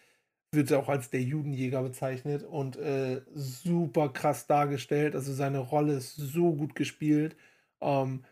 wird 0.53 0.73
auch 0.73 0.89
als 0.89 1.11
der 1.11 1.23
Judenjäger 1.23 1.83
bezeichnet 1.83 2.43
und 2.43 2.77
äh, 2.77 3.21
super 3.35 4.09
krass 4.11 4.47
dargestellt. 4.47 5.15
Also 5.15 5.33
seine 5.33 5.59
Rolle 5.59 5.95
ist 5.95 6.17
so 6.17 6.55
gut 6.55 6.75
gespielt. 6.75 7.37
Ähm, 7.81 8.25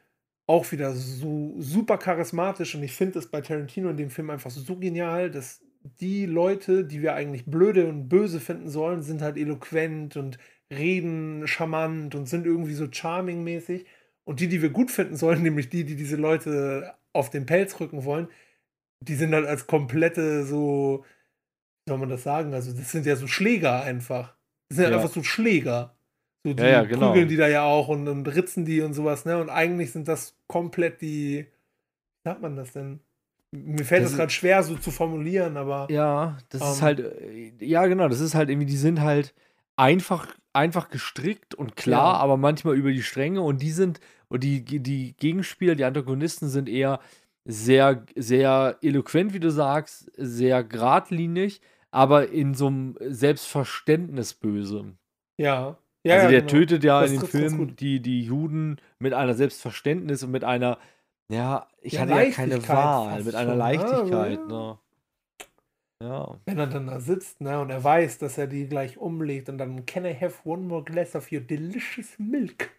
auch 0.46 0.70
wieder 0.72 0.94
so 0.94 1.54
super 1.58 1.98
charismatisch 1.98 2.74
und 2.76 2.82
ich 2.82 2.92
finde 2.92 3.18
es 3.18 3.30
bei 3.30 3.40
Tarantino 3.40 3.90
in 3.90 3.96
dem 3.96 4.10
Film 4.10 4.30
einfach 4.30 4.50
so 4.50 4.76
genial, 4.76 5.30
dass 5.30 5.60
die 6.00 6.26
Leute, 6.26 6.84
die 6.84 7.02
wir 7.02 7.14
eigentlich 7.14 7.46
blöde 7.46 7.88
und 7.88 8.08
böse 8.08 8.40
finden 8.40 8.68
sollen, 8.68 9.02
sind 9.02 9.22
halt 9.22 9.36
eloquent 9.36 10.16
und 10.16 10.38
reden 10.70 11.46
charmant 11.46 12.14
und 12.14 12.28
sind 12.28 12.46
irgendwie 12.46 12.74
so 12.74 12.86
charming 12.90 13.44
mäßig 13.44 13.86
und 14.24 14.40
die, 14.40 14.48
die 14.48 14.62
wir 14.62 14.70
gut 14.70 14.90
finden 14.90 15.16
sollen, 15.16 15.42
nämlich 15.44 15.68
die, 15.68 15.84
die 15.84 15.96
diese 15.96 16.16
Leute 16.16 16.94
auf 17.12 17.30
den 17.30 17.46
Pelz 17.46 17.80
rücken 17.80 18.04
wollen, 18.04 18.28
die 19.00 19.14
sind 19.14 19.34
halt 19.34 19.46
als 19.46 19.66
komplette 19.66 20.44
so, 20.44 21.04
soll 21.88 21.98
man 21.98 22.08
das 22.08 22.22
sagen, 22.22 22.52
also 22.54 22.72
das 22.72 22.90
sind 22.90 23.06
ja 23.06 23.16
so 23.16 23.26
Schläger 23.26 23.82
einfach. 23.82 24.34
Das 24.68 24.76
sind 24.76 24.84
ja 24.84 24.90
Ja. 24.90 24.96
einfach 24.96 25.12
so 25.12 25.22
Schläger. 25.22 25.94
So, 26.44 26.52
die 26.52 26.62
Ja, 26.62 26.68
ja, 26.68 26.82
genau. 26.84 27.10
prügeln 27.12 27.28
die 27.28 27.36
da 27.36 27.48
ja 27.48 27.62
auch 27.64 27.88
und, 27.88 28.08
und 28.08 28.26
ritzen 28.28 28.64
die 28.64 28.80
und 28.80 28.94
sowas, 28.94 29.24
ne? 29.24 29.38
Und 29.40 29.50
eigentlich 29.50 29.92
sind 29.92 30.08
das 30.08 30.36
komplett 30.48 31.00
die, 31.00 31.46
wie 31.46 32.28
sagt 32.28 32.42
man 32.42 32.56
das 32.56 32.72
denn? 32.72 33.00
Mir 33.52 33.84
fällt 33.84 34.02
Das 34.02 34.08
es 34.08 34.12
ist- 34.12 34.18
gerade 34.18 34.32
schwer 34.32 34.62
so 34.62 34.76
zu 34.76 34.90
formulieren, 34.90 35.56
aber 35.56 35.86
Ja, 35.90 36.36
das 36.50 36.60
ist 36.72 36.78
Ähm. 36.78 36.82
halt, 36.82 37.00
äh, 37.00 37.52
ja 37.60 37.86
genau, 37.86 38.08
das 38.08 38.20
ist 38.20 38.34
halt 38.34 38.50
irgendwie, 38.50 38.66
die 38.66 38.76
sind 38.76 39.00
halt 39.00 39.34
einfach, 39.76 40.34
einfach 40.52 40.88
gestrickt 40.88 41.54
und 41.54 41.76
klar, 41.76 42.14
Ja. 42.14 42.20
aber 42.20 42.36
manchmal 42.36 42.76
über 42.76 42.90
die 42.90 43.02
Stränge 43.02 43.42
und 43.42 43.62
die 43.62 43.70
sind, 43.70 44.00
und 44.28 44.42
die, 44.42 44.62
die 44.64 45.14
Gegenspieler, 45.16 45.74
die 45.76 45.84
Antagonisten 45.84 46.48
sind 46.48 46.68
eher 46.68 46.98
sehr, 47.44 48.04
sehr 48.16 48.76
eloquent, 48.82 49.32
wie 49.34 49.40
du 49.40 49.50
sagst, 49.50 50.10
sehr 50.16 50.64
geradlinig, 50.64 51.60
aber 51.90 52.28
in 52.30 52.54
so 52.54 52.66
einem 52.68 52.96
Selbstverständnis 53.00 54.34
böse. 54.34 54.96
ja. 55.38 55.78
Ja, 56.04 56.14
also 56.14 56.26
ja, 56.26 56.28
der 56.28 56.46
genau. 56.46 56.46
tötet 56.46 56.84
ja 56.84 57.02
Das 57.02 57.12
in 57.12 57.12
den 57.12 57.22
Filmen 57.24 57.52
gut. 57.52 57.76
die, 57.76 58.00
die 58.00 58.22
Juden 58.24 58.78
mit 59.00 59.12
einer 59.14 59.34
Selbstverständnis 59.34 60.22
und 60.22 60.30
mit 60.32 60.44
einer, 60.44 60.78
ja, 61.30 61.68
ich 61.82 61.98
Ja, 61.98 62.00
hatte 62.00 62.14
ja 62.14 62.24
keine 62.26 62.68
Wahl, 62.68 63.24
mit 63.24 63.34
einer 63.34 63.56
ne? 63.56 63.56
Leichtigkeit, 63.56 64.46
Also, 64.46 64.48
ne? 64.48 64.78
Ja. 66.00 66.40
Wenn 66.44 66.58
er 66.58 66.66
dann 66.68 66.86
da 66.86 67.00
sitzt, 67.00 67.40
ne, 67.40 67.60
und 67.60 67.70
er 67.70 67.82
weiß, 67.82 68.18
dass 68.18 68.38
er 68.38 68.46
die 68.46 68.68
gleich 68.68 68.98
umlegt 68.98 69.48
und 69.48 69.58
dann 69.58 69.84
can 69.86 70.04
I 70.04 70.14
have 70.14 70.48
one 70.48 70.62
more 70.62 70.84
glass 70.84 71.14
of 71.16 71.30
your 71.32 71.40
delicious 71.40 72.18
milk? 72.18 72.70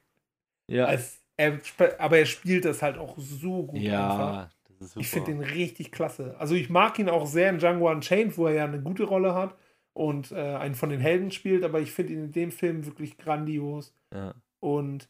Ja, 0.68 0.97
Als 0.97 1.22
er, 1.38 1.60
aber 1.99 2.20
er 2.20 2.26
spielt 2.28 2.66
das 2.66 2.82
halt 2.84 2.97
auch 2.97 3.16
so 3.20 3.66
gut 3.66 3.89
einfach. 3.89 4.39
ja, 4.39 4.49
super. 4.49 4.57
Ich 4.95 5.09
finde 5.09 5.32
den 5.32 5.41
richtig 5.41 5.91
klasse. 5.91 6.36
Also 6.39 6.55
ich 6.55 6.69
mag 6.69 6.97
ihn 6.99 7.09
auch 7.09 7.25
sehr 7.25 7.49
in 7.49 7.57
Django 7.57 7.89
Unchained, 7.89 8.38
wo 8.38 8.47
er 8.47 8.53
ja 8.53 8.63
eine 8.65 8.82
gute 8.82 9.03
Rolle 9.03 9.34
hat 9.34 9.55
und 9.93 10.32
äh, 10.32 10.55
einen 10.55 10.75
von 10.75 10.89
den 10.89 10.99
Helden 10.99 11.32
spielt, 11.32 11.63
aber 11.63 11.80
ich 11.80 11.91
finde 11.91 12.13
ihn 12.13 12.25
in 12.25 12.32
dem 12.32 12.51
Film 12.51 12.86
wirklich 12.86 13.17
grandios 13.17 13.93
ja. 14.13 14.36
und 14.59 15.09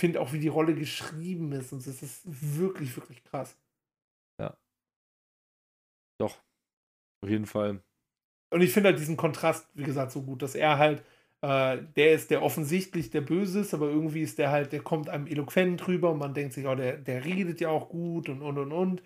finde 0.00 0.20
auch, 0.20 0.32
wie 0.32 0.40
die 0.40 0.48
Rolle 0.48 0.74
geschrieben 0.74 1.52
ist 1.52 1.72
und 1.72 1.86
es 1.86 2.02
ist 2.02 2.22
wirklich, 2.24 2.96
wirklich 2.96 3.22
krass. 3.22 3.56
Doch. 6.18 6.42
Auf 7.22 7.30
jeden 7.30 7.46
Fall. 7.46 7.82
Und 8.50 8.60
ich 8.60 8.72
finde 8.72 8.90
halt 8.90 8.98
diesen 8.98 9.16
Kontrast, 9.16 9.68
wie 9.74 9.82
gesagt, 9.82 10.12
so 10.12 10.22
gut, 10.22 10.42
dass 10.42 10.54
er 10.54 10.78
halt, 10.78 11.04
äh, 11.44 11.78
der 11.96 12.12
ist 12.12 12.30
der 12.30 12.42
offensichtlich 12.42 13.10
der 13.10 13.20
Böse 13.20 13.60
ist, 13.60 13.74
aber 13.74 13.88
irgendwie 13.88 14.22
ist 14.22 14.38
der 14.38 14.50
halt, 14.50 14.72
der 14.72 14.80
kommt 14.80 15.08
einem 15.10 15.26
eloquent 15.26 15.86
rüber 15.88 16.10
und 16.12 16.18
man 16.18 16.32
denkt 16.34 16.54
sich, 16.54 16.66
oh, 16.66 16.74
der, 16.74 16.96
der 16.96 17.24
redet 17.24 17.60
ja 17.60 17.68
auch 17.68 17.88
gut 17.88 18.28
und 18.28 18.40
und 18.42 18.56
und 18.58 18.72
und. 18.72 19.02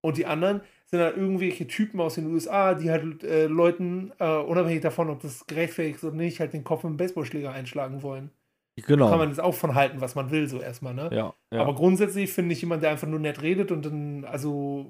Und 0.00 0.16
die 0.16 0.26
anderen 0.26 0.60
sind 0.86 1.00
halt 1.00 1.16
irgendwelche 1.16 1.66
Typen 1.66 2.00
aus 2.00 2.14
den 2.16 2.26
USA, 2.26 2.74
die 2.74 2.90
halt 2.90 3.24
äh, 3.24 3.46
Leuten, 3.46 4.12
äh, 4.18 4.36
unabhängig 4.36 4.82
davon, 4.82 5.10
ob 5.10 5.20
das 5.20 5.46
gerechtfertigt 5.46 5.96
ist 5.96 6.04
oder 6.04 6.14
nicht, 6.16 6.40
halt 6.40 6.52
den 6.52 6.62
Kopf 6.64 6.82
mit 6.84 6.90
einem 6.90 6.96
Baseballschläger 6.98 7.50
einschlagen 7.52 8.02
wollen. 8.02 8.30
Genau. 8.86 9.08
Kann 9.08 9.18
man 9.18 9.28
jetzt 9.28 9.40
auch 9.40 9.54
von 9.54 9.74
halten, 9.74 10.00
was 10.00 10.14
man 10.14 10.30
will, 10.30 10.48
so 10.48 10.60
erstmal, 10.60 10.94
ne? 10.94 11.10
ja, 11.12 11.34
ja. 11.52 11.60
Aber 11.60 11.74
grundsätzlich 11.74 12.30
finde 12.32 12.52
ich 12.52 12.60
jemand, 12.60 12.82
der 12.82 12.90
einfach 12.90 13.08
nur 13.08 13.18
nett 13.18 13.42
redet 13.42 13.72
und 13.72 13.84
dann, 13.84 14.24
also, 14.24 14.86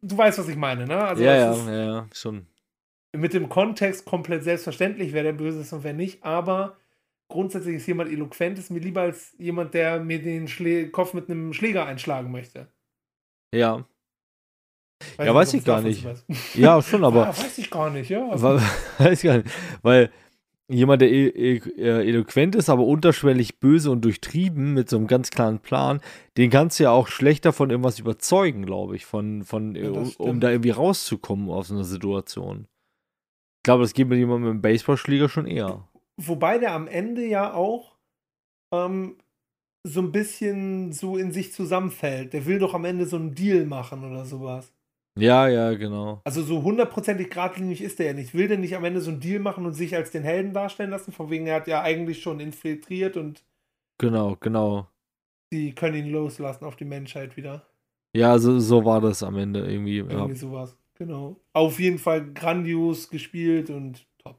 du 0.00 0.16
weißt, 0.16 0.38
was 0.38 0.48
ich 0.48 0.56
meine, 0.56 0.86
ne? 0.86 0.96
Also, 1.02 1.24
ja, 1.24 1.34
ja, 1.34 1.52
ist- 1.52 1.66
ja, 1.66 1.84
ja, 1.84 2.06
schon. 2.12 2.46
Mit 3.12 3.34
dem 3.34 3.48
Kontext 3.48 4.04
komplett 4.04 4.44
selbstverständlich, 4.44 5.12
wer 5.12 5.22
der 5.22 5.32
Böse 5.32 5.60
ist 5.60 5.72
und 5.72 5.84
wer 5.84 5.92
nicht, 5.92 6.24
aber 6.24 6.76
grundsätzlich 7.28 7.76
ist 7.76 7.86
jemand 7.86 8.10
eloquent, 8.10 8.58
ist 8.58 8.70
mir 8.70 8.78
lieber 8.80 9.02
als 9.02 9.34
jemand, 9.38 9.74
der 9.74 10.00
mir 10.00 10.20
den 10.22 10.48
Schlä 10.48 10.88
Kopf 10.88 11.14
mit 11.14 11.30
einem 11.30 11.52
Schläger 11.52 11.86
einschlagen 11.86 12.30
möchte. 12.30 12.68
Ja. 13.54 13.86
Weiß 15.16 15.18
Ja, 15.18 15.24
nicht, 15.24 15.34
weiß 15.34 15.54
ich 15.54 15.64
gar 15.64 15.82
nicht. 15.82 16.06
Ja, 16.54 16.82
schon, 16.82 17.04
aber. 17.04 17.26
Ah, 17.28 17.36
weiß 17.36 17.58
ich 17.58 17.70
gar 17.70 17.90
nicht, 17.90 18.10
ja. 18.10 18.20
Weiß 18.98 19.22
ich 19.22 19.22
gar 19.22 19.38
nicht. 19.38 19.50
Weil 19.82 20.10
jemand, 20.68 21.02
der 21.02 21.10
e 21.10 21.26
e 21.26 21.56
äh, 21.76 22.08
eloquent 22.08 22.54
ist, 22.54 22.70
aber 22.70 22.84
unterschwellig 22.84 23.58
böse 23.58 23.90
und 23.90 24.04
durchtrieben 24.04 24.74
mit 24.74 24.88
so 24.88 24.96
einem 24.96 25.06
ganz 25.06 25.30
klaren 25.30 25.58
Plan, 25.58 26.00
den 26.36 26.50
kannst 26.50 26.78
du 26.78 26.84
ja 26.84 26.90
auch 26.90 27.08
schlechter 27.08 27.52
von 27.52 27.70
irgendwas 27.70 27.98
überzeugen, 27.98 28.64
glaube 28.64 28.96
ich, 28.96 29.04
von, 29.04 29.42
von 29.44 29.74
Ja, 29.74 29.90
um, 30.18 30.40
da 30.40 30.50
irgendwie 30.50 30.70
rauszukommen 30.70 31.50
aus 31.50 31.70
einer 31.70 31.84
Situation. 31.84 32.66
Ich 33.62 33.64
glaube, 33.64 33.84
das 33.84 33.94
geht 33.94 34.08
mit 34.08 34.18
jemandem 34.18 34.42
mit 34.42 34.50
einem 34.50 34.60
Baseballschläger 34.60 35.28
schon 35.28 35.46
eher. 35.46 35.88
Wobei 36.20 36.58
der 36.58 36.72
am 36.72 36.88
Ende 36.88 37.24
ja 37.24 37.54
auch 37.54 37.96
ähm, 38.74 39.16
so 39.86 40.00
ein 40.00 40.10
bisschen 40.10 40.92
so 40.92 41.16
in 41.16 41.30
sich 41.30 41.52
zusammenfällt. 41.52 42.32
Der 42.32 42.44
will 42.46 42.58
doch 42.58 42.74
am 42.74 42.84
Ende 42.84 43.06
so 43.06 43.14
einen 43.14 43.36
Deal 43.36 43.64
machen 43.64 44.02
oder 44.02 44.24
sowas. 44.24 44.72
Ja, 45.16 45.46
ja, 45.46 45.74
genau. 45.74 46.22
Also 46.24 46.42
so 46.42 46.64
hundertprozentig 46.64 47.30
geradlinig 47.30 47.82
ist 47.82 48.00
der 48.00 48.06
ja 48.06 48.12
nicht. 48.14 48.34
Will 48.34 48.48
der 48.48 48.58
nicht 48.58 48.74
am 48.74 48.84
Ende 48.84 49.00
so 49.00 49.12
einen 49.12 49.20
Deal 49.20 49.38
machen 49.38 49.64
und 49.64 49.74
sich 49.74 49.94
als 49.94 50.10
den 50.10 50.24
Helden 50.24 50.52
darstellen 50.52 50.90
lassen? 50.90 51.12
Von 51.12 51.30
wegen, 51.30 51.46
er 51.46 51.54
hat 51.54 51.68
ja 51.68 51.82
eigentlich 51.82 52.20
schon 52.20 52.40
infiltriert 52.40 53.16
und 53.16 53.44
Genau, 53.98 54.36
genau. 54.40 54.88
die 55.52 55.72
können 55.72 55.94
ihn 55.94 56.10
loslassen 56.10 56.64
auf 56.64 56.74
die 56.74 56.84
Menschheit 56.84 57.36
wieder. 57.36 57.64
Ja, 58.16 58.36
so, 58.40 58.58
so 58.58 58.84
war 58.84 59.00
das 59.00 59.22
am 59.22 59.36
Ende 59.38 59.70
irgendwie. 59.70 59.98
Ja. 59.98 60.10
Irgendwie 60.10 60.34
sowas. 60.34 60.76
Genau. 61.02 61.34
Auf 61.52 61.80
jeden 61.80 61.98
Fall 61.98 62.32
grandios 62.32 63.10
gespielt 63.10 63.70
und 63.70 64.06
top. 64.18 64.38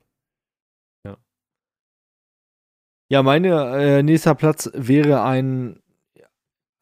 Ja, 3.09 3.21
mein 3.21 3.43
äh, 3.43 4.01
nächster 4.01 4.33
Platz 4.33 4.71
wäre 4.73 5.23
ein, 5.23 5.81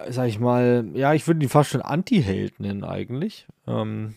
sag 0.07 0.27
ich 0.27 0.39
mal, 0.39 0.87
ja, 0.93 1.15
ich 1.15 1.25
würde 1.25 1.43
ihn 1.43 1.49
fast 1.49 1.71
schon 1.71 1.81
Anti-Held 1.81 2.59
nennen 2.59 2.83
eigentlich. 2.83 3.47
Ähm, 3.65 4.13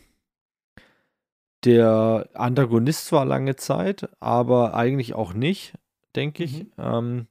der 1.65 2.29
Antagonist 2.35 3.11
war 3.11 3.25
lange 3.25 3.57
Zeit, 3.57 4.11
aber 4.21 4.75
eigentlich 4.75 5.15
auch 5.15 5.33
nicht, 5.33 5.79
denke 6.15 6.45
ich. 6.45 6.65
Mhm. 6.65 6.73
Ähm, 6.77 7.27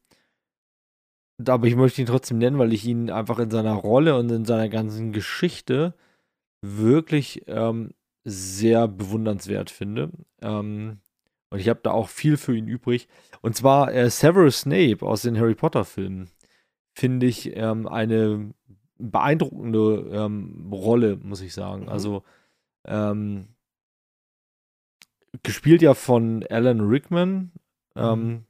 aber 1.47 1.67
ich 1.67 1.75
möchte 1.75 2.01
ihn 2.01 2.07
trotzdem 2.07 2.39
nennen, 2.39 2.57
weil 2.57 2.73
ich 2.73 2.83
ihn 2.83 3.11
einfach 3.11 3.37
in 3.37 3.51
seiner 3.51 3.75
Rolle 3.75 4.17
und 4.17 4.31
in 4.31 4.43
seiner 4.43 4.69
ganzen 4.69 5.13
Geschichte 5.13 5.93
wirklich 6.63 7.43
ähm, 7.47 7.91
sehr 8.23 8.87
bewundernswert 8.87 9.69
finde. 9.69 10.11
Ähm, 10.41 10.99
und 11.49 11.59
ich 11.59 11.69
habe 11.69 11.81
da 11.83 11.91
auch 11.91 12.09
viel 12.09 12.37
für 12.37 12.55
ihn 12.55 12.67
übrig. 12.67 13.07
Und 13.41 13.55
zwar 13.55 13.93
äh, 13.93 14.09
Severus 14.09 14.61
Snape 14.61 15.05
aus 15.05 15.21
den 15.21 15.37
Harry 15.37 15.55
Potter-Filmen. 15.55 16.29
Finde 16.93 17.25
ich 17.25 17.55
ähm, 17.55 17.87
eine 17.87 18.53
beeindruckende 18.97 20.09
ähm, 20.11 20.69
Rolle, 20.71 21.17
muss 21.17 21.41
ich 21.41 21.53
sagen. 21.53 21.83
Mhm. 21.83 21.89
Also, 21.89 22.23
ähm, 22.85 23.49
gespielt 25.41 25.81
ja 25.81 25.93
von 25.93 26.45
Alan 26.49 26.81
Rickman, 26.81 27.51
ähm, 27.95 28.45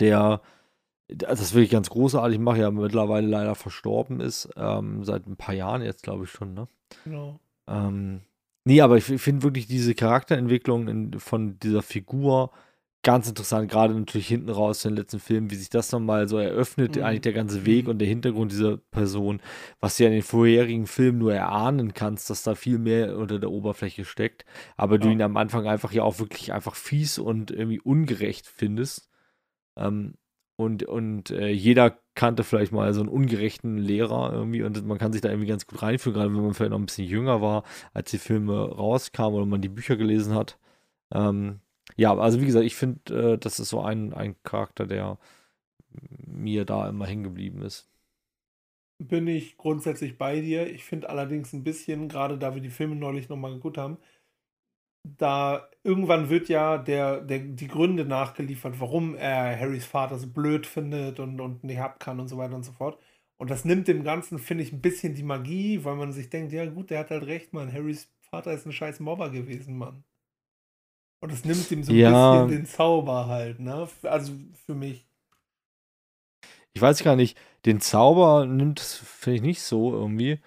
der 0.00 0.42
also 1.24 1.42
das 1.42 1.54
wirklich 1.54 1.70
ganz 1.70 1.88
großartig 1.88 2.38
macht, 2.38 2.58
ja 2.58 2.70
mittlerweile 2.70 3.26
leider 3.26 3.54
verstorben 3.54 4.20
ist, 4.20 4.50
ähm, 4.56 5.04
seit 5.04 5.26
ein 5.26 5.36
paar 5.36 5.54
Jahren 5.54 5.82
jetzt, 5.82 6.02
glaube 6.02 6.24
ich 6.24 6.30
schon, 6.30 6.54
ne? 6.54 6.68
Genau. 7.04 7.40
Ähm, 7.66 8.20
nee, 8.68 8.80
aber 8.82 8.96
ich 8.98 9.04
finde 9.04 9.42
wirklich 9.42 9.66
diese 9.66 9.94
Charakterentwicklung 9.94 10.88
in, 10.88 11.18
von 11.18 11.58
dieser 11.58 11.82
Figur 11.82 12.50
ganz 13.02 13.28
interessant, 13.28 13.70
gerade 13.70 13.94
natürlich 13.94 14.28
hinten 14.28 14.50
raus 14.50 14.84
in 14.84 14.90
den 14.90 14.98
letzten 14.98 15.20
Filmen, 15.20 15.50
wie 15.50 15.54
sich 15.54 15.70
das 15.70 15.92
nochmal 15.92 16.28
so 16.28 16.36
eröffnet, 16.38 16.96
Mhm. 16.96 17.02
eigentlich 17.04 17.20
der 17.22 17.32
ganze 17.32 17.64
Weg 17.64 17.88
und 17.88 17.98
der 18.00 18.08
Hintergrund 18.08 18.52
dieser 18.52 18.76
Person, 18.76 19.40
was 19.80 19.96
du 19.96 20.02
ja 20.02 20.08
in 20.08 20.16
den 20.16 20.22
vorherigen 20.22 20.86
Filmen 20.86 21.18
nur 21.18 21.32
erahnen 21.32 21.94
kannst, 21.94 22.28
dass 22.28 22.42
da 22.42 22.54
viel 22.54 22.78
mehr 22.78 23.16
unter 23.16 23.38
der 23.38 23.50
Oberfläche 23.50 24.04
steckt, 24.04 24.44
aber 24.76 24.98
du 24.98 25.06
Ja. 25.06 25.12
ihn 25.14 25.22
am 25.22 25.36
Anfang 25.36 25.66
einfach 25.66 25.92
ja 25.92 26.02
auch 26.02 26.18
wirklich 26.18 26.52
einfach 26.52 26.74
fies 26.74 27.18
und 27.18 27.50
irgendwie 27.50 27.80
ungerecht 27.80 28.46
findest. 28.46 29.08
Ähm, 29.76 30.14
und 30.56 30.82
und 30.84 31.30
äh, 31.30 31.48
jeder 31.50 31.98
kannte 32.18 32.42
vielleicht 32.42 32.72
mal 32.72 32.92
so 32.92 33.00
einen 33.00 33.08
ungerechten 33.08 33.78
Lehrer 33.78 34.32
irgendwie 34.32 34.64
und 34.64 34.84
man 34.84 34.98
kann 34.98 35.12
sich 35.12 35.22
da 35.22 35.28
irgendwie 35.28 35.46
ganz 35.46 35.68
gut 35.68 35.80
reinfühlen, 35.82 36.18
gerade 36.18 36.34
wenn 36.34 36.42
man 36.42 36.52
vielleicht 36.52 36.72
noch 36.72 36.78
ein 36.78 36.86
bisschen 36.86 37.06
jünger 37.06 37.40
war, 37.40 37.62
als 37.94 38.10
die 38.10 38.18
Filme 38.18 38.58
rauskamen 38.58 39.36
oder 39.36 39.46
man 39.46 39.62
die 39.62 39.68
Bücher 39.68 39.96
gelesen 39.96 40.34
hat. 40.34 40.58
Ähm, 41.14 41.60
ja, 41.96 42.12
also 42.18 42.40
wie 42.40 42.46
gesagt, 42.46 42.64
ich 42.64 42.74
finde, 42.74 43.34
äh, 43.34 43.38
das 43.38 43.60
ist 43.60 43.68
so 43.68 43.82
ein, 43.82 44.12
ein 44.14 44.34
Charakter, 44.42 44.84
der 44.84 45.16
mir 46.26 46.64
da 46.64 46.88
immer 46.88 47.06
hängen 47.06 47.22
geblieben 47.22 47.62
ist. 47.62 47.88
Bin 48.98 49.28
ich 49.28 49.56
grundsätzlich 49.56 50.18
bei 50.18 50.40
dir. 50.40 50.68
Ich 50.68 50.84
finde 50.84 51.10
allerdings 51.10 51.52
ein 51.52 51.62
bisschen, 51.62 52.08
gerade 52.08 52.36
da 52.36 52.52
wir 52.56 52.60
die 52.60 52.68
Filme 52.68 52.96
neulich 52.96 53.28
nochmal 53.28 53.54
geguckt 53.54 53.78
haben, 53.78 53.96
da 55.18 55.68
irgendwann 55.82 56.28
wird 56.30 56.48
ja 56.48 56.78
der, 56.78 57.20
der, 57.22 57.38
die 57.40 57.68
Gründe 57.68 58.04
nachgeliefert, 58.04 58.80
warum 58.80 59.14
er 59.16 59.58
Harrys 59.58 59.86
Vater 59.86 60.18
so 60.18 60.26
blöd 60.28 60.66
findet 60.66 61.20
und, 61.20 61.40
und 61.40 61.64
nicht 61.64 61.80
ab 61.80 62.00
kann 62.00 62.20
und 62.20 62.28
so 62.28 62.36
weiter 62.38 62.54
und 62.56 62.64
so 62.64 62.72
fort. 62.72 62.98
Und 63.38 63.50
das 63.50 63.64
nimmt 63.64 63.88
dem 63.88 64.04
Ganzen, 64.04 64.38
finde 64.38 64.64
ich, 64.64 64.72
ein 64.72 64.80
bisschen 64.82 65.14
die 65.14 65.22
Magie, 65.22 65.84
weil 65.84 65.96
man 65.96 66.12
sich 66.12 66.28
denkt, 66.30 66.52
ja 66.52 66.66
gut, 66.66 66.90
der 66.90 67.00
hat 67.00 67.10
halt 67.10 67.24
recht, 67.26 67.52
Mann. 67.52 67.72
Harrys 67.72 68.10
Vater 68.30 68.52
ist 68.52 68.66
ein 68.66 68.72
scheiß 68.72 69.00
Mobber 69.00 69.30
gewesen, 69.30 69.76
Mann. 69.78 70.04
Und 71.20 71.32
es 71.32 71.44
nimmt 71.44 71.70
ihm 71.70 71.84
so 71.84 71.92
ein 71.92 72.02
Ja. 72.02 72.04
bisschen 72.04 72.48
den 72.48 72.66
Zauber 72.66 73.26
halt, 73.28 73.60
ne? 73.60 73.88
Also 74.02 74.32
für 74.66 74.74
mich. 74.74 75.06
Ich 76.72 76.80
weiß 76.82 77.02
gar 77.02 77.16
nicht, 77.16 77.38
den 77.64 77.80
Zauber 77.80 78.46
nimmt 78.46 78.80
es, 78.80 78.94
finde 78.96 79.36
ich, 79.36 79.42
nicht 79.42 79.62
so 79.62 79.92
irgendwie. 79.92 80.40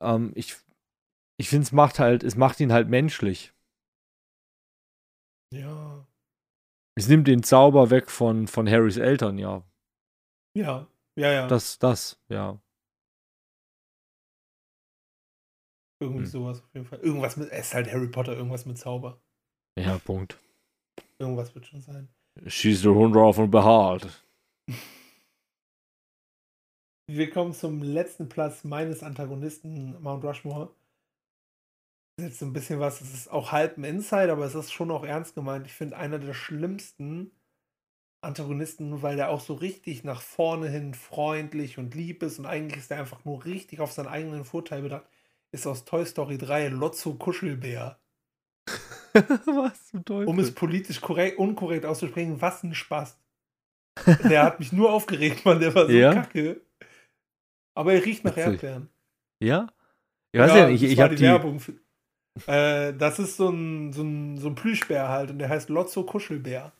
Ähm, 0.00 0.32
ich 0.34 0.56
ich 1.38 1.48
finde, 1.50 1.64
es 1.64 1.72
macht 1.72 1.98
halt, 2.00 2.24
es 2.24 2.36
macht 2.36 2.60
ihn 2.60 2.72
halt 2.72 2.88
menschlich. 2.88 3.52
Ja. 5.52 6.06
Es 6.96 7.08
nimmt 7.08 7.28
den 7.28 7.42
Zauber 7.42 7.90
weg 7.90 8.10
von, 8.10 8.48
von 8.48 8.68
Harrys 8.68 8.96
Eltern, 8.96 9.38
ja. 9.38 9.64
Ja. 10.56 10.86
Ja, 11.16 11.32
ja. 11.32 11.46
Das, 11.46 11.78
das, 11.78 12.20
ja. 12.28 12.60
Irgendwie 16.00 16.20
Hm. 16.24 16.26
sowas 16.26 16.62
auf 16.62 16.74
jeden 16.74 16.86
Fall. 16.86 17.00
Irgendwas 17.00 17.36
mit, 17.36 17.50
es 17.50 17.68
ist 17.68 17.74
halt 17.74 17.90
Harry 17.92 18.08
Potter, 18.08 18.36
irgendwas 18.36 18.66
mit 18.66 18.78
Zauber. 18.78 19.20
Ja, 19.78 19.98
Punkt. 19.98 20.38
Irgendwas 21.18 21.54
wird 21.54 21.66
schon 21.66 21.80
sein. 21.80 22.08
Schießt 22.46 22.84
der 22.84 22.94
Hund 22.94 23.14
drauf 23.16 23.38
und 23.38 23.50
behaart. 23.50 24.24
Wir 27.10 27.30
kommen 27.30 27.52
zum 27.52 27.82
letzten 27.82 28.28
Platz 28.28 28.64
meines 28.64 29.02
Antagonisten, 29.02 30.00
Mount 30.02 30.24
Rushmore. 30.24 30.74
Das 32.18 32.24
ist 32.24 32.30
jetzt 32.32 32.40
so 32.40 32.46
ein 32.46 32.52
bisschen 32.52 32.80
was, 32.80 33.00
es 33.00 33.14
ist 33.14 33.30
auch 33.30 33.52
halb 33.52 33.78
ein 33.78 33.84
Insider, 33.84 34.32
aber 34.32 34.44
es 34.44 34.56
ist 34.56 34.72
schon 34.72 34.90
auch 34.90 35.04
ernst 35.04 35.36
gemeint. 35.36 35.66
Ich 35.68 35.72
finde 35.72 35.96
einer 35.96 36.18
der 36.18 36.34
schlimmsten 36.34 37.30
Antagonisten, 38.22 39.02
weil 39.02 39.14
der 39.14 39.30
auch 39.30 39.38
so 39.40 39.54
richtig 39.54 40.02
nach 40.02 40.20
vorne 40.20 40.68
hin 40.68 40.94
freundlich 40.94 41.78
und 41.78 41.94
lieb 41.94 42.24
ist 42.24 42.40
und 42.40 42.46
eigentlich 42.46 42.78
ist 42.78 42.90
er 42.90 42.98
einfach 42.98 43.24
nur 43.24 43.44
richtig 43.44 43.78
auf 43.78 43.92
seinen 43.92 44.08
eigenen 44.08 44.44
Vorteil 44.44 44.82
bedacht, 44.82 45.06
ist 45.52 45.64
aus 45.68 45.84
Toy 45.84 46.04
Story 46.04 46.38
3 46.38 46.70
Lotso 46.70 47.14
Kuschelbär. 47.14 48.00
Was 49.14 49.86
zum 49.86 50.04
Teufel? 50.04 50.26
Um 50.26 50.40
es 50.40 50.52
politisch 50.52 51.00
korrekt, 51.00 51.38
unkorrekt 51.38 51.86
auszusprechen, 51.86 52.40
was 52.40 52.64
ein 52.64 52.74
Spaß. 52.74 53.16
Der 54.28 54.42
hat 54.42 54.58
mich 54.58 54.72
nur 54.72 54.92
aufgeregt, 54.92 55.44
Mann, 55.44 55.60
der 55.60 55.72
war 55.72 55.86
so 55.86 55.92
Ja? 55.92 56.14
kacke. 56.14 56.60
Aber 57.76 57.92
er 57.94 58.04
riecht 58.04 58.24
nach 58.24 58.32
Witzig. 58.32 58.44
Erdbeeren. 58.64 58.88
ja? 59.40 59.68
Ich 60.32 60.40
weiß 60.40 60.50
ja, 60.50 60.62
das 60.66 60.70
ich, 60.72 60.82
ich 60.82 61.00
habe 61.00 61.14
die, 61.14 61.22
die. 61.22 61.22
Werbung. 61.22 61.60
Für, 61.60 61.74
äh, 62.46 62.92
das 62.94 63.18
ist 63.18 63.36
so 63.36 63.48
ein, 63.50 63.92
so, 63.92 64.02
ein, 64.02 64.38
so 64.38 64.48
ein 64.48 64.54
Plüschbär 64.54 65.08
halt 65.08 65.30
und 65.30 65.38
der 65.38 65.48
heißt 65.48 65.68
Lotso 65.68 66.04
Kuschelbär. 66.04 66.72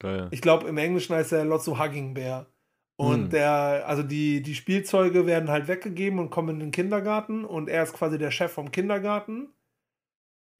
Geil. 0.00 0.28
Ich 0.30 0.40
glaube, 0.40 0.68
im 0.68 0.78
Englischen 0.78 1.14
heißt 1.14 1.32
er 1.32 1.44
Lotso 1.44 1.78
Hugging 1.78 2.14
Bear. 2.14 2.46
Und 2.96 3.24
Hm. 3.24 3.30
der, 3.30 3.84
also 3.86 4.02
die, 4.02 4.42
die 4.42 4.54
Spielzeuge 4.54 5.26
werden 5.26 5.50
halt 5.50 5.68
weggegeben 5.68 6.18
und 6.18 6.30
kommen 6.30 6.50
in 6.50 6.60
den 6.60 6.70
Kindergarten 6.72 7.44
und 7.44 7.68
er 7.68 7.84
ist 7.84 7.92
quasi 7.92 8.18
der 8.18 8.32
Chef 8.32 8.52
vom 8.52 8.72
Kindergarten. 8.72 9.48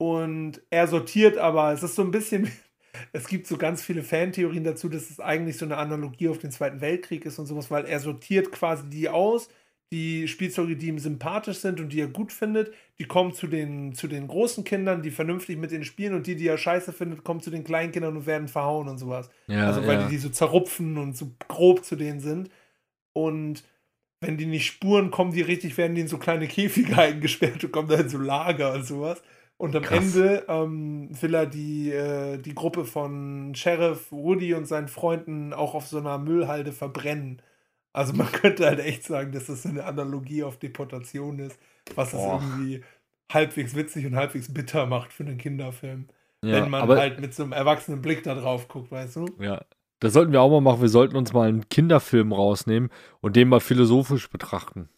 Und 0.01 0.63
er 0.71 0.87
sortiert 0.87 1.39
aber, 1.39 1.73
es 1.73 1.83
ist 1.83 1.97
so 1.97 2.03
ein 2.03 2.13
bisschen, 2.13 2.51
es 3.13 3.27
gibt 3.27 3.47
so 3.47 3.59
ganz 3.59 3.83
viele 3.83 4.03
Fantheorien 4.03 4.65
dazu, 4.65 4.89
dass 4.89 5.11
es 5.11 5.21
eigentlich 5.21 5.59
so 5.59 5.65
eine 5.65 5.77
Analogie 5.77 6.29
auf 6.29 6.39
den 6.39 6.53
Zweiten 6.53 6.81
Weltkrieg 6.81 7.25
ist 7.27 7.39
und 7.39 7.47
sowas, 7.47 7.71
weil 7.71 7.85
er 7.85 7.99
sortiert 8.01 8.53
quasi 8.53 8.89
die 8.89 9.09
aus, 9.09 9.49
die 9.91 10.29
Spielzeuge, 10.29 10.77
die 10.77 10.89
ihm 10.89 10.99
sympathisch 10.99 11.59
sind 11.59 11.81
und 11.81 11.93
die 11.93 12.01
er 12.01 12.09
gut 12.09 12.33
findet, 12.33 12.73
die 12.99 13.05
kommen 13.05 13.33
zu 13.33 13.47
den, 13.47 13.95
zu 13.95 14.07
den 14.07 14.29
großen 14.29 14.65
Kindern, 14.65 15.03
die 15.03 15.11
vernünftig 15.11 15.57
mit 15.57 15.71
denen 15.71 15.85
spielen 15.85 16.15
und 16.15 16.27
die, 16.27 16.37
die 16.37 16.47
er 16.47 16.59
scheiße 16.59 16.93
findet, 16.93 17.25
kommen 17.25 17.41
zu 17.41 17.51
den 17.51 17.65
kleinen 17.65 17.93
Kindern 17.93 18.17
und 18.17 18.27
werden 18.27 18.49
verhauen 18.49 18.89
und 18.89 18.99
sowas. 18.99 19.31
Ja, 19.47 19.67
also 19.67 19.87
weil 19.87 20.01
ja. 20.01 20.05
die 20.05 20.11
die 20.11 20.19
so 20.19 20.29
zerrupfen 20.29 20.99
und 20.99 21.17
so 21.17 21.31
grob 21.49 21.85
zu 21.85 21.97
denen 21.97 22.21
sind. 22.21 22.51
Und 23.15 23.65
wenn 24.21 24.37
die 24.37 24.47
nicht 24.47 24.67
spuren, 24.67 25.11
kommen 25.11 25.33
die 25.33 25.43
richtig, 25.43 25.79
werden 25.79 25.95
die 25.95 26.03
in 26.03 26.09
so 26.09 26.19
kleine 26.19 26.49
Käfige 26.49 26.99
eingesperrt 26.99 27.65
und 27.65 27.73
kommen 27.73 27.89
da 27.89 27.97
in 27.97 28.09
so 28.09 28.19
Lager 28.19 28.75
und 28.75 28.85
sowas. 28.85 29.23
Und 29.57 29.75
am 29.75 29.83
Krass. 29.83 30.15
Ende 30.15 30.45
ähm, 30.49 31.09
will 31.21 31.35
er 31.35 31.47
die, 31.47 31.91
äh, 31.91 32.39
die 32.39 32.55
Gruppe 32.55 32.85
von 32.85 33.55
Sheriff 33.57 34.13
Woody 34.13 34.55
und 34.55 34.67
seinen 34.67 34.87
Freunden 34.87 35.53
auch 35.53 35.75
auf 35.75 35.89
so 35.89 35.99
einer 35.99 36.19
Müllhalde 36.19 36.73
verbrennen. 36.73 37.43
Also 37.99 38.13
man 38.13 38.31
könnte 38.33 38.67
halt 38.67 38.79
echt 38.81 39.05
sagen, 39.05 39.33
dass 39.33 39.47
das 39.47 39.67
eine 39.67 39.85
Analogie 39.85 40.43
auf 40.45 40.59
Deportation 40.59 41.39
ist, 41.39 41.59
was 41.95 42.13
es 42.13 42.21
irgendwie 42.21 42.85
halbwegs 43.33 43.75
witzig 43.75 44.07
und 44.07 44.17
halbwegs 44.17 44.53
bitter 44.53 44.87
macht 44.87 45.13
für 45.13 45.25
einen 45.25 45.39
Kinderfilm. 45.39 46.09
ja, 46.45 46.53
wenn 46.63 46.71
man 46.71 46.83
aber, 46.83 46.99
halt 46.99 47.21
mit 47.21 47.35
so 47.35 47.43
einem 47.43 47.53
erwachsenen 47.53 48.01
Blick 48.01 48.23
da 48.23 48.35
drauf 48.35 48.69
guckt, 48.69 48.91
weißt 48.91 49.17
du? 49.17 49.27
Ja. 49.41 49.65
Das 50.01 50.13
sollten 50.13 50.31
wir 50.31 50.41
auch 50.41 50.51
mal 50.51 50.61
machen. 50.61 50.81
Wir 50.81 50.89
sollten 50.89 51.17
uns 51.17 51.33
mal 51.33 51.49
einen 51.49 51.69
Kinderfilm 51.69 52.33
rausnehmen 52.33 52.91
und 53.21 53.35
den 53.35 53.49
mal 53.49 53.59
philosophisch 53.61 54.31
betrachten. 54.31 54.89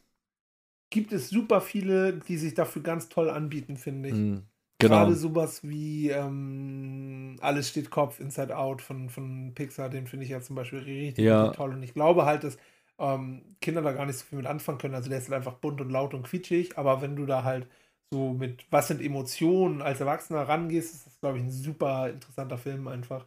gibt 0.91 1.13
es 1.13 1.29
super 1.31 1.61
viele, 1.61 2.15
die 2.19 2.37
sich 2.37 2.55
dafür 2.55 2.83
ganz 2.83 3.09
toll 3.09 3.31
anbieten, 3.31 3.77
finde 3.77 4.09
ich. 4.11 4.15
Mhm. 4.15 4.47
Genau. 4.79 4.95
Gerade 4.97 5.15
sowas 5.15 5.63
wie 5.63 6.09
ähm, 6.11 7.37
Alles 7.41 7.69
steht 7.69 7.91
Kopf, 7.91 8.19
Inside 8.19 8.57
Out 8.57 8.81
von, 8.83 9.11
von 9.11 9.53
Pixar, 9.55 9.91
den 9.91 10.07
finde 10.07 10.25
ich 10.25 10.31
ja 10.31 10.41
zum 10.41 10.57
Beispiel 10.57 10.79
richtig, 10.81 11.25
Ja. 11.25 11.43
richtig 11.43 11.57
toll. 11.59 11.73
Und 11.75 11.83
ich 11.83 11.93
glaube 11.93 12.25
halt, 12.25 12.45
dass 12.45 12.57
ähm, 13.01 13.57
Kinder 13.61 13.83
da 13.83 13.93
gar 13.93 14.07
nicht 14.07 14.19
so 14.19 14.25
viel 14.27 14.39
mit 14.39 14.47
anfangen 14.47 14.79
können. 14.79 14.95
Also 14.95 15.09
der 15.09 15.19
ist 15.19 15.29
halt 15.29 15.37
einfach 15.37 15.55
bunt 15.55 15.81
und 15.81 15.91
laut 15.91 16.15
und 16.15 16.25
quietschig, 16.25 16.79
aber 16.79 17.03
wenn 17.03 17.17
du 17.17 17.27
da 17.27 17.45
halt 17.45 17.69
so 18.13 18.33
mit 18.33 18.67
was 18.71 18.89
sind 18.89 19.01
Emotionen 19.01 19.83
als 19.83 20.01
Erwachsener 20.01 20.49
rangehst, 20.49 20.95
ist 20.95 21.07
das, 21.07 21.21
glaube 21.21 21.39
ich, 21.39 21.45
ein 21.45 21.51
super 21.51 22.09
interessanter 22.11 22.59
Film 22.59 22.89
einfach. 22.89 23.27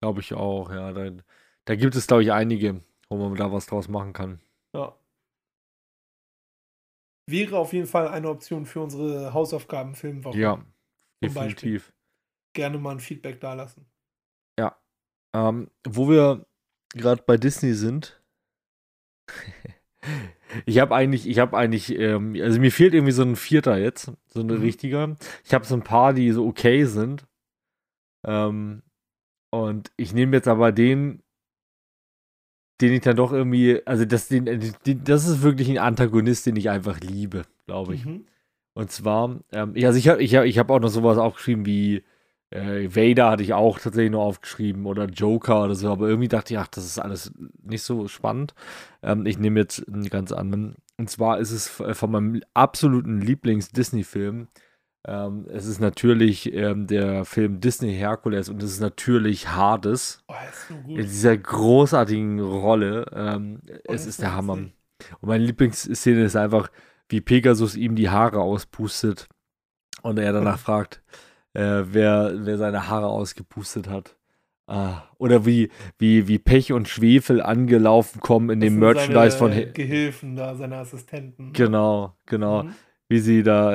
Glaube 0.00 0.20
ich 0.20 0.34
auch, 0.34 0.70
ja. 0.70 0.92
Da, 0.92 1.10
da 1.64 1.76
gibt 1.76 1.94
es, 1.96 2.06
glaube 2.06 2.22
ich, 2.22 2.32
einige, 2.32 2.80
wo 3.08 3.16
man 3.16 3.34
da 3.34 3.52
was 3.52 3.66
draus 3.66 3.88
machen 3.88 4.12
kann. 4.12 4.40
Ja. 4.74 4.94
wäre 7.26 7.58
auf 7.58 7.72
jeden 7.72 7.86
Fall 7.86 8.08
eine 8.08 8.28
Option 8.28 8.66
für 8.66 8.80
unsere 8.80 9.34
Hausaufgaben-Filmwoche. 9.34 10.38
Ja, 10.38 10.64
definitiv. 11.22 11.92
Gerne 12.54 12.78
mal 12.78 12.92
ein 12.92 13.00
Feedback 13.00 13.40
dalassen. 13.40 13.86
Ähm, 15.34 15.70
wo 15.86 16.08
wir 16.08 16.46
gerade 16.94 17.22
bei 17.22 17.36
Disney 17.36 17.74
sind. 17.74 18.20
Ich 20.66 20.78
habe 20.78 20.94
eigentlich, 20.94 21.28
ich 21.28 21.38
habe 21.38 21.56
eigentlich, 21.56 21.96
ähm, 21.98 22.36
also 22.40 22.60
mir 22.60 22.72
fehlt 22.72 22.94
irgendwie 22.94 23.12
so 23.12 23.22
ein 23.22 23.36
Vierter 23.36 23.76
jetzt, 23.78 24.12
so 24.28 24.40
ein 24.40 24.46
Mhm. 24.46 24.60
richtiger. 24.62 25.16
Ich 25.44 25.54
habe 25.54 25.64
so 25.64 25.74
ein 25.74 25.82
paar, 25.82 26.12
die 26.14 26.30
so 26.32 26.46
okay 26.46 26.84
sind. 26.84 27.26
Ähm, 28.26 28.82
und 29.50 29.90
ich 29.96 30.12
nehme 30.12 30.36
jetzt 30.36 30.48
aber 30.48 30.72
den, 30.72 31.22
den 32.80 32.92
ich 32.92 33.00
dann 33.00 33.16
doch 33.16 33.32
irgendwie, 33.32 33.84
also 33.86 34.04
das, 34.04 34.28
den, 34.28 34.46
äh, 34.46 34.58
den, 34.86 35.04
das 35.04 35.26
ist 35.26 35.42
wirklich 35.42 35.68
ein 35.68 35.78
Antagonist, 35.78 36.46
den 36.46 36.56
ich 36.56 36.70
einfach 36.70 37.00
liebe, 37.00 37.42
glaube 37.66 37.94
ich. 37.94 38.04
Mhm. 38.04 38.26
Und 38.74 38.90
zwar, 38.92 39.40
ähm, 39.52 39.74
also 39.82 39.98
ich 39.98 40.08
habe 40.08 40.22
ich 40.22 40.36
hab, 40.36 40.44
ich 40.44 40.58
hab 40.58 40.70
auch 40.70 40.78
noch 40.78 40.88
sowas 40.88 41.18
aufgeschrieben 41.18 41.66
wie 41.66 42.04
äh, 42.50 42.88
Vader 42.94 43.30
hatte 43.30 43.42
ich 43.42 43.52
auch 43.54 43.78
tatsächlich 43.78 44.12
noch 44.12 44.24
aufgeschrieben 44.24 44.86
oder 44.86 45.04
Joker 45.06 45.64
oder 45.64 45.74
so, 45.74 45.90
aber 45.90 46.08
irgendwie 46.08 46.28
dachte 46.28 46.54
ich, 46.54 46.58
ach, 46.58 46.68
das 46.68 46.84
ist 46.84 46.98
alles 46.98 47.32
nicht 47.62 47.82
so 47.82 48.08
spannend. 48.08 48.54
Ähm, 49.02 49.26
ich 49.26 49.38
nehme 49.38 49.60
jetzt 49.60 49.86
einen 49.88 50.08
ganz 50.08 50.32
anderen. 50.32 50.76
Und 50.96 51.10
zwar 51.10 51.38
ist 51.38 51.50
es 51.52 51.68
von 51.68 52.10
meinem 52.10 52.42
absoluten 52.54 53.20
Lieblings-Disney-Film. 53.20 54.48
Ähm, 55.06 55.46
es 55.48 55.66
ist 55.66 55.80
natürlich 55.80 56.52
ähm, 56.52 56.86
der 56.86 57.24
Film 57.24 57.60
Disney 57.60 57.94
Hercules 57.94 58.48
und 58.48 58.62
es 58.62 58.72
ist 58.72 58.80
natürlich 58.80 59.48
Hades. 59.48 60.24
Oh, 60.28 60.34
ist 60.50 60.68
so 60.68 60.74
In 60.74 60.84
gut. 60.84 60.98
dieser 60.98 61.36
großartigen 61.36 62.40
Rolle. 62.40 63.06
Ähm, 63.14 63.60
es 63.84 64.02
ist 64.02 64.08
ist 64.08 64.22
der 64.22 64.34
Hammer. 64.34 64.56
witzig. 64.58 64.74
Und 65.20 65.28
meine 65.28 65.44
Lieblingsszene 65.44 66.24
ist 66.24 66.34
einfach, 66.36 66.70
wie 67.08 67.20
Pegasus 67.20 67.76
ihm 67.76 67.94
die 67.94 68.10
Haare 68.10 68.40
auspustet 68.40 69.28
und 70.02 70.18
er 70.18 70.32
danach 70.32 70.58
fragt, 70.58 71.02
äh, 71.54 71.82
wer, 71.86 72.32
wer 72.36 72.58
seine 72.58 72.88
Haare 72.88 73.06
ausgepustet 73.06 73.88
hat. 73.88 74.16
Ah, 74.66 75.04
oder 75.16 75.46
wie, 75.46 75.70
wie, 75.98 76.28
wie 76.28 76.38
Pech 76.38 76.72
und 76.74 76.88
Schwefel 76.88 77.40
angelaufen 77.40 78.20
kommen 78.20 78.50
in 78.50 78.60
Das 78.60 78.68
dem 78.68 78.78
Merchandise 78.80 79.36
von. 79.38 79.50
He- 79.52 79.72
Gehilfen 79.72 80.36
da, 80.36 80.54
seine 80.56 80.76
Assistenten. 80.76 81.54
Genau, 81.54 82.12
genau. 82.26 82.64
Mhm. 82.64 82.74
Wie 83.08 83.18
sie 83.20 83.42
da 83.42 83.74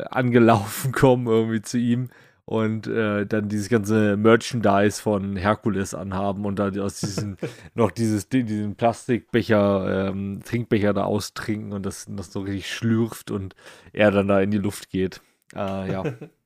äh, 0.00 0.04
angelaufen 0.04 0.92
kommen 0.92 1.26
irgendwie 1.26 1.60
zu 1.60 1.76
ihm 1.76 2.08
und 2.46 2.86
äh, 2.86 3.26
dann 3.26 3.50
dieses 3.50 3.68
ganze 3.68 4.16
Merchandise 4.16 5.02
von 5.02 5.36
Herkules 5.36 5.92
anhaben 5.94 6.46
und 6.46 6.58
dann 6.58 6.80
aus 6.80 7.00
diesem 7.00 7.36
noch 7.74 7.90
dieses 7.90 8.30
diesen 8.30 8.74
Plastikbecher 8.74 10.08
ähm, 10.08 10.40
Trinkbecher 10.44 10.94
da 10.94 11.04
austrinken 11.04 11.72
und 11.74 11.84
das, 11.84 12.06
das 12.08 12.32
so 12.32 12.40
richtig 12.40 12.72
schlürft 12.72 13.30
und 13.30 13.54
er 13.92 14.10
dann 14.10 14.28
da 14.28 14.40
in 14.40 14.50
die 14.50 14.58
Luft 14.58 14.88
geht. 14.88 15.20
Äh, 15.54 15.92
ja, 15.92 16.04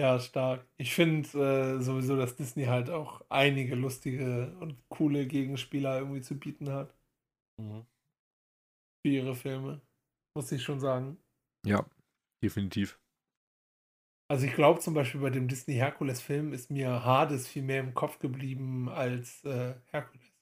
Ja, 0.00 0.18
stark. 0.18 0.66
Ich 0.78 0.94
finde 0.94 1.28
äh, 1.38 1.82
sowieso, 1.82 2.16
dass 2.16 2.34
Disney 2.34 2.64
halt 2.64 2.88
auch 2.88 3.20
einige 3.28 3.74
lustige 3.74 4.56
und 4.58 4.78
coole 4.88 5.26
Gegenspieler 5.26 5.98
irgendwie 5.98 6.22
zu 6.22 6.38
bieten 6.38 6.70
hat 6.70 6.94
für 9.02 9.10
ihre 9.10 9.34
Filme. 9.34 9.82
Muss 10.34 10.50
ich 10.52 10.62
schon 10.62 10.80
sagen. 10.80 11.18
ja, 11.66 11.84
definitiv. 12.42 12.98
Also 14.30 14.46
ich 14.46 14.54
glaube 14.54 14.80
zum 14.80 14.94
Beispiel 14.94 15.20
bei 15.20 15.28
dem 15.28 15.48
Disney 15.48 15.74
Herkules-Film 15.74 16.54
ist 16.54 16.70
mir 16.70 17.04
Hades 17.04 17.46
viel 17.46 17.62
mehr 17.62 17.80
im 17.80 17.92
Kopf 17.92 18.20
geblieben 18.20 18.88
als 18.88 19.44
äh, 19.44 19.74
Herkules. 19.90 20.32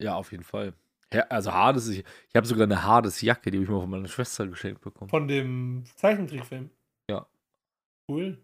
Ja, 0.00 0.14
auf 0.14 0.32
jeden 0.32 0.44
Fall. 0.44 0.72
Ja, 1.12 1.24
also 1.24 1.52
Hades, 1.52 1.88
ich, 1.88 1.98
ich 1.98 2.34
habe 2.34 2.46
sogar 2.46 2.64
eine 2.64 2.82
Hades-Jacke, 2.82 3.50
die 3.50 3.58
habe 3.58 3.64
ich 3.64 3.70
mal 3.70 3.80
von 3.80 3.90
meiner 3.90 4.08
Schwester 4.08 4.46
geschenkt 4.46 4.80
bekommen. 4.80 5.10
Von 5.10 5.28
dem 5.28 5.84
Zeichentrickfilm. 5.96 6.70
Ja. 7.10 7.26
Cool. 8.08 8.38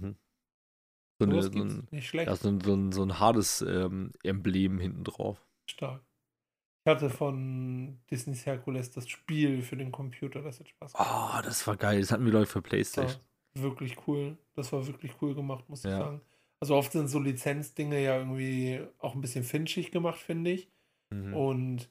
Mhm. 0.00 0.16
So, 1.20 1.26
eine, 1.26 1.42
so 1.42 1.50
ein, 1.50 1.88
nicht 1.90 2.08
schlecht. 2.08 2.28
ja, 2.28 2.36
so 2.36 2.48
ein, 2.48 2.60
so 2.60 2.74
ein, 2.74 2.92
so 2.92 3.02
ein 3.04 3.18
Hades-Emblem 3.20 4.78
hinten 4.78 5.04
drauf. 5.04 5.44
Stark. 5.70 6.02
Ich 6.84 6.90
hatte 6.90 7.10
von 7.10 8.00
Disneys 8.10 8.44
Herkules 8.44 8.90
das 8.90 9.08
Spiel 9.08 9.62
für 9.62 9.76
den 9.76 9.92
Computer, 9.92 10.42
das 10.42 10.58
hat 10.58 10.68
Spaß 10.68 10.94
gemacht. 10.94 11.36
Oh, 11.38 11.42
das 11.44 11.64
war 11.68 11.76
geil. 11.76 12.00
Das 12.00 12.10
hatten 12.10 12.24
wir, 12.24 12.30
glaube 12.32 12.44
ich, 12.44 12.50
für 12.50 12.60
Playstation. 12.62 13.20
wirklich 13.54 13.96
cool. 14.08 14.36
Das 14.54 14.72
war 14.72 14.84
wirklich 14.86 15.12
cool 15.20 15.34
gemacht, 15.34 15.68
muss 15.68 15.84
ich 15.84 15.90
Ja. 15.90 15.98
sagen. 15.98 16.20
Also 16.60 16.74
oft 16.76 16.90
sind 16.92 17.08
so 17.08 17.18
Lizenzdinge 17.20 18.02
ja 18.02 18.16
irgendwie 18.18 18.80
auch 18.98 19.14
ein 19.14 19.20
bisschen 19.20 19.44
finchig 19.44 19.90
gemacht, 19.92 20.18
finde 20.18 20.52
ich. 20.52 20.70
Mhm. 21.10 21.34
Und 21.34 21.90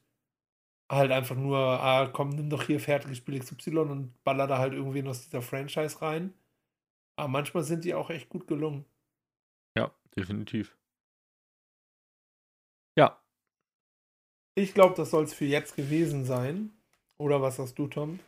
halt 0.90 1.12
einfach 1.12 1.36
nur, 1.38 1.58
ah, 1.58 2.08
komm, 2.08 2.30
nimm 2.30 2.50
doch 2.50 2.64
hier 2.64 2.80
fertiges 2.80 3.18
Spiel 3.20 3.40
XY 3.40 3.78
und 3.78 4.24
baller 4.26 4.48
da 4.48 4.58
halt 4.58 4.74
irgendwen 4.74 5.08
aus 5.08 5.24
dieser 5.24 5.42
Franchise 5.42 6.02
rein. 6.02 6.34
Aber 7.22 7.28
manchmal 7.28 7.62
sind 7.64 7.84
die 7.86 7.94
auch 7.94 8.10
echt 8.10 8.30
gut 8.30 8.48
gelungen. 8.48 8.84
Ja, 9.78 9.92
definitiv. 10.16 10.76
Ja, 12.98 13.22
Ich 14.56 14.74
glaube, 14.74 14.96
das 14.96 15.12
soll 15.12 15.26
es 15.26 15.34
für 15.34 15.46
jetzt 15.46 15.76
gewesen 15.76 16.26
sein. 16.26 16.72
Oder 17.18 17.42
was 17.42 17.58
sagst 17.58 17.78
du, 17.78 17.88
Tom? 17.88 18.20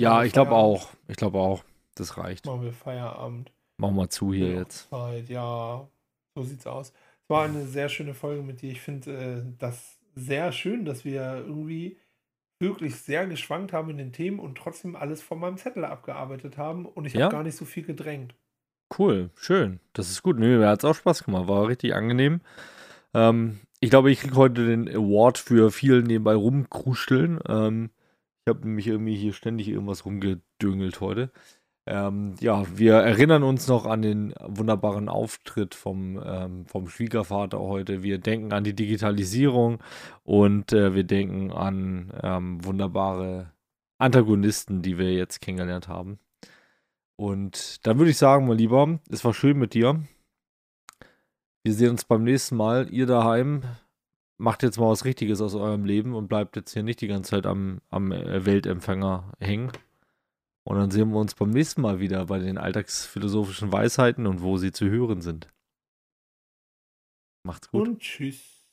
ja, 0.00 0.24
ich 0.24 0.32
glaube 0.32 0.52
auch. 0.52 0.88
Ich 1.08 1.16
glaube 1.16 1.38
auch. 1.38 1.62
Das 1.94 2.16
reicht. 2.16 2.46
Machen 2.46 2.62
wir 2.62 2.72
Feierabend. 2.72 3.52
Machen 3.76 3.96
wir 3.96 4.08
zu 4.08 4.32
hier 4.32 4.52
Ja, 4.52 4.58
jetzt. 4.60 4.88
Zeit, 4.88 5.28
ja, 5.28 5.88
so 6.34 6.42
sieht's 6.42 6.66
aus. 6.66 6.92
Es 7.24 7.28
war 7.30 7.44
eine 7.44 7.66
sehr 7.66 7.88
schöne 7.88 8.14
Folge 8.14 8.42
mit 8.42 8.62
dir. 8.62 8.72
Ich 8.72 8.80
finde 8.80 9.12
äh, 9.12 9.42
das 9.58 9.98
sehr 10.14 10.52
schön, 10.52 10.84
dass 10.84 11.04
wir 11.04 11.44
irgendwie 11.46 11.98
wirklich 12.60 12.96
sehr 12.96 13.26
geschwankt 13.26 13.72
haben 13.72 13.90
in 13.90 13.98
den 13.98 14.12
Themen 14.12 14.38
und 14.38 14.58
trotzdem 14.58 14.96
alles 14.96 15.22
von 15.22 15.38
meinem 15.38 15.56
Zettel 15.58 15.84
abgearbeitet 15.84 16.56
haben 16.58 16.86
und 16.86 17.04
ich 17.04 17.14
Ja? 17.14 17.26
habe 17.26 17.32
gar 17.36 17.42
nicht 17.44 17.56
so 17.56 17.64
viel 17.64 17.84
gedrängt. 17.84 18.34
Cool, 18.96 19.30
schön. 19.36 19.80
Das 19.92 20.10
ist 20.10 20.22
gut. 20.22 20.38
Nee, 20.38 20.56
mir 20.56 20.68
hat 20.68 20.80
es 20.80 20.84
auch 20.84 20.94
Spaß 20.94 21.24
gemacht. 21.24 21.46
War 21.48 21.68
richtig 21.68 21.94
angenehm. 21.94 22.40
Ähm, 23.14 23.60
ich 23.80 23.90
glaube, 23.90 24.10
ich 24.10 24.20
kriege 24.20 24.36
heute 24.36 24.66
den 24.66 24.88
Award 24.88 25.38
für 25.38 25.70
viel 25.70 26.02
nebenbei 26.02 26.34
rumkruscheln. 26.34 27.38
Ähm, 27.46 27.90
ich 28.44 28.50
habe 28.54 28.66
nämlich 28.66 28.86
irgendwie 28.86 29.16
hier 29.16 29.34
ständig 29.34 29.68
irgendwas 29.68 30.04
rumgedüngelt 30.06 31.00
heute. 31.00 31.30
Ähm, 31.90 32.34
ja, 32.40 32.64
wir 32.76 32.96
erinnern 32.96 33.42
uns 33.42 33.66
noch 33.66 33.86
an 33.86 34.02
den 34.02 34.34
wunderbaren 34.44 35.08
Auftritt 35.08 35.74
vom, 35.74 36.22
ähm, 36.22 36.66
vom 36.66 36.86
Schwiegervater 36.86 37.60
heute. 37.60 38.02
Wir 38.02 38.18
denken 38.18 38.52
an 38.52 38.62
die 38.62 38.74
Digitalisierung 38.74 39.78
und 40.22 40.74
äh, 40.74 40.94
wir 40.94 41.04
denken 41.04 41.50
an 41.50 42.12
ähm, 42.22 42.62
wunderbare 42.62 43.52
Antagonisten, 43.96 44.82
die 44.82 44.98
wir 44.98 45.14
jetzt 45.14 45.40
kennengelernt 45.40 45.88
haben. 45.88 46.18
Und 47.16 47.86
dann 47.86 47.96
würde 47.96 48.10
ich 48.10 48.18
sagen, 48.18 48.46
mein 48.46 48.58
Lieber, 48.58 49.00
es 49.10 49.24
war 49.24 49.32
schön 49.32 49.58
mit 49.58 49.72
dir. 49.72 50.02
Wir 51.62 51.72
sehen 51.72 51.92
uns 51.92 52.04
beim 52.04 52.22
nächsten 52.22 52.56
Mal. 52.56 52.88
Ihr 52.90 53.06
daheim 53.06 53.62
macht 54.36 54.62
jetzt 54.62 54.78
mal 54.78 54.90
was 54.90 55.06
Richtiges 55.06 55.40
aus 55.40 55.54
eurem 55.54 55.86
Leben 55.86 56.14
und 56.14 56.28
bleibt 56.28 56.54
jetzt 56.54 56.74
hier 56.74 56.82
nicht 56.82 57.00
die 57.00 57.08
ganze 57.08 57.30
Zeit 57.30 57.46
am, 57.46 57.80
am 57.88 58.12
äh, 58.12 58.44
Weltempfänger 58.44 59.32
hängen. 59.40 59.72
Und 60.68 60.76
dann 60.76 60.90
sehen 60.90 61.12
wir 61.12 61.18
uns 61.18 61.34
beim 61.34 61.48
nächsten 61.48 61.80
Mal 61.80 61.98
wieder 61.98 62.26
bei 62.26 62.40
den 62.40 62.58
alltagsphilosophischen 62.58 63.72
Weisheiten 63.72 64.26
und 64.26 64.42
wo 64.42 64.58
sie 64.58 64.70
zu 64.70 64.90
hören 64.90 65.22
sind. 65.22 65.48
Macht's 67.42 67.70
gut. 67.70 67.88
Und 67.88 68.00
tschüss. 68.00 68.66